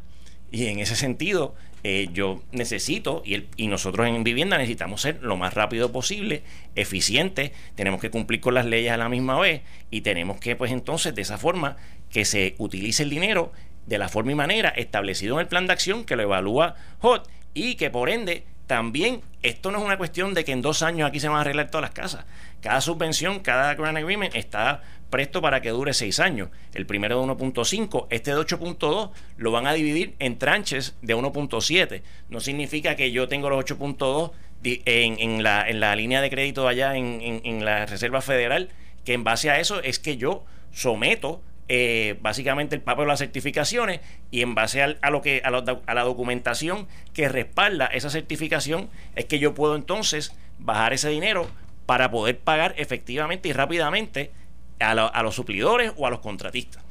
Y 0.51 0.65
en 0.67 0.79
ese 0.79 0.95
sentido, 0.95 1.55
eh, 1.83 2.09
yo 2.11 2.41
necesito, 2.51 3.21
y, 3.25 3.35
el, 3.35 3.47
y 3.55 3.67
nosotros 3.67 4.07
en 4.07 4.23
vivienda 4.23 4.57
necesitamos 4.57 5.01
ser 5.01 5.19
lo 5.21 5.37
más 5.37 5.53
rápido 5.53 5.91
posible, 5.91 6.43
eficiente, 6.75 7.53
tenemos 7.75 8.01
que 8.01 8.09
cumplir 8.09 8.41
con 8.41 8.53
las 8.53 8.65
leyes 8.65 8.91
a 8.91 8.97
la 8.97 9.09
misma 9.09 9.39
vez 9.39 9.61
y 9.91 10.01
tenemos 10.01 10.39
que, 10.39 10.55
pues 10.55 10.71
entonces, 10.71 11.15
de 11.15 11.21
esa 11.21 11.37
forma, 11.37 11.77
que 12.09 12.25
se 12.25 12.55
utilice 12.57 13.03
el 13.03 13.09
dinero 13.09 13.51
de 13.85 13.97
la 13.97 14.09
forma 14.09 14.31
y 14.31 14.35
manera 14.35 14.69
establecido 14.69 15.35
en 15.35 15.41
el 15.41 15.47
plan 15.47 15.67
de 15.67 15.73
acción 15.73 16.03
que 16.03 16.15
lo 16.15 16.23
evalúa 16.23 16.75
HOT 17.01 17.27
y 17.53 17.75
que 17.75 17.89
por 17.89 18.09
ende 18.09 18.43
también 18.67 19.21
esto 19.41 19.71
no 19.71 19.79
es 19.79 19.83
una 19.83 19.97
cuestión 19.97 20.35
de 20.35 20.45
que 20.45 20.51
en 20.51 20.61
dos 20.61 20.83
años 20.83 21.07
aquí 21.07 21.19
se 21.19 21.27
van 21.27 21.37
a 21.37 21.41
arreglar 21.41 21.71
todas 21.71 21.81
las 21.81 21.91
casas. 21.91 22.25
Cada 22.61 22.81
subvención, 22.81 23.39
cada 23.39 23.73
grant 23.75 23.97
agreement 23.97 24.35
está 24.35 24.83
presto 25.09 25.41
para 25.41 25.61
que 25.61 25.69
dure 25.69 25.93
seis 25.93 26.19
años. 26.19 26.49
El 26.73 26.85
primero 26.85 27.19
de 27.19 27.31
1.5, 27.31 28.07
este 28.09 28.31
de 28.31 28.37
8.2 28.37 29.11
lo 29.37 29.51
van 29.51 29.67
a 29.67 29.73
dividir 29.73 30.15
en 30.19 30.37
tranches 30.37 30.95
de 31.01 31.15
1.7. 31.15 32.01
No 32.29 32.39
significa 32.39 32.95
que 32.95 33.11
yo 33.11 33.27
tengo 33.27 33.49
los 33.49 33.63
8.2 33.65 34.31
en, 34.63 35.19
en, 35.19 35.43
la, 35.43 35.67
en 35.67 35.79
la 35.79 35.95
línea 35.95 36.21
de 36.21 36.29
crédito 36.29 36.67
allá 36.67 36.95
en, 36.95 37.21
en 37.21 37.65
la 37.65 37.85
Reserva 37.85 38.21
Federal, 38.21 38.69
que 39.05 39.13
en 39.13 39.23
base 39.23 39.49
a 39.49 39.59
eso 39.59 39.81
es 39.81 39.99
que 39.99 40.17
yo 40.17 40.43
someto 40.71 41.41
eh, 41.71 42.17
básicamente 42.21 42.75
el 42.75 42.81
papel 42.81 43.05
de 43.05 43.09
las 43.09 43.19
certificaciones 43.19 43.99
y 44.31 44.41
en 44.41 44.55
base 44.55 44.81
a, 44.81 45.09
lo 45.11 45.21
que 45.21 45.43
a, 45.45 45.51
la 45.51 46.01
documentación 46.01 46.87
que 47.13 47.29
respalda 47.29 47.85
esa 47.85 48.09
certificación 48.09 48.89
es 49.15 49.25
que 49.25 49.37
yo 49.37 49.53
puedo 49.53 49.75
entonces 49.75 50.33
bajar 50.57 50.93
ese 50.93 51.09
dinero 51.09 51.47
para 51.89 52.11
poder 52.11 52.37
pagar 52.37 52.75
efectivamente 52.77 53.49
y 53.49 53.51
rápidamente 53.51 54.31
a, 54.79 54.91
a 54.91 55.23
los 55.23 55.33
suplidores 55.33 55.91
o 55.97 56.05
a 56.05 56.11
los 56.11 56.19
contratistas. 56.19 56.83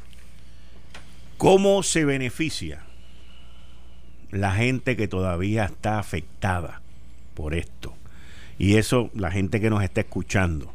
¿Cómo 1.36 1.84
se 1.84 2.04
beneficia 2.04 2.82
la 4.32 4.50
gente 4.54 4.96
que 4.96 5.06
todavía 5.06 5.66
está 5.66 6.00
afectada 6.00 6.82
por 7.34 7.54
esto? 7.54 7.94
Y 8.58 8.74
eso, 8.74 9.08
la 9.14 9.30
gente 9.30 9.60
que 9.60 9.70
nos 9.70 9.84
está 9.84 10.00
escuchando 10.00 10.74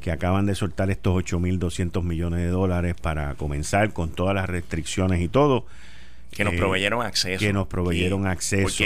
que 0.00 0.12
acaban 0.12 0.46
de 0.46 0.54
soltar 0.54 0.88
estos 0.90 1.24
8.200 1.24 2.04
millones 2.04 2.38
de 2.38 2.50
dólares 2.50 2.94
para 2.94 3.34
comenzar 3.34 3.92
con 3.92 4.10
todas 4.10 4.36
las 4.36 4.48
restricciones 4.48 5.20
y 5.20 5.26
todo. 5.26 5.66
Que 6.36 6.44
nos 6.44 6.52
eh, 6.52 6.58
proveyeron 6.58 7.00
acceso. 7.00 7.40
Que 7.40 7.52
nos 7.52 7.66
proveyeron 7.66 8.26
acceso. 8.26 8.84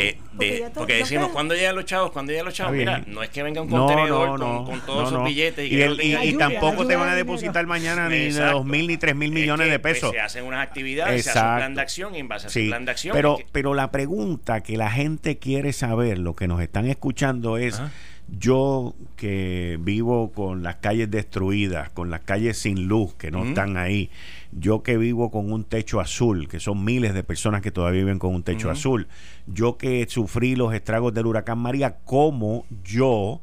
Porque, 0.75 0.95
decimos, 0.95 1.31
¿cuándo 1.31 1.55
llegan 1.57 1.75
los 1.75 1.85
chavos? 1.85 2.13
¿Cuándo 2.13 2.31
llegan 2.31 2.47
los 2.47 2.55
chavos? 2.55 2.75
Mira, 2.75 3.03
no 3.09 3.25
es 3.25 3.31
que 3.31 3.43
venga 3.43 3.61
un 3.61 3.69
contenedor 3.69 4.39
con, 4.39 4.81
todos 4.83 5.09
esos 5.09 5.25
billetes. 5.25 5.69
Y, 5.71 6.33
tampoco 6.35 6.87
te 6.87 6.95
van 6.95 7.09
a 7.09 7.15
depositar 7.17 7.67
mañana 7.67 8.09
ni 8.09 8.31
de 8.31 8.41
2.000 8.41 8.65
ni 8.65 8.97
3.000 8.97 9.15
millones 9.15 9.71
de 9.71 9.79
pues, 9.79 9.95
pesos. 9.95 10.13
se 10.13 10.21
hacen 10.21 10.45
unas 10.45 10.67
actividades, 10.67 11.25
se 11.25 11.31
hace 11.31 11.41
un 11.41 11.57
plan 11.57 11.75
de 11.75 11.81
acción 11.81 12.15
y 12.15 12.19
en 12.19 12.29
base 12.29 12.47
a 12.47 12.49
ese 12.49 12.69
plan 12.69 12.85
de 12.85 12.91
acción. 12.93 13.15
Pero, 13.15 13.39
pero 13.51 13.75
la 13.75 13.91
pregunta 13.91 14.63
que 14.63 14.77
la 14.77 14.91
gente 14.91 15.39
quiere 15.39 15.73
saber, 15.73 16.19
lo 16.19 16.37
que 16.37 16.47
nos 16.47 16.63
están 16.63 16.87
escuchando 16.87 17.57
es... 17.57 17.83
Yo 18.39 18.95
que 19.17 19.77
vivo 19.81 20.31
con 20.31 20.63
las 20.63 20.77
calles 20.77 21.11
destruidas, 21.11 21.91
con 21.91 22.11
las 22.11 22.21
calles 22.21 22.59
sin 22.59 22.87
luz 22.87 23.13
que 23.15 23.33
no 23.33 23.45
están 23.45 23.77
ahí, 23.77 24.09
yo 24.53 24.83
que 24.83 24.97
vivo 24.97 25.31
con 25.31 25.53
un 25.53 25.65
techo 25.65 26.01
azul, 26.01 26.49
que 26.49 26.61
son 26.61 26.85
miles 26.85 27.15
de 27.15 27.23
personas 27.23 27.63
que 27.63 27.71
todavía 27.71 28.01
viven 28.01 28.19
con 28.19 28.35
un 28.35 28.43
techo 28.43 28.71
azul, 28.71 29.09
yo 29.47 29.77
que 29.77 30.07
sufrí 30.09 30.57
los 30.57 30.75
estragos 30.75 31.15
del 31.15 31.27
huracán 31.27 31.59
María, 31.59 31.99
¿cómo 32.05 32.67
yo 32.85 33.41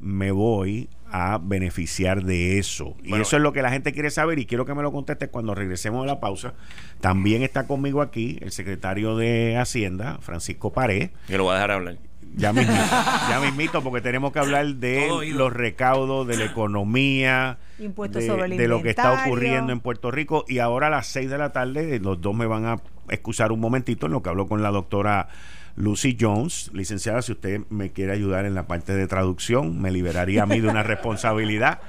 me 0.00 0.30
voy 0.30 0.88
a 1.10 1.38
beneficiar 1.42 2.22
de 2.24 2.58
eso. 2.58 2.94
y 3.02 3.14
eso 3.14 3.36
es 3.36 3.42
lo 3.42 3.52
que 3.52 3.62
la 3.62 3.70
gente 3.70 3.92
quiere 3.92 4.10
saber 4.10 4.38
y 4.38 4.46
quiero 4.46 4.64
que 4.64 4.74
me 4.74 4.82
lo 4.82 4.92
conteste 4.92 5.28
cuando 5.28 5.54
regresemos 5.54 6.04
a 6.04 6.06
la 6.06 6.20
pausa. 6.20 6.54
También 7.00 7.42
está 7.42 7.66
conmigo 7.66 8.00
aquí 8.00 8.38
el 8.40 8.52
secretario 8.52 9.16
de 9.16 9.56
Hacienda, 9.56 10.18
Francisco 10.20 10.72
Pared. 10.72 11.10
Que 11.26 11.36
lo 11.36 11.44
voy 11.44 11.52
a 11.52 11.54
dejar 11.56 11.70
hablar. 11.72 12.09
Ya 12.36 12.52
mismito, 12.52 12.80
ya 13.28 13.40
mismito, 13.40 13.82
porque 13.82 14.00
tenemos 14.00 14.32
que 14.32 14.38
hablar 14.38 14.66
de 14.76 15.08
los 15.34 15.52
recaudos, 15.52 16.26
de 16.26 16.36
la 16.36 16.44
economía, 16.44 17.58
de, 17.78 18.56
de 18.56 18.68
lo 18.68 18.82
que 18.82 18.90
está 18.90 19.24
ocurriendo 19.24 19.72
en 19.72 19.80
Puerto 19.80 20.10
Rico. 20.10 20.44
Y 20.48 20.58
ahora 20.58 20.86
a 20.86 20.90
las 20.90 21.06
6 21.08 21.28
de 21.28 21.38
la 21.38 21.52
tarde, 21.52 21.98
los 22.00 22.20
dos 22.20 22.34
me 22.34 22.46
van 22.46 22.66
a 22.66 22.76
excusar 23.08 23.52
un 23.52 23.60
momentito 23.60 24.06
en 24.06 24.12
lo 24.12 24.22
que 24.22 24.28
hablo 24.30 24.46
con 24.46 24.62
la 24.62 24.70
doctora 24.70 25.28
Lucy 25.76 26.16
Jones. 26.18 26.70
Licenciada, 26.72 27.22
si 27.22 27.32
usted 27.32 27.62
me 27.68 27.90
quiere 27.90 28.12
ayudar 28.12 28.44
en 28.44 28.54
la 28.54 28.66
parte 28.66 28.94
de 28.94 29.06
traducción, 29.06 29.80
me 29.80 29.90
liberaría 29.90 30.44
a 30.44 30.46
mí 30.46 30.60
de 30.60 30.68
una 30.68 30.82
responsabilidad 30.84 31.80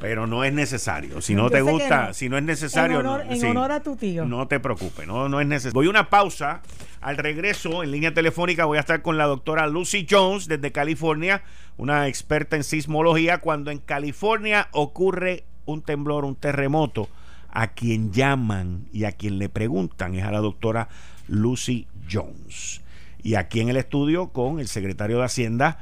pero 0.00 0.26
no 0.26 0.44
es 0.44 0.52
necesario. 0.52 1.20
Si 1.20 1.34
no 1.34 1.50
te 1.50 1.60
gusta, 1.60 2.14
si 2.14 2.30
no 2.30 2.38
es 2.38 2.42
necesario, 2.42 3.00
en 3.00 3.46
honor, 3.46 3.70
a 3.70 3.80
tu 3.80 3.96
tío. 3.96 4.24
No 4.24 4.48
te 4.48 4.58
preocupes, 4.58 5.06
no, 5.06 5.28
no 5.28 5.40
es 5.40 5.46
necesario. 5.46 5.74
Voy 5.74 5.86
a 5.86 5.90
una 5.90 6.08
pausa. 6.08 6.62
Al 7.02 7.16
regreso, 7.16 7.82
en 7.82 7.92
línea 7.92 8.12
telefónica, 8.12 8.64
voy 8.64 8.78
a 8.78 8.80
estar 8.80 9.02
con 9.02 9.16
la 9.16 9.26
doctora 9.26 9.66
Lucy 9.66 10.06
Jones 10.08 10.48
desde 10.48 10.72
California, 10.72 11.42
una 11.76 12.08
experta 12.08 12.56
en 12.56 12.64
sismología. 12.64 13.38
Cuando 13.38 13.70
en 13.70 13.78
California 13.78 14.68
ocurre 14.72 15.44
un 15.66 15.82
temblor, 15.82 16.24
un 16.24 16.34
terremoto, 16.34 17.08
a 17.50 17.68
quien 17.68 18.12
llaman 18.12 18.86
y 18.92 19.04
a 19.04 19.12
quien 19.12 19.38
le 19.38 19.48
preguntan 19.48 20.14
es 20.14 20.24
a 20.24 20.30
la 20.30 20.40
doctora 20.40 20.88
Lucy 21.28 21.86
Jones. 22.10 22.80
Y 23.22 23.34
aquí 23.34 23.60
en 23.60 23.68
el 23.68 23.76
estudio 23.76 24.28
con 24.28 24.60
el 24.60 24.68
secretario 24.68 25.18
de 25.18 25.24
Hacienda, 25.24 25.78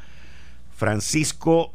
Francisco 0.74 1.72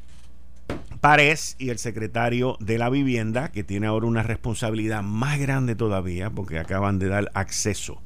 Párez 1.02 1.56
y 1.60 1.70
el 1.70 1.80
secretario 1.80 2.56
de 2.60 2.78
la 2.78 2.90
vivienda, 2.90 3.52
que 3.52 3.64
tiene 3.64 3.88
ahora 3.88 4.06
una 4.06 4.24
responsabilidad 4.24 5.04
más 5.04 5.38
grande 5.40 5.76
todavía, 5.76 6.30
porque 6.30 6.60
acaban 6.60 6.98
de 6.98 7.08
dar 7.10 7.30
acceso 7.34 8.02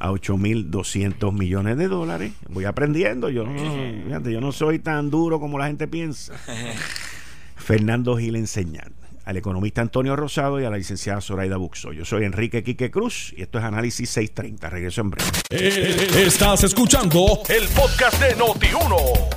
a 0.00 0.10
8.200 0.10 1.32
millones 1.32 1.78
de 1.78 1.86
dólares. 1.86 2.32
Voy 2.48 2.64
aprendiendo, 2.64 3.30
yo 3.30 3.44
no, 3.44 4.20
yo 4.28 4.40
no 4.40 4.50
soy 4.50 4.80
tan 4.80 5.10
duro 5.10 5.38
como 5.38 5.58
la 5.58 5.68
gente 5.68 5.86
piensa. 5.86 6.34
Fernando 7.56 8.16
Gil 8.16 8.34
Enseñar, 8.34 8.90
al 9.24 9.36
economista 9.36 9.80
Antonio 9.80 10.16
Rosado 10.16 10.60
y 10.60 10.64
a 10.64 10.70
la 10.70 10.76
licenciada 10.76 11.20
Zoraida 11.20 11.56
Buxo. 11.56 11.92
Yo 11.92 12.04
soy 12.04 12.24
Enrique 12.24 12.62
Quique 12.62 12.90
Cruz 12.90 13.32
y 13.36 13.42
esto 13.42 13.58
es 13.58 13.64
Análisis 13.64 14.10
630. 14.10 14.70
Regreso 14.70 15.00
en 15.02 15.10
breve. 15.10 15.30
Eh, 15.50 16.24
estás 16.26 16.64
escuchando 16.64 17.42
el 17.48 17.68
podcast 17.68 18.20
de 18.20 18.36
Noti1. 18.36 18.96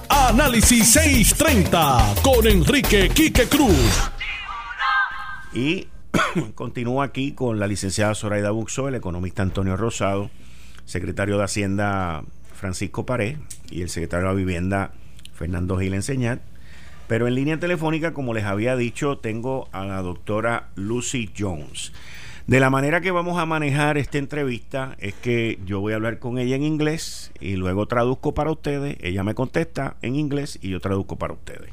Análisis 0.09 0.91
630 0.93 2.15
con 2.23 2.47
Enrique 2.47 3.09
Quique 3.09 3.47
Cruz. 3.47 4.11
Y 5.53 5.87
continúo 6.55 7.01
aquí 7.01 7.33
con 7.33 7.59
la 7.59 7.67
licenciada 7.67 8.15
Zoraida 8.15 8.51
Buxo, 8.51 8.87
el 8.87 8.95
economista 8.95 9.43
Antonio 9.43 9.77
Rosado, 9.77 10.29
secretario 10.85 11.37
de 11.37 11.43
Hacienda 11.43 12.23
Francisco 12.53 13.05
Pared 13.05 13.37
y 13.69 13.81
el 13.81 13.89
secretario 13.89 14.27
de 14.27 14.33
la 14.33 14.37
Vivienda 14.37 14.91
Fernando 15.33 15.77
Gil 15.77 15.93
Enseñar. 15.93 16.41
Pero 17.07 17.27
en 17.27 17.35
línea 17.35 17.59
telefónica, 17.59 18.13
como 18.13 18.33
les 18.33 18.45
había 18.45 18.75
dicho, 18.75 19.17
tengo 19.17 19.67
a 19.71 19.85
la 19.85 20.01
doctora 20.01 20.69
Lucy 20.75 21.29
Jones. 21.37 21.91
De 22.47 22.59
la 22.59 22.69
manera 22.69 23.01
que 23.01 23.09
vamos 23.09 23.39
a 23.39 23.45
manejar 23.47 23.97
esta 23.97 24.19
entrevista 24.19 24.95
es 24.99 25.15
que 25.15 25.57
yo 25.65 25.79
voy 25.79 25.93
a 25.93 25.95
hablar 25.95 26.19
con 26.19 26.37
ella 26.37 26.55
en 26.55 26.63
inglés 26.63 27.31
y 27.39 27.55
luego 27.55 27.87
traduzco 27.87 28.35
para 28.35 28.51
ustedes, 28.51 28.97
ella 29.01 29.23
me 29.23 29.33
contesta 29.33 29.95
en 30.03 30.15
inglés 30.15 30.59
y 30.61 30.69
yo 30.69 30.79
traduzco 30.79 31.15
para 31.15 31.33
ustedes. 31.33 31.71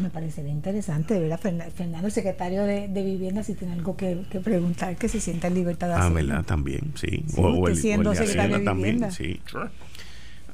Me 0.00 0.10
parecería 0.10 0.52
interesante, 0.52 1.18
¿verdad? 1.18 1.40
Fernando, 1.40 2.06
el 2.06 2.12
secretario 2.12 2.64
de, 2.64 2.88
Vivienda, 2.88 3.42
si 3.42 3.54
tiene 3.54 3.74
algo 3.74 3.96
que, 3.96 4.16
preguntar, 4.42 4.96
que 4.96 5.08
se 5.08 5.20
sienta 5.20 5.48
en 5.48 5.54
libertad 5.54 5.88
de 5.88 5.94
Ah, 5.94 6.08
¿verdad? 6.08 6.44
También, 6.44 6.92
sí. 6.94 7.24
o, 7.36 7.74
siendo 7.74 8.14
secretario 8.14 8.58
de 8.58 8.64
También, 8.64 9.10
sí. 9.10 9.40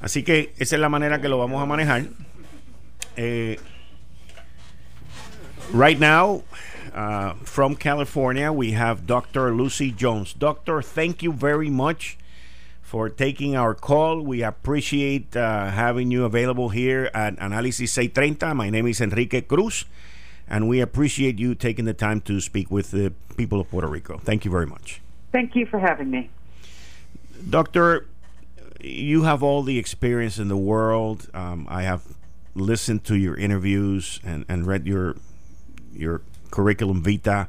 Así 0.01 0.23
que 0.23 0.53
esa 0.57 0.75
es 0.75 0.81
la 0.81 0.89
manera 0.89 1.21
que 1.21 1.29
lo 1.29 1.37
vamos 1.37 1.61
a 1.61 1.65
manejar. 1.65 2.07
Eh, 3.15 3.57
Right 5.71 5.99
now, 5.99 6.43
uh, 6.93 7.33
from 7.43 7.75
California, 7.75 8.51
we 8.51 8.71
have 8.71 9.07
Dr. 9.07 9.53
Lucy 9.53 9.91
Jones. 9.91 10.33
Doctor, 10.33 10.81
thank 10.81 11.23
you 11.23 11.33
very 11.33 11.69
much 11.69 12.17
for 12.81 13.09
taking 13.09 13.55
our 13.55 13.73
call. 13.73 14.21
We 14.21 14.43
appreciate 14.43 15.35
uh, 15.35 15.71
having 15.71 16.11
you 16.11 16.25
available 16.25 16.69
here 16.69 17.09
at 17.13 17.35
Análisis 17.37 17.89
630. 17.89 18.53
My 18.53 18.69
name 18.69 18.85
is 18.85 19.01
Enrique 19.01 19.41
Cruz, 19.41 19.85
and 20.47 20.69
we 20.69 20.79
appreciate 20.79 21.39
you 21.39 21.55
taking 21.55 21.85
the 21.85 21.93
time 21.95 22.21
to 22.21 22.39
speak 22.39 22.69
with 22.69 22.91
the 22.91 23.11
people 23.35 23.59
of 23.59 23.71
Puerto 23.71 23.87
Rico. 23.87 24.19
Thank 24.19 24.45
you 24.45 24.51
very 24.51 24.67
much. 24.67 25.01
Thank 25.31 25.55
you 25.55 25.65
for 25.65 25.79
having 25.79 26.11
me. 26.11 26.29
Doctor, 27.49 28.05
you 28.79 29.23
have 29.23 29.41
all 29.41 29.63
the 29.63 29.79
experience 29.79 30.37
in 30.37 30.47
the 30.49 30.57
world. 30.57 31.29
Um, 31.33 31.65
I 31.69 31.83
have 31.83 32.03
listened 32.53 33.03
to 33.05 33.15
your 33.15 33.35
interviews 33.35 34.19
and, 34.23 34.45
and 34.47 34.67
read 34.67 34.85
your 34.85 35.15
your 35.95 36.21
curriculum 36.51 37.03
vitae. 37.03 37.47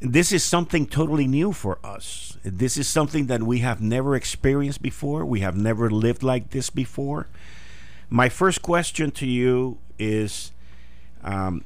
This 0.00 0.32
is 0.32 0.44
something 0.44 0.86
totally 0.86 1.26
new 1.26 1.52
for 1.52 1.78
us. 1.82 2.38
This 2.44 2.76
is 2.76 2.86
something 2.86 3.26
that 3.26 3.42
we 3.42 3.58
have 3.58 3.80
never 3.80 4.14
experienced 4.14 4.80
before. 4.80 5.24
We 5.24 5.40
have 5.40 5.56
never 5.56 5.90
lived 5.90 6.22
like 6.22 6.50
this 6.50 6.70
before. 6.70 7.26
My 8.08 8.28
first 8.28 8.62
question 8.62 9.10
to 9.12 9.26
you 9.26 9.78
is 9.98 10.52
um, 11.22 11.64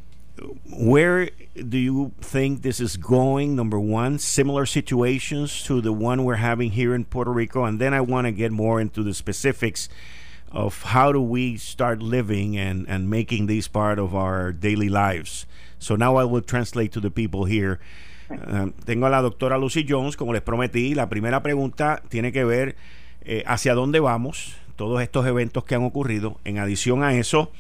where 0.71 1.29
do 1.69 1.79
you 1.79 2.13
think 2.21 2.63
this 2.63 2.81
is 2.81 2.97
going? 2.97 3.55
Number 3.55 3.79
one, 3.79 4.19
similar 4.19 4.67
situations 4.67 5.63
to 5.65 5.81
the 5.81 5.93
one 5.93 6.25
we're 6.25 6.37
having 6.37 6.71
here 6.71 6.95
in 6.95 7.05
Puerto 7.05 7.31
Rico. 7.31 7.65
And 7.65 7.79
then 7.79 7.93
I 7.93 8.01
want 8.01 8.27
to 8.27 8.33
get 8.33 8.51
more 8.51 8.81
into 8.81 9.03
the 9.03 9.15
specifics 9.15 9.89
of 10.51 10.83
how 10.83 11.13
do 11.13 11.21
we 11.21 11.57
start 11.57 12.03
living 12.03 12.57
and, 12.57 12.87
and 12.89 13.09
making 13.09 13.47
these 13.47 13.69
part 13.69 13.99
of 13.99 14.15
our 14.15 14.53
daily 14.53 14.89
lives. 14.89 15.47
So 15.83 15.97
now 15.97 16.17
I 16.17 16.25
will 16.25 16.43
translate 16.43 16.93
to 16.93 17.01
the 17.01 17.11
people 17.11 17.45
here. 17.45 17.81
Uh, 18.31 18.71
tengo 18.85 19.07
a 19.07 19.11
la 19.11 19.21
doctora 19.21 19.59
Lucy 19.59 19.85
Jones, 19.87 20.17
como 20.17 20.33
les 20.33 20.41
prometí. 20.41 20.95
La 20.95 21.09
primera 21.09 21.43
pregunta 21.43 22.03
tiene 22.09 22.33
que 22.33 22.45
ver 22.45 22.77
eh, 23.23 23.43
hacia 23.47 23.75
dónde 23.75 24.01
vamos, 24.01 24.57
todos 24.77 25.03
estos 25.03 25.27
eventos 25.27 25.65
que 25.65 25.75
han 25.75 25.83
ocurrido. 25.83 26.39
En 26.45 26.59
adición 26.59 27.03
a 27.03 27.15
eso, 27.15 27.51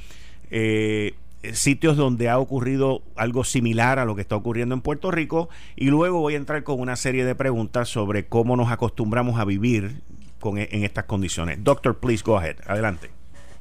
eh, 0.50 1.14
sitios 1.52 1.96
donde 1.96 2.28
ha 2.28 2.38
ocurrido 2.38 3.02
algo 3.16 3.42
similar 3.42 3.98
a 3.98 4.04
lo 4.04 4.14
que 4.14 4.22
está 4.22 4.36
ocurriendo 4.36 4.74
en 4.76 4.82
Puerto 4.82 5.10
Rico. 5.10 5.48
Y 5.74 5.86
luego 5.86 6.20
voy 6.20 6.34
a 6.34 6.36
entrar 6.36 6.62
con 6.62 6.80
una 6.80 6.94
serie 6.94 7.24
de 7.24 7.34
preguntas 7.34 7.88
sobre 7.88 8.26
cómo 8.26 8.56
nos 8.56 8.70
acostumbramos 8.70 9.40
a 9.40 9.44
vivir 9.44 10.00
con, 10.38 10.58
e, 10.58 10.68
en 10.70 10.84
estas 10.84 11.04
condiciones. 11.04 11.62
Doctor, 11.62 11.98
please 11.98 12.22
go 12.24 12.38
ahead. 12.38 12.56
Adelante. 12.66 13.10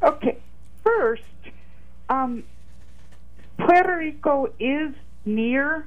Okay. 0.02 0.38
First, 0.84 1.24
um, 2.10 2.44
Puerto 3.66 3.98
Rico 3.98 4.52
is 4.60 4.94
near 5.24 5.86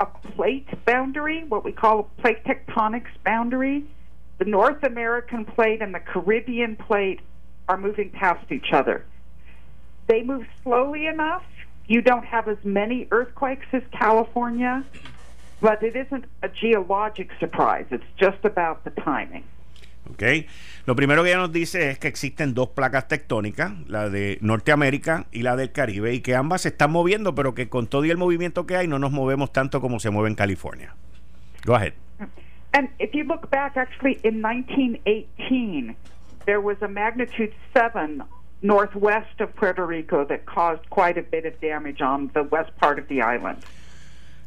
a 0.00 0.06
plate 0.06 0.68
boundary, 0.84 1.44
what 1.44 1.64
we 1.64 1.70
call 1.70 2.00
a 2.00 2.20
plate 2.20 2.44
tectonics 2.44 3.10
boundary. 3.24 3.84
The 4.38 4.44
North 4.44 4.82
American 4.82 5.44
plate 5.44 5.82
and 5.82 5.94
the 5.94 6.00
Caribbean 6.00 6.76
plate 6.76 7.20
are 7.68 7.76
moving 7.76 8.10
past 8.10 8.50
each 8.50 8.72
other. 8.72 9.04
They 10.08 10.22
move 10.22 10.46
slowly 10.64 11.06
enough. 11.06 11.44
You 11.86 12.02
don't 12.02 12.24
have 12.24 12.48
as 12.48 12.58
many 12.64 13.06
earthquakes 13.12 13.66
as 13.72 13.82
California, 13.92 14.84
but 15.60 15.82
it 15.82 15.94
isn't 15.94 16.24
a 16.42 16.48
geologic 16.48 17.30
surprise. 17.38 17.86
It's 17.90 18.04
just 18.16 18.44
about 18.44 18.82
the 18.84 18.90
timing. 18.90 19.44
Okay. 20.10 20.46
Lo 20.84 20.96
primero 20.96 21.22
que 21.22 21.30
ella 21.30 21.38
nos 21.38 21.52
dice 21.52 21.90
es 21.90 21.98
que 21.98 22.08
existen 22.08 22.54
dos 22.54 22.70
placas 22.70 23.06
tectónicas, 23.06 23.72
la 23.86 24.08
de 24.10 24.38
Norteamérica 24.40 25.26
y 25.30 25.42
la 25.42 25.54
del 25.54 25.70
Caribe, 25.70 26.12
y 26.12 26.20
que 26.20 26.34
ambas 26.34 26.62
se 26.62 26.70
están 26.70 26.90
moviendo, 26.90 27.34
pero 27.34 27.54
que 27.54 27.68
con 27.68 27.86
todo 27.86 28.04
y 28.04 28.10
el 28.10 28.16
movimiento 28.16 28.66
que 28.66 28.76
hay 28.76 28.88
no 28.88 28.98
nos 28.98 29.12
movemos 29.12 29.52
tanto 29.52 29.80
como 29.80 30.00
se 30.00 30.10
mueve 30.10 30.28
en 30.28 30.34
California. 30.34 30.94
Go 31.64 31.76
ahead. 31.76 31.92
And 32.74 32.88
if 32.98 33.12
you 33.12 33.24
look 33.24 33.50
back, 33.50 33.76
actually, 33.76 34.18
in 34.24 34.40
1918, 34.42 35.94
there 36.46 36.60
was 36.60 36.80
a 36.82 36.88
magnitude 36.88 37.52
7 37.74 38.22
northwest 38.62 39.40
of 39.40 39.54
Puerto 39.56 39.84
Rico 39.84 40.24
that 40.24 40.46
caused 40.46 40.88
quite 40.88 41.18
a 41.18 41.22
bit 41.22 41.44
of 41.44 41.60
damage 41.60 42.00
on 42.00 42.30
the 42.34 42.44
west 42.44 42.74
part 42.78 42.98
of 42.98 43.06
the 43.08 43.20
island. 43.20 43.58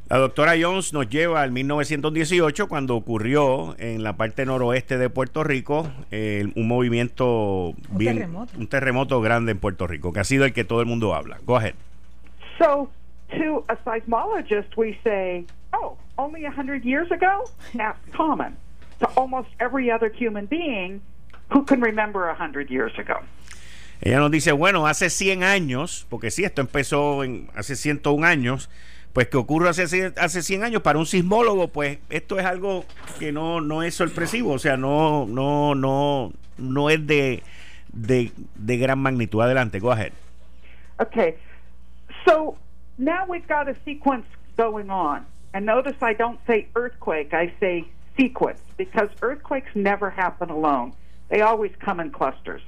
La 0.07 0.17
doctora 0.17 0.53
Jones 0.59 0.93
nos 0.93 1.09
lleva 1.09 1.41
al 1.41 1.51
1918 1.51 2.67
cuando 2.67 2.95
ocurrió 2.95 3.75
en 3.79 4.03
la 4.03 4.17
parte 4.17 4.45
noroeste 4.45 4.99
de 4.99 5.09
Puerto 5.09 5.43
Rico 5.43 5.91
eh, 6.11 6.47
un 6.55 6.67
movimiento 6.67 7.69
un 7.69 7.97
bien 7.97 8.17
terremoto. 8.17 8.53
un 8.55 8.67
terremoto 8.67 9.21
grande 9.21 9.53
en 9.53 9.57
Puerto 9.57 9.87
Rico 9.87 10.13
que 10.13 10.19
ha 10.19 10.23
sido 10.23 10.45
el 10.45 10.53
que 10.53 10.63
todo 10.63 10.81
el 10.81 10.85
mundo 10.85 11.15
habla. 11.15 11.39
Go 11.45 11.55
ahead. 11.55 11.73
So, 12.59 12.91
to 13.31 13.65
a 13.67 13.75
seismologist, 13.83 14.77
we 14.77 14.95
say, 15.03 15.43
"Oh, 15.73 15.97
only 16.17 16.45
a 16.45 16.51
hundred 16.51 16.83
years 16.83 17.11
ago." 17.11 17.43
That's 17.73 17.97
common. 18.15 18.55
To 18.99 19.07
almost 19.15 19.49
every 19.59 19.91
other 19.91 20.11
human 20.13 20.45
being 20.45 21.01
who 21.49 21.65
can 21.65 21.81
remember 21.81 22.29
a 22.29 22.35
hundred 22.35 22.69
years 22.69 22.93
ago. 22.99 23.21
Ella 24.01 24.19
nos 24.19 24.29
dice, 24.29 24.51
bueno, 24.51 24.85
hace 24.87 25.09
100 25.09 25.43
años, 25.43 26.05
porque 26.09 26.29
sí, 26.29 26.43
esto 26.43 26.61
empezó 26.61 27.23
en, 27.23 27.49
hace 27.55 27.75
101 27.75 28.25
años, 28.25 28.69
pues 29.15 29.29
que 29.29 29.37
ocurre 29.37 29.69
hace, 29.69 30.11
hace 30.17 30.41
100 30.41 30.65
años 30.65 30.81
para 30.81 30.99
un 30.99 31.05
sismólogo, 31.05 31.69
pues 31.69 31.99
esto 32.09 32.37
es 32.37 32.45
algo 32.45 32.83
que 33.17 33.31
no, 33.31 33.61
no 33.61 33.81
es 33.81 33.95
sorpresivo, 33.95 34.51
o 34.51 34.59
sea, 34.59 34.75
no, 34.75 35.25
no, 35.25 35.73
no, 35.73 36.33
no 36.57 36.89
es 36.89 37.07
de, 37.07 37.41
de, 37.93 38.33
de 38.55 38.77
gran 38.77 38.99
magnitud. 38.99 39.41
Adelante, 39.41 39.79
go 39.79 39.93
ahead. 39.93 40.11
Okay, 40.99 41.35
so 42.27 42.57
now 42.97 43.25
we've 43.25 43.47
got 43.47 43.69
a 43.69 43.75
sequence 43.85 44.25
going 44.57 44.89
on. 44.89 45.25
And 45.53 45.65
notice 45.65 45.95
I 46.01 46.13
don't 46.13 46.39
say 46.45 46.67
earthquake, 46.75 47.33
I 47.33 47.53
say 47.61 47.85
sequence, 48.17 48.59
because 48.75 49.07
earthquakes 49.21 49.73
never 49.75 50.09
happen 50.09 50.49
alone. 50.49 50.91
They 51.29 51.39
always 51.39 51.71
come 51.79 52.01
in 52.01 52.11
clusters. 52.11 52.63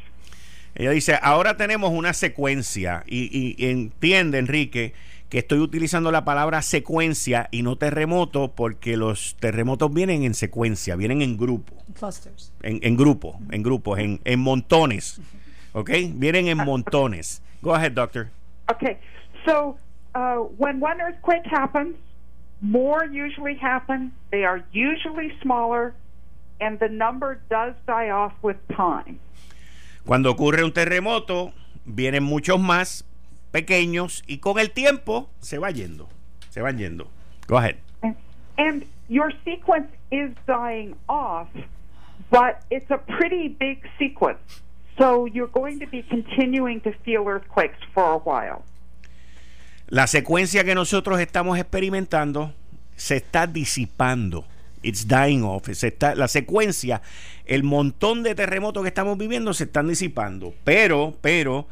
Ella 0.76 0.91
dice, 0.91 1.20
ahora 1.22 1.58
tenemos 1.58 1.91
una 1.91 2.14
secuencia 2.14 3.04
y, 3.06 3.30
y, 3.34 3.56
y 3.58 3.70
entiende, 3.70 4.38
Enrique, 4.38 4.93
que 5.30 5.39
estoy 5.39 5.59
utilizando 5.59 6.11
la 6.11 6.23
palabra 6.23 6.61
secuencia 6.61 7.49
y 7.51 7.61
no 7.61 7.75
terremoto 7.75 8.53
porque 8.55 8.95
los 8.95 9.36
terremotos 9.39 9.93
vienen 9.93 10.23
en 10.23 10.34
secuencia, 10.34 10.95
vienen 10.95 11.21
en 11.21 11.38
grupo. 11.38 11.73
Clusters. 11.93 12.53
En, 12.61 12.80
en 12.82 12.95
grupo, 12.95 13.39
en 13.51 13.63
grupos, 13.63 13.99
en, 13.99 14.21
en 14.23 14.39
montones. 14.39 15.19
¿Ok? 15.73 15.91
Vienen 16.13 16.47
en 16.47 16.57
montones. 16.57 17.41
Go 17.61 17.73
ahead, 17.73 17.91
doctor. 17.91 18.30
Okay, 18.69 18.97
so 19.45 19.78
uh, 20.15 20.43
when 20.57 20.80
one 20.80 21.01
earthquake 21.01 21.45
happens, 21.45 21.95
more 22.61 23.05
usually 23.05 23.55
happen. 23.55 24.11
They 24.32 24.43
are 24.43 24.63
usually 24.71 25.32
smaller, 25.41 25.93
and 26.59 26.80
the 26.80 26.89
number 26.89 27.39
does 27.49 27.73
die 27.86 28.09
off 28.09 28.34
with 28.41 28.57
time. 28.75 29.19
Cuando 30.05 30.32
ocurre 30.32 30.63
un 30.63 30.71
terremoto, 30.71 31.53
vienen 31.86 32.23
muchos 32.23 32.59
más 32.59 33.03
pequeños 33.52 34.24
y 34.28 34.39
con 34.39 34.60
el 34.60 34.72
tiempo 34.72 35.30
se 35.39 35.58
va 35.58 35.72
yendo. 35.72 36.10
Se 36.50 36.62
van 36.62 36.78
yendo. 36.78 37.10
Go 37.48 37.58
ahead. 37.58 37.76
And, 38.02 38.16
and 38.58 38.86
your 39.08 39.32
sequence 39.45 39.88
is 40.12 40.32
dying 40.45 40.95
off, 41.08 41.48
but 42.30 42.64
it's 42.70 42.89
a 42.91 42.98
pretty 42.98 43.48
big 43.48 43.82
sequence. 43.98 44.39
So 44.98 45.28
you're 45.28 45.52
going 45.52 45.80
to 45.80 45.88
be 45.88 46.04
continuing 46.04 46.82
to 46.82 46.91
feel 47.06 47.28
earthquakes 47.28 47.80
for 47.93 48.14
a 48.14 48.18
while. 48.18 48.64
La 49.88 50.08
secuencia 50.08 50.64
que 50.64 50.76
nosotros 50.76 51.20
estamos 51.20 51.58
experimentando 51.58 52.54
se 52.95 53.18
está 53.18 53.48
disipando. 53.48 54.45
It's 54.82 55.08
dying 55.08 55.43
off. 55.43 55.70
Se 55.72 55.88
está, 55.88 56.16
la 56.16 56.28
secuencia, 56.28 57.02
el 57.45 57.64
montón 57.64 58.24
de 58.24 58.36
terremotos 58.36 58.84
que 58.84 58.89
estamos 58.89 59.18
viviendo 59.18 59.54
se 59.54 59.66
están 59.66 59.88
disipando. 59.88 60.54
Pero, 60.64 61.16
pero, 61.22 61.68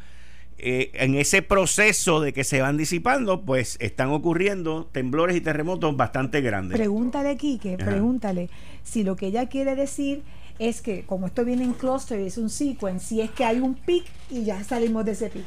eh, 0.58 0.90
en 0.94 1.14
ese 1.14 1.42
proceso 1.42 2.20
de 2.20 2.32
que 2.32 2.42
se 2.42 2.62
van 2.62 2.76
disipando, 2.76 3.42
pues 3.42 3.76
están 3.80 4.08
ocurriendo 4.08 4.86
temblores 4.86 5.36
y 5.36 5.40
terremotos 5.40 5.96
bastante 5.96 6.40
grandes. 6.40 6.78
Pregúntale, 6.78 7.36
Quique, 7.36 7.76
pregúntale 7.76 8.48
si 8.82 9.04
lo 9.04 9.16
que 9.16 9.26
ella 9.26 9.46
quiere 9.46 9.74
decir 9.74 10.22
es 10.58 10.80
que 10.80 11.04
como 11.04 11.26
esto 11.26 11.44
viene 11.44 11.64
en 11.64 11.74
cluster 11.74 12.18
es 12.20 12.38
un 12.38 12.48
sequence, 12.48 13.06
si 13.06 13.20
es 13.20 13.30
que 13.30 13.44
hay 13.44 13.60
un 13.60 13.74
peak 13.74 14.04
y 14.30 14.44
ya 14.44 14.62
salimos 14.64 15.04
de 15.04 15.12
ese 15.12 15.28
peak. 15.28 15.44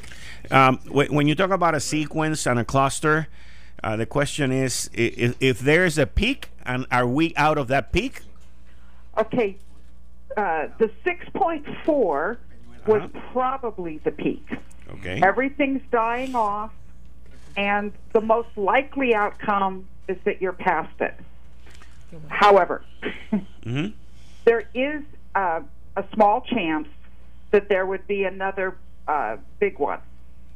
Um, 0.51 0.80
when 0.91 1.28
you 1.28 1.36
talk 1.36 1.51
about 1.51 1.74
a 1.74 1.80
sequence 1.80 2.47
and 2.47 2.60
a 2.60 2.66
cluster, 2.66 3.28
uh, 3.84 3.97
the 3.97 4.05
question 4.05 4.51
is 4.51 4.89
if, 4.93 5.36
if 5.39 5.60
there 5.60 5.86
is 5.86 5.97
a 5.97 6.05
peak, 6.05 6.49
and 6.66 6.86
are 6.91 7.07
we 7.07 7.34
out 7.36 7.57
of 7.57 7.68
that 7.68 7.91
peak? 7.91 8.22
Okay, 9.18 9.57
uh, 10.38 10.68
the 10.78 10.91
6.4 11.03 12.38
was 12.86 13.01
uh-huh. 13.01 13.07
probably 13.32 13.99
the 14.03 14.12
peak. 14.12 14.45
Okay. 14.94 15.22
Everything's 15.24 15.82
dying 15.92 16.36
off, 16.36 16.72
and 17.56 17.92
the 18.14 18.22
most 18.22 18.50
likely 18.56 19.14
outcome 19.14 19.88
is 20.08 20.18
that 20.26 20.42
you're 20.42 20.54
past 20.54 21.00
it. 21.00 21.14
However, 22.28 22.84
mm-hmm. 23.32 23.88
there 24.46 24.68
is 24.74 25.04
uh, 25.36 25.62
a 25.96 26.04
small 26.14 26.42
chance 26.42 26.88
that 27.52 27.70
there 27.70 27.86
would 27.86 28.08
be 28.08 28.24
another 28.24 28.76
uh, 29.08 29.38
big 29.60 29.80
one, 29.80 30.00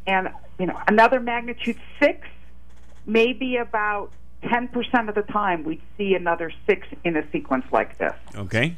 and 0.07 0.29
you 0.59 0.65
know 0.65 0.79
another 0.87 1.19
magnitude 1.19 1.77
six, 1.99 2.27
maybe 3.05 3.57
about 3.57 4.11
ten 4.49 4.67
percent 4.67 5.09
of 5.09 5.15
the 5.15 5.21
time 5.21 5.63
we'd 5.63 5.81
see 5.97 6.15
another 6.15 6.51
six 6.65 6.87
in 7.03 7.15
a 7.15 7.29
sequence 7.31 7.65
like 7.71 7.97
this. 7.97 8.13
Okay. 8.35 8.75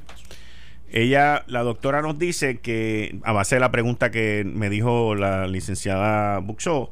Ella, 0.91 1.43
la 1.47 1.63
doctora 1.63 2.01
nos 2.01 2.17
dice 2.19 2.59
que, 2.59 3.19
a 3.23 3.31
base 3.31 3.55
de 3.55 3.61
la 3.61 3.71
pregunta 3.71 4.11
que 4.11 4.43
me 4.45 4.69
dijo 4.69 5.15
la 5.15 5.47
licenciada 5.47 6.39
Buxo, 6.39 6.91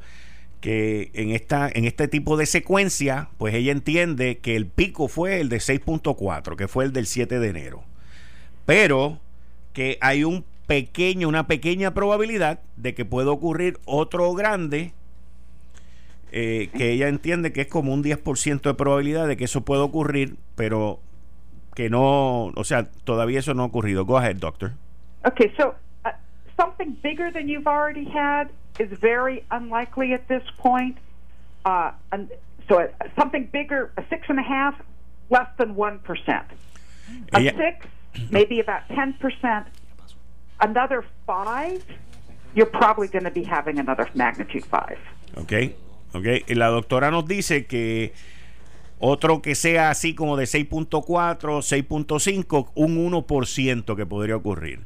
que 0.60 1.10
en, 1.14 1.30
esta, 1.30 1.70
en 1.72 1.84
este 1.84 2.08
tipo 2.08 2.36
de 2.36 2.46
secuencia, 2.46 3.28
pues 3.38 3.54
ella 3.54 3.72
entiende 3.72 4.38
que 4.38 4.56
el 4.56 4.66
pico 4.66 5.08
fue 5.08 5.40
el 5.40 5.48
de 5.48 5.58
6.4, 5.58 6.56
que 6.56 6.68
fue 6.68 6.84
el 6.84 6.92
del 6.92 7.06
7 7.06 7.38
de 7.38 7.48
enero. 7.48 7.84
Pero 8.66 9.20
que 9.74 9.98
hay 10.00 10.24
un 10.24 10.44
pequeño, 10.66 11.28
una 11.28 11.46
pequeña 11.46 11.92
probabilidad 11.92 12.60
de 12.76 12.94
que 12.94 13.04
pueda 13.04 13.30
ocurrir 13.30 13.78
otro 13.84 14.32
grande, 14.32 14.94
eh, 16.32 16.70
que 16.76 16.92
ella 16.92 17.08
entiende 17.08 17.52
que 17.52 17.60
es 17.60 17.68
como 17.68 17.92
un 17.92 18.02
10% 18.02 18.62
de 18.62 18.74
probabilidad 18.74 19.28
de 19.28 19.36
que 19.36 19.44
eso 19.44 19.64
pueda 19.64 19.82
ocurrir, 19.82 20.36
pero 20.56 21.00
que 21.74 21.88
no, 21.88 22.52
o 22.54 22.64
sea, 22.64 22.88
todavía 23.04 23.38
eso 23.40 23.54
no 23.54 23.62
ha 23.64 23.66
ocurrido. 23.66 24.04
Go 24.06 24.16
ahead, 24.16 24.36
doctor. 24.36 24.72
Okay, 25.26 25.52
so 25.56 25.74
uh, 26.04 26.12
something 26.56 26.96
bigger 27.02 27.30
than 27.30 27.48
you've 27.48 27.66
already 27.66 28.04
had 28.04 28.50
is 28.78 28.90
very 28.98 29.44
unlikely 29.50 30.12
at 30.12 30.28
this 30.28 30.42
point. 30.58 30.98
Uh, 31.64 31.92
and 32.12 32.30
so 32.68 32.78
uh, 32.78 32.88
something 33.18 33.48
bigger, 33.52 33.90
a 33.96 34.04
six 34.08 34.26
and 34.28 34.38
a 34.38 34.42
half, 34.42 34.74
less 35.30 35.48
than 35.56 35.74
one 35.74 35.98
percent. 36.00 36.46
A 37.32 37.38
Ella, 37.38 37.52
six, 37.56 37.86
maybe 38.30 38.60
about 38.60 38.86
ten 38.88 39.14
percent. 39.14 39.66
Another 40.60 41.04
five, 41.26 41.84
you're 42.54 42.66
probably 42.66 43.08
going 43.08 43.24
to 43.24 43.30
be 43.30 43.42
having 43.42 43.78
another 43.78 44.08
magnitude 44.14 44.64
five. 44.64 44.98
Okay, 45.36 45.74
okay. 46.14 46.44
La 46.54 46.68
doctora 46.68 47.10
nos 47.10 47.26
dice 47.26 47.66
que 47.66 48.12
Otro 48.98 49.42
que 49.42 49.54
sea 49.54 49.90
así 49.90 50.14
como 50.14 50.36
de 50.36 50.44
6.4, 50.44 50.98
6.5, 51.40 52.70
un 52.74 53.10
1% 53.10 53.96
que 53.96 54.06
podría 54.06 54.36
ocurrir. 54.36 54.80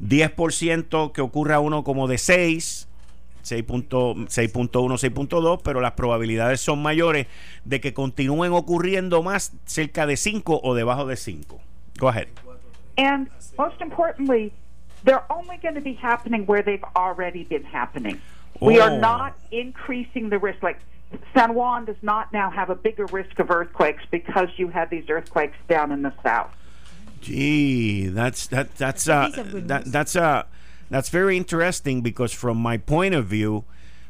10% 0.00 1.12
que 1.12 1.20
ocurra 1.20 1.60
uno 1.60 1.82
como 1.82 2.06
de 2.06 2.18
6, 2.18 2.88
6.1, 3.42 4.28
6.2, 4.28 5.60
pero 5.62 5.80
las 5.80 5.92
probabilidades 5.92 6.60
son 6.60 6.82
mayores 6.82 7.26
de 7.64 7.80
que 7.80 7.94
continúen 7.94 8.52
ocurriendo 8.52 9.22
más 9.22 9.52
cerca 9.64 10.06
de 10.06 10.16
5 10.16 10.60
o 10.62 10.74
debajo 10.74 11.06
de 11.06 11.16
5. 11.16 11.60
Go 11.98 12.08
ahead. 12.08 12.28
And 12.96 13.28
most 13.56 13.80
importantly, 13.80 14.52
they're 15.04 15.24
only 15.30 15.56
going 15.58 15.74
to 15.74 15.80
be 15.80 15.94
happening 15.94 16.44
where 16.46 16.62
they've 16.62 16.84
already 16.96 17.44
been 17.44 17.64
happening. 17.64 18.20
We 18.60 18.80
are 18.80 18.90
oh. 18.90 18.98
not 18.98 19.34
increasing 19.50 20.30
the 20.30 20.38
risk. 20.38 20.62
Like 20.62 20.78
San 21.34 21.54
Juan 21.54 21.84
does 21.84 21.96
not 22.02 22.32
now 22.32 22.50
have 22.50 22.70
a 22.70 22.74
bigger 22.74 23.06
risk 23.06 23.38
of 23.38 23.50
earthquakes 23.50 24.02
because 24.10 24.48
you 24.56 24.68
had 24.68 24.90
these 24.90 25.08
earthquakes 25.08 25.56
down 25.68 25.92
in 25.92 26.02
the 26.02 26.12
south. 26.22 26.50
Gee, 27.20 28.06
that's 28.08 28.46
that 28.48 28.76
that's 28.76 29.08
uh 29.08 29.30
that 29.34 29.86
that's 29.86 30.14
uh 30.14 30.44
that's 30.90 31.08
very 31.08 31.36
interesting 31.36 32.00
because 32.00 32.32
from 32.32 32.56
my 32.58 32.76
point 32.76 33.14
of 33.14 33.26
view, 33.26 33.64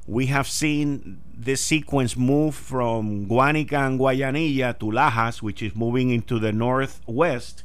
we 0.07 0.27
have 0.27 0.49
seen 0.49 1.21
this 1.35 1.65
sequence 1.65 2.17
move 2.17 2.55
from 2.55 3.27
Guanica 3.27 3.87
and 3.87 4.01
Guayanilla 4.01 4.79
to 4.79 4.87
Lajas, 4.87 5.43
which 5.43 5.63
is 5.63 5.75
moving 5.75 6.11
into 6.11 6.39
the 6.39 6.53
northwest. 6.53 7.65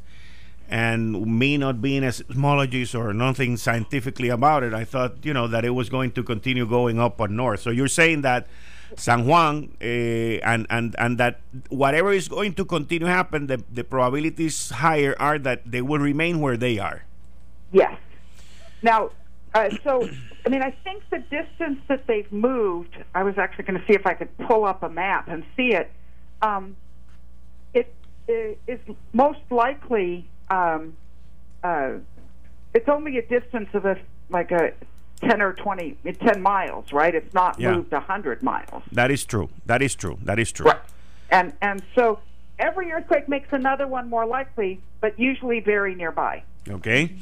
And 0.69 1.39
me 1.39 1.57
not 1.57 1.81
being 1.81 2.03
a 2.03 2.07
seismologist 2.07 2.97
or 2.97 3.13
nothing 3.13 3.57
scientifically 3.57 4.29
about 4.29 4.63
it, 4.63 4.73
I 4.73 4.86
thought, 4.86 5.23
you 5.23 5.34
know, 5.34 5.47
that 5.47 5.65
it 5.65 5.71
was 5.71 5.89
going 5.89 6.11
to 6.11 6.23
continue 6.23 6.65
going 6.65 6.99
up 6.99 7.19
and 7.19 7.38
north. 7.38 7.59
So 7.59 7.69
you're 7.69 7.88
saying 7.88 8.21
that 8.21 8.47
San 8.98 9.26
Juan, 9.26 9.76
uh, 9.82 9.86
and 9.86 10.68
and 10.70 10.96
and 10.98 11.18
that 11.18 11.41
whatever 11.70 12.12
is 12.12 12.28
going 12.28 12.54
to 12.56 12.66
continue 12.66 13.08
happen, 13.08 13.48
the 13.48 13.64
the 13.72 13.84
probabilities 13.84 14.70
higher 14.70 15.16
are 15.20 15.39
that 15.39 15.62
they 15.66 15.82
will 15.82 16.00
remain 16.00 16.39
where 16.39 16.58
they 16.58 16.80
are. 16.80 17.04
Yes. 17.72 17.98
Now, 18.82 19.12
uh, 19.54 19.70
so 19.84 20.08
I 20.46 20.50
mean, 20.50 20.62
I 20.62 20.72
think 20.84 21.04
the 21.10 21.20
distance 21.20 21.80
that 21.88 22.06
they've 22.08 22.32
moved. 22.32 22.98
I 23.16 23.24
was 23.24 23.38
actually 23.38 23.64
going 23.66 23.80
to 23.80 23.86
see 23.88 23.94
if 23.94 24.06
I 24.06 24.14
could 24.14 24.36
pull 24.39 24.66
up 24.66 24.84
a 24.84 24.89
map 24.89 25.28
and 25.28 25.44
see 25.56 25.74
it. 25.74 25.89
Um, 26.41 26.76
it, 27.74 27.94
it 28.28 28.60
is 28.68 28.80
most 29.14 29.39
likely. 29.50 30.28
Um, 30.50 30.98
uh, 31.64 31.94
it's 32.74 32.89
only 32.89 33.18
a 33.18 33.22
distance 33.22 33.70
of 33.74 33.86
a 33.86 33.98
like 34.30 34.52
a 34.52 34.74
10 35.28 35.41
or 35.41 35.53
20, 35.53 35.97
10 36.03 36.41
miles, 36.41 36.91
right? 36.91 37.13
It's 37.15 37.34
not 37.34 37.59
yeah. 37.59 37.71
moved 37.71 37.91
100 37.91 38.43
miles. 38.43 38.84
That 38.91 39.11
is 39.11 39.26
true. 39.26 39.49
That 39.65 39.82
is 39.82 39.95
true. 39.95 40.17
That 40.24 40.39
is 40.39 40.51
true. 40.51 40.67
Right. 40.67 40.82
And, 41.30 41.53
and 41.61 41.82
so 41.95 42.19
every 42.59 42.91
earthquake 42.91 43.28
makes 43.28 43.49
another 43.51 43.88
one 43.88 44.09
more 44.09 44.26
likely, 44.26 44.80
but 45.01 45.19
usually 45.19 45.59
very 45.59 45.95
nearby. 45.95 46.43
Okay. 46.69 47.15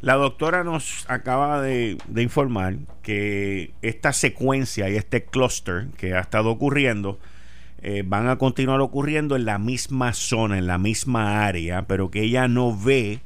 La 0.00 0.14
doctora 0.14 0.62
nos 0.62 1.04
acaba 1.08 1.60
de, 1.60 1.98
de, 2.06 2.22
informar 2.22 2.74
que 3.02 3.72
esta 3.82 4.12
secuencia 4.12 4.88
y 4.88 4.96
este 4.96 5.24
cluster 5.24 5.88
que 5.96 6.14
ha 6.14 6.20
estado 6.20 6.50
ocurriendo 6.50 7.18
eh, 7.82 8.04
van 8.06 8.28
a 8.28 8.36
continuar 8.36 8.80
ocurriendo 8.80 9.34
en 9.34 9.44
la 9.44 9.58
misma 9.58 10.12
zona, 10.12 10.58
en 10.58 10.68
la 10.68 10.78
misma 10.78 11.46
área, 11.46 11.82
pero 11.82 12.10
que 12.10 12.22
ella 12.22 12.46
no 12.46 12.76
ve 12.76 13.20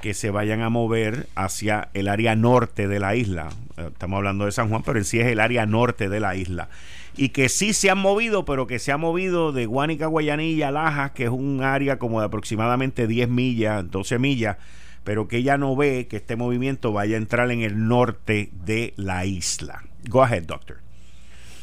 que 0.00 0.14
se 0.14 0.30
vayan 0.30 0.62
a 0.62 0.70
mover 0.70 1.26
hacia 1.34 1.88
el 1.94 2.08
área 2.08 2.34
norte 2.36 2.88
de 2.88 2.98
la 2.98 3.14
isla. 3.14 3.50
Eh, 3.76 3.88
estamos 3.88 4.18
hablando 4.18 4.46
de 4.46 4.52
San 4.52 4.68
Juan, 4.68 4.82
pero 4.82 4.98
en 4.98 5.04
sí 5.04 5.20
es 5.20 5.26
el 5.26 5.40
área 5.40 5.66
norte 5.66 6.08
de 6.08 6.20
la 6.20 6.34
isla. 6.34 6.68
Y 7.16 7.30
que 7.30 7.48
sí 7.48 7.72
se 7.72 7.90
han 7.90 7.98
movido, 7.98 8.44
pero 8.44 8.66
que 8.66 8.78
se 8.78 8.92
ha 8.92 8.96
movido 8.96 9.52
de 9.52 9.66
Guánica, 9.66 10.06
Guayanilla 10.06 10.70
Lajas, 10.70 11.10
que 11.10 11.24
es 11.24 11.30
un 11.30 11.62
área 11.62 11.98
como 11.98 12.20
de 12.20 12.26
aproximadamente 12.26 13.06
10 13.06 13.28
millas, 13.28 13.90
12 13.90 14.18
millas, 14.18 14.56
pero 15.04 15.28
que 15.28 15.38
ella 15.38 15.58
no 15.58 15.76
ve 15.76 16.06
que 16.08 16.16
este 16.16 16.36
movimiento 16.36 16.92
vaya 16.92 17.16
a 17.16 17.18
entrar 17.18 17.50
en 17.50 17.62
el 17.62 17.88
norte 17.88 18.50
de 18.52 18.94
la 18.96 19.24
isla. 19.24 19.82
Go 20.08 20.22
ahead, 20.22 20.44
doctor. 20.44 20.78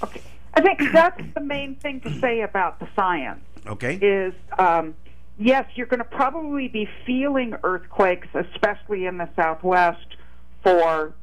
Okay. 0.02 0.22
I 0.56 0.62
think 0.62 0.92
that's 0.92 1.22
the 1.34 1.42
main 1.42 1.76
thing 1.76 2.02
to 2.02 2.10
say 2.20 2.42
about 2.42 2.80
the 2.80 2.88
science. 2.96 3.42
Okay. 3.68 3.96
Is 4.02 4.34
um, 4.58 4.94
yes, 5.38 5.66
you're 5.76 5.88
going 5.88 6.00
to 6.00 6.06
probably 6.06 6.68
be 6.68 6.90
feeling 7.06 7.56
earthquakes, 7.64 8.28
especially 8.34 9.06
in 9.06 9.18
the 9.18 9.30
Southwest, 9.36 10.16
for 10.64 11.14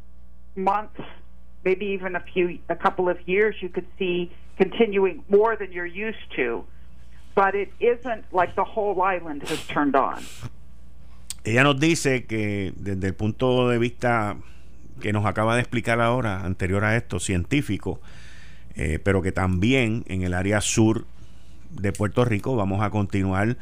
months, 0.57 1.01
maybe 1.65 1.87
even 1.87 2.17
a 2.17 2.21
few, 2.21 2.59
a 2.69 2.77
couple 2.77 3.09
of 3.09 3.17
years. 3.29 3.57
You 3.61 3.69
could 3.69 3.87
see 3.99 4.33
continuing 4.57 5.25
more 5.29 5.57
than 5.57 5.73
you're 5.73 5.87
used 5.87 6.31
to, 6.37 6.65
but 7.35 7.55
it 7.55 7.73
isn't 7.81 8.25
like 8.33 8.55
the 8.55 8.65
whole 8.65 9.01
island 9.03 9.43
has 9.49 9.67
turned 9.67 9.97
on. 9.97 10.23
Ella 11.45 11.62
nos 11.62 11.79
dice 11.79 12.25
que 12.25 12.73
desde 12.77 13.09
el 13.09 13.15
punto 13.15 13.69
de 13.69 13.79
vista 13.79 14.37
que 15.01 15.12
nos 15.12 15.27
acaba 15.27 15.57
de 15.57 15.61
explicar 15.61 16.01
ahora, 16.01 16.45
anterior 16.45 16.85
a 16.85 16.97
esto, 16.97 17.19
científico, 17.19 18.01
eh, 18.77 18.99
pero 19.03 19.21
que 19.21 19.33
también 19.33 20.05
en 20.07 20.23
el 20.23 20.33
área 20.33 20.61
sur 20.61 21.05
de 21.71 21.93
Puerto 21.93 22.25
Rico 22.25 22.57
vamos 22.57 22.83
a 22.83 22.91
continuar 22.91 23.57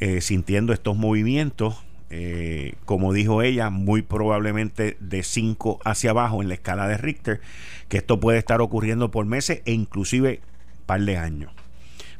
eh, 0.00 0.20
sintiendo 0.20 0.72
estos 0.72 0.96
movimientos 0.96 1.84
eh, 2.10 2.76
como 2.86 3.12
dijo 3.12 3.42
ella, 3.42 3.68
muy 3.68 4.00
probablemente 4.00 4.96
de 4.98 5.22
5 5.22 5.80
hacia 5.84 6.10
abajo 6.10 6.40
en 6.40 6.48
la 6.48 6.54
escala 6.54 6.88
de 6.88 6.96
Richter, 6.96 7.40
que 7.88 7.98
esto 7.98 8.18
puede 8.18 8.38
estar 8.38 8.62
ocurriendo 8.62 9.10
por 9.10 9.26
meses 9.26 9.60
e 9.66 9.72
inclusive 9.72 10.40
par 10.86 11.02
de 11.02 11.18
años. 11.18 11.52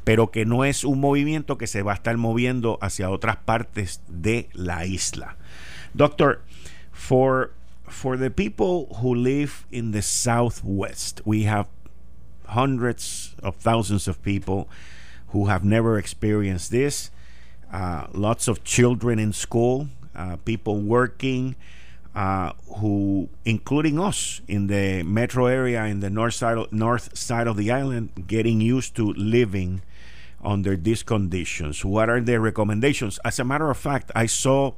Pero 0.03 0.29
que 0.29 0.45
no 0.45 0.63
es 0.63 0.83
un 0.83 0.99
movimiento 0.99 1.57
que 1.57 1.67
se 1.67 1.81
va 1.81 1.93
a 1.93 1.95
estar 1.95 2.15
moviendo 2.17 2.77
hacia 2.81 3.09
otras 3.09 3.37
partes 3.37 4.01
de 4.07 4.47
la 4.53 4.85
isla. 4.85 5.37
Doctor, 5.93 6.41
for 6.91 7.53
for 7.87 8.19
the 8.19 8.29
people 8.29 8.87
who 9.01 9.15
live 9.15 9.65
in 9.71 9.91
the 9.91 10.03
southwest, 10.03 11.21
we 11.25 11.47
have 11.47 11.67
hundreds 12.45 13.35
of 13.41 13.55
thousands 13.55 14.07
of 14.07 14.21
people 14.21 14.67
who 15.33 15.49
have 15.49 15.65
never 15.65 15.97
experienced 15.97 16.69
this. 16.69 17.11
Uh, 17.71 18.07
lots 18.13 18.47
of 18.47 18.63
children 18.63 19.19
in 19.19 19.31
school, 19.31 19.87
uh, 20.15 20.37
people 20.37 20.79
working, 20.79 21.55
uh, 22.15 22.51
who, 22.77 23.29
including 23.45 23.99
us 23.99 24.41
in 24.47 24.67
the 24.67 25.03
metro 25.03 25.45
area 25.45 25.85
in 25.85 25.99
the 25.99 26.09
north 26.09 26.33
side 26.33 26.57
of, 26.57 26.71
north 26.73 27.15
side 27.17 27.47
of 27.47 27.55
the 27.57 27.71
island, 27.71 28.09
getting 28.27 28.59
used 28.59 28.95
to 28.95 29.13
living 29.13 29.81
under 30.43 30.75
these 30.75 31.03
conditions. 31.03 31.85
What 31.85 32.09
are 32.09 32.19
the 32.19 32.39
recommendations? 32.39 33.19
As 33.23 33.39
a 33.39 33.43
matter 33.43 33.69
of 33.69 33.77
fact, 33.77 34.11
I 34.15 34.25
saw 34.25 34.73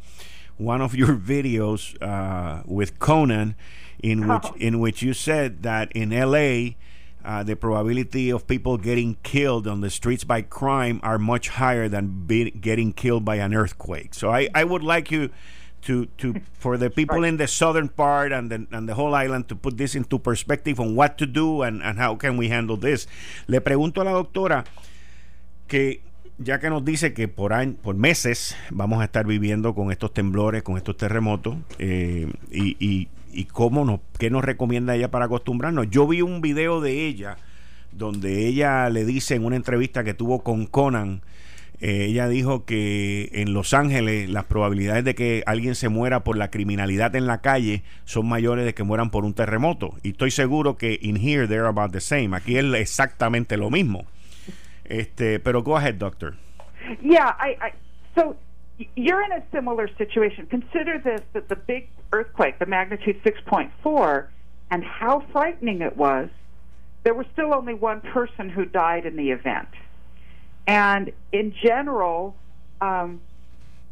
one 0.57 0.81
of 0.81 0.93
your 0.95 1.15
videos 1.15 1.95
uh, 2.01 2.63
with 2.65 2.99
Conan, 2.99 3.55
in 4.03 4.27
which 4.27 4.45
oh. 4.45 4.55
in 4.57 4.79
which 4.79 5.01
you 5.01 5.13
said 5.13 5.63
that 5.63 5.91
in 5.93 6.11
L.A. 6.11 6.75
Uh, 7.23 7.43
the 7.43 7.55
probability 7.55 8.31
of 8.31 8.47
people 8.47 8.77
getting 8.77 9.17
killed 9.23 9.67
on 9.67 9.81
the 9.81 9.89
streets 9.89 10.23
by 10.23 10.41
crime 10.41 10.99
are 11.03 11.19
much 11.19 11.49
higher 11.49 11.87
than 11.87 12.25
be, 12.25 12.51
getting 12.51 12.93
killed 12.93 13.23
by 13.23 13.35
an 13.35 13.53
earthquake. 13.53 14.13
So 14.13 14.31
I, 14.31 14.49
I 14.55 14.63
would 14.63 14.83
like 14.83 15.11
you 15.11 15.29
to 15.83 16.05
to 16.17 16.35
for 16.53 16.77
the 16.77 16.89
people 16.89 17.23
in 17.23 17.37
the 17.37 17.47
southern 17.47 17.89
part 17.89 18.31
and 18.31 18.51
the, 18.51 18.67
and 18.71 18.87
the 18.87 18.93
whole 18.93 19.15
island 19.15 19.47
to 19.49 19.55
put 19.55 19.77
this 19.77 19.95
into 19.95 20.19
perspective 20.19 20.79
on 20.79 20.95
what 20.95 21.17
to 21.17 21.25
do 21.25 21.63
and, 21.63 21.81
and 21.81 21.97
how 21.97 22.15
can 22.15 22.37
we 22.37 22.49
handle 22.49 22.77
this. 22.77 23.07
Le 23.47 23.61
pregunto 23.61 24.01
a 24.01 24.05
la 24.05 24.11
doctora 24.11 24.63
que 25.67 26.01
ya 26.37 26.59
que 26.59 26.69
nos 26.69 26.83
dice 26.83 27.13
que 27.13 27.27
por, 27.27 27.53
año, 27.53 27.75
por 27.81 27.95
meses 27.95 28.55
vamos 28.71 29.01
a 29.01 29.05
estar 29.05 29.25
viviendo 29.25 29.73
con 29.73 29.91
estos 29.91 30.13
temblores, 30.13 30.63
con 30.63 30.77
estos 30.77 30.97
terremotos, 30.97 31.55
eh, 31.77 32.31
y, 32.51 32.75
y, 32.79 33.07
y, 33.33 33.45
cómo 33.45 33.85
nos, 33.85 33.99
qué 34.17 34.29
nos 34.29 34.43
recomienda 34.43 34.95
ella 34.95 35.11
para 35.11 35.25
acostumbrarnos. 35.25 35.89
Yo 35.89 36.07
vi 36.07 36.21
un 36.21 36.41
video 36.41 36.81
de 36.81 37.05
ella 37.07 37.37
donde 37.91 38.47
ella 38.47 38.89
le 38.89 39.05
dice 39.05 39.35
en 39.35 39.45
una 39.45 39.55
entrevista 39.55 40.03
que 40.03 40.13
tuvo 40.13 40.43
con 40.43 40.65
Conan, 40.65 41.21
eh, 41.81 42.05
ella 42.05 42.27
dijo 42.27 42.63
que 42.63 43.29
en 43.33 43.53
Los 43.53 43.73
Ángeles 43.73 44.29
las 44.29 44.45
probabilidades 44.45 45.03
de 45.03 45.15
que 45.15 45.43
alguien 45.47 45.73
se 45.73 45.89
muera 45.89 46.23
por 46.23 46.37
la 46.37 46.51
criminalidad 46.51 47.15
en 47.15 47.25
la 47.25 47.41
calle 47.41 47.83
son 48.05 48.27
mayores 48.27 48.65
de 48.65 48.75
que 48.75 48.83
mueran 48.83 49.09
por 49.09 49.25
un 49.25 49.33
terremoto. 49.33 49.95
Y 50.03 50.09
estoy 50.11 50.29
seguro 50.29 50.77
que 50.77 50.99
in 51.01 51.17
here 51.17 51.47
they're 51.47 51.67
about 51.67 51.91
the 51.91 51.99
same. 51.99 52.35
Aquí 52.35 52.55
es 52.57 52.65
exactamente 52.75 53.57
lo 53.57 53.71
mismo. 53.71 54.05
Este, 54.85 55.39
pero 55.39 55.63
go 55.63 55.75
ahead, 55.75 55.95
doctor. 55.95 56.35
Yeah, 57.01 57.35
I, 57.39 57.53
I 57.53 57.73
so 58.13 58.35
you're 58.95 59.23
in 59.23 59.31
a 59.31 59.43
similar 59.51 59.89
situation. 59.97 60.47
Consider 60.47 60.99
this 60.99 61.21
that 61.33 61.49
the 61.49 61.55
big 61.55 61.89
earthquake, 62.13 62.59
the 62.59 62.65
magnitude 62.65 63.21
6.4, 63.23 64.27
and 64.69 64.83
how 64.83 65.23
frightening 65.31 65.81
it 65.81 65.97
was. 65.97 66.29
There 67.03 67.13
was 67.13 67.25
still 67.33 67.53
only 67.53 67.73
one 67.73 68.01
person 68.01 68.49
who 68.49 68.65
died 68.65 69.05
in 69.05 69.15
the 69.15 69.31
event. 69.31 69.69
And 70.67 71.11
in 71.31 71.53
general, 71.63 72.35
um, 72.79 73.21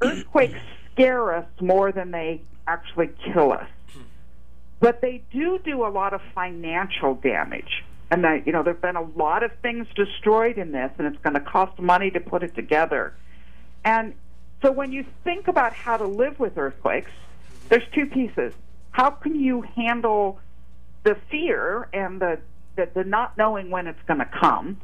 earthquakes 0.02 0.60
scare 0.92 1.34
us 1.34 1.48
more 1.60 1.92
than 1.92 2.12
they 2.12 2.42
actually 2.68 3.10
kill 3.34 3.52
us. 3.52 3.68
But 4.80 5.02
they 5.02 5.24
do 5.32 5.60
do 5.60 5.86
a 5.86 5.90
lot 5.90 6.14
of 6.14 6.22
financial 6.36 7.16
damage 7.16 7.84
and 8.12 8.24
that 8.24 8.46
you 8.46 8.54
know 8.54 8.64
there've 8.64 8.82
been 8.82 8.96
a 8.96 9.10
lot 9.18 9.44
of 9.44 9.52
things 9.62 9.88
destroyed 9.96 10.58
in 10.58 10.72
this 10.72 10.92
and 10.98 11.08
it's 11.08 11.22
going 11.24 11.34
to 11.34 11.40
cost 11.40 11.80
money 11.80 12.10
to 12.12 12.20
put 12.20 12.44
it 12.44 12.56
together 12.56 13.14
and 13.86 14.14
so 14.62 14.72
when 14.72 14.92
you 14.92 15.06
think 15.24 15.48
about 15.48 15.74
how 15.74 15.98
to 15.98 16.06
live 16.06 16.40
with 16.40 16.58
earthquakes 16.58 17.12
there's 17.70 17.88
two 17.94 18.06
pieces 18.06 18.54
how 18.92 19.10
can 19.10 19.40
you 19.40 19.62
handle 19.62 20.40
the 21.04 21.16
fear 21.30 21.88
and 21.94 22.22
the 22.22 22.40
the, 22.76 22.90
the 22.94 23.04
not 23.04 23.38
knowing 23.38 23.70
when 23.70 23.88
it's 23.88 24.02
going 24.08 24.20
to 24.20 24.26
come 24.26 24.78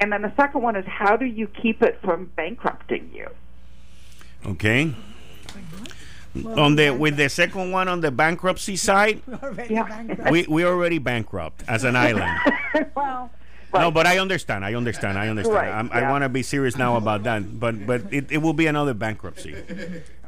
and 0.00 0.12
then 0.12 0.22
the 0.22 0.32
second 0.36 0.62
one 0.62 0.76
is 0.76 0.84
how 0.86 1.16
do 1.16 1.24
you 1.24 1.46
keep 1.46 1.82
it 1.82 1.98
from 2.02 2.30
bankrupting 2.36 3.10
you 3.14 3.28
okay 4.46 4.94
well, 6.42 6.60
on 6.60 6.76
the 6.76 6.90
with 6.90 7.16
the 7.16 7.28
second 7.28 7.70
one 7.70 7.88
on 7.88 8.00
the 8.00 8.10
bankruptcy 8.10 8.76
side, 8.76 9.22
yeah. 9.70 10.30
we 10.30 10.46
we 10.48 10.64
already 10.64 10.98
bankrupt 10.98 11.62
as 11.68 11.84
an 11.84 11.96
island. 11.96 12.30
well. 12.94 13.30
No, 13.80 13.90
but 13.90 14.06
I 14.06 14.18
understand. 14.18 14.64
I 14.64 14.74
understand. 14.74 15.18
I 15.18 15.28
understand. 15.28 15.56
Right, 15.56 15.84
yeah. 15.84 16.08
I 16.08 16.10
want 16.10 16.22
to 16.22 16.28
be 16.28 16.42
serious 16.42 16.76
now 16.76 16.96
about 16.96 17.22
that. 17.24 17.58
But 17.58 17.86
but 17.86 18.02
it, 18.12 18.30
it 18.30 18.38
will 18.38 18.54
be 18.54 18.66
another 18.66 18.94
bankruptcy. 18.94 19.54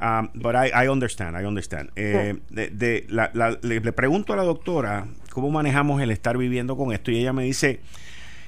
Um, 0.00 0.30
but 0.34 0.54
I, 0.54 0.68
I 0.70 0.88
understand. 0.88 1.36
I 1.36 1.44
understand. 1.44 1.90
Eh, 1.96 2.34
de, 2.50 2.70
de, 2.70 3.06
la, 3.08 3.30
la, 3.34 3.56
le, 3.62 3.80
le, 3.80 3.92
pregunto 3.92 4.32
a 4.32 4.36
la 4.36 4.44
doctora 4.44 5.08
cómo 5.30 5.50
manejamos 5.50 6.00
el 6.00 6.10
estar 6.10 6.38
viviendo 6.38 6.76
con 6.76 6.92
esto 6.92 7.10
y 7.10 7.18
ella 7.18 7.32
me 7.32 7.42
dice 7.42 7.80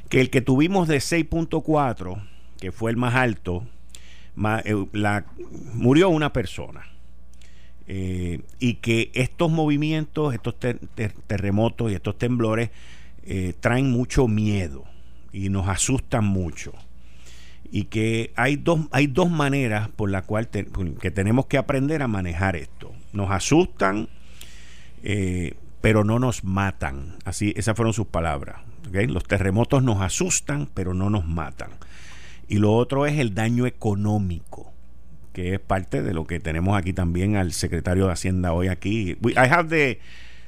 que 0.09 0.21
el 0.21 0.31
que 0.31 0.41
tuvimos 0.41 0.89
de 0.89 0.99
6.4, 0.99 2.23
que 2.61 2.73
fue 2.73 2.91
el 2.91 2.97
más 2.97 3.15
alto, 3.15 3.65
eh, 4.65 4.87
la, 4.93 5.25
murió 5.75 6.09
una 6.09 6.33
persona. 6.33 6.87
Eh, 7.93 8.43
y 8.61 8.75
que 8.75 9.11
estos 9.15 9.51
movimientos, 9.51 10.33
estos 10.33 10.55
terremotos 11.27 11.91
y 11.91 11.95
estos 11.95 12.17
temblores 12.17 12.71
eh, 13.25 13.53
traen 13.59 13.91
mucho 13.91 14.29
miedo 14.29 14.85
y 15.33 15.49
nos 15.49 15.69
asustan 15.69 16.25
mucho. 16.25 16.73
Y 17.71 17.85
que 17.85 18.33
hay 18.37 18.57
dos, 18.57 18.81
hay 18.91 19.07
dos 19.07 19.31
maneras 19.31 19.89
por 19.89 20.11
las 20.11 20.25
cuales 20.25 20.49
que 21.01 21.11
tenemos 21.11 21.47
que 21.47 21.59
aprender 21.59 22.03
a 22.03 22.09
manejar 22.09 22.57
esto. 22.57 22.93
Nos 23.13 23.31
asustan, 23.31 24.09
eh, 25.03 25.55
pero 25.81 26.03
no 26.05 26.19
nos 26.19 26.43
matan. 26.43 27.17
Así, 27.25 27.53
esas 27.57 27.77
fueron 27.77 27.95
sus 27.95 28.07
palabras. 28.07 28.61
Los 28.91 29.25
terremotos 29.25 29.83
nos 29.83 30.01
asustan, 30.01 30.69
pero 30.75 30.95
no 30.95 31.11
nos 31.11 31.27
matan. 31.27 31.71
Y 32.49 32.57
lo 32.57 32.73
otro 32.73 33.07
es 33.07 33.19
el 33.19 33.35
daño 33.35 33.67
económico 33.67 34.73
que 35.33 35.55
es 35.55 35.61
parte 35.61 36.03
de 36.03 36.13
lo 36.13 36.27
que 36.27 36.41
tenemos 36.41 36.77
aquí 36.77 36.93
también 36.93 37.37
al 37.37 37.53
secretario 37.53 38.07
de 38.07 38.13
Hacienda 38.13 38.53
hoy 38.53 38.69
aquí. 38.69 39.17
I 39.23 39.35
have 39.37 39.69
the 39.69 40.01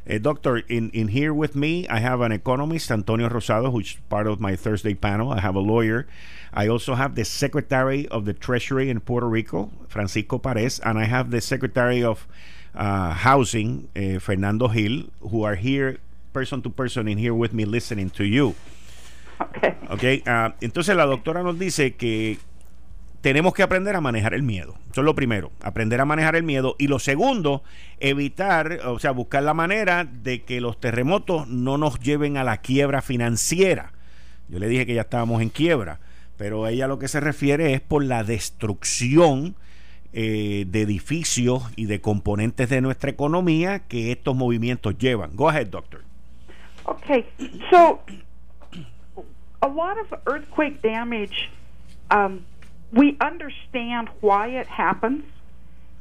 uh, 0.08 0.18
doctor 0.18 0.58
in, 0.68 0.90
in 0.90 1.08
here 1.08 1.32
with 1.32 1.54
me. 1.54 1.86
I 1.88 1.98
have 1.98 2.20
an 2.20 2.32
economist, 2.32 2.90
Antonio 2.90 3.28
Rosado, 3.28 3.70
who's 3.70 3.96
part 4.08 4.26
of 4.26 4.40
my 4.40 4.56
Thursday 4.56 4.94
panel. 4.94 5.30
I 5.30 5.40
have 5.40 5.54
a 5.54 5.60
lawyer. 5.60 6.06
I 6.52 6.68
also 6.68 6.94
have 6.94 7.14
the 7.14 7.24
Secretary 7.24 8.06
of 8.08 8.24
the 8.24 8.32
Treasury 8.32 8.90
in 8.90 9.00
Puerto 9.00 9.26
Rico, 9.26 9.70
Francisco 9.88 10.38
Pares, 10.38 10.80
and 10.80 10.98
I 10.98 11.04
have 11.04 11.30
the 11.30 11.40
Secretary 11.40 12.02
of 12.02 12.26
uh, 12.74 13.10
Housing, 13.12 13.88
uh, 13.96 14.18
Fernando 14.18 14.68
Gil, 14.68 15.04
who 15.20 15.42
are 15.44 15.54
here 15.54 15.98
person 16.32 16.62
to 16.62 16.70
person 16.70 17.08
in 17.08 17.18
here 17.18 17.34
with 17.34 17.52
me 17.52 17.64
listening 17.64 18.10
to 18.10 18.24
you. 18.24 18.54
Okay. 19.40 19.76
Okay. 19.90 20.22
Uh, 20.26 20.50
entonces 20.60 20.96
la 20.96 21.04
doctora 21.06 21.42
nos 21.42 21.58
dice 21.58 21.94
que 21.94 22.38
tenemos 23.22 23.54
que 23.54 23.62
aprender 23.62 23.94
a 23.94 24.00
manejar 24.00 24.34
el 24.34 24.42
miedo. 24.42 24.74
Eso 24.90 25.00
es 25.00 25.04
lo 25.04 25.14
primero, 25.14 25.52
aprender 25.62 26.00
a 26.00 26.04
manejar 26.04 26.36
el 26.36 26.42
miedo. 26.42 26.74
Y 26.78 26.88
lo 26.88 26.98
segundo, 26.98 27.62
evitar, 28.00 28.80
o 28.84 28.98
sea, 28.98 29.12
buscar 29.12 29.44
la 29.44 29.54
manera 29.54 30.04
de 30.04 30.42
que 30.42 30.60
los 30.60 30.78
terremotos 30.80 31.46
no 31.46 31.78
nos 31.78 32.00
lleven 32.00 32.36
a 32.36 32.44
la 32.44 32.58
quiebra 32.58 33.00
financiera. 33.00 33.92
Yo 34.48 34.58
le 34.58 34.68
dije 34.68 34.86
que 34.86 34.94
ya 34.94 35.02
estábamos 35.02 35.40
en 35.40 35.50
quiebra, 35.50 36.00
pero 36.36 36.66
ella 36.66 36.88
lo 36.88 36.98
que 36.98 37.06
se 37.06 37.20
refiere 37.20 37.72
es 37.74 37.80
por 37.80 38.04
la 38.04 38.24
destrucción 38.24 39.54
eh, 40.12 40.64
de 40.66 40.82
edificios 40.82 41.62
y 41.76 41.86
de 41.86 42.00
componentes 42.00 42.68
de 42.68 42.80
nuestra 42.80 43.08
economía 43.08 43.86
que 43.86 44.10
estos 44.10 44.34
movimientos 44.34 44.98
llevan. 44.98 45.36
Go 45.36 45.48
ahead, 45.48 45.68
doctor. 45.68 46.02
Okay, 46.84 47.24
so 47.70 48.00
a 49.62 49.68
lot 49.68 49.96
of 49.96 50.12
earthquake 50.26 50.82
damage 50.82 51.48
um, 52.10 52.40
we 52.92 53.16
understand 53.20 54.08
why 54.20 54.48
it 54.48 54.66
happens, 54.66 55.24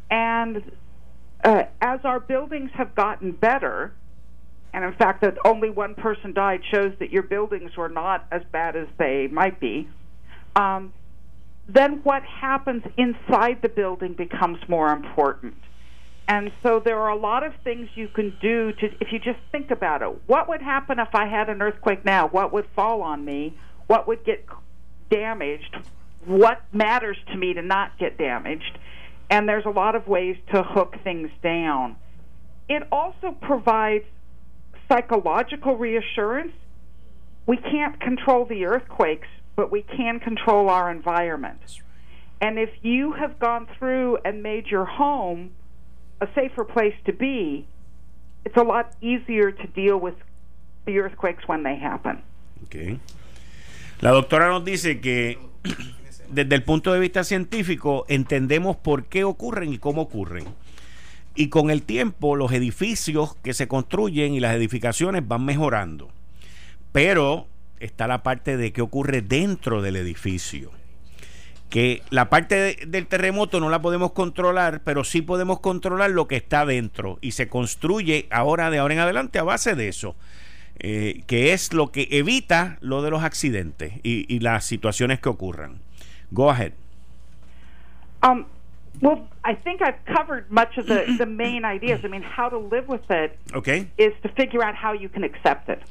and 0.09 0.71
uh, 1.43 1.63
as 1.81 2.01
our 2.03 2.19
buildings 2.19 2.71
have 2.73 2.93
gotten 2.95 3.31
better, 3.31 3.93
and 4.73 4.83
in 4.83 4.93
fact, 4.93 5.21
that 5.21 5.37
only 5.45 5.69
one 5.69 5.95
person 5.95 6.33
died 6.33 6.61
shows 6.69 6.93
that 6.99 7.11
your 7.11 7.23
buildings 7.23 7.75
were 7.75 7.89
not 7.89 8.25
as 8.31 8.41
bad 8.51 8.75
as 8.75 8.87
they 8.97 9.27
might 9.27 9.59
be. 9.59 9.87
Um, 10.55 10.93
then 11.67 12.01
what 12.03 12.23
happens 12.23 12.83
inside 12.97 13.61
the 13.61 13.69
building 13.69 14.13
becomes 14.13 14.59
more 14.67 14.91
important. 14.91 15.55
And 16.27 16.51
so 16.63 16.81
there 16.83 16.99
are 16.99 17.09
a 17.09 17.15
lot 17.15 17.43
of 17.43 17.53
things 17.63 17.89
you 17.95 18.07
can 18.07 18.37
do 18.41 18.71
to, 18.73 18.85
if 18.99 19.11
you 19.11 19.19
just 19.19 19.39
think 19.51 19.71
about 19.71 20.01
it. 20.01 20.21
What 20.27 20.47
would 20.49 20.61
happen 20.61 20.99
if 20.99 21.13
I 21.13 21.27
had 21.27 21.49
an 21.49 21.61
earthquake 21.61 22.05
now? 22.05 22.27
What 22.27 22.53
would 22.53 22.67
fall 22.75 23.01
on 23.01 23.25
me? 23.25 23.57
What 23.87 24.07
would 24.07 24.23
get 24.23 24.45
damaged? 25.09 25.75
What 26.25 26.61
matters 26.71 27.17
to 27.31 27.37
me 27.37 27.53
to 27.53 27.61
not 27.61 27.97
get 27.97 28.17
damaged. 28.17 28.77
and 29.31 29.47
there's 29.47 29.65
a 29.65 29.69
lot 29.69 29.95
of 29.95 30.07
ways 30.07 30.35
to 30.53 30.61
hook 30.61 30.97
things 31.05 31.31
down. 31.41 31.95
It 32.67 32.83
also 32.91 33.31
provides 33.41 34.03
psychological 34.89 35.77
reassurance. 35.77 36.51
We 37.47 37.55
can't 37.55 37.99
control 38.01 38.45
the 38.45 38.65
earthquakes, 38.65 39.29
but 39.55 39.71
we 39.71 39.83
can 39.83 40.19
control 40.19 40.69
our 40.69 40.91
environment. 40.91 41.61
And 42.41 42.59
if 42.59 42.71
you 42.81 43.13
have 43.13 43.39
gone 43.39 43.67
through 43.79 44.17
and 44.25 44.43
made 44.43 44.67
your 44.67 44.85
home 44.85 45.51
a 46.19 46.27
safer 46.35 46.65
place 46.65 46.95
to 47.05 47.13
be, 47.13 47.65
it's 48.43 48.57
a 48.57 48.63
lot 48.63 48.93
easier 49.01 49.51
to 49.51 49.67
deal 49.67 49.97
with 49.97 50.15
the 50.85 50.99
earthquakes 50.99 51.47
when 51.47 51.63
they 51.63 51.77
happen. 51.77 52.21
Okay. 52.65 52.99
La 54.01 54.11
doctora 54.11 54.49
nos 54.49 54.63
dice 54.65 54.99
que 54.99 55.37
desde 56.31 56.55
el 56.55 56.63
punto 56.63 56.93
de 56.93 56.99
vista 56.99 57.23
científico 57.23 58.05
entendemos 58.07 58.77
por 58.77 59.05
qué 59.05 59.23
ocurren 59.23 59.73
y 59.73 59.77
cómo 59.77 60.01
ocurren. 60.01 60.45
Y 61.35 61.49
con 61.49 61.69
el 61.69 61.83
tiempo 61.83 62.35
los 62.35 62.51
edificios 62.51 63.35
que 63.43 63.53
se 63.53 63.67
construyen 63.67 64.33
y 64.33 64.39
las 64.39 64.55
edificaciones 64.55 65.27
van 65.27 65.45
mejorando. 65.45 66.09
Pero 66.91 67.47
está 67.79 68.07
la 68.07 68.23
parte 68.23 68.57
de 68.57 68.73
qué 68.73 68.81
ocurre 68.81 69.21
dentro 69.21 69.81
del 69.81 69.95
edificio. 69.95 70.71
Que 71.69 72.01
la 72.09 72.29
parte 72.29 72.77
del 72.85 73.07
terremoto 73.07 73.61
no 73.61 73.69
la 73.69 73.81
podemos 73.81 74.11
controlar, 74.11 74.81
pero 74.83 75.05
sí 75.05 75.21
podemos 75.21 75.61
controlar 75.61 76.11
lo 76.11 76.27
que 76.27 76.35
está 76.35 76.65
dentro. 76.65 77.17
Y 77.21 77.31
se 77.31 77.47
construye 77.47 78.27
ahora 78.29 78.69
de 78.69 78.79
ahora 78.79 78.95
en 78.95 78.99
adelante 78.99 79.39
a 79.39 79.43
base 79.43 79.75
de 79.75 79.87
eso. 79.87 80.15
Eh, 80.79 81.23
que 81.27 81.53
es 81.53 81.73
lo 81.73 81.91
que 81.91 82.07
evita 82.11 82.77
lo 82.81 83.03
de 83.03 83.11
los 83.11 83.23
accidentes 83.23 83.93
y, 84.03 84.33
y 84.33 84.39
las 84.39 84.65
situaciones 84.65 85.19
que 85.19 85.29
ocurran. 85.29 85.79
Go 86.33 86.49
ahead. 86.49 86.73
Um, 88.23 88.45
well, 89.01 89.27
I 89.43 89.55
think 89.55 89.81
I've 89.81 90.03
covered 90.05 90.51
much 90.51 90.77
of 90.77 90.87
the, 90.87 91.15
the 91.17 91.25
main 91.25 91.65
ideas. 91.65 92.01
I 92.03 92.07
mean, 92.07 92.21
how 92.21 92.49
to 92.49 92.57
live 92.57 92.87
with 92.87 93.09
it 93.09 93.37
Okay. 93.53 93.89
is 93.97 94.13
to 94.23 94.29
figure 94.29 94.63
out 94.63 94.75
how 94.75 94.93
you 94.93 95.09
can 95.09 95.23
accept 95.23 95.69
it. 95.69 95.81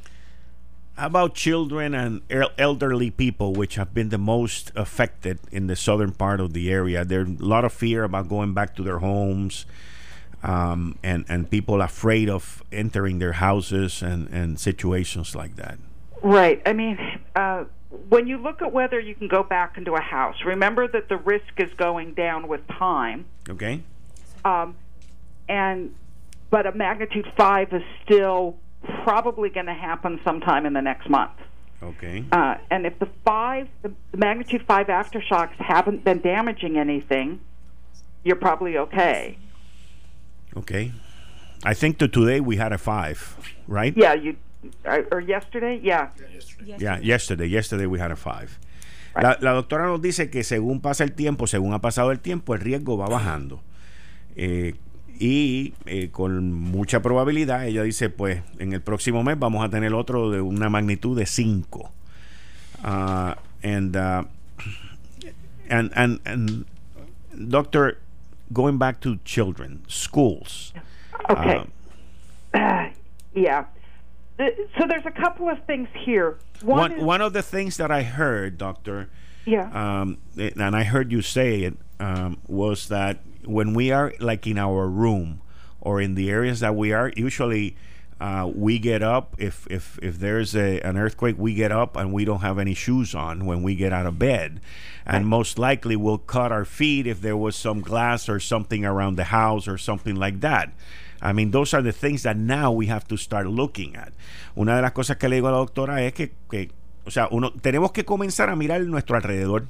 How 0.97 1.07
about 1.07 1.35
children 1.35 1.95
and 1.95 2.21
el- 2.31 2.51
elderly 2.59 3.11
people, 3.11 3.55
which 3.55 3.77
have 3.77 3.95
been 3.95 4.11
the 4.11 4.19
most 4.19 4.71
affected 4.77 5.39
in 5.51 5.67
the 5.67 5.77
southern 5.77 6.13
part 6.13 6.41
of 6.41 6.53
the 6.53 6.71
area? 6.71 7.05
There's 7.05 7.29
a 7.29 7.45
lot 7.45 7.65
of 7.65 7.73
fear 7.73 8.05
about 8.05 8.29
going 8.29 8.53
back 8.53 8.77
to 8.77 8.83
their 8.83 8.99
homes, 8.99 9.65
um, 10.43 10.99
and 11.03 11.25
and 11.29 11.49
people 11.51 11.81
afraid 11.81 12.29
of 12.29 12.63
entering 12.71 13.19
their 13.19 13.33
houses 13.33 14.03
and 14.03 14.29
and 14.29 14.61
situations 14.61 15.35
like 15.35 15.57
that. 15.57 15.79
Right. 16.23 16.61
I 16.67 16.75
mean, 16.75 16.99
uh, 17.35 17.65
when 18.09 18.27
you 18.27 18.39
look 18.39 18.63
at 18.63 18.73
whether 18.73 19.01
you 19.01 19.15
can 19.15 19.29
go 19.29 19.43
back 19.43 19.77
into 19.77 19.95
a 19.95 20.01
house, 20.01 20.37
remember 20.45 20.87
that 20.89 21.09
the 21.09 21.17
risk 21.17 21.59
is 21.59 21.71
going 21.77 22.15
down 22.15 22.49
with 22.49 22.67
time. 22.69 23.27
Okay. 23.49 23.83
Um, 24.45 24.77
and 25.49 25.95
but 26.51 26.67
a 26.67 26.73
magnitude 26.73 27.31
five 27.37 27.73
is 27.73 27.83
still 28.05 28.57
probably 29.05 29.51
going 29.51 29.67
to 29.67 29.75
happen 29.75 30.21
sometime 30.25 30.67
in 30.67 30.73
the 30.73 30.83
next 30.83 31.09
month. 31.09 31.33
Okay. 31.83 32.25
Uh, 32.31 32.57
and 32.71 32.87
if 32.87 32.99
the 32.99 33.09
five, 33.25 33.69
the, 33.83 33.93
magnitude 34.17 34.65
five 34.67 34.89
aftershocks 34.89 35.55
haven't 35.55 36.05
been 36.05 36.21
damaging 36.21 36.79
anything, 36.79 37.41
you're 38.23 38.37
probably 38.37 38.77
okay. 38.77 39.39
Okay. 40.57 40.93
I 41.65 41.75
think 41.75 41.99
that 41.99 42.13
today 42.13 42.41
we 42.41 42.57
had 42.57 42.73
a 42.73 42.79
five, 42.79 43.37
right? 43.67 43.95
Yeah, 43.97 44.15
you 44.15 44.37
or, 44.85 45.07
or 45.13 45.21
yesterday, 45.21 45.81
yeah. 45.83 46.11
Yeah, 46.79 46.99
yesterday. 47.01 47.47
Yesterday 47.47 47.87
we 47.87 47.99
had 47.99 48.11
a 48.11 48.17
five. 48.17 48.59
La, 49.21 49.37
la 49.41 49.53
doctora 49.53 49.87
nos 49.87 50.01
dice 50.01 50.31
que 50.31 50.45
según 50.45 50.81
pasa 50.81 51.05
el 51.05 51.13
tiempo, 51.13 51.47
según 51.47 51.75
ha 51.75 51.81
pasado 51.81 52.13
el 52.13 52.21
tiempo, 52.21 52.55
el 52.55 52.61
riesgo 52.61 52.97
va 52.97 53.07
bajando. 53.07 53.61
Eh, 54.37 54.75
y 55.19 55.75
eh, 55.85 56.09
con 56.11 56.53
mucha 56.53 57.03
probabilidad, 57.03 57.67
ella 57.67 57.83
dice, 57.83 58.09
pues 58.09 58.43
en 58.59 58.73
el 58.73 58.81
próximo 58.81 59.23
mes 59.23 59.39
vamos 59.39 59.65
a 59.65 59.69
tener 59.69 59.93
otro 59.93 60.31
de 60.31 60.41
una 60.41 60.71
magnitud 60.71 61.19
de 61.19 61.27
5. 61.27 61.93
Uh, 62.83 63.35
and, 63.63 63.97
uh, 63.97 64.25
and, 65.69 65.93
and, 65.95 66.21
and, 66.25 66.65
doctor, 67.35 67.99
going 68.53 68.79
back 68.79 69.01
to 69.01 69.19
children, 69.25 69.83
schools. 69.89 70.73
Okay. 71.29 71.65
uh, 72.55 72.89
yeah. 73.35 73.67
So 74.79 74.87
there's 74.89 75.05
a 75.05 75.11
couple 75.11 75.49
of 75.49 75.63
things 75.67 75.89
here. 76.05 76.39
One, 76.63 76.79
one, 76.79 76.93
is, 76.93 77.05
one 77.05 77.21
of 77.21 77.33
the 77.33 77.43
things 77.43 77.77
that 77.77 77.91
I 77.91 78.03
heard, 78.03 78.57
doctor, 78.57 79.11
yeah. 79.45 80.01
um, 80.01 80.19
and 80.37 80.75
I 80.75 80.85
heard 80.85 81.13
you 81.13 81.21
say 81.21 81.63
it, 81.63 81.77
um, 81.99 82.39
was 82.49 82.89
that 82.89 83.19
when 83.45 83.75
we 83.75 83.91
are 83.91 84.15
like 84.19 84.47
in 84.47 84.57
our 84.57 84.89
room 84.89 85.43
or 85.81 86.01
in 86.01 86.15
the 86.15 86.31
areas 86.31 86.61
that 86.61 86.75
we 86.75 86.93
are, 86.93 87.13
usually 87.17 87.77
uh, 88.21 88.51
we 88.55 88.79
get 88.79 89.03
up 89.03 89.35
if 89.39 89.67
if 89.71 89.99
if 90.03 90.19
there's 90.19 90.55
a, 90.55 90.81
an 90.81 90.97
earthquake, 90.97 91.37
we 91.39 91.55
get 91.55 91.73
up 91.73 91.97
and 91.97 92.13
we 92.13 92.25
don't 92.25 92.41
have 92.41 92.59
any 92.59 92.75
shoes 92.75 93.15
on 93.15 93.47
when 93.47 93.63
we 93.63 93.75
get 93.75 93.93
out 93.93 94.07
of 94.07 94.19
bed, 94.19 94.61
and 95.07 95.27
most 95.27 95.59
likely 95.59 95.97
we'll 95.97 96.19
cut 96.19 96.53
our 96.53 96.65
feet 96.65 97.07
if 97.07 97.21
there 97.21 97.37
was 97.37 97.57
some 97.57 97.81
glass 97.81 98.29
or 98.29 98.39
something 98.39 98.85
around 98.85 99.17
the 99.17 99.25
house 99.25 99.67
or 99.67 99.79
something 99.79 100.17
like 100.17 100.41
that. 100.41 100.73
I 101.23 101.33
mean, 101.33 101.51
those 101.51 101.75
are 101.75 101.83
the 101.83 101.93
things 101.93 102.23
that 102.23 102.37
now 102.37 102.71
we 102.71 102.89
have 102.89 103.07
to 103.09 103.17
start 103.17 103.47
looking 103.47 103.97
at. 103.97 104.13
Una 104.55 104.77
de 104.77 104.83
las 104.83 104.93
cosas 104.93 105.17
que 105.17 105.29
le 105.29 105.37
digo 105.37 105.49
a 105.49 105.53
la 105.53 105.59
doctora 105.59 106.03
es 106.03 106.13
que, 106.13 106.33
que 106.51 106.71
o 107.05 107.11
sea, 107.11 107.29
uno 107.31 107.53
tenemos 107.53 107.93
que 107.93 108.05
comenzar 108.05 108.49
a 108.51 108.57
mirar 108.57 108.81
nuestro 108.83 109.17
alrededor 109.17 109.67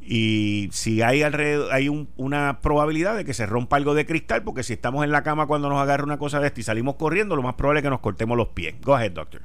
y 0.00 0.68
si 0.72 1.02
hay 1.02 1.22
alrededor 1.22 1.72
hay 1.72 1.88
un, 1.88 2.08
una 2.16 2.60
probabilidad 2.62 3.16
de 3.16 3.24
que 3.24 3.34
se 3.34 3.44
rompa 3.44 3.76
algo 3.76 3.94
de 3.94 4.06
cristal 4.06 4.42
porque 4.42 4.62
si 4.62 4.72
estamos 4.72 5.04
en 5.04 5.12
la 5.12 5.22
cama 5.22 5.46
cuando 5.46 5.68
nos 5.68 5.80
agarra 5.80 6.04
una 6.04 6.16
cosa 6.18 6.40
de 6.40 6.46
esta 6.46 6.60
y 6.60 6.62
salimos 6.62 6.94
corriendo 6.94 7.36
lo 7.36 7.42
más 7.42 7.56
probable 7.56 7.80
es 7.80 7.82
que 7.84 7.90
nos 7.90 8.00
cortemos 8.00 8.36
los 8.36 8.48
pies 8.48 8.74
go 8.82 8.94
ahead 8.94 9.12
doctor 9.12 9.42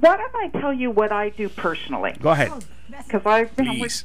Why 0.00 0.16
don't 0.16 0.34
I 0.34 0.50
tell 0.58 0.72
you 0.72 0.90
what 0.90 1.12
I 1.12 1.30
do 1.30 1.48
personally? 1.48 2.12
go 2.20 2.30
ahead 2.32 2.50
Because 3.06 3.22
I've 3.24 3.54
been 3.56 3.80
with, 3.80 4.04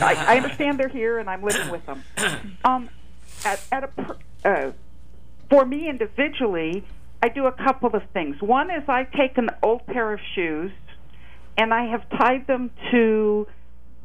I, 0.00 0.14
I 0.14 0.36
understand 0.38 0.78
they're 0.78 0.88
here 0.88 1.18
and 1.18 1.28
I'm 1.28 1.42
living 1.42 1.70
with 1.70 1.84
them. 1.86 2.02
Um, 2.64 2.88
at, 3.44 3.60
at 3.70 3.84
a, 3.84 3.88
per- 3.88 4.16
uh, 4.44 4.70
for 5.50 5.64
me 5.64 5.88
individually, 5.88 6.84
I 7.22 7.28
do 7.28 7.46
a 7.46 7.52
couple 7.52 7.94
of 7.94 8.02
things. 8.12 8.40
One 8.40 8.70
is 8.70 8.82
I 8.88 9.04
take 9.04 9.38
an 9.38 9.50
old 9.62 9.86
pair 9.86 10.12
of 10.12 10.20
shoes 10.34 10.72
and 11.56 11.72
I 11.72 11.86
have 11.86 12.08
tied 12.10 12.46
them 12.46 12.70
to 12.90 13.46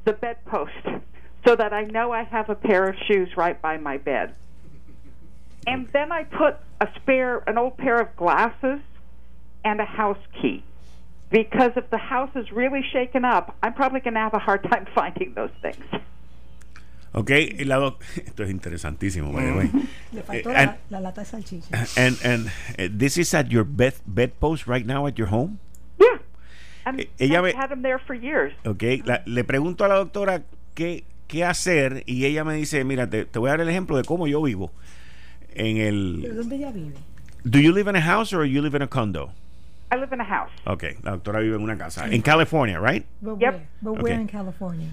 the 0.06 0.14
bedpost 0.14 0.72
so 1.46 1.56
that 1.56 1.74
I 1.74 1.84
know 1.84 2.12
I 2.12 2.24
have 2.24 2.50
a 2.50 2.56
pair 2.56 2.88
of 2.88 2.96
shoes 3.08 3.30
right 3.36 3.60
by 3.62 3.78
my 3.78 3.98
bed. 3.98 4.36
And 5.68 5.88
then 5.92 6.12
I 6.12 6.24
put 6.24 6.58
a 6.82 6.88
spare, 6.96 7.44
an 7.48 7.58
old 7.58 7.78
pair 7.78 8.00
of 8.00 8.16
glasses 8.16 8.80
and 9.64 9.80
a 9.80 9.86
house 9.86 10.18
key. 10.42 10.64
Because 11.30 11.72
if 11.76 11.90
the 11.90 11.98
house 11.98 12.32
is 12.36 12.52
really 12.52 12.84
shaken 12.92 13.24
up, 13.24 13.56
I'm 13.62 13.74
probably 13.74 14.00
going 14.00 14.16
to 14.16 14.20
have 14.20 14.34
a 14.34 14.40
hard 14.40 14.64
time 14.64 14.88
finding 14.96 15.34
those 15.34 15.52
things. 15.62 15.84
Ok 17.14 17.30
y 17.60 17.64
la 17.66 17.78
doc- 17.78 18.02
esto 18.26 18.44
es 18.44 18.50
interesantísimo 18.52 19.32
by 19.32 19.46
the 19.46 19.52
way. 19.54 19.72
Le 20.14 20.24
faltó 20.24 20.50
Eh, 20.50 20.54
la, 20.54 20.60
and, 20.62 20.76
la 20.90 21.00
lata 21.02 21.22
de 21.22 21.28
salchicha. 21.28 21.70
and 21.98 22.18
and 22.24 22.48
uh, 22.48 22.98
this 22.98 23.18
is 23.18 23.34
at 23.34 23.48
your 23.50 23.64
bed 23.66 23.94
bedpost 24.06 24.68
right 24.68 24.86
now 24.86 25.08
at 25.08 25.16
your 25.18 25.30
home 25.30 25.58
Yeah. 26.00 26.20
Eh, 26.98 27.06
ella 27.20 27.40
I've 27.40 27.44
me- 27.44 27.54
had 27.54 27.70
them 27.70 27.82
there 27.82 28.00
for 28.00 28.16
years. 28.16 28.54
Ok, 28.66 28.84
la- 29.06 29.22
le 29.26 29.44
pregunto 29.44 29.84
a 29.86 29.88
la 29.88 29.96
doctora 29.96 30.44
qué, 30.76 31.04
qué 31.28 31.44
hacer 31.46 32.04
y 32.08 32.26
ella 32.26 32.44
me 32.44 32.56
dice, 32.56 32.84
mira, 32.84 33.08
te, 33.10 33.26
te 33.26 33.38
voy 33.38 33.50
a 33.50 33.52
dar 33.52 33.62
el 33.62 33.70
ejemplo 33.70 33.98
de 33.98 34.04
cómo 34.06 34.28
yo 34.28 34.42
vivo. 34.42 34.72
En 35.54 35.76
¿Pero 35.78 35.88
el... 36.34 36.36
dónde 36.38 36.56
ella 36.56 36.72
vive? 36.72 36.94
¿Do 37.44 37.60
you 37.60 37.72
live 37.74 37.90
in 37.90 37.96
a 37.96 38.02
house 38.02 38.34
or 38.34 38.46
you 38.46 38.62
live 38.62 38.76
in 38.76 38.82
a 38.82 38.88
condo? 38.88 39.32
I 39.92 39.96
live 39.96 40.14
in 40.14 40.22
a 40.22 40.26
house. 40.26 40.52
Ok, 40.66 40.84
la 41.04 41.12
doctora 41.12 41.40
vive 41.40 41.56
en 41.56 41.64
una 41.64 41.78
casa. 41.78 42.06
En 42.08 42.22
California, 42.22 42.80
right? 42.80 43.06
But 43.22 43.40
Yep. 43.40 43.54
where? 43.54 43.68
But 43.82 43.92
Okay. 43.94 44.04
where 44.04 44.22
in 44.22 44.28
California? 44.28 44.90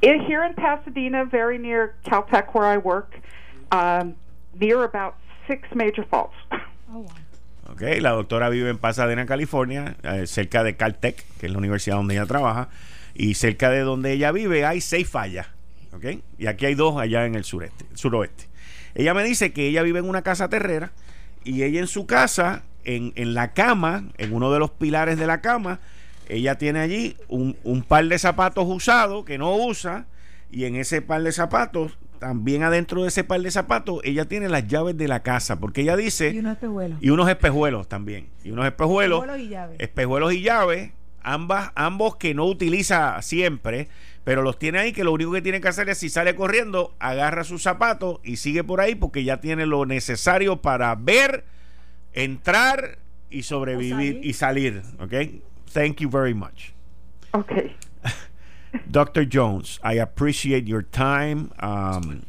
In, 0.00 0.20
here 0.26 0.44
in 0.46 0.54
Pasadena, 0.54 1.24
very 1.24 1.58
near 1.58 1.94
Caltech 2.04 2.54
where 2.54 2.66
I 2.66 2.78
work, 2.78 3.14
um, 3.70 4.14
near 4.58 4.84
about 4.84 5.14
six 5.46 5.68
major 5.74 6.04
faults. 6.08 6.34
Oh, 6.94 6.98
wow. 6.98 7.72
Ok, 7.72 7.80
la 8.00 8.10
doctora 8.10 8.50
vive 8.50 8.68
en 8.68 8.76
Pasadena, 8.76 9.24
California, 9.24 9.96
eh, 10.02 10.26
cerca 10.26 10.62
de 10.62 10.76
Caltech, 10.76 11.24
que 11.38 11.46
es 11.46 11.52
la 11.52 11.56
universidad 11.56 11.96
donde 11.96 12.14
ella 12.14 12.26
trabaja, 12.26 12.68
y 13.14 13.32
cerca 13.34 13.70
de 13.70 13.80
donde 13.80 14.12
ella 14.12 14.30
vive 14.30 14.66
hay 14.66 14.82
seis 14.82 15.08
fallas. 15.08 15.46
Ok, 15.94 16.04
y 16.38 16.46
aquí 16.48 16.66
hay 16.66 16.74
dos 16.74 16.98
allá 17.00 17.24
en 17.24 17.34
el 17.34 17.44
sureste, 17.44 17.86
suroeste. 17.94 18.44
Ella 18.94 19.14
me 19.14 19.24
dice 19.24 19.54
que 19.54 19.68
ella 19.68 19.82
vive 19.82 20.00
en 20.00 20.08
una 20.08 20.20
casa 20.20 20.48
terrera 20.50 20.90
y 21.44 21.62
ella 21.62 21.80
en 21.80 21.86
su 21.86 22.06
casa, 22.06 22.62
en, 22.84 23.12
en 23.16 23.34
la 23.34 23.52
cama, 23.52 24.04
en 24.18 24.32
uno 24.32 24.52
de 24.52 24.58
los 24.58 24.70
pilares 24.70 25.18
de 25.18 25.26
la 25.26 25.40
cama, 25.40 25.80
ella 26.28 26.56
tiene 26.56 26.80
allí 26.80 27.16
un, 27.28 27.56
un 27.64 27.82
par 27.82 28.06
de 28.06 28.18
zapatos 28.18 28.64
usados 28.68 29.24
que 29.24 29.38
no 29.38 29.54
usa 29.56 30.06
y 30.50 30.64
en 30.64 30.76
ese 30.76 31.02
par 31.02 31.22
de 31.22 31.32
zapatos, 31.32 31.98
también 32.18 32.62
adentro 32.62 33.02
de 33.02 33.08
ese 33.08 33.24
par 33.24 33.40
de 33.40 33.50
zapatos, 33.50 34.00
ella 34.04 34.26
tiene 34.26 34.48
las 34.48 34.66
llaves 34.66 34.96
de 34.96 35.08
la 35.08 35.22
casa, 35.22 35.58
porque 35.58 35.80
ella 35.80 35.96
dice... 35.96 36.30
Y 36.30 36.38
unos 36.38 36.52
espejuelos. 36.52 36.98
Y 37.02 37.10
unos 37.10 37.28
espejuelos 37.28 37.88
también. 37.88 38.28
Y 38.44 38.50
unos 38.50 38.66
espejuelos. 38.66 39.20
Espejuelos 39.20 39.46
y 39.46 39.48
llaves. 39.50 39.76
Espejuelos 39.80 40.32
y 40.32 40.42
llaves. 40.42 40.90
ambas, 41.22 41.72
ambos 41.74 42.16
que 42.16 42.34
no 42.34 42.44
utiliza 42.46 43.20
siempre, 43.22 43.88
pero 44.24 44.42
los 44.42 44.58
tiene 44.58 44.78
ahí 44.78 44.92
que 44.92 45.04
lo 45.04 45.12
único 45.12 45.32
que 45.32 45.42
tiene 45.42 45.60
que 45.60 45.68
hacer 45.68 45.88
es 45.88 45.98
si 45.98 46.08
sale 46.08 46.34
corriendo, 46.34 46.94
agarra 46.98 47.44
sus 47.44 47.62
zapatos 47.62 48.20
y 48.22 48.36
sigue 48.36 48.62
por 48.62 48.80
ahí 48.80 48.94
porque 48.94 49.24
ya 49.24 49.40
tiene 49.40 49.66
lo 49.66 49.86
necesario 49.86 50.62
para 50.62 50.94
ver, 50.94 51.44
entrar 52.14 52.96
y 53.30 53.42
sobrevivir 53.42 54.20
y 54.24 54.32
salir. 54.32 54.82
Okay? 55.00 55.40
Thank 55.66 56.00
you 56.00 56.08
very 56.08 56.34
much. 56.34 56.72
Okay. 57.34 57.74
Dr. 58.90 59.24
Jones, 59.24 59.78
I 59.82 59.94
appreciate 59.94 60.66
your 60.66 60.82
time. 60.82 61.52
Um, 61.60 62.24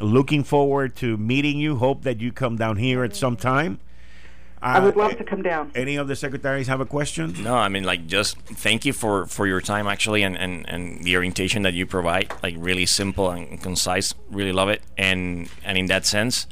looking 0.00 0.44
forward 0.44 0.96
to 0.96 1.16
meeting 1.16 1.58
you. 1.58 1.76
Hope 1.76 2.02
that 2.02 2.20
you 2.20 2.32
come 2.32 2.56
down 2.56 2.76
here 2.76 3.04
at 3.04 3.14
some 3.16 3.36
time. 3.36 3.78
I 4.60 4.80
would 4.80 4.96
Uh, 4.96 5.04
love 5.04 5.18
to 5.18 5.24
come 5.24 5.42
down. 5.42 5.70
Any 5.76 5.94
of 5.94 6.08
the 6.08 6.16
secretaries 6.16 6.66
have 6.66 6.80
a 6.80 6.84
question? 6.86 7.32
No, 7.44 7.54
I 7.54 7.68
mean 7.68 7.84
like 7.84 8.08
just 8.08 8.36
thank 8.40 8.84
you 8.84 8.92
for 8.92 9.24
for 9.26 9.46
your 9.46 9.60
time 9.60 9.86
actually 9.86 10.24
and 10.24 10.36
and 10.36 10.68
and 10.68 11.04
the 11.04 11.14
orientation 11.14 11.62
that 11.62 11.74
you 11.74 11.86
provide 11.86 12.32
like 12.42 12.56
really 12.58 12.84
simple 12.84 13.30
and 13.30 13.62
concise. 13.62 14.14
Really 14.28 14.50
love 14.52 14.68
it 14.68 14.82
and 14.96 15.48
and 15.64 15.78
in 15.78 15.86
that 15.86 16.06
sense. 16.06 16.48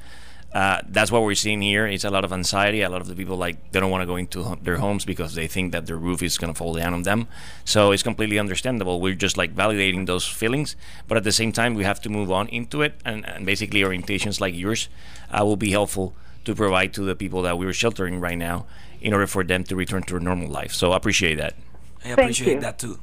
Uh, 0.57 0.81
that's 0.89 1.13
what 1.13 1.23
we're 1.23 1.35
seeing 1.35 1.61
here. 1.61 1.87
It's 1.87 2.05
a 2.05 2.09
lot 2.09 2.25
of 2.25 2.33
anxiety. 2.33 2.81
A 2.81 2.89
lot 2.89 3.03
of 3.03 3.09
the 3.09 3.15
people 3.15 3.37
like 3.37 3.73
they 3.73 3.79
don't 3.79 3.91
want 3.91 4.01
to 4.01 4.07
go 4.07 4.17
into 4.17 4.57
their 4.63 4.79
homes 4.79 5.05
because 5.05 5.35
they 5.35 5.47
think 5.47 5.73
that 5.73 5.85
their 5.85 5.99
roof 5.99 6.23
is 6.23 6.39
going 6.39 6.51
to 6.51 6.57
fall 6.57 6.73
down 6.73 6.95
on 6.95 7.03
them. 7.03 7.29
So 7.67 7.93
it's 7.93 8.03
completely 8.03 8.39
understandable. 8.39 8.99
We're 9.03 9.21
just 9.27 9.37
like 9.37 9.55
validating 9.55 10.07
those 10.07 10.27
feelings, 10.27 10.75
but 11.09 11.19
at 11.19 11.25
the 11.25 11.33
same 11.33 11.53
time, 11.53 11.75
we 11.75 11.85
have 11.85 12.01
to 12.01 12.09
move 12.09 12.33
on 12.33 12.49
into 12.49 12.81
it. 12.81 12.95
And, 13.05 13.29
and 13.29 13.45
basically, 13.45 13.83
orientations 13.83 14.41
like 14.41 14.55
yours 14.55 14.89
uh, 15.31 15.45
will 15.45 15.59
be 15.59 15.73
helpful 15.73 16.15
to 16.47 16.55
provide 16.55 16.95
to 16.95 17.03
the 17.03 17.15
people 17.15 17.43
that 17.43 17.59
we're 17.59 17.75
sheltering 17.75 18.19
right 18.19 18.39
now 18.39 18.65
in 19.03 19.13
order 19.13 19.27
for 19.27 19.45
them 19.45 19.63
to 19.65 19.77
return 19.77 20.05
to 20.05 20.17
a 20.17 20.21
normal 20.21 20.49
life. 20.49 20.73
So 20.73 20.93
I 20.93 20.97
appreciate 20.97 21.35
that. 21.35 21.53
I 21.99 22.15
Thank 22.15 22.19
appreciate 22.19 22.55
you. 22.55 22.61
that 22.61 22.79
too. 22.79 22.99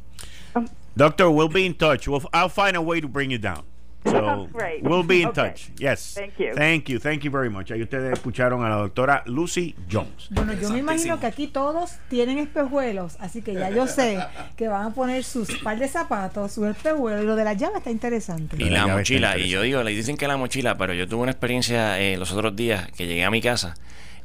Doctor, 0.97 1.29
we'll 1.29 1.49
be 1.49 1.67
in 1.67 1.75
touch. 1.75 2.07
We'll, 2.07 2.27
I'll 2.33 2.49
find 2.49 2.75
a 2.75 2.81
way 2.81 2.99
to 2.99 3.07
bring 3.07 3.29
you 3.29 3.37
down. 3.37 3.65
So 4.05 4.47
Great. 4.53 4.83
we'll 4.83 5.03
be 5.03 5.21
in 5.21 5.29
Okay. 5.29 5.49
touch. 5.49 5.71
Yes. 5.77 6.13
Thank 6.15 6.37
you. 6.39 6.53
Thank 6.55 6.89
you. 6.89 6.99
Thank 6.99 7.23
you 7.23 7.31
very 7.31 7.49
much. 7.49 7.71
Ahí 7.71 7.81
ustedes 7.81 8.13
escucharon 8.13 8.63
a 8.63 8.69
la 8.69 8.75
doctora 8.75 9.23
Lucy 9.25 9.75
Jones. 9.91 10.27
Bueno, 10.31 10.53
yo 10.53 10.69
me 10.69 10.79
imagino 10.79 11.19
que 11.19 11.25
aquí 11.27 11.47
todos 11.47 11.97
tienen 12.09 12.37
espejuelos, 12.39 13.17
así 13.19 13.41
que 13.41 13.53
ya 13.53 13.69
yo 13.69 13.87
sé 13.87 14.19
que 14.57 14.67
van 14.67 14.87
a 14.87 14.89
poner 14.93 15.23
sus 15.23 15.49
par 15.59 15.77
de 15.79 15.87
zapatos, 15.87 16.51
sus 16.51 16.67
espejuelos, 16.67 17.23
y 17.23 17.27
lo 17.27 17.35
de 17.35 17.43
la 17.43 17.53
llave 17.53 17.77
está 17.77 17.91
interesante. 17.91 18.55
Y 18.59 18.69
La 18.69 18.87
mochila, 18.87 19.37
y 19.37 19.49
yo 19.49 19.61
digo, 19.61 19.83
le 19.83 19.91
dicen 19.91 20.17
que 20.17 20.27
la 20.27 20.37
mochila, 20.37 20.77
pero 20.77 20.93
yo 20.93 21.07
tuve 21.07 21.21
una 21.23 21.31
experiencia 21.31 21.99
eh, 21.99 22.17
los 22.17 22.31
otros 22.31 22.55
días 22.55 22.91
que 22.91 23.07
llegué 23.07 23.23
a 23.23 23.31
mi 23.31 23.41
casa 23.41 23.75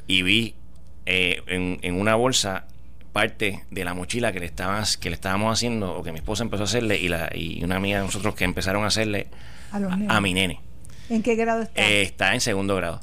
y 0.07 0.21
vi 0.23 0.55
eh, 1.05 1.41
en, 1.47 1.79
en 1.81 1.99
una 1.99 2.15
bolsa 2.15 2.65
parte 3.13 3.63
de 3.71 3.83
la 3.83 3.93
mochila 3.95 4.31
que 4.31 4.39
le 4.39 4.45
estaban, 4.45 4.83
que 4.99 5.09
le 5.09 5.15
estábamos 5.15 5.51
haciendo 5.57 5.93
o 5.95 6.03
que 6.03 6.11
mi 6.11 6.19
esposa 6.19 6.43
empezó 6.43 6.63
a 6.63 6.65
hacerle 6.65 6.97
y, 6.99 7.07
la, 7.09 7.29
y 7.33 7.63
una 7.63 7.77
amiga 7.77 7.97
de 7.99 8.05
nosotros 8.05 8.35
que 8.35 8.43
empezaron 8.43 8.83
a 8.83 8.87
hacerle 8.87 9.27
A 9.71 9.79
los 9.79 9.91
a, 9.91 10.17
a 10.17 10.21
mi 10.21 10.33
nene. 10.33 10.59
¿En 11.09 11.23
qué 11.23 11.35
grado 11.35 11.63
está? 11.63 11.81
Eh, 11.81 12.01
está 12.03 12.33
en 12.33 12.41
segundo 12.41 12.75
grado. 12.75 13.01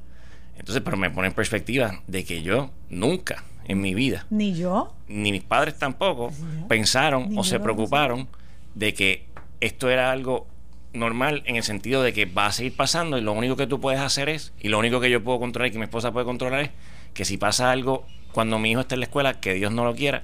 Entonces, 0.59 0.83
pero 0.85 0.97
me 0.97 1.11
pone 1.11 1.29
en 1.29 1.35
perspectiva 1.35 2.03
de 2.07 2.25
que 2.25 2.43
yo 2.43 2.71
nunca 2.89 3.45
en 3.69 3.81
mi 3.81 3.95
vida 3.95 4.27
Ni 4.31 4.55
yo. 4.55 4.95
ni 5.09 5.33
mis 5.33 5.43
padres 5.43 5.77
tampoco 5.77 6.31
pensaron 6.69 7.31
Ni 7.31 7.39
o 7.39 7.45
se 7.45 7.59
preocuparon 7.61 8.29
de 8.75 8.95
que 8.95 9.27
esto 9.61 9.91
era 9.91 10.13
algo 10.13 10.47
normal 10.93 11.43
en 11.47 11.57
el 11.57 11.63
sentido 11.63 12.03
de 12.03 12.13
que 12.13 12.25
va 12.27 12.47
a 12.47 12.53
seguir 12.53 12.75
pasando 12.77 13.19
y 13.19 13.21
lo 13.21 13.33
único 13.33 13.57
que 13.57 13.67
tú 13.67 13.81
puedes 13.81 14.01
hacer 14.01 14.29
es, 14.29 14.53
y 14.61 14.69
lo 14.69 14.79
único 14.79 15.01
que 15.01 15.11
yo 15.11 15.23
puedo 15.23 15.39
controlar 15.41 15.69
y 15.69 15.73
que 15.73 15.79
mi 15.79 15.85
esposa 15.85 16.13
puede 16.13 16.25
controlar 16.25 16.61
es 16.61 16.71
que 17.13 17.25
si 17.25 17.37
pasa 17.39 17.71
algo 17.71 18.07
cuando 18.33 18.59
mi 18.59 18.71
hijo 18.71 18.81
esté 18.81 18.95
en 18.95 19.01
la 19.01 19.07
escuela, 19.07 19.41
que 19.41 19.55
Dios 19.55 19.73
no 19.73 19.85
lo 19.85 19.95
quiera, 19.95 20.23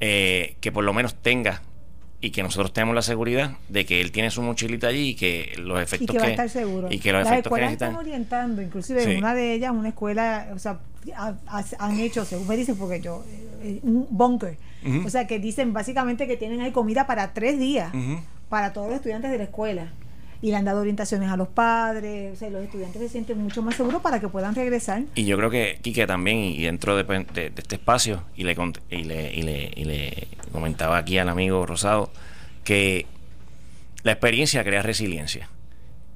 eh, 0.00 0.56
que 0.60 0.72
por 0.72 0.82
lo 0.84 0.92
menos 0.92 1.14
tenga 1.14 1.62
y 2.20 2.30
que 2.30 2.42
nosotros 2.42 2.72
tenemos 2.72 2.94
la 2.94 3.02
seguridad 3.02 3.52
de 3.68 3.84
que 3.84 4.00
él 4.00 4.10
tiene 4.12 4.30
su 4.30 4.42
mochilita 4.42 4.88
allí 4.88 5.10
y 5.10 5.14
que 5.14 5.52
los 5.58 5.78
Y 5.78 5.82
efectos 5.82 6.10
que 6.14 6.18
va 6.18 6.24
a 6.26 6.30
estar 6.30 6.48
seguro. 6.48 6.88
y 6.90 6.98
que 6.98 7.12
los 7.12 7.22
Las 7.24 7.32
efectos 7.32 7.50
que 7.50 7.54
escuelas 7.56 7.72
están 7.72 7.88
necesitan 7.92 8.06
orientando, 8.12 8.62
inclusive 8.62 9.04
Sí. 9.04 9.10
en 9.12 9.18
una 9.18 9.34
de 9.34 9.52
ellas, 9.52 9.72
una 9.72 9.88
escuela, 9.88 10.48
o 10.54 10.58
sea, 10.58 10.78
ha- 11.16 11.34
ha- 11.46 11.64
han 11.78 12.00
hecho, 12.00 12.24
según 12.24 12.48
me 12.48 12.56
dicen, 12.56 12.76
porque 12.76 13.00
yo, 13.00 13.22
eh, 13.62 13.80
un 13.82 14.06
bunker. 14.10 14.56
O 15.04 15.10
sea, 15.10 15.26
que 15.26 15.40
dicen 15.40 15.72
básicamente 15.72 16.26
que 16.28 16.36
tienen 16.36 16.60
ahí 16.60 16.70
comida 16.70 17.06
para 17.08 17.32
tres 17.34 17.58
días, 17.58 17.92
para 18.48 18.72
todos 18.72 18.86
los 18.88 18.96
estudiantes 18.96 19.30
de 19.32 19.38
la 19.38 19.44
escuela. 19.44 19.92
Y 20.42 20.50
le 20.50 20.56
han 20.56 20.64
dado 20.64 20.80
orientaciones 20.80 21.30
a 21.30 21.36
los 21.36 21.48
padres, 21.48 22.34
o 22.34 22.36
sea, 22.36 22.50
los 22.50 22.62
estudiantes 22.62 23.00
se 23.00 23.08
sienten 23.08 23.38
mucho 23.38 23.62
más 23.62 23.74
seguros 23.74 24.02
para 24.02 24.20
que 24.20 24.28
puedan 24.28 24.54
regresar. 24.54 25.02
Y 25.14 25.24
yo 25.24 25.36
creo 25.36 25.50
que 25.50 25.78
Quique 25.82 26.06
también, 26.06 26.38
y 26.38 26.62
dentro 26.62 26.96
de, 26.96 27.26
este 27.56 27.76
espacio, 27.76 28.22
y 28.36 28.44
le, 28.44 28.56
y, 28.90 29.04
le, 29.04 29.34
y, 29.34 29.42
le, 29.42 29.72
y 29.74 29.84
le 29.84 30.28
comentaba 30.52 30.98
aquí 30.98 31.18
al 31.18 31.28
amigo 31.28 31.64
Rosado, 31.64 32.10
que 32.64 33.06
la 34.02 34.12
experiencia 34.12 34.62
crea 34.62 34.82
resiliencia. 34.82 35.48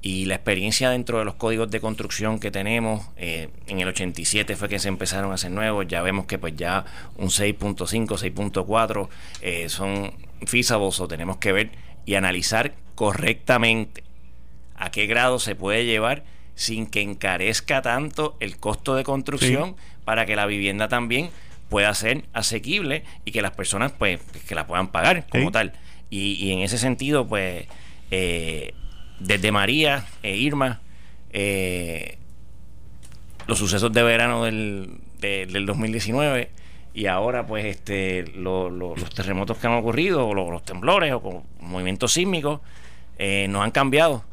Y 0.03 0.25
la 0.25 0.35
experiencia 0.35 0.89
dentro 0.89 1.19
de 1.19 1.25
los 1.25 1.35
códigos 1.35 1.69
de 1.69 1.79
construcción 1.79 2.39
que 2.39 2.49
tenemos, 2.49 3.05
eh, 3.17 3.49
en 3.67 3.79
el 3.79 3.87
87 3.87 4.55
fue 4.55 4.67
que 4.67 4.79
se 4.79 4.87
empezaron 4.87 5.31
a 5.31 5.35
hacer 5.35 5.51
nuevos, 5.51 5.85
ya 5.87 6.01
vemos 6.01 6.25
que 6.25 6.39
pues 6.39 6.55
ya 6.55 6.85
un 7.17 7.27
6.5, 7.27 8.07
6.4 8.07 9.09
eh, 9.41 9.69
son 9.69 10.11
feasibles 10.45 10.99
o 10.99 11.07
tenemos 11.07 11.37
que 11.37 11.51
ver 11.51 11.71
y 12.05 12.15
analizar 12.15 12.73
correctamente 12.95 14.03
a 14.83 14.91
qué 14.91 15.05
grado 15.07 15.39
se 15.39 15.55
puede 15.55 15.85
llevar 15.85 16.23
sin 16.55 16.85
que 16.87 17.01
encarezca 17.01 17.81
tanto 17.81 18.35
el 18.39 18.57
costo 18.57 18.95
de 18.95 19.03
construcción 19.03 19.75
para 20.05 20.25
que 20.25 20.35
la 20.35 20.45
vivienda 20.45 20.87
también 20.89 21.29
pueda 21.69 21.93
ser 21.93 22.25
asequible 22.33 23.03
y 23.25 23.31
que 23.31 23.41
las 23.41 23.51
personas 23.51 23.93
pues 23.93 24.19
que 24.47 24.55
la 24.55 24.67
puedan 24.67 24.89
pagar 24.89 25.25
como 25.29 25.45
Sí. 25.47 25.51
tal. 25.51 25.73
Y, 26.09 26.33
y 26.33 26.51
en 26.51 26.59
ese 26.59 26.77
sentido 26.77 27.25
pues 27.27 27.65
eh, 28.11 28.73
desde 29.19 29.51
María 29.51 30.05
e 30.23 30.35
Irma 30.35 30.81
eh, 31.31 32.17
los 33.47 33.57
sucesos 33.57 33.91
de 33.93 34.03
verano 34.03 34.43
del, 34.43 34.89
de- 35.19 35.45
del 35.45 35.65
2019 35.65 36.49
y 36.93 37.05
ahora 37.05 37.47
pues 37.47 37.65
este 37.65 38.23
lo- 38.35 38.69
lo- 38.69 38.95
los 38.95 39.09
terremotos 39.13 39.57
que 39.57 39.67
han 39.67 39.73
ocurrido 39.73 40.27
o 40.27 40.33
lo- 40.33 40.51
los 40.51 40.63
temblores 40.65 41.13
o 41.13 41.21
con 41.21 41.43
movimientos 41.59 42.11
sísmicos 42.13 42.59
eh, 43.17 43.47
nos 43.49 43.63
han 43.63 43.71
cambiado 43.71 44.25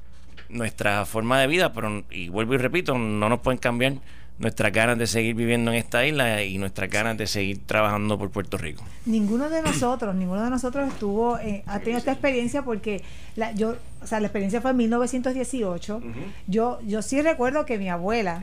nuestra 0.48 1.04
forma 1.06 1.40
de 1.40 1.46
vida 1.46 1.72
pero 1.72 2.04
y 2.10 2.28
vuelvo 2.28 2.54
y 2.54 2.58
repito 2.58 2.96
no 2.96 3.28
nos 3.28 3.40
pueden 3.40 3.58
cambiar 3.58 3.94
nuestras 4.38 4.72
ganas 4.72 4.96
de 4.98 5.08
seguir 5.08 5.34
viviendo 5.34 5.72
en 5.72 5.78
esta 5.78 6.06
isla 6.06 6.44
y 6.44 6.58
nuestras 6.58 6.88
ganas 6.88 7.18
de 7.18 7.26
seguir 7.26 7.66
trabajando 7.66 8.16
por 8.18 8.30
Puerto 8.30 8.56
Rico 8.56 8.84
Ninguno 9.04 9.50
de 9.50 9.62
nosotros, 9.62 10.14
ninguno 10.14 10.44
de 10.44 10.50
nosotros 10.50 10.86
estuvo, 10.88 11.38
eh, 11.40 11.64
ha 11.66 11.80
tenido 11.80 11.98
esta 11.98 12.12
experiencia 12.12 12.62
porque 12.62 13.02
la, 13.34 13.50
yo, 13.52 13.74
o 14.00 14.06
sea, 14.06 14.20
la 14.20 14.26
experiencia 14.28 14.60
fue 14.60 14.70
en 14.72 14.76
1918. 14.76 16.02
Yo, 16.46 16.78
yo 16.86 17.02
sí 17.02 17.20
recuerdo 17.22 17.64
que 17.66 17.78
mi 17.78 17.88
abuela 17.88 18.40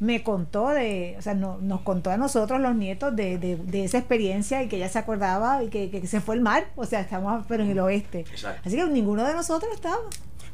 me 0.00 0.22
contó 0.22 0.68
de, 0.68 1.16
o 1.18 1.22
sea, 1.22 1.34
no- 1.34 1.58
nos 1.60 1.80
contó 1.82 2.10
a 2.10 2.16
nosotros 2.16 2.60
los 2.60 2.74
nietos 2.74 3.14
de, 3.16 3.36
de- 3.38 3.56
de 3.56 3.84
esa 3.84 3.98
experiencia 3.98 4.62
y 4.62 4.68
que 4.68 4.76
ella 4.76 4.88
se 4.88 4.98
acordaba 4.98 5.62
y 5.62 5.68
que, 5.68 5.90
que 5.90 6.06
se 6.06 6.20
fue 6.20 6.34
el 6.36 6.40
mar, 6.40 6.66
o 6.76 6.84
sea, 6.86 7.00
estamos 7.00 7.44
pero 7.48 7.62
en 7.62 7.70
el 7.70 7.78
oeste. 7.80 8.20
Exacto. 8.20 8.62
Así 8.64 8.76
que 8.76 8.84
ninguno 8.86 9.24
de 9.24 9.34
nosotros 9.34 9.70
estaba. 9.74 9.96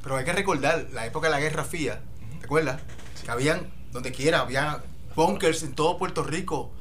Pero 0.03 0.17
hay 0.17 0.25
que 0.25 0.33
recordar 0.33 0.87
la 0.93 1.07
época 1.07 1.29
de 1.29 1.33
la 1.33 1.41
Guerra 1.41 1.65
Fría, 1.65 2.01
¿te 2.41 2.45
acuerdas? 2.47 2.81
Que 3.25 3.31
habían, 3.31 3.71
donde 3.93 4.13
quiera, 4.13 4.41
había 4.41 4.83
bunkers 5.15 5.63
en 5.63 5.75
todo 5.75 5.99
Puerto 5.99 6.25
Rico 6.25 6.73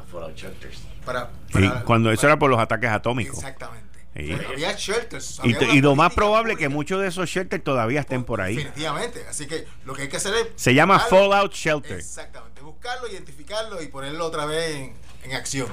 para... 1.06 1.30
Sí, 1.48 1.62
para- 1.62 1.84
cuando 1.84 2.12
eso 2.12 2.28
era 2.28 2.38
por 2.38 2.50
los 2.50 2.60
ataques 2.60 2.90
atómicos. 2.90 3.38
Exactamente. 3.38 3.90
Sí. 4.16 4.34
Había 4.52 4.74
shelters. 4.74 5.40
Y, 5.44 5.56
había 5.56 5.82
lo 5.82 5.96
más 5.96 6.14
probable 6.14 6.54
que 6.54 6.66
pública. 6.66 6.76
muchos 6.76 7.02
de 7.02 7.08
esos 7.08 7.30
shelters 7.30 7.64
todavía 7.64 8.02
estén 8.02 8.26
por 8.26 8.42
ahí. 8.42 8.58
Definitivamente. 8.58 9.26
Así 9.30 9.48
que 9.48 9.66
lo 9.86 9.94
que 9.94 10.02
hay 10.04 10.10
que 10.10 10.18
hacer 10.18 10.34
es. 10.36 10.48
Se 10.56 10.74
llama 10.74 10.96
buscarlo. 10.96 11.30
Fallout 11.30 11.54
Shelter. 11.54 11.98
Exactamente. 11.98 12.62
Buscarlo, 12.62 13.08
identificarlo 13.08 13.82
y 13.82 13.88
ponerlo 13.88 14.26
otra 14.26 14.46
vez 14.46 14.76
en, 14.76 14.94
en 15.24 15.34
acción. 15.34 15.68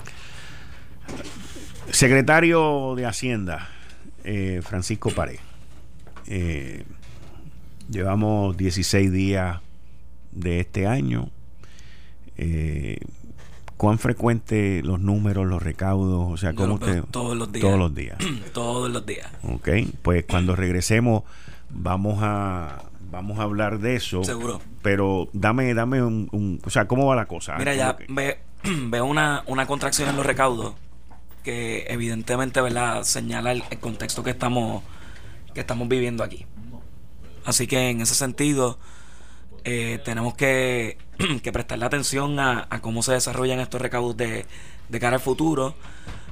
Secretario 1.90 2.94
de 2.96 3.06
Hacienda, 3.06 3.68
eh, 4.22 4.60
Francisco 4.64 5.10
Pared. 5.10 5.40
Eh, 6.26 6.84
llevamos 7.88 8.56
16 8.56 9.10
días 9.12 9.60
de 10.32 10.60
este 10.60 10.86
año. 10.86 11.28
Eh, 12.36 12.98
¿Cuán 13.76 13.98
frecuente 13.98 14.82
los 14.82 14.98
números, 15.00 15.46
los 15.46 15.62
recaudos? 15.62 16.32
O 16.32 16.36
sea, 16.36 16.52
¿cómo 16.54 16.74
usted? 16.74 17.02
todos 17.10 17.36
los 17.36 17.52
días. 17.52 17.62
Todos 17.62 17.78
los 17.78 17.94
días. 17.94 18.18
Todos 18.52 18.90
los 18.90 19.06
días. 19.06 19.28
Ok, 19.44 19.68
pues 20.02 20.24
cuando 20.28 20.56
regresemos 20.56 21.22
vamos 21.70 22.18
a 22.22 22.82
vamos 23.10 23.38
a 23.38 23.42
hablar 23.42 23.78
de 23.78 23.94
eso. 23.96 24.24
Seguro. 24.24 24.60
Pero 24.82 25.28
dame 25.32 25.72
dame 25.74 26.02
un, 26.02 26.28
un- 26.32 26.60
o 26.64 26.70
sea, 26.70 26.86
¿cómo 26.88 27.06
va 27.06 27.14
la 27.16 27.26
cosa? 27.26 27.56
Mira, 27.56 27.72
¿Cómo 27.72 27.84
ya 27.84 27.96
que- 27.96 28.06
ve, 28.12 28.38
veo 28.90 29.04
una, 29.06 29.44
una 29.46 29.66
contracción 29.66 30.08
en 30.08 30.16
los 30.16 30.26
recaudos 30.26 30.74
que 31.44 31.86
evidentemente 31.88 32.60
¿verdad? 32.60 33.04
señala 33.04 33.52
el, 33.52 33.62
el 33.70 33.78
contexto 33.78 34.22
que 34.24 34.30
estamos, 34.30 34.82
que 35.54 35.60
estamos 35.60 35.88
viviendo 35.88 36.24
aquí. 36.24 36.46
Así 37.48 37.66
que 37.66 37.88
en 37.88 38.02
ese 38.02 38.14
sentido 38.14 38.78
eh, 39.64 40.02
tenemos 40.04 40.34
que, 40.34 40.98
que 41.42 41.50
prestarle 41.50 41.86
atención 41.86 42.38
a, 42.38 42.68
cómo 42.82 43.02
se 43.02 43.12
desarrollan 43.12 43.58
estos 43.58 43.80
recaudos 43.80 44.18
de, 44.18 44.44
de 44.90 45.00
cara 45.00 45.16
al 45.16 45.22
futuro, 45.22 45.74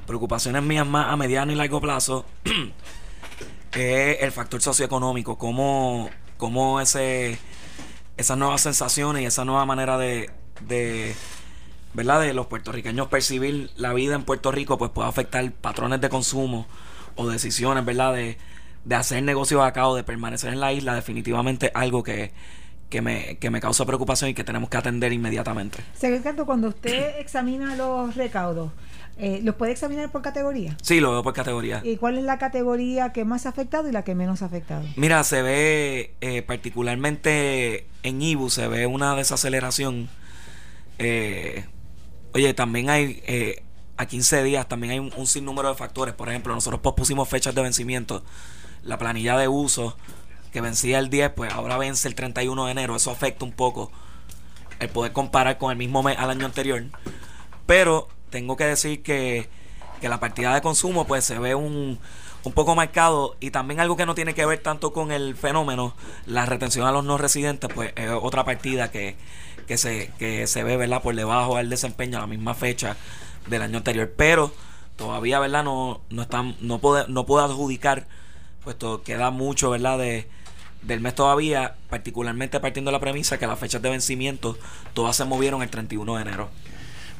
preocupaciones 0.05 0.61
mías 0.61 0.85
más 0.85 1.11
a 1.11 1.17
mediano 1.17 1.51
y 1.51 1.55
largo 1.55 1.81
plazo 1.81 2.23
es 3.73 4.17
el 4.21 4.31
factor 4.31 4.61
socioeconómico, 4.61 5.39
cómo, 5.39 6.11
cómo 6.37 6.79
ese, 6.81 7.39
esas 8.15 8.37
nuevas 8.37 8.61
sensaciones 8.61 9.23
y 9.23 9.25
esa 9.25 9.43
nueva 9.43 9.65
manera 9.65 9.97
de, 9.97 10.29
de, 10.67 11.15
¿verdad? 11.95 12.21
de 12.21 12.35
los 12.35 12.45
puertorriqueños 12.45 13.07
percibir 13.07 13.71
la 13.75 13.91
vida 13.93 14.13
en 14.13 14.23
Puerto 14.23 14.51
Rico 14.51 14.77
pues 14.77 14.91
puede 14.91 15.09
afectar 15.09 15.51
patrones 15.51 15.99
de 15.99 16.09
consumo 16.09 16.67
o 17.15 17.27
decisiones, 17.27 17.83
¿verdad? 17.85 18.13
De, 18.13 18.37
de 18.87 18.95
hacer 18.95 19.21
negocios 19.21 19.61
acá 19.61 19.87
o 19.87 19.95
de 19.95 20.03
permanecer 20.03 20.53
en 20.53 20.61
la 20.61 20.71
isla, 20.71 20.95
definitivamente 20.95 21.71
algo 21.73 22.03
que, 22.03 22.31
que 22.89 23.01
me, 23.01 23.37
que 23.37 23.49
me 23.49 23.59
causa 23.59 23.85
preocupación 23.85 24.29
y 24.29 24.33
que 24.33 24.45
tenemos 24.45 24.69
que 24.69 24.77
atender 24.77 25.11
inmediatamente. 25.11 25.79
Secretario, 25.93 26.45
cuando 26.45 26.69
usted 26.69 27.15
examina 27.19 27.75
los 27.75 28.15
recaudos, 28.15 28.71
eh, 29.17 29.41
¿los 29.43 29.55
puede 29.55 29.73
examinar 29.73 30.09
por 30.09 30.21
categoría? 30.21 30.77
Sí, 30.81 31.01
lo 31.01 31.11
veo 31.11 31.21
por 31.21 31.33
categoría. 31.33 31.81
¿Y 31.83 31.97
cuál 31.97 32.17
es 32.17 32.23
la 32.23 32.37
categoría 32.37 33.11
que 33.11 33.25
más 33.25 33.45
ha 33.45 33.49
afectado 33.49 33.89
y 33.89 33.91
la 33.91 34.05
que 34.05 34.15
menos 34.15 34.41
ha 34.41 34.45
afectado? 34.45 34.85
Mira, 34.95 35.21
se 35.25 35.41
ve 35.41 36.13
eh, 36.21 36.41
particularmente 36.43 37.87
en 38.03 38.21
IBU, 38.21 38.49
se 38.49 38.69
ve 38.69 38.85
una 38.85 39.15
desaceleración. 39.15 40.07
Eh, 40.97 41.65
oye, 42.33 42.53
también 42.53 42.89
hay, 42.89 43.21
eh, 43.27 43.63
a 43.97 44.05
15 44.05 44.43
días, 44.43 44.69
también 44.69 44.93
hay 44.93 44.99
un, 44.99 45.11
un, 45.17 45.27
sinnúmero 45.27 45.67
de 45.67 45.75
factores. 45.75 46.13
Por 46.13 46.29
ejemplo, 46.29 46.53
nosotros 46.53 46.79
pospusimos 46.79 47.27
fechas 47.27 47.53
de 47.53 47.61
vencimiento. 47.63 48.23
La 48.87 48.97
planilla 48.97 49.37
de 49.37 49.47
uso, 49.47 49.95
que 50.51 50.61
vencía 50.61 50.97
el 50.97 51.09
10, 51.09 51.33
pues 51.33 51.53
ahora 51.53 51.77
vence 51.77 52.07
el 52.07 52.15
31 52.15 52.65
de 52.65 52.71
enero. 52.71 52.95
Eso 52.95 53.11
afecta 53.11 53.45
un 53.45 53.51
poco 53.51 53.91
el 54.79 54.89
poder 54.89 55.11
comparar 55.11 55.57
con 55.57 55.71
el 55.71 55.77
mismo 55.77 56.01
mes 56.01 56.17
al 56.17 56.29
año 56.29 56.45
anterior. 56.45 56.83
Pero 57.65 58.07
tengo 58.29 58.57
que 58.57 58.65
decir 58.65 59.03
que, 59.03 59.49
que 60.01 60.09
la 60.09 60.19
partida 60.19 60.53
de 60.55 60.61
consumo 60.61 61.05
pues 61.05 61.25
se 61.25 61.37
ve 61.37 61.53
un, 61.53 61.99
un 62.43 62.53
poco 62.53 62.75
marcado 62.75 63.35
y 63.39 63.51
también 63.51 63.79
algo 63.79 63.97
que 63.97 64.05
no 64.05 64.15
tiene 64.15 64.33
que 64.33 64.45
ver 64.45 64.59
tanto 64.59 64.93
con 64.93 65.11
el 65.11 65.35
fenómeno, 65.35 65.93
la 66.25 66.45
retención 66.45 66.87
a 66.87 66.91
los 66.91 67.03
no 67.03 67.17
residentes 67.17 67.69
pues 67.73 67.91
es 67.95 68.09
otra 68.09 68.45
partida 68.45 68.89
que, 68.89 69.15
que, 69.67 69.77
se, 69.77 70.11
que 70.17 70.47
se 70.47 70.63
ve 70.63 70.77
¿verdad? 70.77 71.01
por 71.01 71.15
debajo 71.15 71.57
del 71.57 71.69
desempeño 71.69 72.17
a 72.17 72.21
la 72.21 72.27
misma 72.27 72.53
fecha 72.53 72.95
del 73.47 73.61
año 73.61 73.77
anterior, 73.77 74.11
pero 74.15 74.53
todavía 74.95 75.39
verdad 75.39 75.63
no, 75.63 76.01
no, 76.09 76.21
están, 76.21 76.55
no, 76.61 76.79
puedo, 76.79 77.07
no 77.07 77.25
puedo 77.25 77.43
adjudicar, 77.43 78.07
puesto 78.67 79.01
queda 79.01 79.31
mucho 79.31 79.69
verdad 79.69 79.97
de, 79.97 80.27
del 80.81 80.99
mes 80.99 81.15
todavía, 81.15 81.75
particularmente 81.89 82.59
partiendo 82.59 82.91
de 82.91 82.97
la 82.97 82.99
premisa 82.99 83.39
que 83.39 83.47
las 83.47 83.57
fechas 83.57 83.81
de 83.81 83.89
vencimiento 83.89 84.57
todas 84.93 85.15
se 85.15 85.23
movieron 85.23 85.61
el 85.63 85.69
31 85.69 86.17
de 86.17 86.21
enero. 86.21 86.49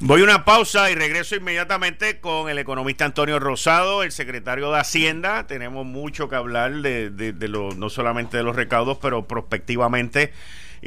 Voy 0.01 0.19
a 0.19 0.23
una 0.25 0.43
pausa 0.43 0.91
y 0.91 0.95
regreso 0.95 1.37
inmediatamente 1.37 2.19
con 2.19 2.49
el 2.49 2.59
economista 2.59 3.05
Antonio 3.05 3.39
Rosado, 3.39 4.03
el 4.03 4.11
secretario 4.11 4.73
de 4.73 4.79
Hacienda. 4.81 5.47
Tenemos 5.47 5.85
mucho 5.85 6.27
que 6.27 6.35
hablar 6.35 6.81
de, 6.81 7.11
de, 7.11 7.31
de 7.31 7.47
lo, 7.47 7.71
no 7.71 7.89
solamente 7.89 8.35
de 8.35 8.43
los 8.43 8.57
recaudos, 8.57 8.97
pero 9.01 9.25
prospectivamente. 9.25 10.33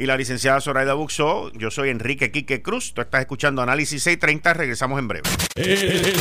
Y 0.01 0.07
la 0.07 0.17
licenciada 0.17 0.59
Zoraida 0.59 0.95
Buxó, 0.95 1.53
yo 1.53 1.69
soy 1.69 1.89
Enrique 1.89 2.31
Quique 2.31 2.63
Cruz. 2.63 2.91
Tú 2.95 3.01
estás 3.01 3.21
escuchando 3.21 3.61
Análisis 3.61 4.01
630. 4.01 4.53
Regresamos 4.55 4.97
en 4.97 5.07
breve. 5.07 5.29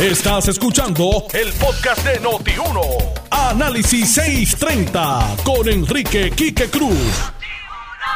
Estás 0.03 0.49
escuchando 0.49 1.25
el 1.33 1.51
podcast 1.55 2.05
de 2.05 2.21
Noti1. 2.21 3.21
Análisis 3.31 4.13
630 4.13 5.37
con 5.45 5.67
Enrique 5.67 6.31
Quique 6.31 6.69
Cruz. 6.69 7.33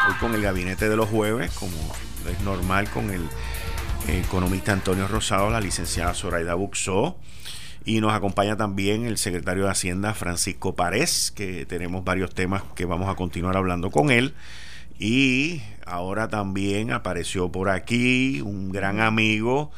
Hoy 0.07 0.15
con 0.21 0.35
el 0.35 0.43
gabinete 0.43 0.87
de 0.87 0.97
los 0.97 1.09
jueves, 1.09 1.51
como 1.53 1.73
es 2.31 2.39
normal 2.43 2.91
con 2.91 3.09
el 3.11 3.27
economista 4.07 4.75
Antonio 4.75 5.09
Rosado, 5.09 5.49
la 5.49 5.63
licenciada 5.63 6.13
Zoraida 6.13 6.53
Buxó. 6.53 7.17
Y 7.87 8.03
nos 8.03 8.13
acompaña 8.13 8.59
también 8.59 9.07
el 9.07 9.17
secretario 9.17 9.65
de 9.65 9.71
Hacienda 9.71 10.13
Francisco 10.13 10.75
Párez, 10.75 11.31
que 11.35 11.65
tenemos 11.65 12.05
varios 12.05 12.35
temas 12.35 12.65
que 12.75 12.85
vamos 12.85 13.09
a 13.09 13.15
continuar 13.15 13.57
hablando 13.57 13.91
con 13.91 14.11
él. 14.11 14.35
Y 14.99 15.63
ahora 15.87 16.29
también 16.29 16.93
apareció 16.93 17.51
por 17.51 17.69
aquí 17.69 18.41
un 18.41 18.71
gran 18.71 19.01
amigo 19.01 19.73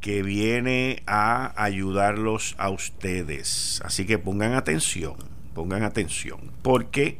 que 0.00 0.22
viene 0.22 1.02
a 1.06 1.52
ayudarlos 1.62 2.54
a 2.58 2.70
ustedes. 2.70 3.80
Así 3.84 4.04
que 4.04 4.18
pongan 4.18 4.54
atención, 4.54 5.14
pongan 5.54 5.84
atención, 5.84 6.40
porque 6.62 7.18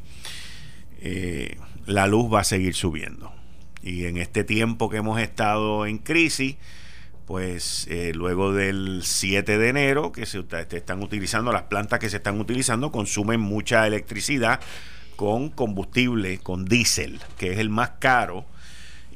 eh, 1.01 1.59
la 1.87 2.07
luz 2.07 2.33
va 2.33 2.41
a 2.41 2.45
seguir 2.45 2.75
subiendo. 2.75 3.33
Y 3.83 4.07
en 4.07 4.17
este 4.17 4.45
tiempo 4.45 4.89
que 4.89 4.99
hemos 4.99 5.21
estado 5.21 5.87
en 5.87 5.99
crisis, 5.99 6.57
pues 7.27 7.87
eh, 7.89 8.13
luego 8.15 8.53
del 8.53 9.03
7 9.05 9.59
de 9.59 9.69
enero, 9.69 10.11
que 10.11 10.27
se 10.27 10.45
están 10.71 11.03
utilizando, 11.03 11.53
las 11.53 11.63
plantas 11.63 11.99
que 11.99 12.11
se 12.11 12.17
están 12.17 12.41
utilizando 12.41 12.91
consumen 12.91 13.41
mucha 13.41 13.87
electricidad 13.87 14.61
con 15.17 15.51
combustible, 15.51 16.39
con 16.39 16.65
diésel, 16.65 17.21
que 17.39 17.53
es 17.53 17.59
el 17.59 17.71
más 17.71 17.91
caro. 17.99 18.45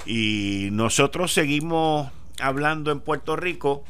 Y 0.07 0.69
nosotros 0.73 1.33
seguimos 1.33 2.11
hablando 2.41 2.93
en 2.93 3.01
Puerto 3.01 3.37
Rico 3.37 3.85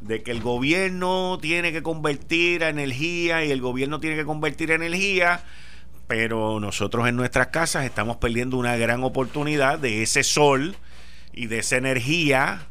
de 0.00 0.22
que 0.22 0.32
el 0.32 0.40
gobierno 0.40 1.38
tiene 1.40 1.72
que 1.72 1.82
convertir 1.82 2.64
a 2.64 2.68
energía 2.68 3.44
y 3.44 3.50
el 3.50 3.60
gobierno 3.60 4.00
tiene 4.00 4.16
que 4.16 4.24
convertir 4.24 4.72
a 4.72 4.74
energía 4.74 5.44
pero 6.12 6.60
nosotros 6.60 7.08
en 7.08 7.16
nuestras 7.16 7.46
casas 7.46 7.86
estamos 7.86 8.18
perdiendo 8.18 8.58
una 8.58 8.76
gran 8.76 9.02
oportunidad 9.02 9.78
de 9.78 10.02
ese 10.02 10.22
sol 10.22 10.76
y 11.32 11.46
de 11.46 11.60
esa 11.60 11.76
energía. 11.76 12.66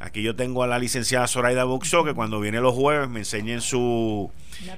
Aquí 0.00 0.22
yo 0.22 0.36
tengo 0.36 0.62
a 0.62 0.66
la 0.68 0.78
licenciada 0.78 1.26
Zoraida 1.26 1.64
Buxo 1.64 2.04
que 2.04 2.14
cuando 2.14 2.38
viene 2.38 2.60
los 2.60 2.74
jueves 2.74 3.08
me 3.08 3.20
enseña 3.20 3.54
en 3.54 3.60
su 3.60 4.30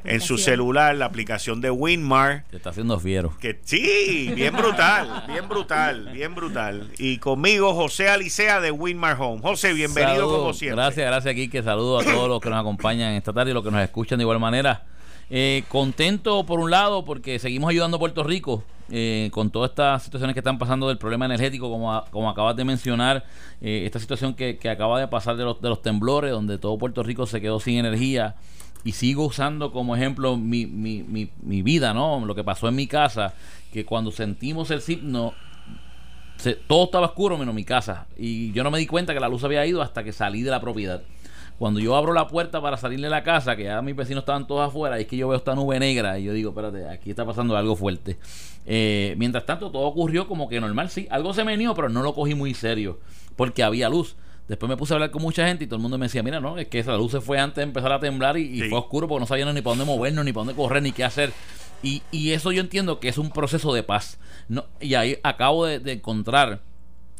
en 0.05 0.21
su 0.21 0.39
celular 0.39 0.95
la 0.97 1.07
aplicación 1.07 1.61
de 1.61 1.71
Winmar. 1.71 2.45
Te 2.51 2.57
está 2.57 2.71
haciendo 2.71 2.99
fiero. 2.99 3.35
Que 3.39 3.59
sí, 3.63 4.31
bien 4.35 4.57
brutal, 4.57 5.25
bien 5.29 5.49
brutal, 5.49 6.11
bien 6.13 6.35
brutal. 6.35 6.91
Y 6.99 7.19
conmigo 7.19 7.75
José 7.75 8.09
Alicea 8.09 8.61
de 8.61 8.71
Winmar 8.71 9.17
Home. 9.21 9.43
José, 9.43 9.75
bienvenido 9.75 10.17
Saludo. 10.17 10.39
como 10.39 10.53
siempre. 10.55 10.83
Gracias, 10.83 11.07
gracias 11.07 11.33
aquí, 11.33 11.49
que 11.49 11.63
saludo 11.63 12.01
a 12.01 12.05
todos 12.05 12.29
los 12.29 12.41
que 12.41 12.49
nos 12.49 12.59
acompañan 12.61 13.13
esta 13.15 13.33
tarde 13.33 13.51
y 13.51 13.55
los 13.55 13.65
que 13.65 13.71
nos 13.71 13.83
escuchan 13.83 14.19
de 14.19 14.25
igual 14.25 14.39
manera. 14.39 14.85
Eh, 15.29 15.65
contento 15.69 16.45
por 16.45 16.61
un 16.61 16.71
lado 16.71 17.05
porque 17.05 17.39
seguimos 17.39 17.71
ayudando 17.71 17.99
a 17.99 18.01
Puerto 18.01 18.25
Rico 18.25 18.65
eh, 18.91 19.31
con 19.33 19.51
todas 19.51 19.71
estas 19.71 20.03
situaciones 20.03 20.35
que 20.35 20.41
están 20.41 20.59
pasando 20.59 20.89
del 20.89 20.99
problema 20.99 21.25
energético, 21.25 21.71
como, 21.71 22.05
como 22.11 22.29
acabas 22.29 22.57
de 22.57 22.65
mencionar, 22.65 23.25
eh, 23.61 23.83
esta 23.87 24.01
situación 24.01 24.35
que, 24.35 24.59
que, 24.59 24.69
acaba 24.69 24.99
de 24.99 25.07
pasar 25.07 25.37
de 25.37 25.45
los, 25.45 25.61
de 25.61 25.69
los 25.69 25.81
temblores, 25.81 26.33
donde 26.33 26.59
todo 26.59 26.77
Puerto 26.77 27.03
Rico 27.03 27.27
se 27.27 27.41
quedó 27.41 27.61
sin 27.61 27.79
energía 27.79 28.35
y 28.83 28.93
sigo 28.93 29.27
usando 29.27 29.73
como 29.73 29.95
ejemplo 29.95 30.37
mi, 30.37 30.67
mi, 30.67 31.03
mi, 31.03 31.31
mi 31.43 31.63
vida, 31.63 31.95
¿no? 31.95 32.25
Lo 32.25 32.35
que 32.35 32.43
pasó 32.43 32.69
en 32.69 32.75
mi 32.75 32.87
casa, 32.87 33.35
que 33.73 33.85
cuando 33.85 34.11
sentimos 34.11 34.71
el 34.71 34.81
signo, 34.81 35.35
se, 36.37 36.55
todo 36.55 36.85
estaba 36.85 37.07
oscuro 37.07 37.37
menos 37.37 37.55
mi 37.55 37.65
casa 37.65 38.07
y 38.17 38.51
yo 38.53 38.65
no 38.65 38.71
me 38.71 38.79
di 38.79 38.87
cuenta 38.87 39.15
que 39.15 39.21
la 39.21 39.29
luz 39.29 39.45
había 39.45 39.65
ido 39.67 39.83
hasta 39.83 40.03
que 40.03 40.13
salí 40.13 40.43
de 40.43 40.51
la 40.51 40.61
propiedad 40.61 41.03
cuando 41.61 41.79
yo 41.79 41.95
abro 41.95 42.15
la 42.15 42.27
puerta 42.27 42.63
para 42.63 42.79
salir 42.79 42.99
de 43.03 43.11
la 43.11 43.23
casa, 43.23 43.55
que 43.55 43.65
ya 43.65 43.83
mis 43.83 43.95
vecinos 43.95 44.23
estaban 44.23 44.47
todos 44.47 44.67
afuera, 44.67 44.99
y 44.99 45.03
es 45.03 45.07
que 45.07 45.19
yo 45.19 45.29
veo 45.29 45.37
esta 45.37 45.55
nube 45.55 45.79
negra 45.79 46.19
y 46.19 46.25
yo 46.25 46.33
digo, 46.33 46.53
espérate, 46.53 46.89
aquí 46.89 47.11
está 47.11 47.27
pasando 47.27 47.55
algo 47.55 47.77
fuerte. 47.77 48.17
Eh, 48.65 49.15
mientras 49.19 49.45
tanto, 49.45 49.71
todo 49.71 49.83
ocurrió 49.83 50.27
como 50.27 50.49
que 50.49 50.59
normal, 50.59 50.89
sí, 50.89 51.07
algo 51.11 51.35
se 51.35 51.45
menió, 51.45 51.75
pero 51.75 51.91
no 51.91 52.03
lo 52.03 52.15
cogí 52.15 52.35
muy 52.35 52.55
serio, 52.55 52.99
porque 53.37 53.63
había 53.63 53.91
luz. 53.91 54.17
Después 54.49 54.71
me 54.71 54.79
puse 54.79 54.95
a 54.95 54.97
hablar 54.97 55.11
con 55.11 55.21
mucha 55.21 55.47
gente 55.47 55.65
y 55.65 55.67
todo 55.67 55.77
el 55.77 55.83
mundo 55.83 55.99
me 55.99 56.07
decía, 56.07 56.23
mira, 56.23 56.41
no, 56.41 56.57
es 56.57 56.67
que 56.67 56.79
esa 56.79 56.97
luz 56.97 57.13
se 57.13 57.21
fue 57.21 57.39
antes 57.39 57.57
de 57.57 57.65
empezar 57.65 57.93
a 57.93 58.01
temblar 58.01 58.39
y, 58.39 58.45
y 58.45 58.61
sí. 58.63 58.69
fue 58.71 58.79
oscuro 58.79 59.07
porque 59.07 59.21
no 59.21 59.27
sabían 59.27 59.55
ni 59.55 59.61
para 59.61 59.77
dónde 59.77 59.85
movernos, 59.85 60.25
ni 60.25 60.33
para 60.33 60.47
dónde 60.47 60.55
correr, 60.55 60.83
ni 60.83 60.93
qué 60.93 61.05
hacer. 61.05 61.31
Y, 61.83 62.01
y 62.11 62.31
eso 62.31 62.53
yo 62.53 62.63
entiendo 62.63 63.01
que 63.01 63.11
es 63.11 63.19
un 63.19 63.33
proceso 63.33 63.75
de 63.75 63.83
paz. 63.83 64.19
No, 64.49 64.65
y 64.81 64.95
ahí 64.95 65.19
acabo 65.25 65.67
de, 65.67 65.79
de 65.79 65.93
encontrar 65.93 66.63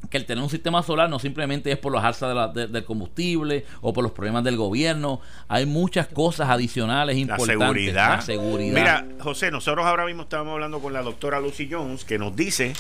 que 0.09 0.17
el 0.17 0.27
tener 0.27 0.43
un 0.43 0.51
sistema 0.51 0.83
solar 0.83 1.11
no 1.11 1.19
simplemente 1.19 1.71
es 1.71 1.79
por 1.79 1.93
los 1.93 2.03
alzas 2.03 2.31
de 2.31 2.35
la, 2.35 2.49
de, 2.49 2.67
del 2.67 2.85
combustible 2.85 3.65
o 3.81 3.93
por 3.93 4.03
los 4.03 4.13
problemas 4.13 4.45
del 4.45 4.57
gobierno. 4.57 5.21
Hay 5.49 5.67
muchas 5.67 6.07
cosas 6.09 6.49
adicionales 6.49 7.17
importantes. 7.17 7.57
La 7.59 7.67
seguridad. 7.67 8.11
La 8.11 8.21
seguridad. 8.23 8.75
Mira, 8.75 9.07
José, 9.21 9.51
nosotros 9.51 9.87
ahora 9.87 10.07
mismo 10.07 10.23
estábamos 10.23 10.55
hablando 10.55 10.81
con 10.81 10.93
la 10.93 11.03
doctora 11.03 11.41
Lucy 11.41 11.69
Jones 11.71 12.05
que 12.05 12.19
nos 12.19 12.35
dice 12.35 12.73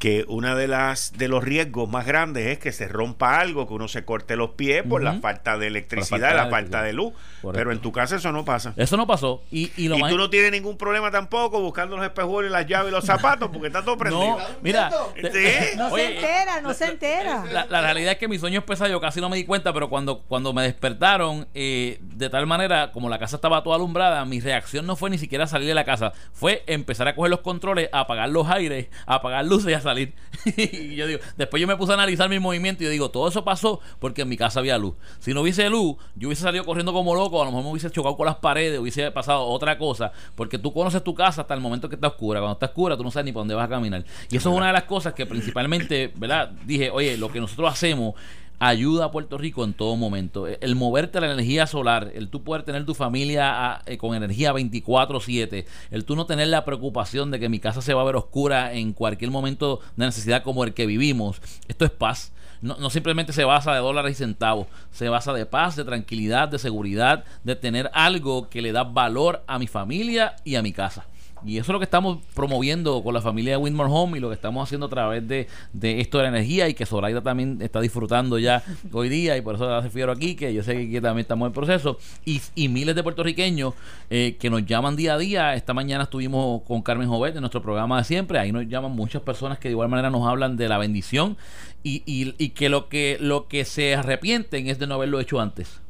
que 0.00 0.24
una 0.28 0.54
de 0.54 0.66
las 0.66 1.12
de 1.12 1.28
los 1.28 1.44
riesgos 1.44 1.88
más 1.88 2.06
grandes 2.06 2.46
es 2.46 2.58
que 2.58 2.72
se 2.72 2.88
rompa 2.88 3.38
algo, 3.38 3.68
que 3.68 3.74
uno 3.74 3.86
se 3.86 4.02
corte 4.06 4.34
los 4.34 4.52
pies 4.52 4.82
por 4.82 5.02
uh 5.02 5.04
-huh. 5.04 5.14
la 5.14 5.20
falta 5.20 5.58
de 5.58 5.66
electricidad, 5.66 6.18
la 6.20 6.28
falta, 6.28 6.44
la 6.44 6.50
falta 6.50 6.82
de 6.82 6.92
luz. 6.94 7.12
Correcto. 7.42 7.52
Pero 7.52 7.72
en 7.72 7.80
tu 7.80 7.92
casa 7.92 8.16
eso 8.16 8.32
no 8.32 8.44
pasa. 8.44 8.72
Eso 8.76 8.96
no 8.96 9.06
pasó. 9.06 9.42
Y, 9.50 9.70
y, 9.76 9.88
lo 9.88 9.98
y 9.98 10.00
más... 10.00 10.10
tú 10.10 10.16
no 10.16 10.30
tienes 10.30 10.52
ningún 10.52 10.78
problema 10.78 11.10
tampoco 11.10 11.60
buscando 11.60 11.96
los 11.96 12.04
espejuelos, 12.04 12.50
las 12.50 12.66
llaves 12.66 12.90
y 12.90 12.94
los 12.94 13.04
zapatos 13.04 13.50
porque 13.52 13.66
está 13.66 13.84
todo 13.84 13.98
prendido. 13.98 14.38
No, 14.38 14.44
mira, 14.62 14.90
¿Sí? 15.14 15.76
no 15.76 15.88
Oye, 15.88 16.06
se 16.06 16.14
entera, 16.14 16.60
no 16.62 16.74
se 16.74 16.84
entera. 16.86 17.44
La, 17.52 17.66
la, 17.66 17.82
realidad 17.82 18.12
es 18.12 18.18
que 18.18 18.26
mi 18.26 18.38
sueño 18.38 18.60
es 18.60 18.64
pesado, 18.64 18.90
yo 18.90 19.02
casi 19.02 19.20
no 19.20 19.28
me 19.28 19.36
di 19.36 19.44
cuenta, 19.44 19.74
pero 19.74 19.90
cuando, 19.90 20.22
cuando 20.22 20.54
me 20.54 20.62
despertaron, 20.62 21.46
eh, 21.52 21.98
de 22.00 22.30
tal 22.30 22.46
manera, 22.46 22.90
como 22.92 23.10
la 23.10 23.18
casa 23.18 23.36
estaba 23.36 23.62
toda 23.62 23.76
alumbrada, 23.76 24.24
mi 24.24 24.40
reacción 24.40 24.86
no 24.86 24.96
fue 24.96 25.10
ni 25.10 25.18
siquiera 25.18 25.46
salir 25.46 25.68
de 25.68 25.74
la 25.74 25.84
casa, 25.84 26.14
fue 26.32 26.64
empezar 26.66 27.06
a 27.06 27.14
coger 27.14 27.30
los 27.30 27.40
controles, 27.40 27.90
a 27.92 28.00
apagar 28.00 28.30
los 28.30 28.48
aires, 28.48 28.88
a 29.04 29.16
apagar 29.16 29.44
luces 29.44 29.70
y 29.70 29.74
a 29.74 29.80
salir. 29.82 29.89
y 30.56 30.94
yo 30.94 31.06
digo, 31.06 31.20
después 31.36 31.60
yo 31.60 31.66
me 31.66 31.76
puse 31.76 31.92
a 31.92 31.94
analizar 31.94 32.28
mi 32.28 32.38
movimiento 32.38 32.82
y 32.82 32.86
yo 32.86 32.90
digo, 32.90 33.10
todo 33.10 33.28
eso 33.28 33.44
pasó 33.44 33.80
porque 33.98 34.22
en 34.22 34.28
mi 34.28 34.36
casa 34.36 34.60
había 34.60 34.78
luz. 34.78 34.94
Si 35.18 35.34
no 35.34 35.42
hubiese 35.42 35.68
luz, 35.68 35.96
yo 36.16 36.28
hubiese 36.28 36.42
salido 36.42 36.64
corriendo 36.64 36.92
como 36.92 37.14
loco, 37.14 37.40
a 37.40 37.44
lo 37.44 37.50
mejor 37.50 37.64
me 37.64 37.70
hubiese 37.70 37.90
chocado 37.90 38.16
con 38.16 38.26
las 38.26 38.36
paredes, 38.36 38.78
hubiese 38.78 39.10
pasado 39.10 39.44
otra 39.44 39.78
cosa, 39.78 40.12
porque 40.34 40.58
tú 40.58 40.72
conoces 40.72 41.02
tu 41.02 41.14
casa 41.14 41.42
hasta 41.42 41.54
el 41.54 41.60
momento 41.60 41.88
que 41.88 41.94
está 41.96 42.08
oscura. 42.08 42.40
Cuando 42.40 42.54
está 42.54 42.66
oscura, 42.66 42.96
tú 42.96 43.04
no 43.04 43.10
sabes 43.10 43.26
ni 43.26 43.32
por 43.32 43.40
dónde 43.40 43.54
vas 43.54 43.66
a 43.66 43.68
caminar. 43.68 44.04
Y 44.30 44.36
eso 44.36 44.50
es 44.50 44.56
una 44.56 44.68
de 44.68 44.72
las 44.72 44.84
cosas 44.84 45.14
que 45.14 45.26
principalmente, 45.26 46.12
¿verdad? 46.16 46.50
Dije, 46.64 46.90
oye, 46.90 47.16
lo 47.16 47.30
que 47.30 47.40
nosotros 47.40 47.72
hacemos 47.72 48.14
ayuda 48.60 49.06
a 49.06 49.10
Puerto 49.10 49.38
Rico 49.38 49.64
en 49.64 49.72
todo 49.72 49.96
momento. 49.96 50.46
El 50.46 50.76
moverte 50.76 51.18
a 51.18 51.20
la 51.22 51.32
energía 51.32 51.66
solar, 51.66 52.12
el 52.14 52.28
tú 52.28 52.44
poder 52.44 52.62
tener 52.62 52.84
tu 52.86 52.94
familia 52.94 53.80
eh, 53.86 53.96
con 53.96 54.14
energía 54.14 54.52
24/7, 54.52 55.64
el 55.90 56.04
tú 56.04 56.14
no 56.14 56.26
tener 56.26 56.48
la 56.48 56.64
preocupación 56.64 57.30
de 57.30 57.40
que 57.40 57.48
mi 57.48 57.58
casa 57.58 57.82
se 57.82 57.94
va 57.94 58.02
a 58.02 58.04
ver 58.04 58.16
oscura 58.16 58.74
en 58.74 58.92
cualquier 58.92 59.30
momento 59.30 59.80
de 59.96 60.06
necesidad 60.06 60.42
como 60.42 60.62
el 60.62 60.74
que 60.74 60.86
vivimos, 60.86 61.40
esto 61.66 61.84
es 61.84 61.90
paz. 61.90 62.32
No, 62.60 62.76
no, 62.76 62.90
simplemente 62.90 63.32
se 63.32 63.44
basa 63.44 63.72
de 63.72 63.80
dólares 63.80 64.12
y 64.12 64.14
centavos, 64.16 64.66
se 64.90 65.08
basa 65.08 65.32
de 65.32 65.46
paz, 65.46 65.76
de 65.76 65.84
tranquilidad, 65.84 66.48
de 66.48 66.58
seguridad, 66.58 67.24
de 67.42 67.56
tener 67.56 67.90
algo 67.94 68.50
que 68.50 68.60
le 68.60 68.72
da 68.72 68.84
valor 68.84 69.42
a 69.46 69.58
mi 69.58 69.66
familia 69.66 70.36
y 70.44 70.56
a 70.56 70.62
mi 70.62 70.74
casa. 70.74 71.06
Y 71.44 71.56
eso 71.58 71.70
es 71.70 71.72
lo 71.72 71.78
que 71.78 71.84
estamos 71.84 72.18
promoviendo 72.34 73.02
con 73.02 73.14
la 73.14 73.20
familia 73.20 73.52
de 73.52 73.56
Windmore 73.56 73.90
Home 73.92 74.18
y 74.18 74.20
lo 74.20 74.28
que 74.28 74.34
estamos 74.34 74.62
haciendo 74.66 74.86
a 74.86 74.88
través 74.90 75.26
de, 75.26 75.46
de 75.72 76.00
esto 76.00 76.18
de 76.18 76.24
la 76.24 76.28
energía 76.30 76.68
y 76.68 76.74
que 76.74 76.84
Zoraida 76.86 77.22
también 77.22 77.58
está 77.60 77.80
disfrutando 77.80 78.38
ya 78.38 78.62
hoy 78.92 79.08
día 79.08 79.36
y 79.36 79.40
por 79.40 79.54
eso 79.54 79.68
la 79.68 79.80
refiero 79.80 80.12
aquí, 80.12 80.34
que 80.34 80.52
yo 80.52 80.62
sé 80.62 80.74
que 80.74 80.82
aquí 80.82 81.00
también 81.00 81.22
estamos 81.22 81.46
en 81.46 81.52
proceso. 81.52 81.98
Y, 82.24 82.40
y 82.54 82.68
miles 82.68 82.94
de 82.94 83.02
puertorriqueños 83.02 83.74
eh, 84.10 84.36
que 84.38 84.50
nos 84.50 84.64
llaman 84.66 84.96
día 84.96 85.14
a 85.14 85.18
día. 85.18 85.54
Esta 85.54 85.72
mañana 85.74 86.04
estuvimos 86.04 86.62
con 86.62 86.82
Carmen 86.82 87.08
Jovet 87.08 87.34
en 87.34 87.40
nuestro 87.40 87.62
programa 87.62 87.98
de 87.98 88.04
siempre. 88.04 88.38
Ahí 88.38 88.52
nos 88.52 88.66
llaman 88.68 88.92
muchas 88.92 89.22
personas 89.22 89.58
que 89.58 89.68
de 89.68 89.72
igual 89.72 89.88
manera 89.88 90.10
nos 90.10 90.26
hablan 90.28 90.56
de 90.56 90.68
la 90.68 90.78
bendición 90.78 91.36
y, 91.82 92.02
y, 92.06 92.34
y 92.38 92.50
que 92.50 92.68
lo 92.68 92.88
que 92.88 93.16
lo 93.20 93.48
que 93.48 93.64
se 93.64 93.94
arrepienten 93.94 94.66
es 94.68 94.78
de 94.78 94.86
no 94.86 94.94
haberlo 94.96 95.20
hecho 95.20 95.40
antes. 95.40 95.80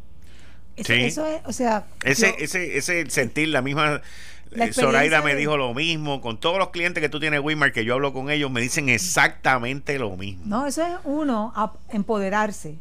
Eso, 0.76 0.92
eso 0.94 1.26
es, 1.26 1.42
o 1.44 1.52
sea, 1.52 1.86
ese, 2.04 2.28
yo- 2.28 2.34
ese, 2.38 2.76
ese 2.78 3.10
sentir 3.10 3.48
la 3.48 3.60
misma 3.60 4.00
La 4.50 4.66
eh, 4.66 4.72
Zoraida 4.72 5.22
me 5.22 5.34
dijo 5.36 5.56
lo 5.56 5.72
mismo. 5.74 6.20
Con 6.20 6.38
todos 6.38 6.58
los 6.58 6.70
clientes 6.70 7.00
que 7.02 7.08
tú 7.08 7.20
tienes, 7.20 7.40
Wilmar, 7.40 7.72
que 7.72 7.84
yo 7.84 7.94
hablo 7.94 8.12
con 8.12 8.30
ellos, 8.30 8.50
me 8.50 8.60
dicen 8.60 8.88
exactamente 8.88 9.98
lo 9.98 10.16
mismo. 10.16 10.42
No, 10.46 10.66
eso 10.66 10.82
es 10.84 10.92
uno, 11.04 11.52
a- 11.54 11.72
empoderarse 11.90 12.76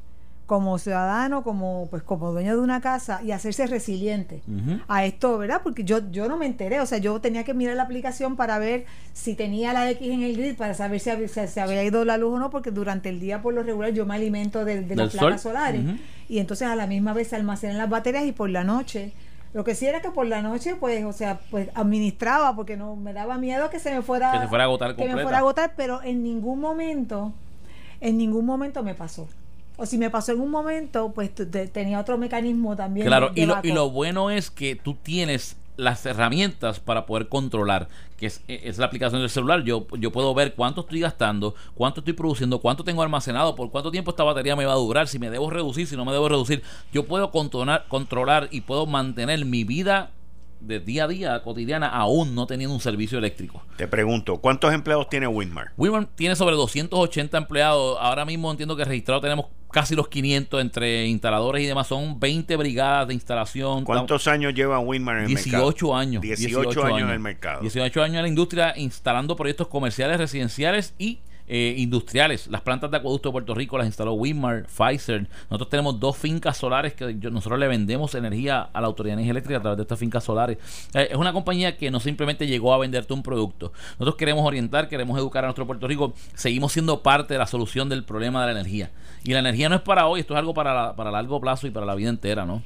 como 0.46 0.80
ciudadano, 0.80 1.44
como 1.44 1.88
pues 1.92 2.02
como 2.02 2.32
dueño 2.32 2.56
de 2.56 2.62
una 2.64 2.82
casa 2.82 3.22
y 3.24 3.32
hacerse 3.34 3.68
resiliente 3.68 4.42
a 4.88 5.06
esto, 5.06 5.38
¿verdad? 5.38 5.62
Porque 5.64 5.84
yo 5.84 6.10
yo 6.10 6.28
no 6.28 6.38
me 6.38 6.48
enteré, 6.48 6.80
o 6.82 6.88
sea, 6.88 6.98
yo 6.98 7.22
tenía 7.22 7.44
que 7.44 7.54
mirar 7.54 7.76
la 7.76 7.84
aplicación 7.84 8.36
para 8.36 8.58
ver 8.58 8.86
si 9.14 9.36
tenía 9.36 9.74
la 9.74 9.88
X 9.92 10.10
en 10.10 10.24
el 10.24 10.36
grid 10.36 10.56
para 10.56 10.74
saber 10.74 11.00
si 11.02 11.12
había, 11.12 11.28
si 11.28 11.48
se 11.48 11.62
había 11.62 11.84
ido 11.84 12.04
la 12.04 12.18
luz 12.18 12.34
o 12.34 12.40
no, 12.40 12.50
porque 12.50 12.72
durante 12.72 13.10
el 13.10 13.20
día 13.20 13.44
por 13.44 13.54
lo 13.54 13.62
regular 13.62 13.92
yo 13.94 14.08
me 14.08 14.16
alimento 14.16 14.66
de, 14.66 14.82
de 14.82 14.96
las 14.96 15.12
placas 15.12 15.40
sol. 15.44 15.52
solares 15.52 15.82
y 16.28 16.40
entonces 16.40 16.68
a 16.68 16.76
la 16.76 16.88
misma 16.88 17.14
vez 17.14 17.28
se 17.28 17.36
almacenan 17.36 17.78
las 17.78 17.90
baterías 17.90 18.26
y 18.26 18.32
por 18.32 18.50
la 18.50 18.64
noche 18.64 19.14
lo 19.54 19.64
que 19.64 19.74
sí 19.74 19.88
era 19.88 20.02
que 20.02 20.12
por 20.12 20.28
la 20.28 20.42
noche, 20.42 20.76
pues, 20.76 21.04
o 21.06 21.14
sea, 21.14 21.40
pues 21.50 21.70
administraba 21.74 22.56
porque 22.56 22.78
no 22.78 22.96
me 22.96 23.14
daba 23.14 23.38
miedo 23.38 23.70
que 23.70 23.80
se 23.80 23.94
me 23.94 24.02
fuera 24.02 24.32
Que 24.32 24.40
se 24.40 24.48
fuera 24.48 24.66
a 24.66 24.68
agotar 24.68 24.96
que 24.96 25.06
me 25.06 25.22
fuera 25.22 25.38
a 25.38 25.40
agotar, 25.40 25.74
pero 25.76 26.04
en 26.04 26.24
ningún 26.24 26.60
momento, 26.60 27.34
en 28.00 28.18
ningún 28.18 28.46
momento 28.46 28.84
me 28.84 28.94
pasó. 28.94 29.28
O 29.78 29.86
si 29.86 29.98
me 29.98 30.10
pasó 30.10 30.34
en 30.34 30.42
un 30.42 30.52
momento, 30.52 31.14
pues 31.14 31.32
tenía 31.72 32.00
otro 32.00 32.18
mecanismo 32.18 32.76
también. 32.76 33.08
Claro, 33.08 33.32
y 33.34 33.46
lo, 33.46 33.60
y 33.64 33.72
lo 33.72 33.90
bueno 33.90 34.30
es 34.30 34.52
que 34.52 34.76
tú 34.76 34.94
tienes 34.94 35.56
las 35.80 36.06
herramientas 36.06 36.80
para 36.80 37.06
poder 37.06 37.30
controlar, 37.30 37.88
que 38.18 38.28
es, 38.28 38.42
es 38.48 38.78
la 38.78 38.86
aplicación 38.86 39.22
del 39.22 39.30
celular. 39.30 39.64
Yo, 39.64 39.88
yo 39.98 40.12
puedo 40.12 40.34
ver 40.34 40.54
cuánto 40.54 40.82
estoy 40.82 41.00
gastando, 41.00 41.56
cuánto 41.74 42.02
estoy 42.02 42.14
produciendo, 42.14 42.60
cuánto 42.60 42.84
tengo 42.84 43.02
almacenado, 43.02 43.56
por 43.56 43.72
cuánto 43.72 43.90
tiempo 43.90 44.12
esta 44.12 44.24
batería 44.24 44.56
me 44.56 44.66
va 44.66 44.74
a 44.74 44.76
durar, 44.76 45.08
si 45.08 45.20
me 45.20 45.30
debo 45.30 45.50
reducir, 45.50 45.88
si 45.88 45.96
no 45.96 46.06
me 46.06 46.12
debo 46.12 46.28
reducir. 46.28 46.62
Yo 46.92 47.06
puedo 47.06 47.32
controlar 47.32 48.50
y 48.52 48.62
puedo 48.62 48.86
mantener 48.86 49.46
mi 49.46 49.64
vida 49.64 50.12
de 50.60 50.80
día 50.80 51.06
a 51.06 51.08
día 51.08 51.42
cotidiana 51.42 51.88
aún 51.88 52.36
no 52.36 52.46
teniendo 52.48 52.74
un 52.74 52.82
servicio 52.82 53.18
eléctrico. 53.18 53.64
Te 53.78 53.88
pregunto, 53.88 54.38
¿cuántos 54.38 54.74
empleados 54.74 55.10
tiene 55.10 55.28
Winmar? 55.28 55.72
Wilmar 55.78 56.08
tiene 56.16 56.36
sobre 56.36 56.56
280 56.56 57.38
empleados. 57.38 57.98
Ahora 58.00 58.26
mismo 58.26 58.52
entiendo 58.52 58.76
que 58.76 58.86
registrado 58.86 59.22
tenemos 59.22 59.48
casi 59.72 59.96
los 59.96 60.08
500 60.08 60.62
entre 60.62 61.06
instaladores 61.08 61.64
y 61.64 61.68
demás. 61.68 61.88
Son 61.88 62.20
20 62.20 62.56
brigadas 62.58 63.08
de 63.08 63.14
instalación. 63.14 63.84
¿Cuántos 63.84 64.28
años 64.28 64.54
lleva 64.54 64.80
Winmar 64.80 65.18
en 65.18 65.24
el 65.26 65.34
mercado? 65.34 65.64
18 65.64 65.96
años. 65.96 66.22
18, 66.22 66.86
años 66.86 67.02
en 67.02 67.10
el 67.10 67.20
mercado. 67.20 67.62
18 67.62 68.04
años 68.04 68.16
en 68.18 68.22
la 68.24 68.28
industria 68.28 68.74
instalando 68.76 69.36
proyectos 69.36 69.68
comerciales, 69.68 70.18
residenciales 70.18 70.94
y 70.98 71.20
eh, 71.50 71.74
industriales. 71.78 72.48
Las 72.48 72.62
plantas 72.62 72.90
de 72.92 72.98
acueducto 72.98 73.30
de 73.30 73.34
Puerto 73.34 73.54
Rico 73.56 73.78
las 73.78 73.88
instaló 73.88 74.14
Winmar, 74.14 74.68
Pfizer. 74.68 75.28
Nosotros 75.50 75.70
tenemos 75.70 76.00
dos 76.00 76.16
fincas 76.16 76.56
solares 76.58 76.94
que 76.94 77.14
nosotros 77.30 77.60
le 77.60 77.68
vendemos 77.68 78.16
energía 78.16 78.70
a 78.72 78.80
la 78.80 78.88
Autoridad 78.88 79.16
de 79.16 79.22
Energía 79.24 79.32
Eléctrica 79.32 79.58
a 79.58 79.62
través 79.62 79.78
de 79.78 79.82
estas 79.84 80.00
fincas 80.00 80.24
solares. 80.24 80.58
Eh, 80.94 81.10
es 81.12 81.18
una 81.18 81.34
compañía 81.34 81.76
que 81.76 81.92
no 81.92 82.00
simplemente 82.00 82.48
llegó 82.48 82.74
a 82.74 82.78
venderte 82.78 83.14
un 83.14 83.24
producto. 83.24 83.74
Nosotros 83.94 84.16
queremos 84.16 84.46
orientar, 84.46 84.88
queremos 84.88 85.18
educar 85.18 85.44
a 85.44 85.48
nuestro 85.48 85.66
Puerto 85.68 85.88
Rico. 85.88 86.14
Seguimos 86.36 86.72
siendo 86.72 87.02
parte 87.04 87.34
de 87.34 87.40
la 87.40 87.48
solución 87.48 87.90
del 87.90 88.04
problema 88.04 88.46
de 88.46 88.54
la 88.54 88.60
energía. 88.60 88.92
Y 89.24 89.34
la 89.34 89.40
energía 89.40 89.68
no 89.68 89.76
es 89.76 89.82
para 89.82 90.08
hoy, 90.08 90.22
esto 90.22 90.34
es 90.36 90.38
algo 90.40 90.54
para, 90.54 90.74
la- 90.74 90.96
para 90.96 91.12
largo 91.12 91.42
plazo 91.42 91.68
y 91.68 91.72
para 91.72 91.86
la 91.86 91.96
vida 91.96 92.10
entera, 92.10 92.46
¿no? 92.46 92.62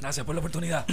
Gracias 0.00 0.26
por 0.26 0.34
la 0.34 0.40
oportunidad. 0.40 0.84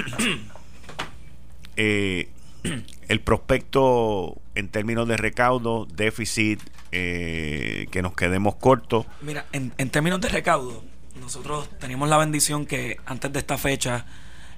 eh, 1.76 2.30
el 3.08 3.22
prospecto 3.22 4.38
en 4.56 4.70
términos 4.70 5.08
de 5.08 5.18
recaudo, 5.18 5.86
déficit, 5.86 6.62
eh, 6.92 7.88
que 7.92 8.02
nos 8.02 8.14
quedemos 8.14 8.56
cortos. 8.56 9.06
Mira, 9.22 9.46
en, 9.52 9.74
en 9.78 9.90
términos 9.90 10.22
de 10.22 10.30
recaudo, 10.30 10.84
nosotros 11.20 11.70
teníamos 11.80 12.10
la 12.10 12.18
bendición 12.18 12.66
que 12.66 12.98
antes 13.06 13.32
de 13.34 13.40
esta 13.40 13.58
fecha 13.58 14.06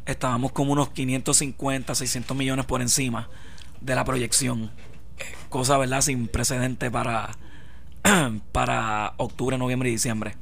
estábamos 0.06 0.52
como 0.52 0.74
unos 0.74 0.90
550, 0.90 1.96
600 1.96 2.36
millones 2.36 2.66
por 2.66 2.82
encima 2.82 3.30
de 3.82 3.96
la 3.96 4.06
proyección. 4.06 4.72
Eh, 5.18 5.24
cosa, 5.50 5.78
¿verdad?, 5.78 6.02
sin 6.02 6.28
precedente 6.28 6.90
para, 6.92 7.32
para 8.52 9.14
octubre, 9.18 9.58
noviembre 9.58 9.90
y 9.90 9.94
diciembre. 9.94 10.36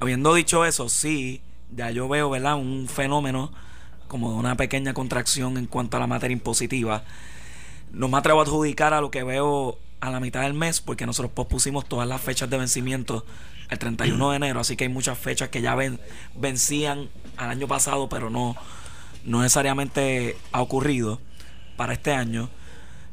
Habiendo 0.00 0.34
dicho 0.34 0.64
eso, 0.64 0.88
sí, 0.88 1.42
ya 1.74 1.90
yo 1.90 2.08
veo, 2.08 2.30
¿verdad?, 2.30 2.56
un 2.56 2.88
fenómeno 2.88 3.52
como 4.06 4.30
de 4.30 4.36
una 4.36 4.56
pequeña 4.56 4.94
contracción 4.94 5.56
en 5.56 5.66
cuanto 5.66 5.96
a 5.96 6.00
la 6.00 6.06
materia 6.06 6.32
impositiva. 6.32 7.04
No 7.92 8.08
me 8.08 8.18
atrevo 8.18 8.40
a 8.40 8.42
adjudicar 8.42 8.94
a 8.94 9.00
lo 9.00 9.10
que 9.10 9.22
veo 9.22 9.78
a 10.00 10.10
la 10.10 10.20
mitad 10.20 10.42
del 10.42 10.54
mes, 10.54 10.80
porque 10.80 11.06
nosotros 11.06 11.32
pospusimos 11.32 11.86
todas 11.86 12.08
las 12.08 12.20
fechas 12.20 12.50
de 12.50 12.58
vencimiento 12.58 13.24
el 13.70 13.78
31 13.78 14.30
de 14.30 14.36
enero, 14.36 14.60
así 14.60 14.76
que 14.76 14.84
hay 14.84 14.90
muchas 14.90 15.18
fechas 15.18 15.48
que 15.48 15.60
ya 15.60 15.74
ven, 15.74 15.98
vencían 16.34 17.08
al 17.36 17.50
año 17.50 17.66
pasado, 17.66 18.08
pero 18.08 18.30
no, 18.30 18.56
no 19.24 19.42
necesariamente 19.42 20.36
ha 20.52 20.62
ocurrido 20.62 21.20
para 21.76 21.92
este 21.92 22.12
año. 22.12 22.48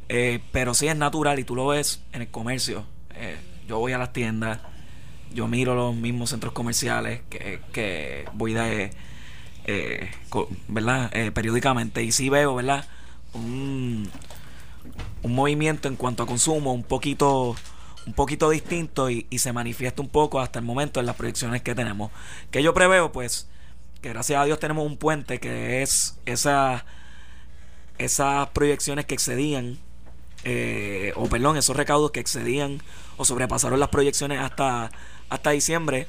Eh, 0.09 0.41
pero 0.51 0.73
sí 0.73 0.87
es 0.87 0.95
natural 0.95 1.39
y 1.39 1.43
tú 1.43 1.55
lo 1.55 1.67
ves 1.67 2.01
en 2.11 2.21
el 2.21 2.27
comercio. 2.27 2.85
Eh, 3.15 3.37
yo 3.67 3.79
voy 3.79 3.93
a 3.93 3.97
las 3.97 4.13
tiendas, 4.13 4.59
yo 5.33 5.47
miro 5.47 5.75
los 5.75 5.95
mismos 5.95 6.29
centros 6.29 6.53
comerciales 6.53 7.21
que, 7.29 7.61
que 7.71 8.25
voy 8.33 8.53
de, 8.53 8.91
eh, 9.65 10.11
¿verdad? 10.67 11.11
periódicamente 11.33 12.03
y 12.03 12.11
sí 12.11 12.29
veo, 12.29 12.55
¿verdad? 12.55 12.85
Un, 13.33 14.09
un 15.23 15.35
movimiento 15.35 15.87
en 15.87 15.95
cuanto 15.95 16.23
a 16.23 16.25
consumo 16.27 16.73
un 16.73 16.83
poquito 16.83 17.55
un 18.05 18.13
poquito 18.13 18.49
distinto 18.49 19.09
y, 19.09 19.25
se 19.37 19.53
manifiesta 19.53 20.01
un 20.01 20.09
poco 20.09 20.39
hasta 20.39 20.59
el 20.59 20.65
momento 20.65 20.99
en 20.99 21.05
las 21.05 21.15
proyecciones 21.15 21.61
que 21.61 21.75
tenemos. 21.75 22.11
Que 22.51 22.63
yo 22.63 22.73
preveo, 22.73 23.11
pues, 23.11 23.47
que 24.01 24.09
gracias 24.09 24.41
a 24.41 24.45
Dios 24.45 24.59
tenemos 24.59 24.85
un 24.85 24.97
puente 24.97 25.39
que 25.39 25.81
es 25.81 26.19
esa, 26.25 26.85
esas 27.97 28.49
proyecciones 28.49 29.05
que 29.05 29.13
excedían, 29.13 29.79
eh, 30.43 31.13
o 31.15 31.27
perdón, 31.29 31.57
esos 31.57 31.75
recaudos 31.75 32.11
que 32.11 32.19
excedían 32.19 32.81
o 33.17 33.25
sobrepasaron 33.25 33.79
las 33.79 33.89
proyecciones 33.89 34.39
hasta, 34.39 34.91
hasta 35.29 35.51
diciembre, 35.51 36.07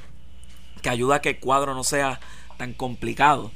que 0.81 0.89
ayuda 0.89 1.15
a 1.15 1.21
que 1.21 1.29
el 1.29 1.39
cuadro 1.39 1.73
no 1.73 1.83
sea 1.83 2.19
tan 2.57 2.73
complicado. 2.73 3.51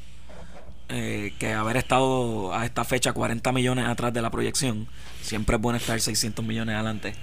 Eh, 0.92 1.36
que 1.38 1.54
haber 1.54 1.78
estado 1.78 2.52
a 2.52 2.66
esta 2.66 2.84
fecha 2.84 3.14
40 3.14 3.52
millones 3.52 3.86
atrás 3.86 4.12
de 4.12 4.24
la 4.24 4.32
proyección, 4.32 4.88
siempre 5.22 5.56
es 5.56 5.62
bueno 5.62 5.78
estar 5.78 6.02
600 6.02 6.44
millones 6.44 6.74
adelante. 6.74 7.14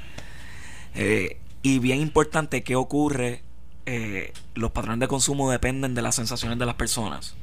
Eh, 0.95 1.41
y 1.63 1.81
bien 1.81 2.01
importante, 2.01 2.63
¿qué 2.63 2.77
ocurre? 2.77 3.43
Eh, 3.85 4.33
los 4.55 4.71
patrones 4.71 5.01
de 5.01 5.09
consumo 5.09 5.51
dependen 5.51 5.97
de 5.97 6.03
las 6.03 6.15
sensaciones 6.15 6.61
de 6.61 6.67
las 6.67 6.77
personas. 6.77 7.35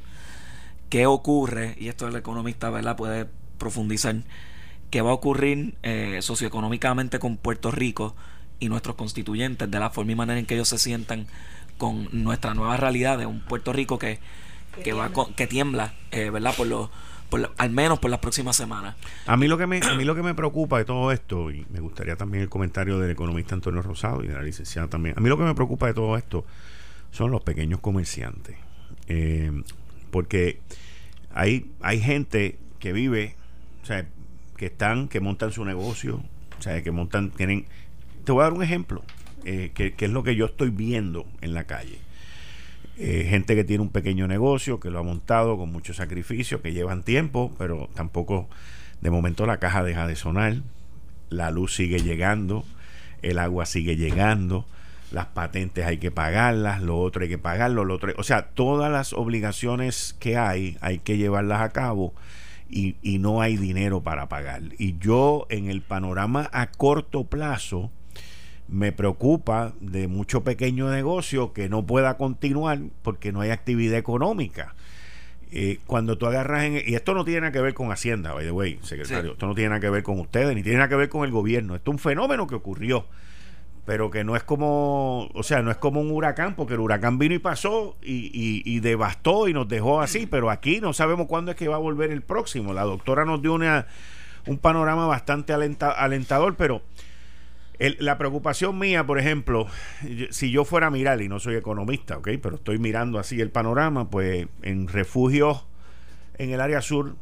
¿Qué 0.88 1.04
ocurre? 1.04 1.76
Y 1.78 1.88
esto 1.88 2.08
el 2.08 2.16
economista 2.16 2.70
¿verdad? 2.70 2.96
puede 2.96 3.26
profundizar. 3.58 4.16
¿Qué 4.90 5.02
va 5.02 5.10
a 5.10 5.14
ocurrir 5.14 5.76
socioeconómicamente 6.20 7.18
con 7.18 7.36
Puerto 7.36 7.70
Rico 7.70 8.14
y 8.60 8.70
nuestros 8.70 8.96
constituyentes 8.96 9.70
de 9.70 9.78
la 9.78 9.90
forma 9.90 10.12
y 10.12 10.14
manera 10.14 10.38
en 10.38 10.46
que 10.46 10.54
ellos 10.54 10.68
se 10.68 10.78
sientan 10.78 11.26
con 11.78 12.08
nuestra 12.12 12.54
nueva 12.54 12.76
realidad 12.76 13.18
de 13.18 13.26
un 13.26 13.40
Puerto 13.40 13.72
Rico 13.72 13.98
que, 13.98 14.18
que, 14.82 14.92
va 14.92 15.10
que 15.36 15.46
tiembla, 15.46 15.94
¿verdad? 16.10 16.54
Por 16.56 16.66
los 16.66 16.90
al 17.56 17.70
menos 17.70 17.98
por 17.98 18.10
las 18.10 18.20
próximas 18.20 18.56
semanas. 18.56 18.96
A 19.26 19.36
mí 19.36 19.48
lo 19.48 19.58
que 19.58 19.66
me 19.66 19.78
a 19.78 19.94
mí 19.94 20.04
lo 20.04 20.14
que 20.14 20.22
me 20.22 20.34
preocupa 20.34 20.78
de 20.78 20.84
todo 20.84 21.12
esto 21.12 21.50
y 21.50 21.66
me 21.70 21.80
gustaría 21.80 22.16
también 22.16 22.42
el 22.42 22.48
comentario 22.48 22.98
del 22.98 23.10
economista 23.10 23.54
Antonio 23.54 23.82
Rosado 23.82 24.22
y 24.22 24.28
de 24.28 24.34
la 24.34 24.42
licenciada 24.42 24.88
también. 24.88 25.14
A 25.18 25.20
mí 25.20 25.28
lo 25.28 25.36
que 25.36 25.44
me 25.44 25.54
preocupa 25.54 25.86
de 25.86 25.94
todo 25.94 26.16
esto 26.16 26.44
son 27.10 27.30
los 27.30 27.42
pequeños 27.42 27.80
comerciantes, 27.80 28.56
eh, 29.06 29.52
porque 30.10 30.60
hay 31.32 31.70
hay 31.80 32.00
gente 32.00 32.58
que 32.78 32.92
vive, 32.92 33.36
o 33.82 33.86
sea, 33.86 34.06
que 34.56 34.66
están 34.66 35.08
que 35.08 35.20
montan 35.20 35.52
su 35.52 35.64
negocio, 35.64 36.22
o 36.58 36.62
sea, 36.62 36.82
que 36.82 36.90
montan 36.90 37.30
tienen. 37.30 37.66
Te 38.24 38.32
voy 38.32 38.40
a 38.40 38.44
dar 38.44 38.52
un 38.52 38.62
ejemplo 38.62 39.02
eh, 39.44 39.72
que, 39.74 39.94
es 39.98 40.10
lo 40.10 40.22
que 40.22 40.36
yo 40.36 40.46
estoy 40.46 40.70
viendo 40.70 41.26
en 41.40 41.54
la 41.54 41.64
calle. 41.64 41.98
Eh, 42.96 43.26
gente 43.28 43.54
que 43.54 43.64
tiene 43.64 43.82
un 43.82 43.90
pequeño 43.90 44.28
negocio, 44.28 44.78
que 44.80 44.90
lo 44.90 45.00
ha 45.00 45.02
montado 45.02 45.56
con 45.56 45.70
mucho 45.70 45.94
sacrificio, 45.94 46.62
que 46.62 46.72
llevan 46.72 47.02
tiempo, 47.02 47.52
pero 47.58 47.90
tampoco 47.94 48.48
de 49.00 49.10
momento 49.10 49.46
la 49.46 49.58
caja 49.58 49.82
deja 49.82 50.06
de 50.06 50.16
sonar, 50.16 50.56
la 51.28 51.50
luz 51.50 51.74
sigue 51.74 51.98
llegando, 51.98 52.64
el 53.22 53.38
agua 53.38 53.66
sigue 53.66 53.96
llegando, 53.96 54.64
las 55.10 55.26
patentes 55.26 55.84
hay 55.84 55.98
que 55.98 56.10
pagarlas, 56.10 56.82
lo 56.82 56.98
otro 57.00 57.22
hay 57.22 57.28
que 57.28 57.38
pagarlo, 57.38 57.84
lo 57.84 57.94
otro, 57.94 58.12
o 58.16 58.22
sea, 58.22 58.46
todas 58.50 58.90
las 58.90 59.12
obligaciones 59.12 60.16
que 60.18 60.36
hay 60.36 60.76
hay 60.80 60.98
que 60.98 61.16
llevarlas 61.16 61.60
a 61.60 61.70
cabo 61.70 62.14
y, 62.70 62.96
y 63.02 63.18
no 63.18 63.40
hay 63.40 63.56
dinero 63.56 64.02
para 64.02 64.28
pagar. 64.28 64.62
Y 64.78 64.98
yo 64.98 65.46
en 65.50 65.68
el 65.68 65.82
panorama 65.82 66.48
a 66.52 66.70
corto 66.70 67.24
plazo, 67.24 67.90
me 68.68 68.92
preocupa 68.92 69.72
de 69.80 70.08
mucho 70.08 70.42
pequeño 70.42 70.90
negocio 70.90 71.52
que 71.52 71.68
no 71.68 71.84
pueda 71.86 72.16
continuar 72.16 72.78
porque 73.02 73.32
no 73.32 73.40
hay 73.40 73.50
actividad 73.50 73.98
económica. 73.98 74.74
Eh, 75.56 75.78
cuando 75.86 76.18
tú 76.18 76.26
agarras 76.26 76.64
en, 76.64 76.82
y 76.84 76.94
esto 76.94 77.14
no 77.14 77.24
tiene 77.24 77.42
nada 77.42 77.52
que 77.52 77.60
ver 77.60 77.74
con 77.74 77.92
Hacienda, 77.92 78.32
by 78.32 78.44
the 78.44 78.50
way, 78.50 78.80
secretario, 78.82 79.32
esto 79.32 79.46
no 79.46 79.54
tiene 79.54 79.68
nada 79.68 79.80
que 79.80 79.90
ver 79.90 80.02
con 80.02 80.18
ustedes, 80.18 80.52
ni 80.56 80.64
tiene 80.64 80.78
nada 80.78 80.88
que 80.88 80.96
ver 80.96 81.08
con 81.08 81.24
el 81.24 81.30
gobierno, 81.30 81.76
esto 81.76 81.92
es 81.92 81.94
un 81.94 81.98
fenómeno 82.00 82.48
que 82.48 82.56
ocurrió, 82.56 83.06
pero 83.84 84.10
que 84.10 84.24
no 84.24 84.34
es 84.34 84.42
como, 84.42 85.28
o 85.32 85.42
sea, 85.44 85.62
no 85.62 85.70
es 85.70 85.76
como 85.76 86.00
un 86.00 86.10
huracán, 86.10 86.56
porque 86.56 86.74
el 86.74 86.80
huracán 86.80 87.18
vino 87.18 87.36
y 87.36 87.38
pasó 87.38 87.96
y, 88.02 88.30
y, 88.64 88.80
devastó 88.80 89.46
y 89.46 89.52
nos 89.52 89.68
dejó 89.68 90.00
así, 90.00 90.26
pero 90.26 90.50
aquí 90.50 90.80
no 90.80 90.92
sabemos 90.92 91.26
cuándo 91.28 91.52
es 91.52 91.56
que 91.56 91.68
va 91.68 91.76
a 91.76 91.78
volver 91.78 92.10
el 92.10 92.22
próximo. 92.22 92.72
La 92.72 92.82
doctora 92.82 93.24
nos 93.24 93.42
dio 93.42 93.52
una, 93.52 93.86
un 94.46 94.58
panorama 94.58 95.06
bastante 95.06 95.52
alentador, 95.52 96.56
pero 96.56 96.82
la 97.78 98.18
preocupación 98.18 98.78
mía, 98.78 99.04
por 99.04 99.18
ejemplo, 99.18 99.66
si 100.30 100.50
yo 100.50 100.64
fuera 100.64 100.88
a 100.88 100.90
mirar, 100.90 101.20
y 101.22 101.28
no 101.28 101.40
soy 101.40 101.56
economista, 101.56 102.18
¿ok? 102.18 102.28
Pero 102.40 102.56
estoy 102.56 102.78
mirando 102.78 103.18
así 103.18 103.40
el 103.40 103.50
panorama, 103.50 104.10
pues 104.10 104.46
en 104.62 104.88
refugios 104.88 105.66
en 106.36 106.50
el 106.50 106.60
área 106.60 106.80
sur 106.80 107.16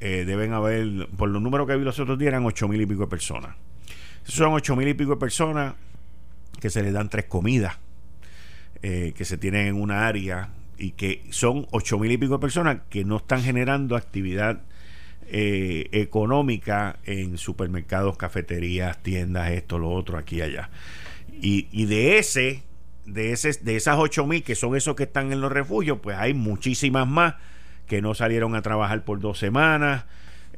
eh, 0.00 0.24
deben 0.24 0.52
haber, 0.52 1.08
por 1.16 1.28
los 1.28 1.40
números 1.40 1.66
que 1.66 1.76
vi 1.76 1.84
los 1.84 1.98
otros 1.98 2.18
días, 2.18 2.28
eran 2.28 2.44
ocho 2.44 2.68
mil 2.68 2.80
y 2.80 2.86
pico 2.86 3.02
de 3.02 3.06
personas. 3.08 3.56
son 4.24 4.52
ocho 4.52 4.76
mil 4.76 4.88
y 4.88 4.94
pico 4.94 5.12
de 5.12 5.16
personas 5.16 5.74
que 6.60 6.70
se 6.70 6.82
les 6.82 6.92
dan 6.92 7.08
tres 7.08 7.26
comidas, 7.26 7.78
eh, 8.82 9.12
que 9.16 9.24
se 9.24 9.38
tienen 9.38 9.66
en 9.68 9.80
una 9.80 10.06
área 10.06 10.50
y 10.76 10.92
que 10.92 11.24
son 11.30 11.66
ocho 11.70 11.98
mil 11.98 12.10
y 12.10 12.18
pico 12.18 12.34
de 12.34 12.38
personas 12.40 12.78
que 12.90 13.04
no 13.04 13.16
están 13.18 13.42
generando 13.42 13.96
actividad 13.96 14.62
eh, 15.28 15.88
económica 15.92 16.98
en 17.04 17.38
supermercados, 17.38 18.16
cafeterías, 18.16 19.02
tiendas, 19.02 19.50
esto, 19.50 19.78
lo 19.78 19.90
otro, 19.90 20.18
aquí 20.18 20.36
y 20.36 20.42
allá. 20.42 20.70
Y, 21.32 21.84
de 21.86 22.18
ese, 22.18 22.62
de 23.04 23.32
ese, 23.32 23.52
de 23.52 23.76
esas 23.76 23.98
ocho 23.98 24.26
mil 24.26 24.42
que 24.42 24.54
son 24.54 24.76
esos 24.76 24.94
que 24.94 25.02
están 25.04 25.32
en 25.32 25.40
los 25.40 25.52
refugios, 25.52 25.98
pues 26.02 26.16
hay 26.16 26.32
muchísimas 26.32 27.06
más 27.06 27.34
que 27.86 28.00
no 28.00 28.14
salieron 28.14 28.54
a 28.54 28.62
trabajar 28.62 29.04
por 29.04 29.20
dos 29.20 29.38
semanas, 29.38 30.04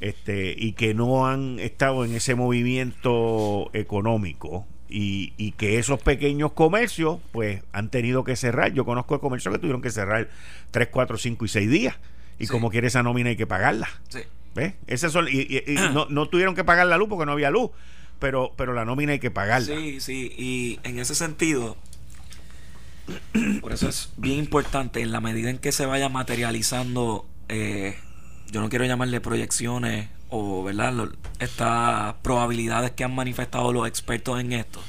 este, 0.01 0.55
y 0.57 0.73
que 0.73 0.95
no 0.95 1.27
han 1.27 1.59
estado 1.59 2.05
en 2.05 2.15
ese 2.15 2.35
movimiento 2.35 3.71
económico. 3.73 4.67
Y, 4.89 5.33
y, 5.37 5.51
que 5.53 5.79
esos 5.79 6.01
pequeños 6.01 6.53
comercios 6.53 7.19
pues 7.33 7.65
han 7.73 7.91
tenido 7.91 8.23
que 8.23 8.37
cerrar. 8.37 8.73
Yo 8.73 8.85
conozco 8.85 9.21
comercios 9.21 9.53
que 9.53 9.59
tuvieron 9.59 9.83
que 9.83 9.91
cerrar 9.91 10.29
3, 10.71 10.89
4, 10.93 11.19
5 11.19 11.45
y 11.45 11.49
6 11.49 11.71
días. 11.71 11.97
Y 12.39 12.47
como 12.47 12.71
quiere 12.71 12.87
esa 12.87 13.03
nómina 13.03 13.31
hay 13.31 13.37
que 13.37 13.49
pagarla. 13.49 13.89
Sí. 14.09 14.21
¿Ves? 14.57 14.75
y, 15.31 15.75
no, 15.93 16.29
tuvieron 16.29 16.55
que 16.55 16.65
pagar 16.65 16.87
la 16.87 16.97
luz 16.97 17.09
porque 17.09 17.27
no 17.27 17.33
había 17.33 17.51
luz, 17.51 17.71
pero, 18.19 18.53
pero 18.57 18.73
la 18.73 18.85
nómina 18.85 19.13
hay 19.13 19.19
que 19.19 19.31
pagarla. 19.31 19.77
Sí, 19.77 20.01
sí, 20.01 20.33
y 20.37 20.81
en 20.83 20.99
ese 20.99 21.15
sentido, 21.15 21.77
Por 23.61 23.73
eso 23.73 23.89
es 23.89 24.11
bien 24.17 24.39
importante 24.39 25.01
en 25.01 25.13
la 25.13 25.21
medida 25.21 25.51
en 25.51 25.59
que 25.59 25.73
se 25.73 25.87
vaya 25.87 26.09
materializando, 26.09 27.27
eh, 27.49 27.97
yo 28.51 28.61
no 28.61 28.69
quiero 28.69 28.87
llamarle 28.87 29.21
proyecciones 29.21 30.09
o 30.31 30.65
verdad 30.65 31.11
estas 31.39 32.15
probabilidades 32.23 32.93
que 32.93 33.05
han 33.05 33.15
manifestado 33.15 33.73
los 33.73 33.87
expertos 33.87 34.41
en 34.41 34.53
esto. 34.53 34.83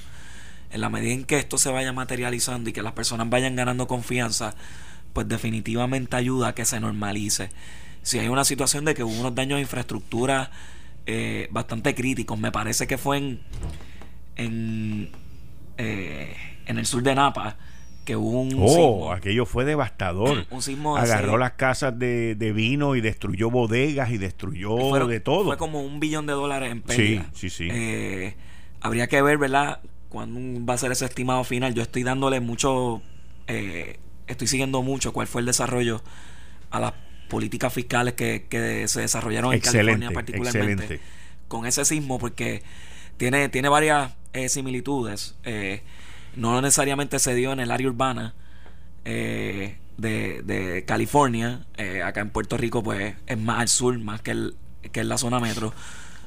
En 0.71 0.81
la 0.81 0.89
medida 0.89 1.13
en 1.13 1.25
que 1.25 1.37
esto 1.37 1.57
se 1.57 1.69
vaya 1.69 1.93
materializando 1.93 2.69
y 2.69 2.73
que 2.73 2.81
las 2.81 2.93
personas 2.93 3.29
vayan 3.29 3.55
ganando 3.55 3.87
confianza, 3.87 4.55
pues 5.13 5.27
definitivamente 5.27 6.15
ayuda 6.15 6.49
a 6.49 6.55
que 6.55 6.65
se 6.65 6.79
normalice. 6.79 7.49
Si 8.07 8.19
hay 8.19 8.29
una 8.29 8.45
situación 8.45 8.85
de 8.85 8.95
que 8.95 9.03
hubo 9.03 9.19
unos 9.19 9.35
daños 9.35 9.57
de 9.57 9.63
infraestructura 9.63 10.49
eh, 11.05 11.49
bastante 11.51 11.93
críticos, 11.93 12.39
me 12.39 12.53
parece 12.53 12.87
que 12.87 12.97
fue 12.97 13.17
en, 13.17 13.41
en, 14.37 15.11
eh, 15.77 16.33
en 16.67 16.77
el 16.77 16.85
sur 16.85 17.03
de 17.03 17.13
Napa, 17.13 17.57
que 18.05 18.15
hubo 18.15 18.43
un 18.43 18.55
oh, 18.61 19.11
aquello 19.11 19.45
fue 19.45 19.65
devastador. 19.65 20.45
un 20.51 20.61
sismo 20.61 20.95
Agarró 20.95 21.37
las 21.37 21.51
casas 21.51 21.99
de, 21.99 22.53
vino 22.55 22.95
y 22.95 23.01
destruyó 23.01 23.51
bodegas 23.51 24.09
y 24.09 24.17
destruyó 24.17 25.05
de 25.05 25.19
todo. 25.19 25.43
Fue 25.43 25.57
como 25.57 25.81
un 25.81 25.99
billón 25.99 26.27
de 26.27 26.31
dólares 26.31 26.71
en 26.71 26.83
pérdida. 26.83 27.25
Sí, 27.33 27.49
sí, 27.49 27.65
sí. 27.65 27.69
Eh, 27.69 28.37
habría 28.79 29.07
que 29.07 29.21
ver, 29.21 29.37
¿verdad? 29.37 29.81
Cuándo 30.07 30.39
va 30.65 30.75
a 30.75 30.77
ser 30.77 30.93
ese 30.93 31.03
estimado 31.03 31.43
final. 31.43 31.73
Yo 31.73 31.81
estoy 31.81 32.03
dándole 32.03 32.39
mucho, 32.39 33.01
eh, 33.47 33.99
estoy 34.27 34.47
siguiendo 34.47 34.81
mucho 34.81 35.11
cuál 35.11 35.27
fue 35.27 35.41
el 35.41 35.45
desarrollo 35.45 36.01
a 36.71 36.79
las 36.79 36.93
políticas 37.27 37.73
fiscales 37.73 38.13
que, 38.13 38.45
que 38.49 38.87
se 38.87 39.01
desarrollaron 39.01 39.53
en 39.53 39.59
California 39.59 40.11
particularmente 40.11 40.99
con 41.47 41.65
ese 41.65 41.85
sismo 41.85 42.19
porque 42.19 42.63
tiene, 43.17 43.49
tiene 43.49 43.69
varias 43.69 44.13
eh, 44.33 44.49
similitudes. 44.49 45.35
Eh, 45.43 45.81
no 46.35 46.61
necesariamente 46.61 47.19
se 47.19 47.33
dio 47.33 47.51
en 47.51 47.59
el 47.59 47.71
área 47.71 47.87
urbana 47.87 48.35
eh, 49.05 49.77
de, 49.97 50.83
California. 50.87 51.65
Eh, 51.77 52.03
acá 52.03 52.21
en 52.21 52.29
Puerto 52.29 52.57
Rico, 52.57 52.83
pues 52.83 53.15
es 53.25 53.37
más 53.37 53.61
al 53.61 53.67
sur, 53.67 53.97
más 53.99 54.21
que, 54.21 54.31
el, 54.31 54.55
que 54.91 55.01
en 55.01 55.09
la 55.09 55.17
zona 55.17 55.39
metro. 55.39 55.73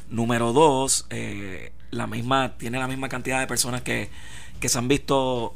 Número 0.09 0.52
dos, 0.52 1.06
la 1.93 2.09
misma, 2.09 2.56
tiene 2.59 2.78
la 2.78 2.89
misma 2.89 3.09
cantidad 3.09 3.39
de 3.39 3.47
personas 3.47 3.82
que, 3.82 4.10
que 4.59 4.68
se 4.68 4.78
han 4.78 4.89
visto 4.89 5.55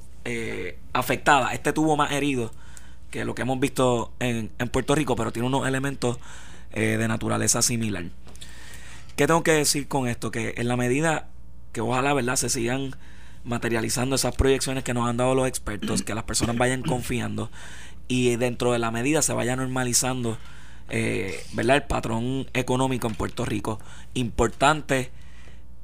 afectadas. 0.92 1.54
Este 1.54 1.72
tuvo 1.72 1.96
más 1.96 2.12
heridos 2.12 2.52
que 3.14 3.24
lo 3.24 3.36
que 3.36 3.42
hemos 3.42 3.60
visto 3.60 4.12
en, 4.18 4.50
en 4.58 4.68
Puerto 4.68 4.96
Rico, 4.96 5.14
pero 5.14 5.30
tiene 5.30 5.46
unos 5.46 5.68
elementos 5.68 6.18
de 6.72 7.06
naturaleza 7.06 7.62
similar. 7.62 8.06
¿Qué 9.14 9.28
tengo 9.28 9.44
que 9.44 9.52
decir 9.52 9.86
con 9.86 10.08
esto? 10.08 10.32
Que 10.32 10.54
en 10.56 10.66
la 10.66 10.76
medida 10.76 11.28
que 11.70 11.80
ojalá, 11.80 12.12
¿verdad?, 12.14 12.34
se 12.34 12.48
sigan 12.48 12.96
materializando 13.44 14.16
esas 14.16 14.34
proyecciones 14.34 14.82
que 14.82 14.92
nos 14.92 15.08
han 15.08 15.16
dado 15.16 15.36
los 15.36 15.46
expertos, 15.46 16.02
que 16.02 16.14
las 16.14 16.24
personas 16.24 16.56
vayan 16.56 16.82
confiando 16.82 17.48
y 18.08 18.34
dentro 18.36 18.72
de 18.72 18.80
la 18.80 18.90
medida 18.90 19.22
se 19.22 19.32
vaya 19.32 19.54
normalizando 19.54 20.36
eh, 20.88 21.44
¿verdad? 21.52 21.76
el 21.76 21.82
patrón 21.84 22.46
económico 22.54 23.06
en 23.06 23.14
Puerto 23.14 23.44
Rico. 23.44 23.78
Importante 24.14 25.10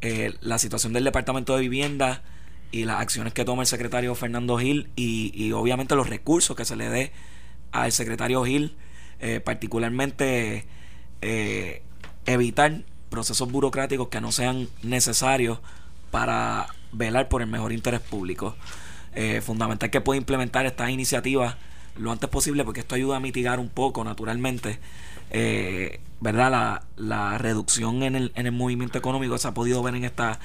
eh, 0.01 0.35
la 0.40 0.59
situación 0.59 0.93
del 0.93 1.05
Departamento 1.05 1.55
de 1.55 1.61
Vivienda 1.61 2.23
y 2.72 2.84
las 2.84 3.01
acciones 3.01 3.32
que 3.32 3.44
toma 3.44 3.62
el 3.62 3.66
secretario 3.66 4.14
Fernando 4.14 4.59
Gil 4.59 4.90
y, 4.97 5.52
obviamente 5.52 5.97
los 5.97 6.09
recursos 6.09 6.56
que 6.56 6.64
se 6.64 6.76
le 6.76 6.88
dé 6.88 7.12
al 7.72 7.92
secretario 7.92 8.44
Gil, 8.44 8.76
eh, 9.20 9.40
particularmente 9.40 10.66
evitar 12.26 12.82
procesos 13.10 13.51
burocráticos 13.51 14.09
que 14.09 14.20
no 14.20 14.32
sean 14.32 14.68
necesarios 14.82 15.59
para 16.10 16.68
velar 16.92 17.28
por 17.28 17.42
el 17.42 17.48
mejor 17.48 17.72
interés 17.72 18.01
público. 18.01 18.56
Eh, 19.14 19.40
fundamental 19.40 19.90
que 19.90 20.01
pueda 20.01 20.18
implementar 20.18 20.66
estas 20.66 20.90
iniciativas 20.90 21.56
lo 21.97 22.12
antes 22.12 22.30
posible 22.30 22.64
porque 22.64 22.78
esto 22.78 22.94
ayuda 22.94 23.16
a 23.16 23.20
mitigar 23.20 23.59
un 23.59 23.68
poco 23.68 24.05
naturalmente 24.05 24.78
eh, 25.30 25.98
verdad 26.20 26.48
la, 26.48 26.84
la 26.94 27.36
reducción 27.36 28.05
en 28.05 28.14
el, 28.14 28.32
en 28.36 28.47
el 28.47 28.52
movimiento 28.52 28.98
económico 28.98 29.36
se 29.36 29.48
ha 29.48 29.52
podido 29.52 29.82
ver 29.82 29.97
en 29.97 30.05
esta 30.05 30.38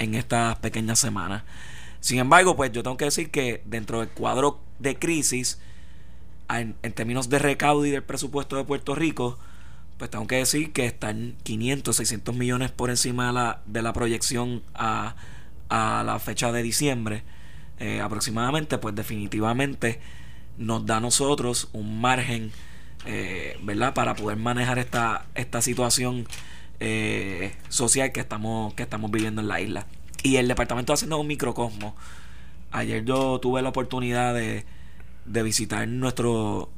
en 0.00 0.16
estas 0.16 0.58
pequeñas 0.58 0.98
semanas 0.98 1.44
sin 2.00 2.18
embargo 2.18 2.56
pues 2.56 2.72
yo 2.72 2.82
tengo 2.82 2.96
que 2.96 3.04
decir 3.04 3.30
que 3.30 3.62
dentro 3.64 4.00
del 4.00 4.08
cuadro 4.08 4.60
de 4.80 4.98
crisis 4.98 5.60
en, 6.48 6.74
términos 6.94 7.28
de 7.28 7.38
recaudo 7.38 7.86
y 7.86 7.90
del 7.90 8.02
presupuesto 8.02 8.56
de 8.56 8.64
Puerto 8.64 8.96
Rico 8.96 9.38
pues 9.98 10.10
tengo 10.10 10.26
que 10.26 10.36
decir 10.36 10.72
que 10.72 10.86
están 10.86 11.36
500 11.44 11.94
600 11.94 12.34
millones 12.34 12.72
por 12.72 12.90
encima 12.90 13.28
de 13.28 13.32
la, 13.34 13.62
de 13.66 13.82
la 13.82 13.92
proyección 13.92 14.62
a 14.74 15.14
a 15.70 16.02
la 16.04 16.18
fecha 16.18 16.52
de 16.52 16.62
diciembre 16.62 17.22
eh, 17.78 18.00
aproximadamente, 18.02 18.76
pues 18.76 18.94
definitivamente 18.94 20.00
nos 20.58 20.84
da 20.84 20.98
a 20.98 21.00
nosotros 21.00 21.68
un 21.72 22.00
margen, 22.00 22.52
eh, 23.06 23.56
¿verdad? 23.62 23.94
Para 23.94 24.14
poder 24.14 24.36
manejar 24.36 24.78
esta, 24.78 25.24
esta 25.34 25.62
situación 25.62 26.26
eh, 26.80 27.54
social 27.68 28.12
que 28.12 28.20
estamos, 28.20 28.74
que 28.74 28.82
estamos 28.82 29.10
viviendo 29.10 29.40
en 29.40 29.48
la 29.48 29.60
isla. 29.60 29.86
Y 30.22 30.36
el 30.36 30.48
departamento 30.48 30.92
haciendo 30.92 31.18
un 31.18 31.26
microcosmo. 31.26 31.94
Ayer 32.72 33.04
yo 33.04 33.38
tuve 33.40 33.62
la 33.62 33.70
oportunidad 33.70 34.34
de, 34.34 34.64
de 35.24 35.42
visitar 35.42 35.86
nuestro, 35.88 36.70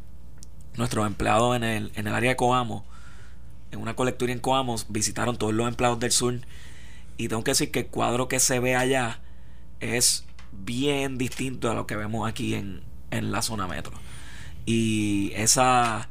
nuestros 0.77 1.07
empleados 1.07 1.57
en 1.57 1.65
el, 1.65 1.93
en 1.95 2.07
el 2.07 2.15
área 2.15 2.31
de 2.31 2.37
Coamo. 2.37 2.85
En 3.71 3.81
una 3.81 3.95
colectura 3.95 4.33
en 4.33 4.39
Coamo 4.39 4.77
visitaron 4.89 5.39
todos 5.39 5.55
los 5.55 5.67
empleados 5.67 5.99
del 5.99 6.13
sur 6.13 6.41
y 7.17 7.29
tengo 7.29 7.45
que 7.45 7.53
decir 7.53 7.71
que 7.71 7.81
el 7.81 7.87
cuadro 7.87 8.29
que 8.29 8.41
se 8.41 8.59
ve 8.59 8.77
allá 8.77 9.21
es 9.81 10.25
bien 10.53 11.19
distinto 11.19 11.71
a 11.71 11.75
lo 11.75 11.87
que 11.87 11.97
vemos 11.97 12.29
aquí 12.29 12.55
en, 12.55 12.83
la 13.11 13.43
zona 13.43 13.67
metro. 13.67 13.93
Y 14.65 15.33
esa, 15.35 16.09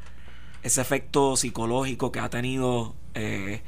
ese 0.61 0.81
efecto 0.81 1.35
psicológico 1.35 2.11
que 2.11 2.19
ha 2.19 2.29
tenido 2.29 2.95
eh, 3.15 3.61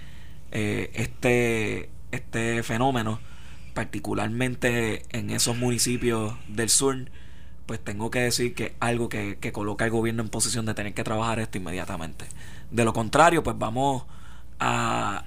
eh, 0.53 0.91
este, 0.93 1.89
este 2.11 2.61
fenómeno, 2.61 3.19
particularmente 3.73 5.03
en 5.09 5.31
esos 5.31 5.57
municipios 5.57 6.35
del 6.47 6.69
sur, 6.69 7.09
pues 7.65 7.83
tengo 7.83 8.11
que 8.11 8.19
decir 8.19 8.53
que 8.53 8.75
algo 8.79 9.09
que, 9.09 9.39
que 9.39 9.51
coloca 9.51 9.85
al 9.85 9.91
gobierno 9.91 10.21
en 10.21 10.29
posición 10.29 10.67
de 10.67 10.75
tener 10.75 10.93
que 10.93 11.03
trabajar 11.03 11.39
esto 11.39 11.57
inmediatamente. 11.57 12.25
De 12.69 12.85
lo 12.85 12.93
contrario, 12.93 13.41
pues 13.41 13.57
vamos 13.57 14.03
a, 14.59 15.25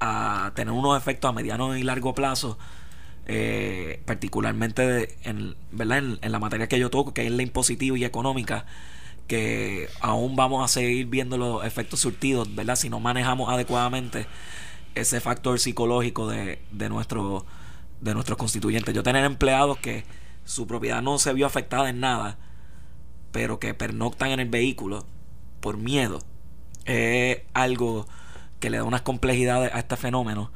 a 0.00 0.50
tener 0.56 0.72
unos 0.72 0.98
efectos 0.98 1.28
a 1.28 1.32
mediano 1.32 1.76
y 1.76 1.84
largo 1.84 2.12
plazo, 2.12 2.58
eh, 3.26 4.02
particularmente 4.06 5.16
en, 5.22 5.54
¿verdad? 5.70 5.98
En, 6.20 6.32
la 6.32 6.40
materia 6.40 6.68
que 6.68 6.80
yo 6.80 6.90
toco, 6.90 7.14
que 7.14 7.24
es 7.26 7.30
la 7.30 7.44
impositiva 7.44 7.96
y 7.96 8.04
económica, 8.04 8.66
que 9.28 9.88
aún 10.00 10.34
vamos 10.34 10.64
a 10.64 10.68
seguir 10.68 11.06
viendo 11.06 11.38
los 11.38 11.64
efectos 11.64 12.00
surtidos, 12.00 12.52
¿verdad? 12.56 12.74
Si 12.74 12.90
no 12.90 12.98
manejamos 12.98 13.48
adecuadamente 13.48 14.26
ese 14.94 15.20
factor 15.20 15.58
psicológico 15.58 16.28
de, 16.28 16.60
de, 16.70 16.88
nuestro, 16.88 17.44
de 18.00 18.14
nuestros 18.14 18.38
constituyentes. 18.38 18.94
Yo 18.94 19.02
tener 19.02 19.24
empleados 19.24 19.78
que 19.78 20.04
su 20.44 20.66
propiedad 20.66 21.02
no 21.02 21.18
se 21.18 21.32
vio 21.32 21.46
afectada 21.46 21.88
en 21.88 22.00
nada, 22.00 22.38
pero 23.32 23.58
que 23.58 23.74
pernoctan 23.74 24.30
en 24.30 24.40
el 24.40 24.48
vehículo 24.48 25.06
por 25.60 25.76
miedo, 25.76 26.22
es 26.84 27.38
algo 27.54 28.06
que 28.60 28.70
le 28.70 28.78
da 28.78 28.84
unas 28.84 29.02
complejidades 29.02 29.72
a 29.74 29.78
este 29.78 29.96
fenómeno 29.96 30.50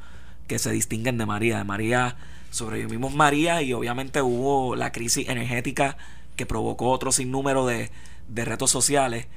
que 0.47 0.59
se 0.59 0.71
distinguen 0.71 1.17
de 1.17 1.25
María. 1.25 1.57
De 1.57 1.63
María 1.63 2.15
sobrevivimos 2.51 3.13
María 3.13 3.61
y 3.61 3.73
obviamente 3.73 4.21
hubo 4.21 4.75
la 4.75 4.91
crisis 4.91 5.29
energética 5.29 5.97
que 6.35 6.45
provocó 6.45 6.89
otro 6.89 7.11
sinnúmero 7.11 7.65
de, 7.65 7.91
de 8.27 8.45
retos 8.45 8.71
sociales, 8.71 9.27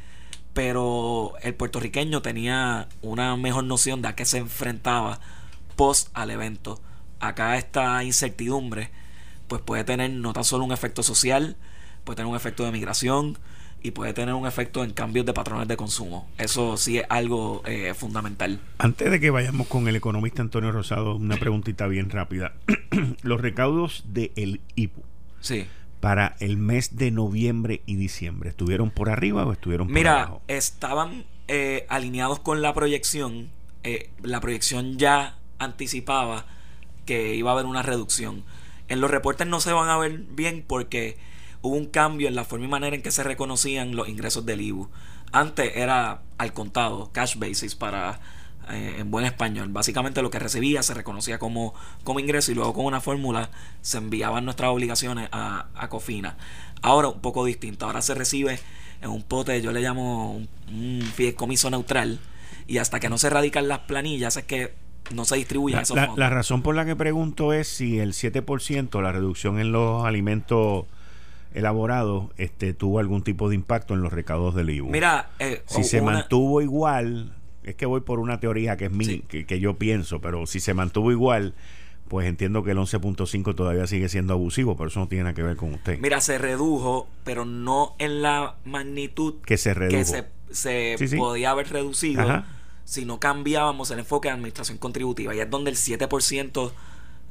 pero 0.54 1.34
el 1.42 1.54
puertorriqueño 1.54 2.22
tenía 2.22 2.88
una 3.00 3.36
mejor 3.36 3.64
noción 3.64 4.02
de 4.02 4.08
a 4.08 4.14
qué 4.14 4.24
se 4.24 4.38
enfrentaba 4.38 5.20
post 5.76 6.08
al 6.14 6.30
evento. 6.30 6.80
Acá 7.20 7.56
esta 7.56 8.02
incertidumbre 8.04 8.90
pues 9.48 9.62
puede 9.62 9.84
tener 9.84 10.10
no 10.10 10.32
tan 10.32 10.44
solo 10.44 10.64
un 10.64 10.72
efecto 10.72 11.02
social, 11.02 11.56
puede 12.04 12.16
tener 12.16 12.30
un 12.30 12.36
efecto 12.36 12.64
de 12.64 12.72
migración, 12.72 13.38
y 13.82 13.90
puede 13.90 14.12
tener 14.12 14.34
un 14.34 14.46
efecto 14.46 14.84
en 14.84 14.92
cambios 14.92 15.26
de 15.26 15.32
patrones 15.32 15.66
de 15.68 15.76
consumo. 15.76 16.28
Eso 16.38 16.76
sí 16.76 16.98
es 16.98 17.04
algo 17.08 17.62
eh, 17.66 17.94
fundamental. 17.94 18.60
Antes 18.78 19.10
de 19.10 19.20
que 19.20 19.30
vayamos 19.30 19.66
con 19.66 19.88
el 19.88 19.96
economista 19.96 20.42
Antonio 20.42 20.70
Rosado, 20.70 21.16
una 21.16 21.36
preguntita 21.36 21.86
bien 21.86 22.10
rápida. 22.10 22.54
Los 23.22 23.40
recaudos 23.40 24.04
del 24.06 24.60
IPU. 24.76 25.02
Sí. 25.40 25.66
Para 26.02 26.34
el 26.40 26.56
mes 26.56 26.96
de 26.96 27.12
noviembre 27.12 27.80
y 27.86 27.94
diciembre, 27.94 28.50
¿estuvieron 28.50 28.90
por 28.90 29.08
arriba 29.08 29.46
o 29.46 29.52
estuvieron 29.52 29.86
por 29.86 30.04
abajo? 30.04 30.42
Mira, 30.48 30.58
estaban 30.58 31.24
eh, 31.46 31.86
alineados 31.88 32.40
con 32.40 32.60
la 32.60 32.74
proyección. 32.74 33.50
Eh, 33.84 34.10
la 34.20 34.40
proyección 34.40 34.98
ya 34.98 35.38
anticipaba 35.60 36.44
que 37.06 37.36
iba 37.36 37.50
a 37.50 37.54
haber 37.54 37.66
una 37.66 37.82
reducción. 37.82 38.42
En 38.88 39.00
los 39.00 39.12
reportes 39.12 39.46
no 39.46 39.60
se 39.60 39.72
van 39.72 39.90
a 39.90 39.96
ver 39.96 40.24
bien 40.28 40.64
porque 40.66 41.18
hubo 41.60 41.76
un 41.76 41.86
cambio 41.86 42.26
en 42.26 42.34
la 42.34 42.42
forma 42.42 42.64
y 42.64 42.68
manera 42.68 42.96
en 42.96 43.02
que 43.02 43.12
se 43.12 43.22
reconocían 43.22 43.94
los 43.94 44.08
ingresos 44.08 44.44
del 44.44 44.60
IBU. 44.60 44.90
Antes 45.30 45.76
era 45.76 46.22
al 46.36 46.52
contado, 46.52 47.12
cash 47.12 47.36
basis 47.36 47.76
para 47.76 48.18
eh, 48.70 48.96
en 48.98 49.10
buen 49.10 49.24
español. 49.24 49.68
Básicamente 49.70 50.22
lo 50.22 50.30
que 50.30 50.38
recibía 50.38 50.82
se 50.82 50.94
reconocía 50.94 51.38
como, 51.38 51.74
como 52.04 52.20
ingreso 52.20 52.52
y 52.52 52.54
luego 52.54 52.72
con 52.72 52.84
una 52.84 53.00
fórmula 53.00 53.50
se 53.80 53.98
enviaban 53.98 54.44
nuestras 54.44 54.70
obligaciones 54.70 55.28
a, 55.32 55.66
a 55.74 55.88
Cofina. 55.88 56.36
Ahora 56.82 57.08
un 57.08 57.20
poco 57.20 57.44
distinto, 57.44 57.86
ahora 57.86 58.02
se 58.02 58.14
recibe 58.14 58.58
en 59.00 59.10
un 59.10 59.22
pote, 59.22 59.60
yo 59.62 59.72
le 59.72 59.80
llamo 59.80 60.32
un, 60.32 60.48
un 60.68 61.02
fideicomiso 61.02 61.70
neutral 61.70 62.20
y 62.66 62.78
hasta 62.78 63.00
que 63.00 63.08
no 63.08 63.18
se 63.18 63.30
radican 63.30 63.66
las 63.68 63.80
planillas 63.80 64.36
es 64.36 64.44
que 64.44 64.74
no 65.12 65.24
se 65.24 65.36
distribuyen 65.36 65.76
La, 65.78 65.82
esos 65.82 65.98
fondos. 65.98 66.18
la 66.18 66.30
razón 66.30 66.62
por 66.62 66.74
la 66.76 66.84
que 66.84 66.94
pregunto 66.94 67.52
es 67.52 67.66
si 67.68 67.98
el 67.98 68.12
7%, 68.12 69.02
la 69.02 69.10
reducción 69.12 69.58
en 69.58 69.72
los 69.72 70.04
alimentos 70.04 70.86
elaborados, 71.54 72.30
este, 72.38 72.72
tuvo 72.72 72.98
algún 72.98 73.22
tipo 73.22 73.48
de 73.48 73.54
impacto 73.56 73.94
en 73.94 74.00
los 74.00 74.12
recaudos 74.12 74.54
del 74.54 74.70
IVU. 74.70 74.88
Mira, 74.88 75.30
eh, 75.38 75.62
si 75.66 75.84
se 75.84 76.00
una- 76.00 76.12
mantuvo 76.12 76.62
igual, 76.62 77.34
es 77.64 77.74
que 77.74 77.86
voy 77.86 78.00
por 78.00 78.18
una 78.18 78.40
teoría 78.40 78.76
que 78.76 78.86
es 78.86 78.90
mi, 78.92 79.04
Sí. 79.04 79.24
que, 79.28 79.46
que 79.46 79.60
yo 79.60 79.76
pienso, 79.78 80.20
pero 80.20 80.46
si 80.46 80.60
se 80.60 80.74
mantuvo 80.74 81.10
igual, 81.12 81.54
pues 82.08 82.26
entiendo 82.26 82.62
que 82.62 82.72
el 82.72 82.78
11.5 82.78 83.54
todavía 83.54 83.86
sigue 83.86 84.08
siendo 84.08 84.34
abusivo, 84.34 84.76
pero 84.76 84.88
eso 84.88 85.00
no 85.00 85.08
tiene 85.08 85.24
nada 85.24 85.34
que 85.34 85.42
ver 85.42 85.56
con 85.56 85.72
usted. 85.74 85.98
Mira, 86.00 86.20
se 86.20 86.36
redujo, 86.38 87.08
pero 87.24 87.44
no 87.44 87.94
en 87.98 88.20
la 88.22 88.56
magnitud 88.64 89.34
que 89.46 89.56
se 89.56 89.72
redujo. 89.74 89.98
que 89.98 90.04
se, 90.04 90.24
se 90.50 90.96
Sí, 90.98 91.08
sí. 91.08 91.16
podía 91.16 91.50
haber 91.52 91.70
reducido 91.70 92.20
Ajá. 92.22 92.46
si 92.84 93.04
no 93.06 93.18
cambiábamos 93.20 93.90
el 93.92 94.00
enfoque 94.00 94.28
de 94.28 94.34
administración 94.34 94.76
contributiva. 94.78 95.34
Y 95.34 95.40
es 95.40 95.48
donde 95.48 95.70
el 95.70 95.76
7% 95.76 96.72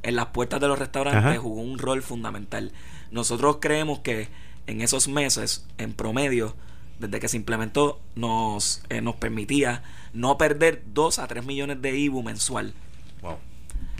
en 0.02 0.16
las 0.16 0.26
puertas 0.26 0.60
de 0.60 0.66
los 0.66 0.78
restaurantes 0.78 1.24
Ajá. 1.24 1.38
jugó 1.38 1.60
un 1.62 1.78
rol 1.78 2.02
fundamental. 2.02 2.72
Nosotros 3.12 3.58
creemos 3.60 4.00
que 4.00 4.28
en 4.66 4.80
esos 4.80 5.06
meses, 5.06 5.64
en 5.78 5.92
promedio, 5.92 6.56
desde 6.98 7.20
que 7.20 7.28
se 7.28 7.36
implementó, 7.36 8.00
nos, 8.16 8.82
eh, 8.88 9.00
nos 9.00 9.14
permitía 9.16 9.82
no 10.12 10.36
perder 10.38 10.82
2 10.86 11.18
a 11.18 11.26
3 11.26 11.44
millones 11.44 11.80
de 11.82 11.98
IBU 11.98 12.22
mensual. 12.22 12.74
Wow. 13.22 13.38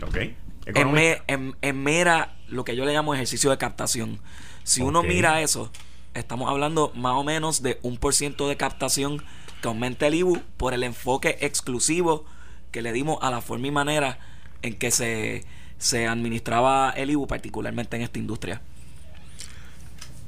Ok. 0.05 0.17
En, 0.65 0.91
me- 0.93 1.21
en- 1.27 1.55
en 1.61 1.83
mera, 1.83 2.35
lo 2.47 2.63
que 2.63 2.75
yo 2.75 2.85
le 2.85 2.93
llamo 2.93 3.13
ejercicio 3.13 3.49
de 3.49 3.57
captación. 3.57 4.19
Si 4.63 4.81
uno 4.81 5.01
mira 5.15 5.41
eso, 5.41 5.71
estamos 6.13 6.49
hablando 6.49 6.91
más 6.95 7.13
o 7.15 7.23
menos 7.23 7.61
de 7.61 7.79
un 7.81 7.97
por 7.97 8.13
ciento 8.13 8.47
de 8.47 8.55
captación 8.57 9.23
que 9.61 9.67
aumenta 9.67 10.07
el 10.07 10.15
IBU 10.15 10.39
por 10.57 10.73
el 10.73 10.83
enfoque 10.83 11.37
exclusivo 11.41 12.25
que 12.71 12.81
le 12.81 12.91
dimos 12.93 13.17
a 13.21 13.29
la 13.31 13.41
forma 13.41 13.67
y 13.67 13.71
manera 13.71 14.19
en 14.61 14.75
que 14.77 14.91
se, 14.91 15.43
se 15.77 16.07
administraba 16.07 16.91
el 16.95 17.09
IBU, 17.11 17.27
particularmente 17.27 17.95
en 17.97 18.01
esta 18.03 18.19
industria. 18.19 18.61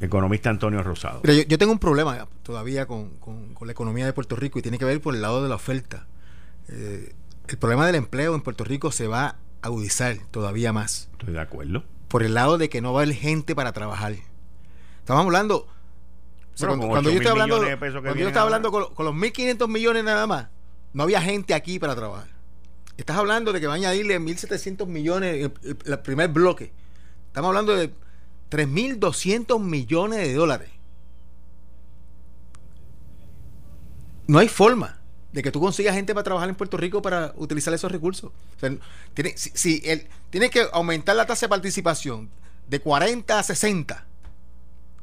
Economista 0.02 0.50
Antonio 0.50 0.84
Rosado. 0.84 1.22
Mira, 1.24 1.34
yo, 1.36 1.44
yo 1.44 1.58
tengo 1.58 1.72
un 1.72 1.80
problema 1.80 2.28
todavía 2.44 2.86
con, 2.86 3.12
con- 3.18 3.54
con 3.54 3.68
la 3.68 3.72
economía 3.72 4.06
de 4.06 4.14
Puerto 4.14 4.36
Rico 4.36 4.60
y 4.60 4.62
tiene 4.62 4.78
que 4.78 4.86
ver 4.86 5.02
por 5.02 5.16
el 5.16 5.22
lado 5.22 5.42
de 5.44 5.50
la 5.50 5.56
oferta. 5.56 6.06
Eh, 6.68 7.14
el 7.48 7.58
problema 7.58 7.86
del 7.86 7.96
empleo 7.96 8.36
en 8.36 8.42
Puerto 8.42 8.64
Rico 8.64 8.92
se 8.92 9.08
va 9.08 9.26
a 9.28 9.36
agudizar 9.62 10.18
todavía 10.32 10.74
más 10.74 11.10
Estoy 11.14 11.34
de 11.34 11.40
acuerdo. 11.42 11.84
por 12.08 12.24
el 12.24 12.34
lado 12.34 12.58
de 12.58 12.70
que 12.70 12.82
no 12.82 12.94
va 12.94 13.02
a 13.02 13.04
haber 13.04 13.16
gente 13.16 13.56
para 13.56 13.72
trabajar. 13.72 14.16
Estamos 15.00 15.24
hablando... 15.26 15.58
o 15.66 15.68
sea, 16.58 16.68
cuando, 16.70 16.88
yo 16.88 17.02
8.000 17.02 17.14
estoy 17.14 17.28
hablando, 17.28 17.56
millones 17.56 17.72
de 17.72 17.78
pesos 17.78 17.96
que 18.02 18.08
cuando 18.08 18.22
yo 18.22 18.28
estaba 18.28 18.46
hablando 18.46 18.72
con, 18.72 18.94
con 18.94 19.06
los 19.06 19.14
1.500 19.16 19.68
millones 19.68 20.04
nada 20.04 20.26
más, 20.28 20.48
no 20.94 21.04
había 21.04 21.22
gente 21.22 21.54
aquí 21.54 21.78
para 21.80 21.96
trabajar. 21.96 22.28
Estás 22.98 23.18
hablando 23.18 23.52
de 23.54 23.60
que 23.60 23.68
va 23.68 23.74
a 23.74 23.76
añadirle 23.76 24.20
1.700 24.20 24.88
millones 24.88 25.36
el, 25.36 25.54
el- 25.70 25.78
el 25.86 26.00
primer 26.00 26.30
bloque. 26.30 26.72
Estamos 27.28 27.50
hablando 27.50 27.76
de 27.76 27.92
3.200 28.50 29.60
millones 29.62 30.20
de 30.20 30.34
dólares. 30.34 30.70
No 34.28 34.40
hay 34.40 34.48
forma 34.48 35.00
de 35.32 35.44
que 35.44 35.52
tú 35.52 35.60
consigas 35.60 35.94
gente 35.96 36.14
para 36.14 36.24
trabajar 36.24 36.50
en 36.50 36.56
Puerto 36.56 36.78
Rico 36.78 37.02
para 37.02 37.34
utilizar 37.38 37.74
esos 37.74 37.92
recursos. 37.92 38.32
O 38.32 38.78
tiene, 39.14 39.38
si, 39.38 39.52
si 39.54 39.82
el- 39.86 40.08
tiene 40.30 40.50
que 40.50 40.66
aumentar 40.74 41.16
la 41.16 41.26
tasa 41.26 41.46
de 41.46 41.50
participación 41.50 42.30
de 42.68 42.80
40 42.80 43.38
a 43.38 43.44
60. 43.44 44.06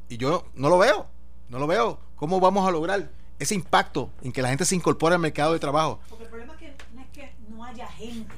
Y 0.09 0.17
yo 0.17 0.45
no 0.55 0.69
lo 0.69 0.77
veo. 0.77 1.07
No 1.49 1.59
lo 1.59 1.67
veo. 1.67 1.99
¿Cómo 2.15 2.39
vamos 2.39 2.67
a 2.67 2.71
lograr 2.71 3.09
ese 3.39 3.55
impacto 3.55 4.09
en 4.21 4.31
que 4.31 4.41
la 4.41 4.49
gente 4.49 4.65
se 4.65 4.75
incorpore 4.75 5.15
al 5.15 5.21
mercado 5.21 5.53
de 5.53 5.59
trabajo? 5.59 5.99
Porque 6.09 6.23
el 6.25 6.29
problema 6.29 6.53
es 6.53 6.59
que 6.59 6.73
no 6.95 7.01
es 7.01 7.07
que 7.09 7.33
no 7.49 7.63
haya 7.63 7.87
gente. 7.87 8.33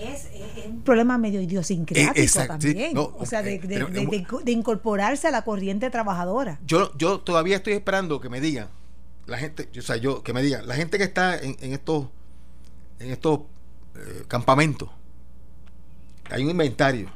Es, 0.00 0.28
un 0.66 0.82
problema 0.82 1.16
medio 1.18 1.40
idiosincrático 1.40 2.26
sí, 2.42 2.46
también. 2.48 2.94
no, 2.94 3.12
o 3.18 3.24
sea, 3.26 3.42
de, 3.42 3.54
eh, 3.54 3.58
de- 3.60 3.68
pero- 3.68 3.86
de- 3.88 4.06
de- 4.06 4.26
de 4.44 4.52
incorporarse 4.52 5.28
a 5.28 5.30
la 5.30 5.42
corriente 5.42 5.88
trabajadora. 5.90 6.58
Yo, 6.66 6.92
yo 6.98 7.20
todavía 7.20 7.56
estoy 7.56 7.74
esperando 7.74 8.20
que 8.20 8.28
me 8.28 8.40
digan, 8.40 8.68
la 9.26 9.38
gente, 9.38 9.68
o 9.78 9.82
sea, 9.82 9.96
yo, 9.96 10.22
que 10.22 10.32
me 10.32 10.42
digan, 10.42 10.66
la 10.66 10.74
gente 10.74 10.98
que 10.98 11.04
está 11.04 11.38
en, 11.38 11.56
en 11.60 11.72
estos, 11.72 12.06
en 12.98 13.10
estos 13.10 13.40
eh, 13.96 14.24
campamentos, 14.28 14.90
hay 16.30 16.42
un 16.44 16.50
inventario. 16.50 17.10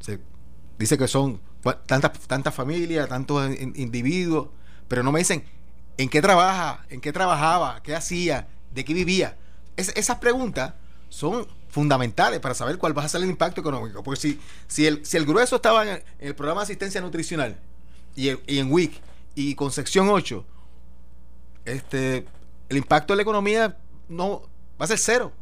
Se 0.00 0.18
dice 0.78 0.96
que 0.98 1.08
son 1.08 1.40
tantas, 1.86 2.12
tantas 2.26 2.54
familias, 2.54 3.08
tantos 3.08 3.48
in- 3.58 3.72
individuos, 3.76 4.48
pero 4.88 5.02
no 5.02 5.12
me 5.12 5.18
dicen 5.20 5.44
en 5.98 6.08
qué 6.08 6.22
trabaja, 6.22 6.84
en 6.88 7.00
qué 7.00 7.12
trabajaba, 7.12 7.82
qué 7.82 7.94
hacía, 7.94 8.48
de 8.72 8.84
qué 8.84 8.94
vivía. 8.94 9.36
Es- 9.76 9.92
esas 9.96 10.18
preguntas 10.18 10.74
son 11.08 11.46
fundamentales 11.72 12.38
para 12.38 12.54
saber 12.54 12.76
cuál 12.76 12.96
va 12.96 13.02
a 13.02 13.08
ser 13.08 13.22
el 13.22 13.30
impacto 13.30 13.62
económico. 13.62 14.02
Porque 14.02 14.20
si, 14.20 14.40
si, 14.68 14.86
el, 14.86 15.04
si 15.06 15.16
el 15.16 15.24
grueso 15.24 15.56
estaba 15.56 15.90
en 15.90 16.02
el, 16.18 16.34
programa 16.34 16.60
de 16.60 16.64
asistencia 16.64 17.00
nutricional 17.00 17.58
y, 18.14 18.28
y 18.46 18.58
en 18.58 18.70
WIC 18.70 19.00
y 19.34 19.54
con 19.54 19.72
sección 19.72 20.10
8, 20.10 20.44
este, 21.64 22.26
el 22.68 22.76
impacto 22.76 23.14
en 23.14 23.16
la 23.16 23.22
economía 23.22 23.78
no 24.08 24.42
va 24.78 24.84
a 24.84 24.88
ser 24.88 24.98
cero. 24.98 25.32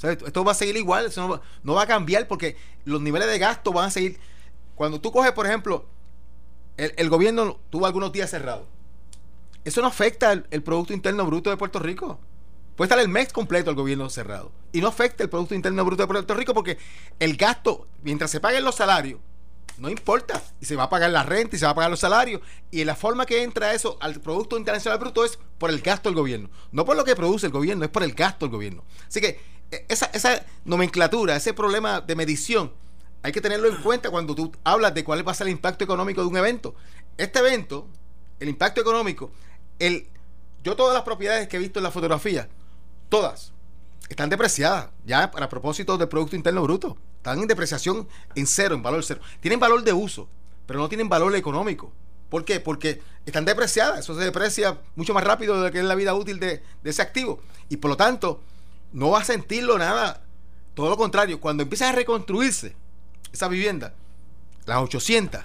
Esto- 0.00 0.44
va 0.44 0.52
a 0.52 0.54
seguir 0.54 0.76
igual, 0.76 1.06
eso 1.06 1.20
no 1.22 1.28
va, 1.28 1.42
no 1.64 1.74
va 1.74 1.82
a 1.82 1.86
cambiar 1.88 2.28
porque 2.28 2.56
los 2.84 3.02
niveles 3.02 3.28
de 3.28 3.38
gasto 3.40 3.72
van 3.72 3.88
a 3.88 3.90
seguir. 3.90 4.18
Cuando 4.76 5.00
tú 5.00 5.10
coges, 5.10 5.32
por 5.32 5.44
ejemplo, 5.44 5.86
el, 6.76 6.94
el 6.96 7.10
gobierno 7.10 7.58
tuvo 7.68 7.86
algunos 7.86 8.12
días 8.12 8.30
cerrados. 8.30 8.66
Eso 9.64 9.80
no 9.80 9.88
afecta 9.88 10.32
el, 10.32 10.46
el 10.52 10.62
Producto 10.62 10.92
Interno 10.92 11.26
Bruto 11.26 11.50
de 11.50 11.56
Puerto 11.56 11.80
Rico. 11.80 12.20
Puede 12.76 12.86
estar 12.86 13.00
el 13.00 13.08
mes 13.08 13.32
completo 13.32 13.70
el 13.70 13.76
gobierno 13.76 14.08
cerrado. 14.08 14.52
Y 14.72 14.80
no 14.80 14.88
afecta 14.88 15.22
el 15.22 15.30
Producto 15.30 15.54
Interno 15.54 15.84
Bruto 15.84 16.02
de 16.02 16.06
Puerto 16.06 16.34
Rico 16.34 16.54
porque 16.54 16.78
el 17.18 17.36
gasto, 17.36 17.88
mientras 18.02 18.30
se 18.30 18.40
paguen 18.40 18.64
los 18.64 18.76
salarios, 18.76 19.20
no 19.78 19.88
importa. 19.88 20.42
Y 20.60 20.66
se 20.66 20.76
va 20.76 20.84
a 20.84 20.90
pagar 20.90 21.10
la 21.10 21.22
renta 21.22 21.56
y 21.56 21.58
se 21.58 21.64
va 21.64 21.72
a 21.72 21.74
pagar 21.74 21.90
los 21.90 22.00
salarios. 22.00 22.42
Y 22.70 22.84
la 22.84 22.94
forma 22.94 23.26
que 23.26 23.42
entra 23.42 23.72
eso 23.72 23.96
al 24.00 24.20
Producto 24.20 24.58
Internacional 24.58 24.98
Bruto 24.98 25.24
es 25.24 25.38
por 25.58 25.70
el 25.70 25.80
gasto 25.80 26.08
del 26.08 26.16
gobierno. 26.16 26.50
No 26.70 26.84
por 26.84 26.96
lo 26.96 27.04
que 27.04 27.16
produce 27.16 27.46
el 27.46 27.52
gobierno, 27.52 27.84
es 27.84 27.90
por 27.90 28.02
el 28.02 28.12
gasto 28.12 28.46
del 28.46 28.52
gobierno. 28.52 28.84
Así 29.08 29.20
que 29.20 29.40
esa, 29.88 30.06
esa 30.12 30.44
nomenclatura, 30.64 31.34
ese 31.34 31.54
problema 31.54 32.00
de 32.00 32.14
medición, 32.14 32.72
hay 33.22 33.32
que 33.32 33.40
tenerlo 33.40 33.68
en 33.68 33.76
cuenta 33.76 34.10
cuando 34.10 34.34
tú 34.34 34.52
hablas 34.64 34.94
de 34.94 35.04
cuál 35.04 35.26
va 35.26 35.32
a 35.32 35.34
ser 35.34 35.46
el 35.46 35.52
impacto 35.52 35.84
económico 35.84 36.20
de 36.20 36.26
un 36.26 36.36
evento. 36.36 36.74
Este 37.16 37.38
evento, 37.38 37.86
el 38.38 38.48
impacto 38.48 38.80
económico, 38.80 39.30
el, 39.78 40.08
yo 40.62 40.76
todas 40.76 40.94
las 40.94 41.02
propiedades 41.02 41.48
que 41.48 41.56
he 41.56 41.60
visto 41.60 41.78
en 41.78 41.84
la 41.84 41.90
fotografía, 41.90 42.48
todas, 43.08 43.52
están 44.08 44.30
depreciadas 44.30 44.90
ya 45.04 45.30
para 45.30 45.48
propósitos 45.48 45.98
del 45.98 46.08
Producto 46.08 46.36
Interno 46.36 46.62
Bruto. 46.62 46.96
Están 47.16 47.38
en 47.38 47.46
depreciación 47.46 48.08
en 48.34 48.46
cero, 48.46 48.74
en 48.74 48.82
valor 48.82 49.04
cero. 49.04 49.20
Tienen 49.40 49.60
valor 49.60 49.82
de 49.82 49.92
uso, 49.92 50.28
pero 50.66 50.78
no 50.78 50.88
tienen 50.88 51.08
valor 51.08 51.34
económico. 51.36 51.92
¿Por 52.30 52.44
qué? 52.44 52.60
Porque 52.60 53.02
están 53.26 53.44
depreciadas. 53.44 54.00
Eso 54.00 54.14
se 54.14 54.24
deprecia 54.24 54.78
mucho 54.94 55.12
más 55.12 55.24
rápido 55.24 55.56
de 55.56 55.66
lo 55.66 55.72
que 55.72 55.78
es 55.78 55.84
la 55.84 55.94
vida 55.96 56.14
útil 56.14 56.38
de, 56.38 56.62
ese 56.84 57.02
activo. 57.02 57.40
Y 57.68 57.76
por 57.76 57.90
lo 57.90 57.96
tanto, 57.96 58.40
no 58.92 59.10
va 59.10 59.20
a 59.20 59.24
sentirlo 59.24 59.76
nada. 59.76 60.22
Todo 60.74 60.88
lo 60.88 60.96
contrario, 60.96 61.40
cuando 61.40 61.64
empiezan 61.64 61.88
a 61.88 61.96
reconstruirse 61.96 62.74
esa 63.32 63.48
vivienda, 63.48 63.94
las 64.64 64.78
800, 64.78 65.42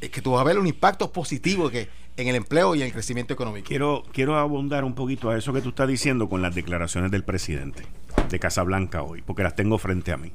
es 0.00 0.10
que 0.10 0.20
tú 0.20 0.32
vas 0.32 0.40
a 0.40 0.44
ver 0.44 0.58
un 0.58 0.66
impacto 0.66 1.12
positivo 1.12 1.70
que 1.70 1.88
en 2.18 2.26
el 2.26 2.34
empleo 2.34 2.74
y 2.74 2.80
en 2.80 2.88
el 2.88 2.92
crecimiento 2.92 3.32
económico. 3.32 3.68
Quiero, 3.68 4.02
quiero 4.12 4.36
abundar 4.36 4.84
un 4.84 4.94
poquito 4.94 5.30
a 5.30 5.38
eso 5.38 5.52
que 5.52 5.62
tú 5.62 5.70
estás 5.70 5.88
diciendo 5.88 6.28
con 6.28 6.42
las 6.42 6.52
declaraciones 6.54 7.12
del 7.12 7.22
presidente 7.22 7.84
de 8.28 8.38
Casablanca 8.40 9.02
hoy, 9.02 9.22
porque 9.22 9.44
las 9.44 9.54
tengo 9.54 9.78
frente 9.78 10.12
a 10.12 10.16
mí. 10.16 10.32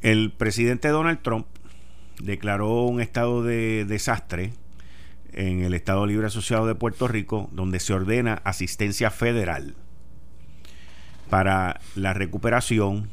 El 0.00 0.32
presidente 0.32 0.88
Donald 0.88 1.20
Trump 1.20 1.46
declaró 2.18 2.84
un 2.84 3.02
estado 3.02 3.42
de 3.42 3.84
desastre 3.84 4.54
en 5.34 5.62
el 5.62 5.74
Estado 5.74 6.06
Libre 6.06 6.28
Asociado 6.28 6.66
de 6.66 6.74
Puerto 6.74 7.08
Rico, 7.08 7.50
donde 7.52 7.78
se 7.78 7.92
ordena 7.92 8.40
asistencia 8.44 9.10
federal 9.10 9.74
para 11.28 11.78
la 11.94 12.14
recuperación 12.14 13.10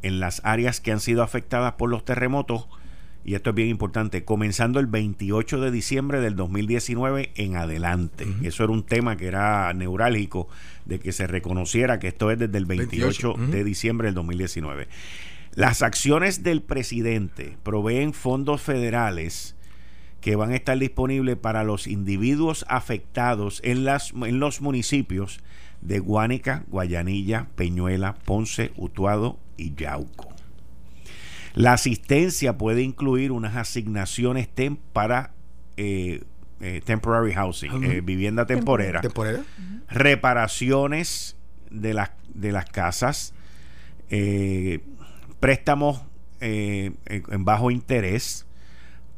en 0.00 0.18
las 0.18 0.40
áreas 0.44 0.80
que 0.80 0.92
han 0.92 1.00
sido 1.00 1.22
afectadas 1.22 1.74
por 1.74 1.90
los 1.90 2.06
terremotos, 2.06 2.68
y 3.24 3.34
esto 3.34 3.50
es 3.50 3.56
bien 3.56 3.68
importante, 3.68 4.24
comenzando 4.24 4.80
el 4.80 4.86
28 4.86 5.60
de 5.60 5.70
diciembre 5.70 6.20
del 6.20 6.36
2019 6.36 7.32
en 7.34 7.56
adelante. 7.56 8.26
Eso 8.42 8.64
era 8.64 8.72
un 8.72 8.84
tema 8.84 9.16
que 9.16 9.26
era 9.26 9.72
neurálgico, 9.74 10.48
de 10.86 10.98
que 10.98 11.12
se 11.12 11.26
reconociera 11.26 11.98
que 11.98 12.08
esto 12.08 12.30
es 12.30 12.38
desde 12.38 12.56
el 12.56 12.64
28, 12.64 13.34
28, 13.34 13.52
de 13.52 13.64
diciembre 13.64 14.08
del 14.08 14.14
2019. 14.14 14.88
Las 15.54 15.82
acciones 15.82 16.42
del 16.42 16.62
presidente 16.62 17.56
proveen 17.62 18.14
fondos 18.14 18.62
federales 18.62 19.56
que 20.20 20.36
van 20.36 20.52
a 20.52 20.56
estar 20.56 20.78
disponibles 20.78 21.36
para 21.36 21.64
los 21.64 21.86
individuos 21.86 22.64
afectados 22.68 23.60
en, 23.64 23.84
las, 23.84 24.12
en 24.12 24.38
los 24.38 24.60
municipios 24.60 25.40
de 25.80 25.98
Guánica, 25.98 26.64
Guayanilla, 26.68 27.48
Peñuela, 27.56 28.14
Ponce, 28.24 28.72
Utuado 28.76 29.38
y 29.56 29.74
Yauco. 29.74 30.39
La 31.54 31.72
asistencia 31.72 32.56
puede 32.56 32.82
incluir 32.82 33.32
unas 33.32 33.56
asignaciones 33.56 34.48
para 34.92 35.32
eh, 35.76 36.22
eh, 36.60 36.80
temporary 36.84 37.32
housing, 37.32 37.84
eh, 37.84 38.00
vivienda 38.00 38.46
temporera, 38.46 39.00
¿Temporera? 39.00 39.42
reparaciones 39.88 41.36
de 41.70 41.94
las, 41.94 42.10
de 42.34 42.52
las 42.52 42.66
casas, 42.66 43.34
préstamos 45.40 46.02
en 46.40 47.44
bajo 47.44 47.70
interés, 47.70 48.46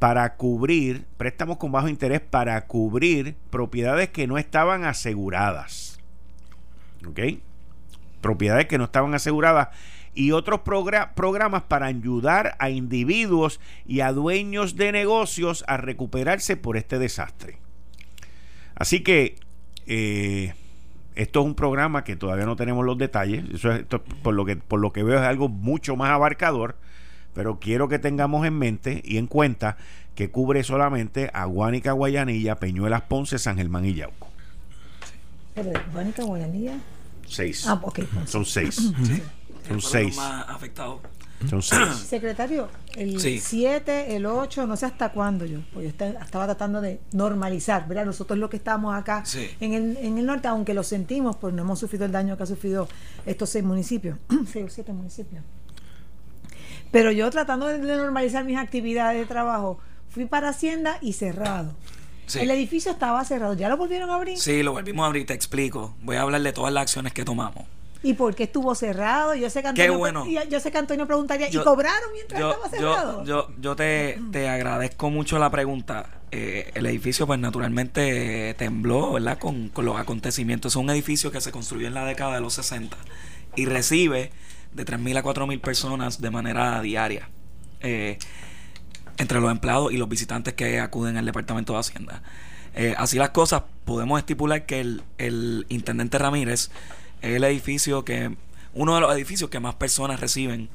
para 0.02 0.34
cubrir, 0.34 1.06
préstamos 1.16 1.58
con 1.58 1.70
bajo 1.70 1.88
interés 1.88 2.20
para 2.20 2.66
cubrir 2.66 3.36
propiedades 3.50 4.08
que 4.08 4.26
no 4.26 4.36
estaban 4.36 4.82
aseguradas. 4.82 6.00
¿Ok? 7.06 7.20
Propiedades 8.20 8.66
que 8.66 8.78
no 8.78 8.84
estaban 8.84 9.14
aseguradas 9.14 9.68
y 10.14 10.32
otros 10.32 10.60
programas 10.60 11.62
para 11.62 11.86
ayudar 11.86 12.56
a 12.58 12.70
individuos 12.70 13.60
y 13.86 14.00
a 14.00 14.12
dueños 14.12 14.76
de 14.76 14.92
negocios 14.92 15.64
a 15.68 15.76
recuperarse 15.78 16.56
por 16.56 16.76
este 16.76 16.98
desastre. 16.98 17.58
Así 18.74 19.00
que 19.00 19.36
eh, 19.86 20.54
esto 21.14 21.40
es 21.40 21.46
un 21.46 21.54
programa 21.54 22.04
que 22.04 22.16
todavía 22.16 22.46
no 22.46 22.56
tenemos 22.56 22.84
los 22.84 22.98
detalles. 22.98 23.44
Eso 23.54 23.72
es, 23.72 23.84
por, 24.22 24.34
lo 24.34 24.44
que, 24.44 24.56
por 24.56 24.80
lo 24.80 24.92
que 24.92 25.02
veo 25.02 25.18
es 25.18 25.26
algo 25.26 25.48
mucho 25.48 25.96
más 25.96 26.10
abarcador. 26.10 26.76
Pero 27.34 27.58
quiero 27.58 27.88
que 27.88 27.98
tengamos 27.98 28.46
en 28.46 28.58
mente 28.58 29.00
y 29.04 29.16
en 29.16 29.26
cuenta 29.26 29.78
que 30.14 30.30
cubre 30.30 30.62
solamente 30.64 31.30
a 31.32 31.46
Guánica, 31.46 31.92
Guayanilla, 31.92 32.56
Peñuelas, 32.56 33.02
Ponce, 33.02 33.38
San 33.38 33.56
Germán 33.56 33.86
y 33.86 33.94
Yauco. 33.94 34.28
Pero 35.54 35.72
Guánica, 35.92 36.24
Guayanilla. 36.24 36.78
Seis. 37.26 37.66
Ah, 37.66 37.80
ok. 37.82 38.00
Son 38.26 38.44
seis. 38.44 38.92
Son 39.66 39.80
seis. 39.80 40.16
más 40.16 40.48
afectados. 40.48 41.00
Son 41.48 41.62
seis. 41.62 41.96
Secretario, 42.08 42.68
el 42.94 43.20
7, 43.20 44.14
el 44.16 44.26
8, 44.26 44.66
no 44.66 44.76
sé 44.76 44.86
hasta 44.86 45.10
cuándo 45.10 45.44
yo, 45.44 45.60
pues 45.72 45.84
yo 45.84 46.06
estaba 46.06 46.46
tratando 46.46 46.80
de 46.80 47.00
normalizar, 47.12 47.88
¿verdad? 47.88 48.06
Nosotros 48.06 48.38
lo 48.38 48.48
que 48.48 48.56
estamos 48.56 48.94
acá 48.94 49.24
en, 49.60 49.72
el, 49.74 49.96
en 49.96 50.18
el 50.18 50.26
norte, 50.26 50.48
aunque 50.48 50.74
lo 50.74 50.82
sentimos, 50.82 51.36
pues 51.36 51.52
no 51.54 51.62
hemos 51.62 51.78
sufrido 51.78 52.04
el 52.04 52.12
daño 52.12 52.36
que 52.36 52.42
ha 52.44 52.46
sufrido 52.46 52.88
estos 53.26 53.50
seis 53.50 53.64
municipios, 53.64 54.18
seis 54.52 54.66
o 54.66 54.68
siete 54.68 54.92
municipios. 54.92 55.42
Pero 56.92 57.10
yo 57.10 57.30
tratando 57.30 57.66
de 57.66 57.78
normalizar 57.78 58.44
mis 58.44 58.58
actividades 58.58 59.18
de 59.18 59.26
trabajo, 59.26 59.78
fui 60.10 60.26
para 60.26 60.50
Hacienda 60.50 60.98
y 61.00 61.14
cerrado. 61.14 61.74
El 62.34 62.50
edificio 62.50 62.92
estaba 62.92 63.24
cerrado. 63.24 63.54
¿Ya 63.54 63.68
lo 63.68 63.76
volvieron 63.76 64.10
a 64.10 64.14
abrir? 64.14 64.38
Sí, 64.38 64.62
lo 64.62 64.72
volvimos 64.72 65.04
a 65.04 65.06
abrir, 65.06 65.26
te 65.26 65.34
explico. 65.34 65.94
Voy 66.02 66.16
a 66.16 66.22
hablar 66.22 66.42
de 66.42 66.52
todas 66.52 66.72
las 66.72 66.82
acciones 66.82 67.12
que 67.12 67.24
tomamos. 67.24 67.64
¿Y 68.02 68.14
por 68.14 68.34
qué 68.34 68.44
estuvo 68.44 68.74
cerrado? 68.74 69.34
Yo 69.34 69.48
sé 69.50 69.62
que 69.62 69.68
Antonio, 69.68 69.98
bueno. 69.98 70.26
yo 70.26 70.60
sé 70.60 70.72
que 70.72 70.78
Antonio 70.78 71.06
preguntaría, 71.06 71.48
¿y 71.48 71.56
cobraron 71.58 72.12
mientras 72.12 72.40
estaba 72.40 72.68
cerrado? 72.68 73.24
Yo, 73.24 73.48
yo, 73.60 73.76
te, 73.76 74.20
te, 74.32 74.48
agradezco 74.48 75.10
mucho 75.10 75.38
la 75.38 75.50
pregunta. 75.50 76.06
Eh, 76.30 76.70
el 76.74 76.86
edificio, 76.86 77.26
pues 77.26 77.38
naturalmente 77.38 78.54
tembló, 78.58 79.12
¿verdad? 79.12 79.38
Con, 79.38 79.68
con 79.68 79.84
los 79.84 79.98
acontecimientos. 79.98 80.72
Es 80.72 80.76
un 80.76 80.90
edificio 80.90 81.30
que 81.30 81.40
se 81.40 81.52
construyó 81.52 81.86
en 81.86 81.94
la 81.94 82.04
década 82.04 82.34
de 82.34 82.40
los 82.40 82.54
60 82.54 82.96
y 83.54 83.66
recibe 83.66 84.30
de 84.72 84.84
3.000 84.84 85.18
a 85.18 85.22
4.000 85.22 85.60
personas 85.60 86.20
de 86.20 86.30
manera 86.30 86.80
diaria. 86.80 87.28
Eh, 87.80 88.18
entre 89.18 89.40
los 89.40 89.50
empleados 89.50 89.92
y 89.92 89.96
los 89.96 90.08
visitantes 90.08 90.54
que 90.54 90.80
acuden 90.80 91.16
al 91.16 91.26
Departamento 91.26 91.74
de 91.74 91.78
Hacienda. 91.80 92.22
Eh, 92.74 92.94
así 92.96 93.18
las 93.18 93.30
cosas, 93.30 93.62
podemos 93.84 94.18
estipular 94.18 94.64
que 94.64 94.80
el, 94.80 95.02
el, 95.18 95.66
Intendente 95.68 96.18
Ramírez 96.18 96.70
es 97.22 97.36
el 97.36 97.44
edificio 97.44 98.04
que, 98.04 98.36
uno 98.74 98.94
de 98.94 99.00
los 99.00 99.14
edificios 99.14 99.48
que 99.48 99.60
más 99.60 99.76
personas 99.76 100.20
reciben 100.20 100.68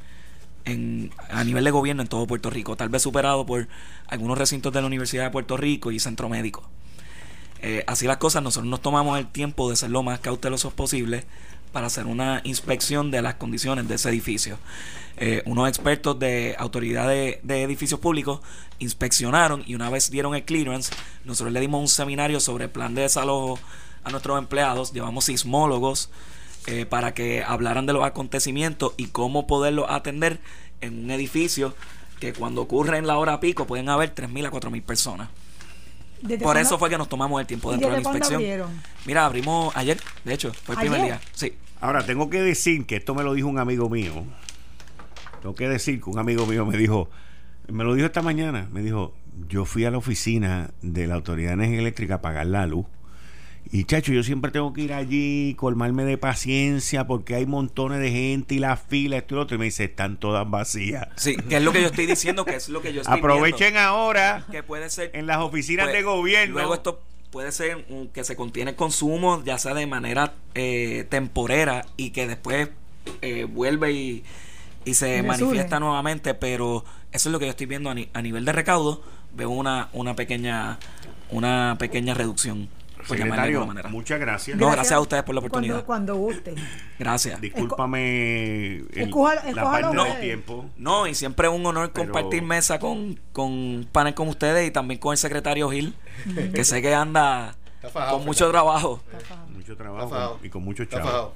en, 0.65 1.11
a 1.29 1.43
nivel 1.43 1.63
de 1.63 1.71
gobierno 1.71 2.01
en 2.01 2.07
todo 2.07 2.25
Puerto 2.27 2.49
Rico, 2.49 2.75
tal 2.75 2.89
vez 2.89 3.01
superado 3.01 3.45
por 3.45 3.67
algunos 4.07 4.37
recintos 4.37 4.73
de 4.73 4.81
la 4.81 4.87
Universidad 4.87 5.25
de 5.25 5.31
Puerto 5.31 5.57
Rico 5.57 5.91
y 5.91 5.99
Centro 5.99 6.29
Médico. 6.29 6.67
Eh, 7.61 7.83
así 7.87 8.05
las 8.05 8.17
cosas, 8.17 8.43
nosotros 8.43 8.69
nos 8.69 8.81
tomamos 8.81 9.17
el 9.17 9.27
tiempo 9.27 9.69
de 9.69 9.75
ser 9.75 9.89
lo 9.89 10.03
más 10.03 10.19
cautelosos 10.19 10.73
posible 10.73 11.25
para 11.71 11.87
hacer 11.87 12.05
una 12.05 12.41
inspección 12.43 13.11
de 13.11 13.21
las 13.21 13.35
condiciones 13.35 13.87
de 13.87 13.95
ese 13.95 14.09
edificio. 14.09 14.57
Eh, 15.17 15.41
unos 15.45 15.67
expertos 15.67 16.19
de 16.19 16.55
autoridad 16.59 17.07
de, 17.07 17.41
edificios 17.43 17.99
públicos 17.99 18.41
inspeccionaron 18.77 19.63
y 19.65 19.73
una 19.73 19.89
vez 19.89 20.11
dieron 20.11 20.35
el 20.35 20.45
clearance, 20.45 20.93
nosotros 21.25 21.51
le 21.51 21.59
dimos 21.59 21.81
un 21.81 21.87
seminario 21.87 22.39
sobre 22.39 22.65
el 22.65 22.69
plan 22.69 22.93
de 22.93 23.01
desalojo 23.01 23.59
a 24.03 24.11
nuestros 24.11 24.37
empleados, 24.37 24.93
llevamos 24.93 25.25
sismólogos 25.25 26.11
eh, 26.67 26.85
para 26.85 27.13
que 27.13 27.43
hablaran 27.43 27.85
de 27.85 27.93
los 27.93 28.03
acontecimientos 28.03 28.93
y 28.97 29.07
cómo 29.07 29.47
poderlos 29.47 29.85
atender 29.89 30.39
en 30.81 31.05
un 31.05 31.11
edificio 31.11 31.73
que 32.19 32.33
cuando 32.33 32.61
ocurre 32.61 32.97
en 32.97 33.07
la 33.07 33.17
hora 33.17 33.39
pico 33.39 33.65
pueden 33.65 33.89
haber 33.89 34.13
3.000 34.13 34.47
a 34.47 34.51
4.000 34.51 34.83
personas. 34.83 35.29
Por 36.41 36.57
eso 36.57 36.77
fue 36.77 36.89
que 36.89 36.97
nos 36.97 37.07
tomamos 37.07 37.39
el 37.39 37.47
tiempo 37.47 37.71
dentro 37.71 37.89
de 37.89 38.01
la 38.01 38.01
inspección. 38.01 38.43
Mira, 39.05 39.25
abrimos 39.25 39.75
ayer, 39.77 39.97
de 40.25 40.33
hecho, 40.33 40.51
fue 40.53 40.75
el 40.75 40.81
primer 40.81 41.01
día. 41.03 41.21
Sí. 41.33 41.53
Ahora, 41.79 42.05
tengo 42.05 42.29
que 42.29 42.41
decir 42.41 42.85
que 42.85 42.95
esto 42.95 43.13
me 43.15 43.23
lo 43.23 43.33
dijo 43.33 43.47
un 43.47 43.59
amigo 43.59 43.89
mío. 43.89 44.25
Tengo 45.41 45.55
que 45.55 45.69
decir 45.69 46.01
que 46.01 46.09
un 46.09 46.19
amigo 46.19 46.45
mío 46.47 46.65
me 46.65 46.75
dijo, 46.75 47.09
me 47.67 47.83
lo 47.83 47.93
dijo 47.93 48.07
esta 48.07 48.21
mañana, 48.21 48.67
me 48.71 48.81
dijo, 48.81 49.13
yo 49.47 49.63
fui 49.65 49.85
a 49.85 49.91
la 49.91 49.99
oficina 49.99 50.71
de 50.81 51.07
la 51.07 51.15
Autoridad 51.15 51.49
de 51.49 51.53
Energía 51.53 51.79
Eléctrica 51.79 52.15
a 52.15 52.21
pagar 52.21 52.47
la 52.47 52.65
luz 52.65 52.87
y 53.71 53.85
chacho, 53.85 54.11
yo 54.11 54.23
siempre 54.23 54.51
tengo 54.51 54.73
que 54.73 54.81
ir 54.81 54.93
allí, 54.93 55.55
colmarme 55.55 56.05
de 56.05 56.17
paciencia, 56.17 57.07
porque 57.07 57.35
hay 57.35 57.45
montones 57.45 57.99
de 57.99 58.11
gente 58.11 58.55
y 58.55 58.59
la 58.59 58.77
fila, 58.77 59.17
esto 59.17 59.33
y 59.33 59.37
lo 59.37 59.41
otro. 59.43 59.55
Y 59.55 59.59
me 59.59 59.65
dice, 59.65 59.85
están 59.85 60.17
todas 60.17 60.49
vacías. 60.49 61.07
Sí, 61.15 61.35
que 61.35 61.57
es 61.57 61.63
lo 61.63 61.71
que 61.71 61.81
yo 61.81 61.87
estoy 61.87 62.05
diciendo, 62.05 62.45
que 62.45 62.55
es 62.55 62.69
lo 62.69 62.81
que 62.81 62.93
yo 62.93 63.01
estoy 63.01 63.17
Aprovechen 63.17 63.77
ahora 63.77 64.45
que 64.51 64.63
puede 64.63 64.89
ser, 64.89 65.11
en 65.13 65.27
las 65.27 65.37
oficinas 65.37 65.91
de 65.91 66.03
gobierno. 66.03 66.55
Luego 66.55 66.73
esto 66.73 67.01
puede 67.31 67.51
ser 67.51 67.85
que 68.13 68.23
se 68.23 68.35
contiene 68.35 68.75
consumo, 68.75 69.43
ya 69.43 69.57
sea 69.57 69.73
de 69.73 69.85
manera 69.87 70.33
eh, 70.55 71.05
temporera 71.09 71.85
y 71.97 72.11
que 72.11 72.27
después 72.27 72.69
eh, 73.21 73.45
vuelve 73.45 73.91
y, 73.91 74.23
y 74.85 74.93
se 74.93 75.23
manifiesta 75.23 75.79
nuevamente, 75.79 76.33
pero 76.33 76.83
eso 77.11 77.29
es 77.29 77.33
lo 77.33 77.39
que 77.39 77.45
yo 77.45 77.51
estoy 77.51 77.67
viendo 77.67 77.89
a, 77.89 77.95
a 78.13 78.21
nivel 78.21 78.45
de 78.45 78.51
recaudo. 78.51 79.03
Veo 79.35 79.49
una, 79.49 79.89
una 79.93 80.15
pequeña 80.15 80.79
una 81.29 81.75
pequeña 81.79 82.13
reducción. 82.13 82.69
Secretario, 83.07 83.65
muchas 83.89 84.19
gracias. 84.19 84.57
No, 84.57 84.69
gracias 84.71 84.93
a 84.93 84.99
ustedes 84.99 85.23
por 85.23 85.35
la 85.35 85.39
oportunidad. 85.39 85.85
Cuando, 85.85 86.15
guste. 86.15 86.55
Gracias. 86.99 87.39
Discúlpame 87.39 88.77
el, 88.93 89.11
la 89.53 89.63
parte 89.63 89.95
no, 89.95 90.05
tiempo. 90.19 90.69
No, 90.77 91.07
y 91.07 91.15
siempre 91.15 91.47
es 91.47 91.53
un 91.53 91.65
honor 91.65 91.91
compartir 91.93 92.43
mesa 92.43 92.79
con, 92.79 93.19
con 93.31 93.87
panel 93.91 94.13
como 94.13 94.31
ustedes 94.31 94.67
y 94.67 94.71
también 94.71 94.99
con 94.99 95.13
el 95.13 95.17
secretario 95.17 95.69
Gil, 95.69 95.95
que 96.53 96.63
sé 96.63 96.81
que 96.81 96.93
anda 96.93 97.55
con 98.09 98.25
mucho 98.25 98.49
trabajo. 98.51 99.01
Mucho 99.49 99.75
trabajo 99.75 100.39
y 100.43 100.49
con 100.49 100.63
mucho 100.63 100.85
chavo. 100.85 101.33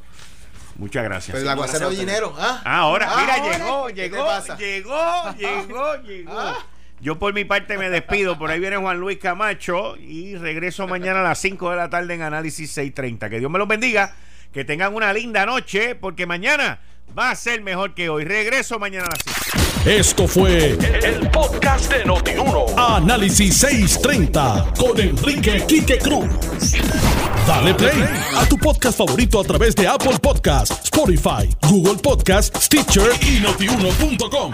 Muchas 0.75 1.03
gracias. 1.03 1.33
Pero 1.33 1.43
el 1.43 1.49
aguacero 1.49 1.89
de 1.89 1.97
dinero. 1.97 2.33
¿ah? 2.37 2.61
ah 2.63 2.79
ahora, 2.79 3.13
mira, 3.17 3.37
llegó, 3.37 3.89
llegó, 3.89 4.25
llegó, 4.57 5.31
llegó, 5.37 5.95
llegó, 6.03 6.39
ah. 6.39 6.65
Yo 7.01 7.17
por 7.17 7.33
mi 7.33 7.45
parte 7.45 7.77
me 7.77 7.89
despido. 7.89 8.37
Por 8.37 8.51
ahí 8.51 8.59
viene 8.59 8.77
Juan 8.77 8.99
Luis 8.99 9.17
Camacho 9.17 9.97
y 9.97 10.35
regreso 10.35 10.87
mañana 10.87 11.21
a 11.21 11.23
las 11.23 11.39
5 11.39 11.71
de 11.71 11.75
la 11.75 11.89
tarde 11.89 12.13
en 12.13 12.21
Análisis 12.21 12.69
630. 12.71 13.29
Que 13.29 13.39
Dios 13.39 13.49
me 13.49 13.57
los 13.57 13.67
bendiga. 13.67 14.13
Que 14.53 14.65
tengan 14.65 14.93
una 14.93 15.11
linda 15.11 15.45
noche 15.45 15.95
porque 15.95 16.25
mañana 16.25 16.79
va 17.17 17.31
a 17.31 17.35
ser 17.35 17.61
mejor 17.61 17.95
que 17.95 18.09
hoy. 18.09 18.23
Regreso 18.23 18.77
mañana 18.77 19.05
a 19.05 19.09
las 19.09 19.19
5. 19.23 19.89
Esto 19.89 20.27
fue 20.27 20.77
el, 21.03 21.27
podcast 21.31 21.91
de 21.91 22.05
Notiuno. 22.05 22.65
Análisis 22.77 23.57
630 23.57 24.73
con 24.77 24.99
Enrique 24.99 25.65
Quique 25.67 25.97
Cruz. 25.97 26.29
Dale 27.47 27.73
play 27.73 28.03
a 28.37 28.45
tu 28.45 28.59
podcast 28.59 28.95
favorito 28.95 29.39
a 29.39 29.43
través 29.43 29.75
de 29.75 29.87
Apple 29.87 30.19
Podcasts, 30.21 30.81
Spotify, 30.83 31.49
Google 31.67 31.95
Podcasts, 31.95 32.65
Stitcher 32.65 33.09
y 33.21 33.39
notiuno.com. 33.39 34.53